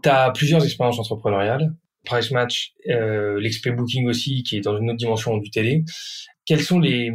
Tu 0.04 0.10
as 0.10 0.32
plusieurs 0.32 0.64
expériences 0.64 1.00
entrepreneuriales, 1.00 1.74
Price 2.06 2.32
Match, 2.32 2.74
euh, 2.90 3.40
l'XP 3.40 3.70
Booking 3.70 4.08
aussi, 4.08 4.44
qui 4.44 4.58
est 4.58 4.62
dans 4.62 4.78
une 4.78 4.90
autre 4.90 5.00
dimension 5.00 5.38
du 5.38 5.50
télé. 5.50 5.84
Quels 6.46 6.62
sont 6.62 6.80
les 6.80 7.12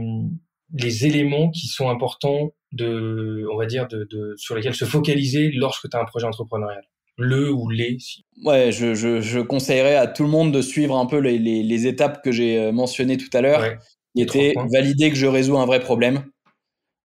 les 0.75 1.07
éléments 1.07 1.51
qui 1.51 1.67
sont 1.67 1.89
importants 1.89 2.53
de, 2.73 3.47
on 3.53 3.57
va 3.57 3.67
dire, 3.67 3.89
de, 3.89 4.07
de 4.11 4.35
sur 4.37 4.55
lesquels 4.55 4.75
se 4.75 4.85
focaliser 4.85 5.51
lorsque 5.53 5.89
tu 5.89 5.97
as 5.97 6.01
un 6.01 6.05
projet 6.05 6.27
entrepreneurial. 6.27 6.83
Le 7.17 7.51
ou 7.51 7.69
les 7.69 7.99
Ouais, 8.45 8.71
je, 8.71 8.95
je, 8.95 9.21
je, 9.21 9.41
conseillerais 9.41 9.97
à 9.97 10.07
tout 10.07 10.23
le 10.23 10.29
monde 10.29 10.53
de 10.53 10.63
suivre 10.63 10.97
un 10.97 11.07
peu 11.07 11.19
les, 11.19 11.39
les, 11.39 11.65
les 11.65 11.87
étapes 11.89 12.23
que 12.23 12.31
j'ai 12.31 12.59
euh, 12.61 12.73
mentionnées 12.73 13.17
tout 13.17 13.31
à 13.33 13.41
l'heure, 13.41 13.61
ouais, 13.61 13.79
qui 14.15 14.23
étaient 14.23 14.55
valider 14.73 15.11
que 15.11 15.17
je 15.17 15.27
résous 15.27 15.59
un 15.59 15.67
vrai 15.67 15.81
problème, 15.81 16.25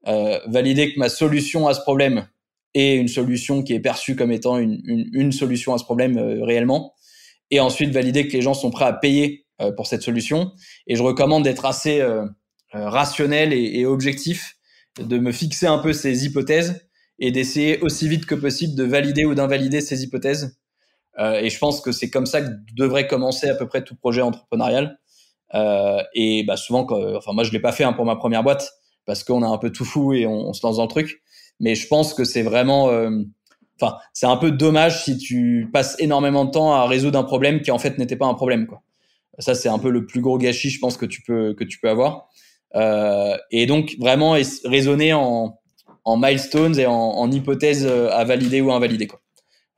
euh, 0.09 0.39
valider 0.47 0.93
que 0.93 0.99
ma 0.99 1.09
solution 1.09 1.69
à 1.69 1.75
ce 1.75 1.81
problème 1.81 2.27
est 2.75 2.97
une 2.97 3.09
solution 3.09 3.63
qui 3.63 3.73
est 3.73 3.81
perçue 3.81 4.17
comme 4.17 4.33
étant 4.33 4.59
une, 4.59 4.83
une, 4.85 5.09
une 5.13 5.33
solution 5.33 5.75
à 5.75 5.79
ce 5.79 5.85
problème 5.85 6.19
euh, 6.19 6.45
réellement, 6.45 6.95
et 7.51 7.61
ensuite 7.61 7.91
valider 7.91 8.29
que 8.29 8.33
les 8.33 8.43
gens 8.43 8.55
sont 8.55 8.71
prêts 8.71 8.87
à 8.87 8.93
payer 8.93 9.47
euh, 9.61 9.73
pour 9.73 9.87
cette 9.87 10.03
solution. 10.03 10.53
Et 10.87 10.97
je 10.97 11.03
recommande 11.03 11.45
d'être 11.45 11.65
assez 11.65 12.03
rationnel 12.75 13.53
et, 13.53 13.81
et 13.81 13.87
objectif, 13.87 14.57
de 14.99 15.19
me 15.19 15.33
fixer 15.33 15.67
un 15.67 15.79
peu 15.79 15.93
ces 15.93 16.27
hypothèses 16.27 16.89
et 17.19 17.31
d'essayer 17.31 17.81
aussi 17.81 18.09
vite 18.09 18.27
que 18.27 18.35
possible 18.35 18.75
de 18.75 18.85
valider 18.85 19.25
ou 19.25 19.35
d'invalider 19.35 19.81
ces 19.81 20.03
hypothèses. 20.03 20.59
Euh, 21.19 21.41
et 21.41 21.51
je 21.51 21.59
pense 21.59 21.81
que 21.81 21.93
c'est 21.93 22.11
comme 22.11 22.27
ça 22.27 22.43
que 22.43 22.49
devrait 22.75 23.07
commencer 23.07 23.49
à 23.49 23.55
peu 23.55 23.67
près 23.67 23.85
tout 23.85 23.95
projet 23.95 24.23
entrepreneurial. 24.23 24.99
Euh, 25.55 26.03
et 26.15 26.45
bah 26.45 26.57
souvent, 26.57 26.85
quand, 26.85 27.17
enfin 27.17 27.33
moi 27.33 27.45
je 27.45 27.53
l'ai 27.53 27.61
pas 27.61 27.73
fait 27.73 27.85
hein, 27.85 27.93
pour 27.93 28.07
ma 28.07 28.17
première 28.17 28.43
boîte 28.43 28.73
parce 29.05 29.25
qu'on 29.25 29.43
a 29.43 29.47
un 29.47 29.59
peu 29.59 29.71
tout 29.71 29.85
fou 29.85 30.13
et 30.15 30.27
on, 30.27 30.53
se 30.53 30.67
lance 30.67 30.77
dans 30.77 30.85
le 30.85 30.89
truc. 30.89 31.23
Mais 31.61 31.75
je 31.75 31.87
pense 31.87 32.15
que 32.15 32.25
c'est 32.25 32.43
vraiment, 32.43 32.89
euh, 32.89 33.11
enfin 33.81 33.97
c'est 34.13 34.27
un 34.27 34.37
peu 34.37 34.51
dommage 34.51 35.05
si 35.05 35.19
tu 35.19 35.69
passes 35.73 35.97
énormément 35.99 36.45
de 36.45 36.51
temps 36.51 36.73
à 36.73 36.87
résoudre 36.87 37.19
un 37.19 37.25
problème 37.25 37.61
qui 37.61 37.71
en 37.71 37.79
fait 37.79 37.99
n'était 37.99 38.17
pas 38.17 38.27
un 38.27 38.35
problème 38.35 38.67
quoi. 38.67 38.83
Ça 39.39 39.55
c'est 39.55 39.69
un 39.69 39.79
peu 39.79 39.91
le 39.91 40.07
plus 40.07 40.21
gros 40.21 40.39
gâchis 40.39 40.71
je 40.71 40.79
pense 40.79 40.97
que 40.97 41.07
tu 41.07 41.23
peux 41.23 41.55
que 41.55 41.65
tu 41.65 41.79
peux 41.79 41.91
avoir. 41.91 42.29
Euh, 42.75 43.37
et 43.51 43.67
donc 43.67 43.97
vraiment 43.99 44.37
raisonner 44.65 45.13
en 45.13 45.59
en 46.05 46.17
milestones 46.17 46.79
et 46.79 46.87
en, 46.87 46.95
en 46.95 47.31
hypothèses 47.31 47.87
euh, 47.87 48.11
à 48.11 48.25
valider 48.25 48.61
ou 48.61 48.73
invalider. 48.73 49.07
Quoi. 49.07 49.21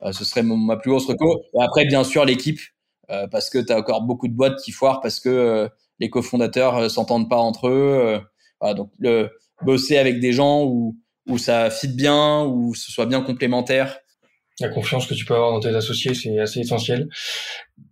Euh, 0.03 0.11
ce 0.11 0.25
serait 0.25 0.43
mon, 0.43 0.57
ma 0.57 0.77
plus 0.77 0.91
grosse 0.91 1.05
reco. 1.05 1.43
Et 1.53 1.61
après, 1.61 1.85
bien 1.85 2.03
sûr, 2.03 2.25
l'équipe, 2.25 2.59
euh, 3.09 3.27
parce 3.27 3.49
que 3.49 3.59
tu 3.59 3.71
as 3.71 3.77
encore 3.77 4.01
beaucoup 4.01 4.27
de 4.27 4.33
boîtes 4.33 4.59
qui 4.61 4.71
foirent 4.71 5.01
parce 5.01 5.19
que 5.19 5.69
les 5.99 6.09
cofondateurs 6.09 6.89
s'entendent 6.89 7.29
pas 7.29 7.37
entre 7.37 7.67
eux. 7.67 8.19
Voilà, 8.59 8.73
donc, 8.73 8.91
le, 8.99 9.29
bosser 9.61 9.97
avec 9.97 10.19
des 10.19 10.33
gens 10.33 10.63
où, 10.63 10.97
où 11.27 11.37
ça 11.37 11.69
fit 11.69 11.87
bien, 11.87 12.43
où 12.43 12.75
ce 12.75 12.91
soit 12.91 13.05
bien 13.05 13.21
complémentaire. 13.21 13.99
La 14.61 14.69
confiance 14.69 15.05
que 15.05 15.13
tu 15.13 15.25
peux 15.25 15.33
avoir 15.33 15.51
dans 15.51 15.59
tes 15.59 15.75
associés, 15.75 16.13
c'est 16.13 16.39
assez 16.39 16.59
essentiel 16.59 17.09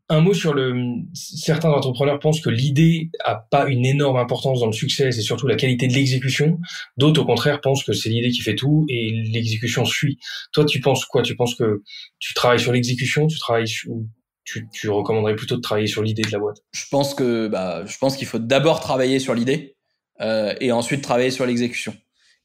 un 0.09 0.21
mot 0.21 0.33
sur 0.33 0.53
le. 0.53 0.73
Certains 1.13 1.69
entrepreneurs 1.69 2.19
pensent 2.19 2.41
que 2.41 2.49
l'idée 2.49 3.09
a 3.23 3.35
pas 3.35 3.67
une 3.67 3.85
énorme 3.85 4.17
importance 4.17 4.59
dans 4.59 4.67
le 4.67 4.73
succès, 4.73 5.11
c'est 5.11 5.21
surtout 5.21 5.47
la 5.47 5.55
qualité 5.55 5.87
de 5.87 5.93
l'exécution. 5.93 6.59
D'autres, 6.97 7.21
au 7.21 7.25
contraire, 7.25 7.61
pensent 7.61 7.83
que 7.83 7.93
c'est 7.93 8.09
l'idée 8.09 8.29
qui 8.29 8.41
fait 8.41 8.55
tout 8.55 8.85
et 8.89 9.11
l'exécution 9.31 9.85
suit. 9.85 10.19
Toi, 10.51 10.65
tu 10.65 10.81
penses 10.81 11.05
quoi? 11.05 11.21
Tu 11.21 11.35
penses 11.35 11.55
que 11.55 11.81
tu 12.19 12.33
travailles 12.33 12.59
sur 12.59 12.73
l'exécution? 12.73 13.27
Tu 13.27 13.39
travailles 13.39 13.71
ou 13.87 14.07
tu, 14.43 14.67
tu 14.73 14.89
recommanderais 14.89 15.35
plutôt 15.35 15.55
de 15.55 15.61
travailler 15.61 15.87
sur 15.87 16.03
l'idée 16.03 16.23
de 16.23 16.31
la 16.31 16.39
boîte? 16.39 16.57
Je 16.71 16.83
pense 16.91 17.13
que 17.13 17.47
bah, 17.47 17.85
je 17.85 17.97
pense 17.97 18.17
qu'il 18.17 18.27
faut 18.27 18.39
d'abord 18.39 18.81
travailler 18.81 19.19
sur 19.19 19.33
l'idée 19.33 19.77
euh, 20.21 20.53
et 20.59 20.71
ensuite 20.71 21.01
travailler 21.01 21.31
sur 21.31 21.45
l'exécution. 21.45 21.95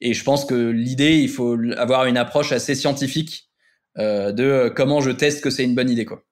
Et 0.01 0.15
je 0.15 0.23
pense 0.23 0.45
que 0.45 0.55
l'idée, 0.55 1.19
il 1.19 1.29
faut 1.29 1.57
avoir 1.77 2.07
une 2.07 2.17
approche 2.17 2.53
assez 2.53 2.77
scientifique 2.77 3.48
euh, 3.99 4.33
de 4.33 4.73
comment 4.75 5.01
je 5.01 5.11
teste 5.11 5.43
que 5.43 5.51
c'est 5.51 5.65
une 5.65 5.75
bonne 5.75 5.91
idée, 5.91 6.05
quoi. 6.05 6.23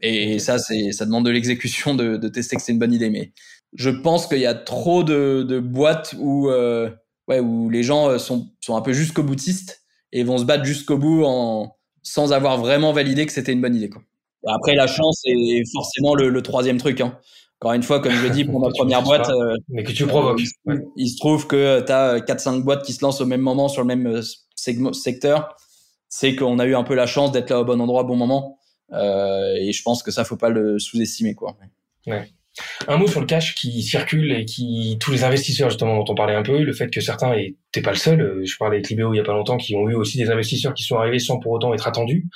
Et, 0.00 0.32
okay. 0.32 0.38
ça, 0.38 0.58
c'est, 0.58 0.92
ça 0.92 1.04
demande 1.04 1.24
de 1.24 1.30
l'exécution 1.30 1.94
de, 1.94 2.16
de, 2.16 2.28
tester 2.28 2.56
que 2.56 2.62
c'est 2.62 2.72
une 2.72 2.78
bonne 2.78 2.92
idée. 2.92 3.10
Mais 3.10 3.32
je 3.74 3.90
pense 3.90 4.26
qu'il 4.26 4.38
y 4.38 4.46
a 4.46 4.54
trop 4.54 5.02
de, 5.02 5.42
de 5.42 5.58
boîtes 5.58 6.14
où, 6.18 6.48
euh, 6.48 6.90
ouais, 7.26 7.40
où 7.40 7.68
les 7.68 7.82
gens 7.82 8.08
euh, 8.08 8.18
sont, 8.18 8.50
sont 8.60 8.76
un 8.76 8.80
peu 8.80 8.92
jusqu'au 8.92 9.22
boutistes 9.22 9.82
et 10.12 10.22
vont 10.22 10.38
se 10.38 10.44
battre 10.44 10.64
jusqu'au 10.64 10.98
bout 10.98 11.24
en, 11.24 11.76
sans 12.02 12.32
avoir 12.32 12.58
vraiment 12.58 12.92
validé 12.92 13.26
que 13.26 13.32
c'était 13.32 13.52
une 13.52 13.60
bonne 13.60 13.74
idée. 13.74 13.90
Quoi. 13.90 14.02
Et 14.46 14.50
après, 14.50 14.74
la 14.74 14.86
chance 14.86 15.20
est 15.24 15.64
forcément 15.72 16.14
le, 16.14 16.28
le 16.28 16.42
troisième 16.42 16.78
truc. 16.78 17.00
Hein. 17.00 17.18
Encore 17.60 17.72
une 17.72 17.82
fois, 17.82 18.00
comme 18.00 18.12
je 18.12 18.28
dis, 18.28 18.44
pour 18.44 18.60
ma 18.64 18.70
première 18.70 19.02
boîte, 19.02 19.28
euh, 19.30 19.56
mais 19.68 19.82
que 19.82 19.92
tu 19.92 20.06
provoques. 20.06 20.40
Il, 20.40 20.48
ouais. 20.66 20.78
il, 20.96 21.08
se 21.08 21.16
trouve 21.16 21.46
que 21.46 21.80
tu 21.80 21.92
as 21.92 22.20
4-5 22.20 22.62
boîtes 22.62 22.84
qui 22.84 22.92
se 22.92 23.04
lancent 23.04 23.20
au 23.20 23.26
même 23.26 23.40
moment 23.40 23.68
sur 23.68 23.82
le 23.82 23.88
même 23.88 24.06
euh, 24.06 24.92
secteur. 24.92 25.56
C'est 26.08 26.34
qu'on 26.34 26.58
a 26.58 26.66
eu 26.66 26.74
un 26.74 26.84
peu 26.84 26.94
la 26.94 27.06
chance 27.06 27.32
d'être 27.32 27.50
là 27.50 27.60
au 27.60 27.64
bon 27.64 27.80
endroit 27.80 28.02
au 28.02 28.06
bon 28.06 28.16
moment. 28.16 28.58
Euh, 28.92 29.54
et 29.56 29.72
je 29.72 29.82
pense 29.82 30.02
que 30.02 30.10
ça, 30.10 30.24
faut 30.24 30.36
pas 30.36 30.48
le 30.48 30.78
sous-estimer, 30.78 31.34
quoi. 31.34 31.56
Ouais. 32.06 32.30
Un 32.88 32.96
mot 32.96 33.06
sur 33.06 33.20
le 33.20 33.26
cash 33.26 33.54
qui 33.54 33.82
circule 33.82 34.32
et 34.32 34.44
qui 34.44 34.96
tous 35.00 35.12
les 35.12 35.24
investisseurs 35.24 35.70
justement 35.70 35.96
dont 35.96 36.12
on 36.12 36.14
parlait 36.14 36.34
un 36.34 36.42
peu, 36.42 36.60
le 36.62 36.72
fait 36.72 36.90
que 36.90 37.00
certains 37.00 37.34
et 37.34 37.56
t'es 37.70 37.82
pas 37.82 37.92
le 37.92 37.96
seul, 37.96 38.20
euh, 38.20 38.44
je 38.44 38.56
parlais 38.56 38.76
avec 38.76 38.88
Libéo 38.88 39.14
il 39.14 39.18
y 39.18 39.20
a 39.20 39.24
pas 39.24 39.32
longtemps 39.34 39.58
qui 39.58 39.76
ont 39.76 39.88
eu 39.88 39.94
aussi 39.94 40.18
des 40.18 40.30
investisseurs 40.30 40.74
qui 40.74 40.82
sont 40.82 40.96
arrivés 40.96 41.20
sans 41.20 41.38
pour 41.38 41.52
autant 41.52 41.72
être 41.74 41.86
attendus. 41.86 42.26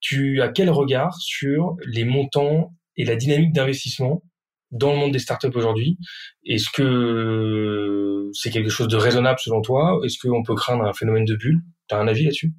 Tu 0.00 0.42
as 0.42 0.48
quel 0.48 0.68
regard 0.68 1.14
sur 1.18 1.76
les 1.86 2.04
montants 2.04 2.74
et 2.96 3.04
la 3.04 3.16
dynamique 3.16 3.52
d'investissement 3.52 4.22
dans 4.70 4.92
le 4.92 4.98
monde 4.98 5.12
des 5.12 5.18
startups 5.18 5.54
aujourd'hui? 5.54 5.96
Est-ce 6.44 6.68
que 6.70 8.28
c'est 8.34 8.50
quelque 8.50 8.70
chose 8.70 8.88
de 8.88 8.96
raisonnable 8.96 9.38
selon 9.38 9.62
toi? 9.62 9.98
Est-ce 10.04 10.18
qu'on 10.18 10.42
peut 10.42 10.54
craindre 10.54 10.84
un 10.84 10.92
phénomène 10.92 11.24
de 11.24 11.36
bulle? 11.36 11.62
T'as 11.88 11.98
un 11.98 12.08
avis 12.08 12.24
là-dessus? 12.24 12.52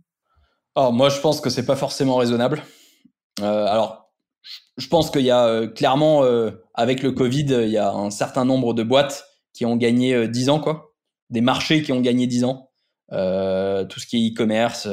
Moi 0.75 1.09
je 1.09 1.19
pense 1.19 1.41
que 1.41 1.49
c'est 1.49 1.65
pas 1.65 1.75
forcément 1.75 2.17
raisonnable. 2.17 2.63
Euh, 3.41 3.65
alors, 3.65 4.11
je 4.77 4.87
pense 4.87 5.09
qu'il 5.11 5.21
y 5.23 5.31
a 5.31 5.45
euh, 5.45 5.67
clairement, 5.67 6.23
euh, 6.23 6.51
avec 6.73 7.03
le 7.03 7.11
Covid, 7.11 7.45
il 7.63 7.69
y 7.69 7.77
a 7.77 7.91
un 7.91 8.09
certain 8.09 8.45
nombre 8.45 8.73
de 8.73 8.83
boîtes 8.83 9.25
qui 9.53 9.65
ont 9.65 9.77
gagné 9.77 10.27
10 10.27 10.49
ans, 10.49 10.59
quoi. 10.59 10.93
Des 11.29 11.41
marchés 11.41 11.81
qui 11.81 11.91
ont 11.91 12.01
gagné 12.01 12.27
10 12.27 12.43
ans. 12.43 12.71
tout 13.09 13.99
ce 13.99 14.05
qui 14.07 14.17
est 14.17 14.31
e-commerce, 14.31 14.87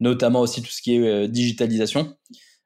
notamment 0.00 0.40
aussi 0.40 0.62
tout 0.62 0.70
ce 0.70 0.82
qui 0.82 0.96
est 0.96 1.28
digitalisation. 1.28 2.14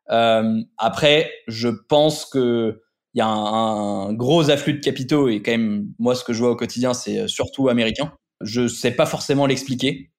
après, 0.09 1.31
je 1.47 1.69
pense 1.69 2.25
que 2.27 2.83
il 3.15 3.21
y 3.21 3.23
a 3.23 3.29
un, 3.29 4.09
un, 4.09 4.13
gros 4.13 4.51
afflux 4.51 4.75
de 4.75 4.81
capitaux 4.81 5.29
et 5.29 5.41
quand 5.41 5.53
même, 5.53 5.89
moi, 5.99 6.15
ce 6.15 6.23
que 6.23 6.35
je 6.35 6.41
vois 6.41 6.51
au 6.51 6.57
quotidien, 6.57 6.93
c'est 6.93 7.29
surtout 7.29 7.69
américain. 7.71 8.13
Je 8.43 8.69
sais 8.69 8.91
pas 8.91 9.07
forcément 9.07 9.47
l'expliquer. 9.47 10.11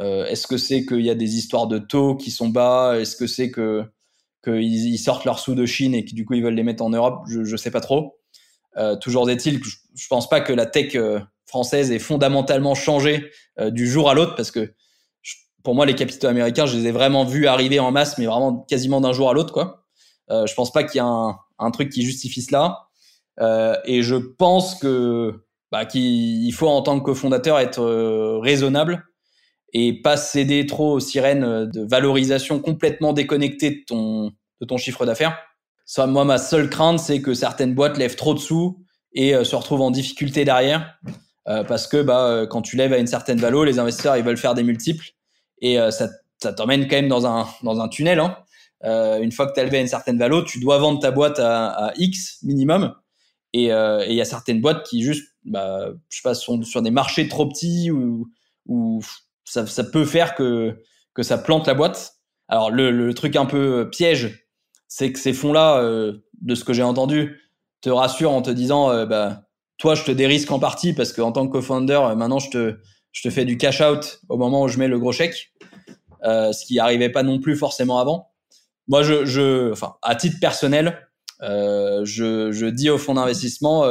Euh, 0.00 0.24
Est-ce 0.26 0.46
que 0.46 0.56
c'est 0.56 0.84
qu'il 0.86 1.02
y 1.02 1.10
a 1.10 1.14
des 1.14 1.36
histoires 1.36 1.66
de 1.66 1.78
taux 1.78 2.16
qui 2.16 2.30
sont 2.30 2.48
bas? 2.48 2.98
Est-ce 2.98 3.16
que 3.16 3.26
c'est 3.26 3.50
que 3.50 3.84
qu'ils 4.42 4.86
ils 4.86 4.98
sortent 4.98 5.26
leurs 5.26 5.38
sous 5.38 5.54
de 5.54 5.66
Chine 5.66 5.94
et 5.94 6.04
que 6.04 6.14
du 6.14 6.24
coup 6.24 6.34
ils 6.34 6.42
veulent 6.42 6.54
les 6.54 6.62
mettre 6.62 6.82
en 6.82 6.88
Europe, 6.88 7.24
je, 7.28 7.44
je 7.44 7.56
sais 7.56 7.70
pas 7.70 7.82
trop. 7.82 8.18
toujours 9.02 9.28
est-il 9.28 9.60
que 9.60 9.68
je, 9.94 10.06
pense 10.08 10.30
pas 10.30 10.40
que 10.40 10.54
la 10.54 10.64
tech 10.64 10.96
française 11.46 11.90
ait 11.90 11.98
fondamentalement 11.98 12.74
changé 12.74 13.30
du 13.66 13.86
jour 13.86 14.08
à 14.08 14.14
l'autre 14.14 14.36
parce 14.36 14.50
que 14.50 14.72
pour 15.62 15.74
moi 15.74 15.84
les 15.84 15.94
capitaux 15.94 16.28
américains 16.28 16.64
je 16.64 16.74
les 16.74 16.86
ai 16.86 16.90
vraiment 16.90 17.26
vus 17.26 17.46
arriver 17.46 17.80
en 17.80 17.90
masse 17.90 18.16
mais 18.16 18.24
vraiment 18.24 18.64
quasiment 18.66 19.02
d'un 19.02 19.12
jour 19.12 19.28
à 19.28 19.34
l'autre 19.34 19.52
quoi. 19.52 19.84
je 20.30 20.54
pense 20.54 20.72
pas 20.72 20.84
qu'il 20.84 20.96
y 20.96 21.02
a 21.02 21.06
un, 21.06 21.36
un, 21.58 21.70
truc 21.70 21.90
qui 21.90 22.00
justifie 22.00 22.40
cela 22.40 22.88
et 23.84 24.02
je 24.02 24.16
pense 24.16 24.74
que 24.76 25.44
bah, 25.70 25.84
qu'il 25.84 26.54
faut 26.54 26.68
en 26.68 26.80
tant 26.80 26.98
que 26.98 27.04
cofondateur 27.04 27.58
être 27.58 28.38
raisonnable 28.40 29.09
et 29.72 30.00
pas 30.00 30.16
céder 30.16 30.66
trop 30.66 30.92
aux 30.92 31.00
sirènes 31.00 31.66
de 31.66 31.84
valorisation 31.84 32.60
complètement 32.60 33.12
déconnectées 33.12 33.70
de 33.70 33.84
ton, 33.86 34.32
de 34.60 34.66
ton 34.66 34.76
chiffre 34.76 35.06
d'affaires. 35.06 35.38
Moi, 35.98 36.24
ma 36.24 36.38
seule 36.38 36.70
crainte, 36.70 37.00
c'est 37.00 37.20
que 37.20 37.34
certaines 37.34 37.74
boîtes 37.74 37.98
lèvent 37.98 38.16
trop 38.16 38.34
de 38.34 38.38
sous 38.38 38.84
et 39.12 39.34
euh, 39.34 39.44
se 39.44 39.56
retrouvent 39.56 39.82
en 39.82 39.90
difficulté 39.90 40.44
derrière. 40.44 40.98
Euh, 41.48 41.64
parce 41.64 41.88
que 41.88 42.02
bah, 42.02 42.26
euh, 42.26 42.46
quand 42.46 42.62
tu 42.62 42.76
lèves 42.76 42.92
à 42.92 42.98
une 42.98 43.06
certaine 43.06 43.38
valeur, 43.38 43.64
les 43.64 43.78
investisseurs 43.78 44.16
ils 44.16 44.22
veulent 44.22 44.36
faire 44.36 44.54
des 44.54 44.62
multiples 44.62 45.06
et 45.62 45.76
ça, 45.90 46.08
ça 46.42 46.54
t'emmène 46.54 46.88
quand 46.88 46.96
même 46.96 47.08
dans 47.08 47.26
un, 47.26 47.46
dans 47.62 47.80
un 47.80 47.88
tunnel. 47.88 48.18
Hein. 48.18 48.34
une 49.20 49.30
fois 49.30 49.46
que 49.46 49.52
tu 49.52 49.60
as 49.60 49.64
levé 49.64 49.76
à 49.76 49.80
une 49.80 49.88
certaine 49.88 50.16
valeur, 50.16 50.46
tu 50.46 50.58
dois 50.58 50.78
vendre 50.78 51.00
ta 51.00 51.10
boîte 51.10 51.38
à, 51.38 51.92
X 51.96 52.38
minimum. 52.42 52.94
Et 53.52 53.64
il 53.64 54.14
y 54.14 54.20
a 54.22 54.24
certaines 54.24 54.62
boîtes 54.62 54.86
qui 54.86 55.02
juste, 55.02 55.34
bah, 55.44 55.90
je 56.08 56.16
sais 56.16 56.22
pas, 56.22 56.34
sont 56.34 56.62
sur 56.62 56.80
des 56.80 56.90
marchés 56.90 57.28
trop 57.28 57.46
petits 57.46 57.90
ou 57.90 58.26
ça, 59.50 59.84
peut 59.84 60.04
faire 60.04 60.34
que, 60.34 60.76
ça 61.20 61.38
plante 61.38 61.66
la 61.66 61.74
boîte. 61.74 62.14
Alors 62.48 62.70
le, 62.70 63.12
truc 63.14 63.36
un 63.36 63.46
peu 63.46 63.88
piège, 63.90 64.46
c'est 64.88 65.12
que 65.12 65.18
ces 65.18 65.32
fonds-là, 65.32 65.78
euh, 65.78 66.18
de 66.40 66.54
ce 66.54 66.64
que 66.64 66.72
j'ai 66.72 66.82
entendu, 66.82 67.40
te 67.80 67.90
rassurent 67.90 68.32
en 68.32 68.42
te 68.42 68.50
disant, 68.50 68.90
euh, 68.90 69.06
bah, 69.06 69.42
toi, 69.78 69.94
je 69.94 70.04
te 70.04 70.10
dérisque 70.10 70.50
en 70.50 70.58
partie 70.58 70.92
parce 70.92 71.12
qu'en 71.12 71.32
tant 71.32 71.46
que 71.46 71.52
co-founder, 71.52 72.00
euh, 72.02 72.14
maintenant, 72.14 72.38
je 72.38 72.50
te, 72.50 73.30
fais 73.30 73.44
du 73.44 73.56
cash 73.56 73.80
out 73.80 74.20
au 74.28 74.36
moment 74.36 74.62
où 74.62 74.68
je 74.68 74.78
mets 74.78 74.88
le 74.88 74.98
gros 74.98 75.12
chèque, 75.12 75.52
ce 76.22 76.66
qui 76.66 76.76
n'arrivait 76.76 77.10
pas 77.10 77.22
non 77.22 77.40
plus 77.40 77.56
forcément 77.56 77.98
avant. 77.98 78.30
Moi, 78.88 79.02
à 80.02 80.14
titre 80.16 80.36
personnel, 80.40 81.08
je, 81.40 82.50
je 82.52 82.66
dis 82.66 82.90
au 82.90 82.98
fonds 82.98 83.14
d'investissement, 83.14 83.84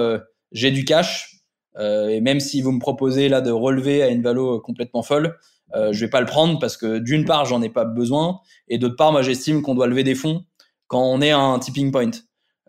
j'ai 0.52 0.72
du 0.72 0.86
cash, 0.86 1.30
euh, 1.30 1.39
et 1.80 2.20
même 2.22 2.40
si 2.40 2.62
vous 2.62 2.72
me 2.72 2.80
proposez 2.80 3.30
là 3.30 3.42
de 3.42 3.52
relever 3.52 4.04
à 4.04 4.10
une 4.10 4.22
valo 4.22 4.60
complètement 4.60 5.02
folle, 5.02 5.38
euh, 5.76 5.94
je 5.94 6.00
vais 6.06 6.10
pas 6.10 6.20
le 6.20 6.26
prendre 6.26 6.60
parce 6.60 6.78
que 6.78 6.98
d'une 6.98 7.26
part 7.26 7.46
j'en 7.46 7.62
ai 7.62 7.70
pas 7.70 7.86
besoin 7.86 8.40
et 8.68 8.78
d'autre 8.78 8.96
part 8.96 9.12
moi 9.12 9.22
j'estime 9.22 9.62
qu'on 9.62 9.76
doit 9.76 9.88
lever 9.88 10.04
des 10.04 10.16
fonds 10.16 10.44
quand 10.88 11.04
on 11.04 11.22
est 11.22 11.32
à 11.32 11.40
un 11.40 11.60
tipping 11.60 11.92
point. 11.92 12.12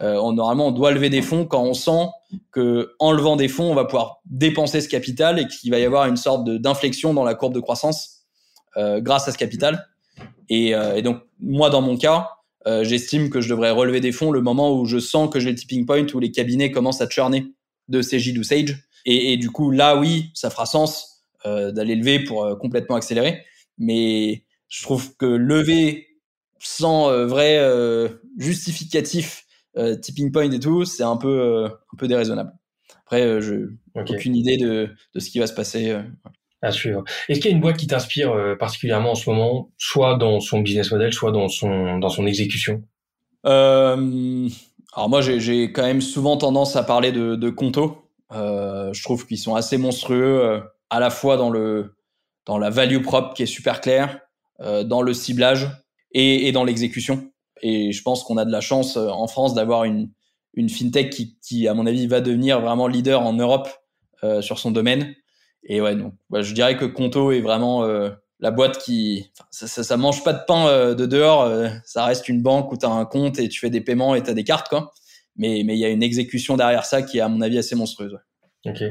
Euh, 0.03 0.17
on, 0.17 0.33
normalement 0.33 0.69
on 0.69 0.73
doit 0.73 0.93
lever 0.93 1.11
des 1.11 1.23
fonds 1.23 1.47
quand 1.47 1.63
on 1.63 1.75
sent 1.75 2.09
que 2.53 2.95
en 2.99 3.13
levant 3.13 3.37
des 3.37 3.49
fonds 3.49 3.71
on 3.71 3.75
va 3.75 3.85
pouvoir 3.85 4.21
dépenser 4.27 4.81
ce 4.81 4.89
capital 4.89 5.39
et 5.39 5.47
qu'il 5.47 5.71
va 5.71 5.79
y 5.79 5.85
avoir 5.85 6.07
une 6.07 6.17
sorte 6.17 6.49
d'inflexion 6.49 7.15
dans 7.15 7.25
la 7.25 7.35
courbe 7.35 7.55
de 7.55 7.61
croissance 7.61 8.25
euh, 8.77 9.01
grâce 9.01 9.29
à 9.29 9.33
ce 9.33 9.39
capital. 9.39 9.87
Et, 10.49 10.75
euh, 10.75 11.01
donc 11.01 11.23
moi 11.39 11.71
dans 11.71 11.83
mon 11.83 11.97
cas 11.97 12.31
euh, 12.67 12.85
j'estime 12.85 13.31
que 13.31 13.41
je 13.41 13.49
devrais 13.49 13.71
relever 13.71 14.01
des 14.01 14.13
fonds 14.13 14.31
le 14.31 14.43
moment 14.43 14.79
où 14.79 14.85
je 14.85 14.99
sens 14.99 15.31
que 15.31 15.41
j'ai 15.41 15.51
le 15.51 15.57
tipping 15.57 15.87
point 15.87 16.07
où 16.13 16.19
les 16.19 16.31
cabinets 16.31 16.71
commencent 16.71 17.01
à 17.01 17.09
churner 17.09 17.47
de 17.89 18.03
CJ 18.03 18.37
ou 18.39 18.43
Sage 18.43 18.77
et, 19.05 19.33
et, 19.33 19.37
du 19.37 19.51
coup, 19.51 19.71
là, 19.71 19.97
oui, 19.97 20.31
ça 20.35 20.51
fera 20.51 20.67
sens 20.67 21.11
euh, 21.47 21.73
d'aller 21.73 21.97
lever 21.97 22.23
pour 22.23 22.45
euh, 22.45 22.55
complètement 22.55 22.97
accélérer. 22.97 23.45
Mais 23.79 24.45
je 24.69 24.83
trouve 24.83 25.17
que 25.17 25.25
lever 25.25 26.09
sans 26.59 27.11
euh, 27.11 27.27
vrai 27.27 27.59
justificatif, 28.37 29.47
tipping 30.03 30.31
point 30.31 30.51
et 30.51 30.61
tout, 30.61 30.85
c'est 30.85 31.03
un 31.03 31.17
peu, 31.17 31.65
un 31.65 31.97
peu 31.97 32.07
déraisonnable. 32.09 32.53
Après, 32.99 33.41
je 33.41 33.71
okay. 33.95 34.15
aucune 34.15 34.37
idée 34.37 34.59
de, 34.59 34.91
de, 35.15 35.21
ce 35.21 35.31
qui 35.31 35.39
va 35.39 35.47
se 35.47 35.55
passer. 35.55 35.97
À 36.61 36.71
suivre. 36.71 37.03
Est-ce 37.29 37.41
qu'il 37.41 37.51
y 37.51 37.55
a 37.55 37.57
une 37.57 37.63
boîte 37.63 37.79
qui 37.79 37.87
t'inspire 37.87 38.35
particulièrement 38.59 39.13
en 39.13 39.15
ce 39.15 39.31
moment, 39.31 39.71
soit 39.79 40.17
dans 40.17 40.41
son 40.41 40.61
business 40.61 40.91
model, 40.91 41.13
soit 41.15 41.33
dans 41.33 41.49
son, 41.49 41.99
dans 41.99 42.11
son 42.11 42.27
exécution? 42.27 42.83
Alors 43.43 45.09
moi, 45.09 45.23
j'ai 45.23 45.73
quand 45.73 45.85
même 45.85 46.03
souvent 46.03 46.37
tendance 46.37 46.77
à 46.77 46.83
parler 46.83 47.13
de, 47.13 47.37
de 47.37 47.49
Conto. 47.49 48.10
Euh, 48.33 48.93
je 48.93 49.03
trouve 49.03 49.27
qu'ils 49.27 49.39
sont 49.39 49.55
assez 49.55 49.77
monstrueux, 49.77 50.43
euh, 50.43 50.61
à 50.91 51.01
la 51.01 51.11
fois 51.11 51.37
dans 51.37 51.51
le 51.51 51.97
dans 52.47 52.59
la 52.59 52.71
value 52.71 53.03
propre 53.03 53.35
qui 53.35 53.43
est 53.43 53.47
super 53.47 53.81
claire, 53.81 54.21
euh, 54.61 54.83
dans 54.83 55.03
le 55.03 55.13
ciblage 55.15 55.69
et, 56.13 56.49
et 56.49 56.53
dans 56.53 56.65
l'exécution. 56.65 57.31
Et 57.63 57.93
je 57.93 58.03
pense 58.03 58.25
qu'on 58.25 58.37
a 58.37 58.45
de 58.45 58.53
la 58.53 58.61
chance 58.61 58.97
en 58.97 59.27
France 59.27 59.55
d'avoir 59.55 59.85
une 59.85 60.11
une 60.55 60.69
fintech 60.69 61.11
qui, 61.11 61.39
qui, 61.41 61.69
à 61.69 61.75
mon 61.75 61.87
avis, 61.87 62.07
va 62.07 62.21
devenir 62.21 62.61
vraiment 62.61 62.87
leader 62.87 63.23
en 63.23 63.33
Europe 63.33 63.69
euh, 64.25 64.43
sur 64.43 64.59
son 64.59 64.71
domaine. 64.71 65.15
Et 65.63 65.81
ouais, 65.81 65.95
donc, 65.95 66.15
ouais, 66.31 66.43
je 66.43 66.55
dirais 66.55 66.77
que 66.77 66.85
Conto 66.85 67.33
est 67.33 67.41
vraiment 67.41 67.85
euh, 67.85 68.11
la 68.41 68.51
boîte 68.51 68.79
qui, 68.79 69.31
ça, 69.51 69.67
ça, 69.67 69.85
ça, 69.85 69.97
mange 69.97 70.25
pas 70.25 70.33
de 70.33 70.43
pain 70.47 70.67
euh, 70.67 70.95
de 70.95 71.07
dehors. 71.07 71.51
ça 71.85 72.05
reste 72.05 72.29
une 72.29 72.43
banque 72.43 72.73
où 72.73 72.77
tu 72.77 72.87
as 72.87 72.91
un 72.91 73.05
compte 73.05 73.39
et 73.39 73.49
tu 73.49 73.61
fais 73.61 73.71
des 73.71 73.81
paiements 73.81 74.15
et 74.15 74.23
tu 74.23 74.31
as 74.31 74.35
des 74.35 74.45
cartes, 74.45 74.69
quoi 74.69 74.93
mais 75.41 75.63
mais 75.65 75.75
il 75.75 75.81
y 75.81 75.85
a 75.85 75.89
une 75.89 76.03
exécution 76.03 76.57
derrière 76.57 76.85
ça 76.85 77.03
qui 77.03 77.19
est 77.19 77.21
à 77.21 77.29
mon 77.29 77.41
avis 77.41 77.59
assez 77.59 77.75
monstrueuse. 77.75 78.17
Ok. 78.67 78.83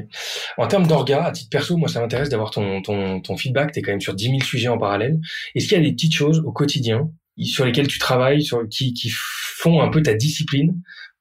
En 0.58 0.66
termes 0.66 0.86
d'orga, 0.86 1.24
à 1.24 1.30
titre 1.30 1.48
perso, 1.48 1.76
moi 1.76 1.88
ça 1.88 2.00
m'intéresse 2.00 2.28
d'avoir 2.28 2.50
ton, 2.50 2.82
ton, 2.82 3.20
ton 3.20 3.36
feedback. 3.36 3.72
Tu 3.72 3.78
es 3.78 3.82
quand 3.82 3.92
même 3.92 4.00
sur 4.00 4.14
10 4.14 4.24
000 4.24 4.40
sujets 4.40 4.68
en 4.68 4.78
parallèle. 4.78 5.20
Est-ce 5.54 5.68
qu'il 5.68 5.78
y 5.78 5.80
a 5.80 5.84
des 5.84 5.92
petites 5.92 6.14
choses 6.14 6.42
au 6.44 6.50
quotidien 6.50 7.10
sur 7.40 7.64
lesquelles 7.64 7.86
tu 7.86 7.98
travailles, 7.98 8.42
sur, 8.42 8.68
qui, 8.68 8.92
qui 8.92 9.10
font 9.12 9.80
un 9.80 9.88
peu 9.88 10.02
ta 10.02 10.14
discipline 10.14 10.74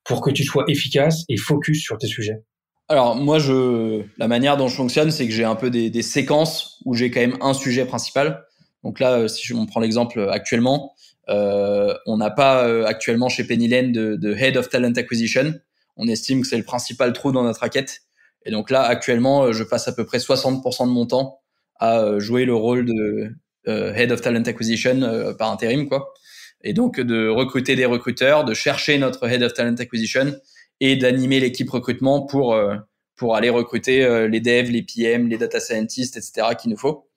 pour 0.04 0.22
que 0.22 0.32
tu 0.32 0.44
sois 0.44 0.64
efficace 0.68 1.24
et 1.30 1.38
focus 1.38 1.84
sur 1.84 1.98
tes 2.00 2.08
sujets? 2.08 2.42
Alors 2.88 3.16
moi, 3.16 3.38
je, 3.38 4.02
la 4.18 4.28
manière 4.28 4.58
dont 4.58 4.68
je 4.68 4.76
fonctionne, 4.76 5.12
c'est 5.12 5.28
que 5.28 5.34
j'ai 5.34 5.44
un 5.44 5.56
peu 5.56 5.70
des, 5.70 5.92
des 5.92 6.02
séquences 6.02 6.82
où 6.86 6.96
j'ai 6.96 7.12
quand 7.12 7.20
même 7.20 7.38
un 7.42 7.54
sujet 7.54 7.86
principal. 7.86 8.44
Donc 8.84 9.00
là, 9.00 9.28
si 9.28 9.54
on 9.54 9.68
prend 9.68 9.80
l'exemple 9.80 10.28
actuellement, 10.32 10.94
euh, 10.96 11.09
on 11.30 12.18
n'a 12.18 12.30
pas 12.30 12.66
euh, 12.66 12.86
actuellement 12.86 13.30
chez 13.30 13.44
Penny 13.44 13.68
Lane 13.68 13.92
de, 13.92 14.16
de, 14.16 14.34
Head 14.34 14.58
of 14.58 14.70
Talent 14.70 14.94
Acquisition. 14.96 15.54
On 15.96 16.08
estime 16.08 16.42
que 16.42 16.48
c'est 16.48 16.58
le 16.58 16.64
principal 16.64 17.14
trou 17.14 17.32
dans 17.32 17.44
notre 17.44 17.62
raquette. 17.62 18.02
Et 18.46 18.52
donc 18.52 18.70
là, 18.70 18.84
actuellement, 18.84 19.44
euh, 19.44 19.52
je 19.52 19.64
passe 19.64 19.88
à 19.88 19.94
peu 19.94 20.06
près 20.06 20.18
60% 20.18 20.88
de 20.88 20.92
mon 20.92 21.06
temps 21.06 21.40
à 21.80 22.20
jouer 22.20 22.46
le 22.46 22.56
rôle 22.56 22.86
de 22.86 23.34
Head 23.66 24.12
of 24.12 24.20
Talent 24.20 24.44
Acquisition 24.44 25.34
par 25.38 25.50
intérim, 25.50 25.88
quoi. 25.88 26.14
Et 26.62 26.74
donc 26.74 27.00
de 27.00 27.30
recruter 27.30 27.78
des 27.78 27.86
recruteurs, 27.86 28.44
de 28.44 28.54
chercher 28.54 28.98
notre 28.98 29.30
Head 29.30 29.44
of 29.44 29.54
Talent 29.54 29.76
Acquisition 29.80 30.36
et 30.82 30.98
d'animer 30.98 31.40
l'équipe 31.40 31.70
recrutement 31.70 32.26
pour 32.26 32.60
pour 33.16 33.38
aller 33.38 33.50
recruter 33.50 34.28
les 34.28 34.42
devs, 34.42 34.70
les 34.70 34.82
PM, 34.82 35.30
les 35.30 35.38
data 35.38 35.62
scientists, 35.62 36.18
etc. 36.18 36.48
qu'il 36.60 36.70
nous 36.72 36.78
faut. 36.78 37.10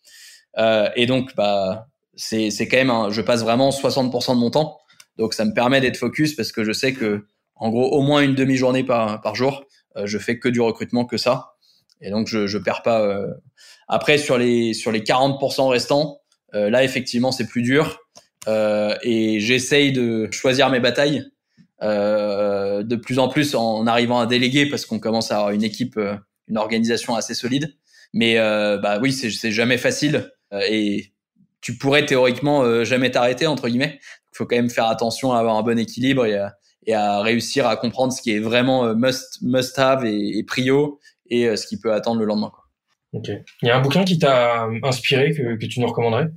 Euh, 0.58 0.88
et 0.96 1.06
donc, 1.06 1.34
bah, 1.36 1.88
c'est 2.14 2.68
quand 2.68 2.76
même 2.76 2.90
un, 2.90 3.10
je 3.10 3.20
passe 3.20 3.42
vraiment 3.42 3.70
60% 3.70 4.34
de 4.34 4.38
mon 4.38 4.50
temps. 4.50 4.78
Donc 5.18 5.34
ça 5.34 5.44
me 5.44 5.52
permet 5.52 5.80
d'être 5.80 5.96
focus 5.96 6.34
parce 6.34 6.52
que 6.52 6.64
je 6.64 6.72
sais 6.72 6.92
que 6.92 7.26
en 7.56 7.70
gros 7.70 7.90
au 7.90 8.02
moins 8.02 8.22
une 8.22 8.34
demi-journée 8.34 8.84
par 8.84 9.20
par 9.20 9.34
jour 9.34 9.64
euh, 9.96 10.06
je 10.06 10.18
fais 10.18 10.38
que 10.38 10.48
du 10.48 10.60
recrutement 10.60 11.04
que 11.04 11.16
ça. 11.16 11.54
Et 12.00 12.10
donc 12.10 12.26
je 12.26 12.46
je 12.46 12.58
perds 12.58 12.82
pas 12.82 13.02
euh... 13.02 13.28
après 13.88 14.18
sur 14.18 14.38
les 14.38 14.74
sur 14.74 14.90
les 14.90 15.00
40% 15.00 15.68
restants 15.68 16.18
euh, 16.54 16.70
là 16.70 16.84
effectivement 16.84 17.32
c'est 17.32 17.46
plus 17.46 17.62
dur. 17.62 17.98
Euh, 18.48 18.96
et 19.02 19.38
j'essaye 19.38 19.92
de 19.92 20.28
choisir 20.32 20.68
mes 20.70 20.80
batailles 20.80 21.24
euh, 21.82 22.82
de 22.82 22.96
plus 22.96 23.20
en 23.20 23.28
plus 23.28 23.54
en 23.54 23.86
arrivant 23.86 24.18
à 24.18 24.26
déléguer 24.26 24.66
parce 24.66 24.84
qu'on 24.84 24.98
commence 24.98 25.30
à 25.30 25.36
avoir 25.36 25.50
une 25.52 25.62
équipe 25.62 25.98
une 26.48 26.58
organisation 26.58 27.14
assez 27.14 27.34
solide. 27.34 27.74
Mais 28.12 28.36
bah 28.36 28.98
oui 29.00 29.12
c'est 29.12 29.30
c'est 29.30 29.52
jamais 29.52 29.78
facile 29.78 30.30
et 30.68 31.11
tu 31.62 31.78
pourrais 31.78 32.04
théoriquement 32.04 32.62
euh, 32.64 32.84
jamais 32.84 33.10
t'arrêter 33.10 33.46
entre 33.46 33.68
guillemets. 33.68 33.98
Il 34.32 34.36
faut 34.36 34.44
quand 34.44 34.56
même 34.56 34.68
faire 34.68 34.88
attention 34.88 35.32
à 35.32 35.38
avoir 35.38 35.56
un 35.56 35.62
bon 35.62 35.78
équilibre 35.78 36.26
et 36.26 36.36
à, 36.36 36.56
et 36.86 36.94
à 36.94 37.22
réussir 37.22 37.66
à 37.66 37.76
comprendre 37.76 38.12
ce 38.12 38.20
qui 38.20 38.32
est 38.32 38.40
vraiment 38.40 38.84
euh, 38.84 38.94
must 38.94 39.38
must 39.40 39.78
have 39.78 40.04
et, 40.04 40.38
et 40.38 40.42
prio 40.42 40.98
et 41.30 41.46
euh, 41.46 41.56
ce 41.56 41.66
qui 41.66 41.78
peut 41.78 41.94
attendre 41.94 42.18
le 42.18 42.26
lendemain. 42.26 42.50
Quoi. 42.50 42.64
Ok. 43.12 43.28
Il 43.62 43.68
y 43.68 43.70
a 43.70 43.76
un 43.76 43.80
bouquin 43.80 44.04
qui 44.04 44.18
t'a 44.18 44.68
inspiré 44.82 45.32
que, 45.32 45.56
que 45.56 45.66
tu 45.66 45.80
nous 45.80 45.86
recommanderais? 45.86 46.28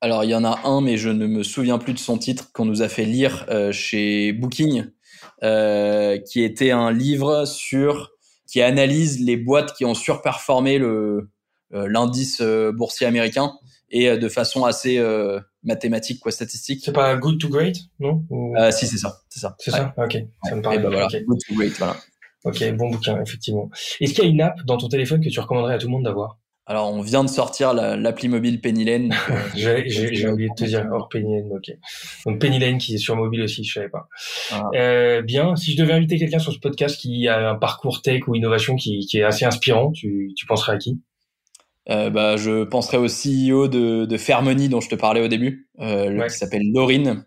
Alors 0.00 0.24
il 0.24 0.30
y 0.30 0.34
en 0.34 0.44
a 0.44 0.60
un, 0.64 0.80
mais 0.80 0.96
je 0.96 1.08
ne 1.08 1.26
me 1.26 1.42
souviens 1.42 1.78
plus 1.78 1.94
de 1.94 1.98
son 1.98 2.18
titre 2.18 2.50
qu'on 2.52 2.64
nous 2.64 2.82
a 2.82 2.88
fait 2.88 3.04
lire 3.04 3.46
euh, 3.48 3.72
chez 3.72 4.32
Booking, 4.32 4.86
euh, 5.42 6.18
qui 6.18 6.42
était 6.42 6.72
un 6.72 6.90
livre 6.90 7.44
sur 7.44 8.10
qui 8.46 8.60
analyse 8.60 9.24
les 9.24 9.36
boîtes 9.36 9.74
qui 9.74 9.84
ont 9.84 9.94
surperformé 9.94 10.78
le 10.78 11.30
l'indice 11.70 12.40
boursier 12.40 13.04
américain 13.04 13.52
et 13.94 14.08
euh, 14.10 14.18
de 14.18 14.28
façon 14.28 14.64
assez 14.64 14.98
euh, 14.98 15.40
mathématique 15.62 16.20
quoi 16.20 16.32
statistique. 16.32 16.82
C'est 16.84 16.92
pas 16.92 17.16
good 17.16 17.40
to 17.40 17.48
great, 17.48 17.76
non? 18.00 18.24
Ou... 18.28 18.54
euh, 18.56 18.70
Si 18.70 18.86
c'est 18.86 18.98
ça, 18.98 19.20
c'est 19.30 19.40
ça. 19.40 19.54
C'est 19.58 19.72
ouais. 19.72 19.78
ça, 19.78 19.94
ok. 19.96 20.18
Ça 20.42 20.56
me 20.56 20.60
paraît. 20.60 20.78
Bah 20.80 20.90
voilà, 20.90 21.06
okay. 21.06 21.22
Good 21.24 21.38
to 21.48 21.54
great, 21.54 21.72
voilà. 21.78 21.96
Ok, 22.44 22.62
bon 22.74 22.90
bouquin 22.90 23.22
effectivement. 23.22 23.70
Est-ce 24.00 24.12
qu'il 24.12 24.24
y 24.24 24.26
a 24.26 24.30
une 24.30 24.42
app 24.42 24.58
dans 24.66 24.76
ton 24.76 24.88
téléphone 24.88 25.22
que 25.24 25.30
tu 25.30 25.40
recommanderais 25.40 25.74
à 25.74 25.78
tout 25.78 25.86
le 25.86 25.92
monde 25.92 26.04
d'avoir? 26.04 26.38
Alors, 26.66 26.90
on 26.90 27.02
vient 27.02 27.22
de 27.22 27.28
sortir 27.28 27.74
l'appli 27.74 28.28
mobile 28.28 28.60
Penny 28.60 28.84
Lane. 28.84 29.14
J'ai 29.54 30.28
oublié 30.28 30.48
de 30.48 30.54
te 30.54 30.64
dire, 30.64 30.86
hors 30.90 31.10
Penny 31.10 31.36
Lane, 31.36 31.52
ok. 31.52 31.76
Donc 32.24 32.40
Penny 32.40 32.58
Lane 32.58 32.78
qui 32.78 32.94
est 32.94 32.98
sur 32.98 33.16
mobile 33.16 33.42
aussi, 33.42 33.64
je 33.64 33.72
savais 33.74 33.90
pas. 33.90 34.08
Ah. 34.50 34.70
Euh, 34.74 35.20
bien, 35.20 35.56
si 35.56 35.72
je 35.72 35.76
devais 35.76 35.92
inviter 35.92 36.18
quelqu'un 36.18 36.38
sur 36.38 36.52
ce 36.52 36.58
podcast 36.58 36.98
qui 36.98 37.28
a 37.28 37.50
un 37.50 37.54
parcours 37.56 38.00
tech 38.00 38.26
ou 38.28 38.34
innovation 38.34 38.76
qui, 38.76 39.00
qui 39.00 39.18
est 39.18 39.24
assez 39.24 39.44
inspirant, 39.44 39.92
tu, 39.92 40.32
tu 40.36 40.46
penserais 40.46 40.72
à 40.72 40.78
qui? 40.78 41.00
Euh, 41.90 42.10
bah, 42.10 42.36
Je 42.36 42.64
penserais 42.64 42.96
au 42.98 43.06
CEO 43.06 43.68
de, 43.68 44.04
de 44.04 44.16
Fairmoney 44.16 44.68
dont 44.68 44.80
je 44.80 44.88
te 44.88 44.94
parlais 44.94 45.20
au 45.20 45.28
début, 45.28 45.68
euh, 45.80 46.26
qui 46.28 46.36
s'appelle 46.36 46.70
Laurine, 46.72 47.26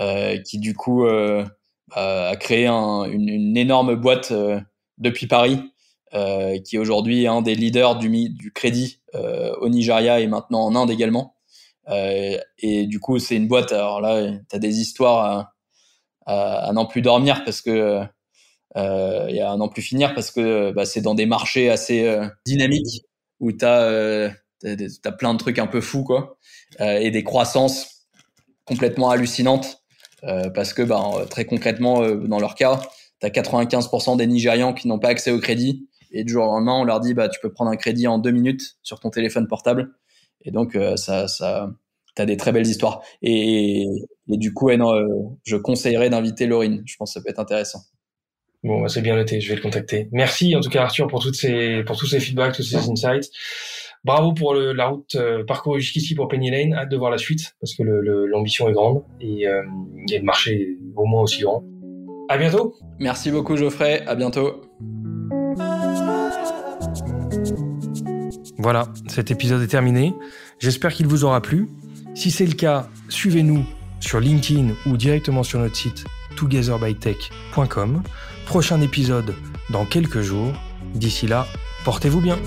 euh, 0.00 0.38
qui 0.42 0.58
du 0.58 0.74
coup 0.74 1.06
euh, 1.06 1.44
bah, 1.88 2.28
a 2.30 2.36
créé 2.36 2.66
un, 2.66 3.04
une, 3.04 3.28
une, 3.28 3.56
énorme 3.56 3.94
boîte 3.94 4.32
euh, 4.32 4.60
depuis 4.98 5.26
Paris 5.26 5.60
euh, 6.14 6.58
qui 6.60 6.76
est 6.76 6.78
aujourd'hui 6.78 7.26
un 7.26 7.42
des 7.42 7.54
leaders 7.54 7.96
du, 7.96 8.08
du 8.30 8.52
crédit 8.52 9.00
euh, 9.14 9.54
au 9.60 9.68
Nigeria 9.68 10.20
et 10.20 10.26
maintenant 10.26 10.60
en 10.64 10.74
Inde 10.74 10.90
également. 10.90 11.34
Euh, 11.88 12.38
et 12.58 12.86
du 12.86 13.00
coup, 13.00 13.18
c'est 13.18 13.36
une 13.36 13.48
boîte. 13.48 13.72
Alors 13.72 14.00
là, 14.00 14.30
tu 14.48 14.56
as 14.56 14.58
des 14.58 14.80
histoires 14.80 15.52
à, 16.26 16.68
à, 16.68 16.72
n'en 16.72 16.86
plus 16.86 17.02
dormir 17.02 17.44
parce 17.44 17.60
que 17.62 18.02
euh, 18.76 19.26
et 19.28 19.40
à 19.40 19.56
n'en 19.56 19.68
plus 19.68 19.82
finir 19.82 20.14
parce 20.14 20.30
que 20.30 20.72
bah, 20.72 20.84
c'est 20.84 21.00
dans 21.00 21.14
des 21.14 21.26
marchés 21.26 21.70
assez 21.70 22.04
euh, 22.06 22.26
dynamiques 22.44 23.05
où 23.40 23.52
tu 23.52 23.64
as, 23.64 23.82
euh, 23.82 24.30
plein 25.18 25.34
de 25.34 25.38
trucs 25.38 25.58
un 25.58 25.66
peu 25.66 25.80
fous 25.80 26.04
quoi 26.04 26.38
et 26.80 27.10
des 27.10 27.22
croissances 27.22 28.08
complètement 28.64 29.10
hallucinantes 29.10 29.82
parce 30.54 30.72
que 30.72 30.82
bah, 30.82 31.26
très 31.28 31.44
concrètement 31.44 32.08
dans 32.10 32.40
leur 32.40 32.54
cas 32.54 32.80
tu 33.20 33.26
as 33.26 33.30
95% 33.30 34.16
des 34.16 34.26
Nigérians 34.26 34.72
qui 34.72 34.88
n'ont 34.88 34.98
pas 34.98 35.08
accès 35.08 35.30
au 35.30 35.38
crédit 35.38 35.88
et 36.12 36.24
du 36.24 36.32
jour 36.32 36.44
au 36.44 36.46
lendemain, 36.46 36.74
on 36.74 36.84
leur 36.84 37.00
dit 37.00 37.14
bah 37.14 37.28
tu 37.28 37.38
peux 37.40 37.52
prendre 37.52 37.70
un 37.70 37.76
crédit 37.76 38.06
en 38.06 38.18
deux 38.18 38.30
minutes 38.30 38.76
sur 38.82 39.00
ton 39.00 39.10
téléphone 39.10 39.46
portable. 39.48 39.94
Et 40.42 40.50
donc 40.50 40.76
euh, 40.76 40.96
ça, 40.96 41.28
ça, 41.28 41.70
t'as 42.14 42.24
des 42.24 42.36
très 42.36 42.52
belles 42.52 42.66
histoires. 42.66 43.02
Et, 43.22 43.84
et 44.28 44.36
du 44.36 44.54
coup, 44.54 44.70
non, 44.72 44.94
euh, 44.94 45.06
je 45.44 45.56
conseillerais 45.56 46.10
d'inviter 46.10 46.46
Laurine. 46.46 46.82
Je 46.86 46.96
pense 46.96 47.10
que 47.10 47.20
ça 47.20 47.24
peut 47.24 47.30
être 47.30 47.40
intéressant. 47.40 47.80
Bon, 48.66 48.80
bah, 48.80 48.88
c'est 48.88 49.00
bien 49.00 49.14
noté. 49.14 49.40
Je 49.40 49.48
vais 49.48 49.54
le 49.54 49.62
contacter. 49.62 50.08
Merci 50.10 50.56
en 50.56 50.60
tout 50.60 50.70
cas 50.70 50.82
Arthur 50.82 51.06
pour 51.06 51.22
toutes 51.22 51.36
ces, 51.36 51.84
pour 51.84 51.96
tous 51.96 52.06
ces 52.06 52.18
feedbacks, 52.18 52.56
tous 52.56 52.64
ces 52.64 52.76
insights. 52.76 53.30
Bravo 54.04 54.32
pour 54.32 54.54
le, 54.54 54.72
la 54.72 54.86
route 54.86 55.14
euh, 55.14 55.44
parcourue 55.44 55.80
jusqu'ici 55.80 56.16
pour 56.16 56.26
Penny 56.26 56.50
Lane. 56.50 56.74
Hâte 56.74 56.88
de 56.88 56.96
voir 56.96 57.12
la 57.12 57.18
suite 57.18 57.54
parce 57.60 57.74
que 57.74 57.84
l'ambition 57.84 58.68
est 58.68 58.72
grande 58.72 59.04
et, 59.20 59.46
euh, 59.46 59.62
et 60.10 60.18
le 60.18 60.24
marché 60.24 60.54
est 60.54 60.78
au 60.96 61.06
moins 61.06 61.22
aussi 61.22 61.42
grand. 61.42 61.64
À 62.28 62.38
bientôt. 62.38 62.74
Merci 62.98 63.30
beaucoup 63.30 63.56
Geoffrey. 63.56 64.02
À 64.06 64.16
bientôt. 64.16 64.62
Voilà, 68.58 68.88
cet 69.06 69.30
épisode 69.30 69.62
est 69.62 69.68
terminé. 69.68 70.12
J'espère 70.58 70.92
qu'il 70.92 71.06
vous 71.06 71.24
aura 71.24 71.40
plu. 71.40 71.68
Si 72.14 72.32
c'est 72.32 72.46
le 72.46 72.54
cas, 72.54 72.88
suivez-nous 73.08 73.64
sur 74.00 74.18
LinkedIn 74.18 74.70
ou 74.86 74.96
directement 74.96 75.44
sur 75.44 75.60
notre 75.60 75.76
site 75.76 76.04
togetherbytech.com. 76.36 78.02
Prochain 78.46 78.80
épisode 78.80 79.34
dans 79.70 79.84
quelques 79.84 80.20
jours. 80.20 80.52
D'ici 80.94 81.26
là, 81.26 81.46
portez-vous 81.84 82.20
bien. 82.20 82.38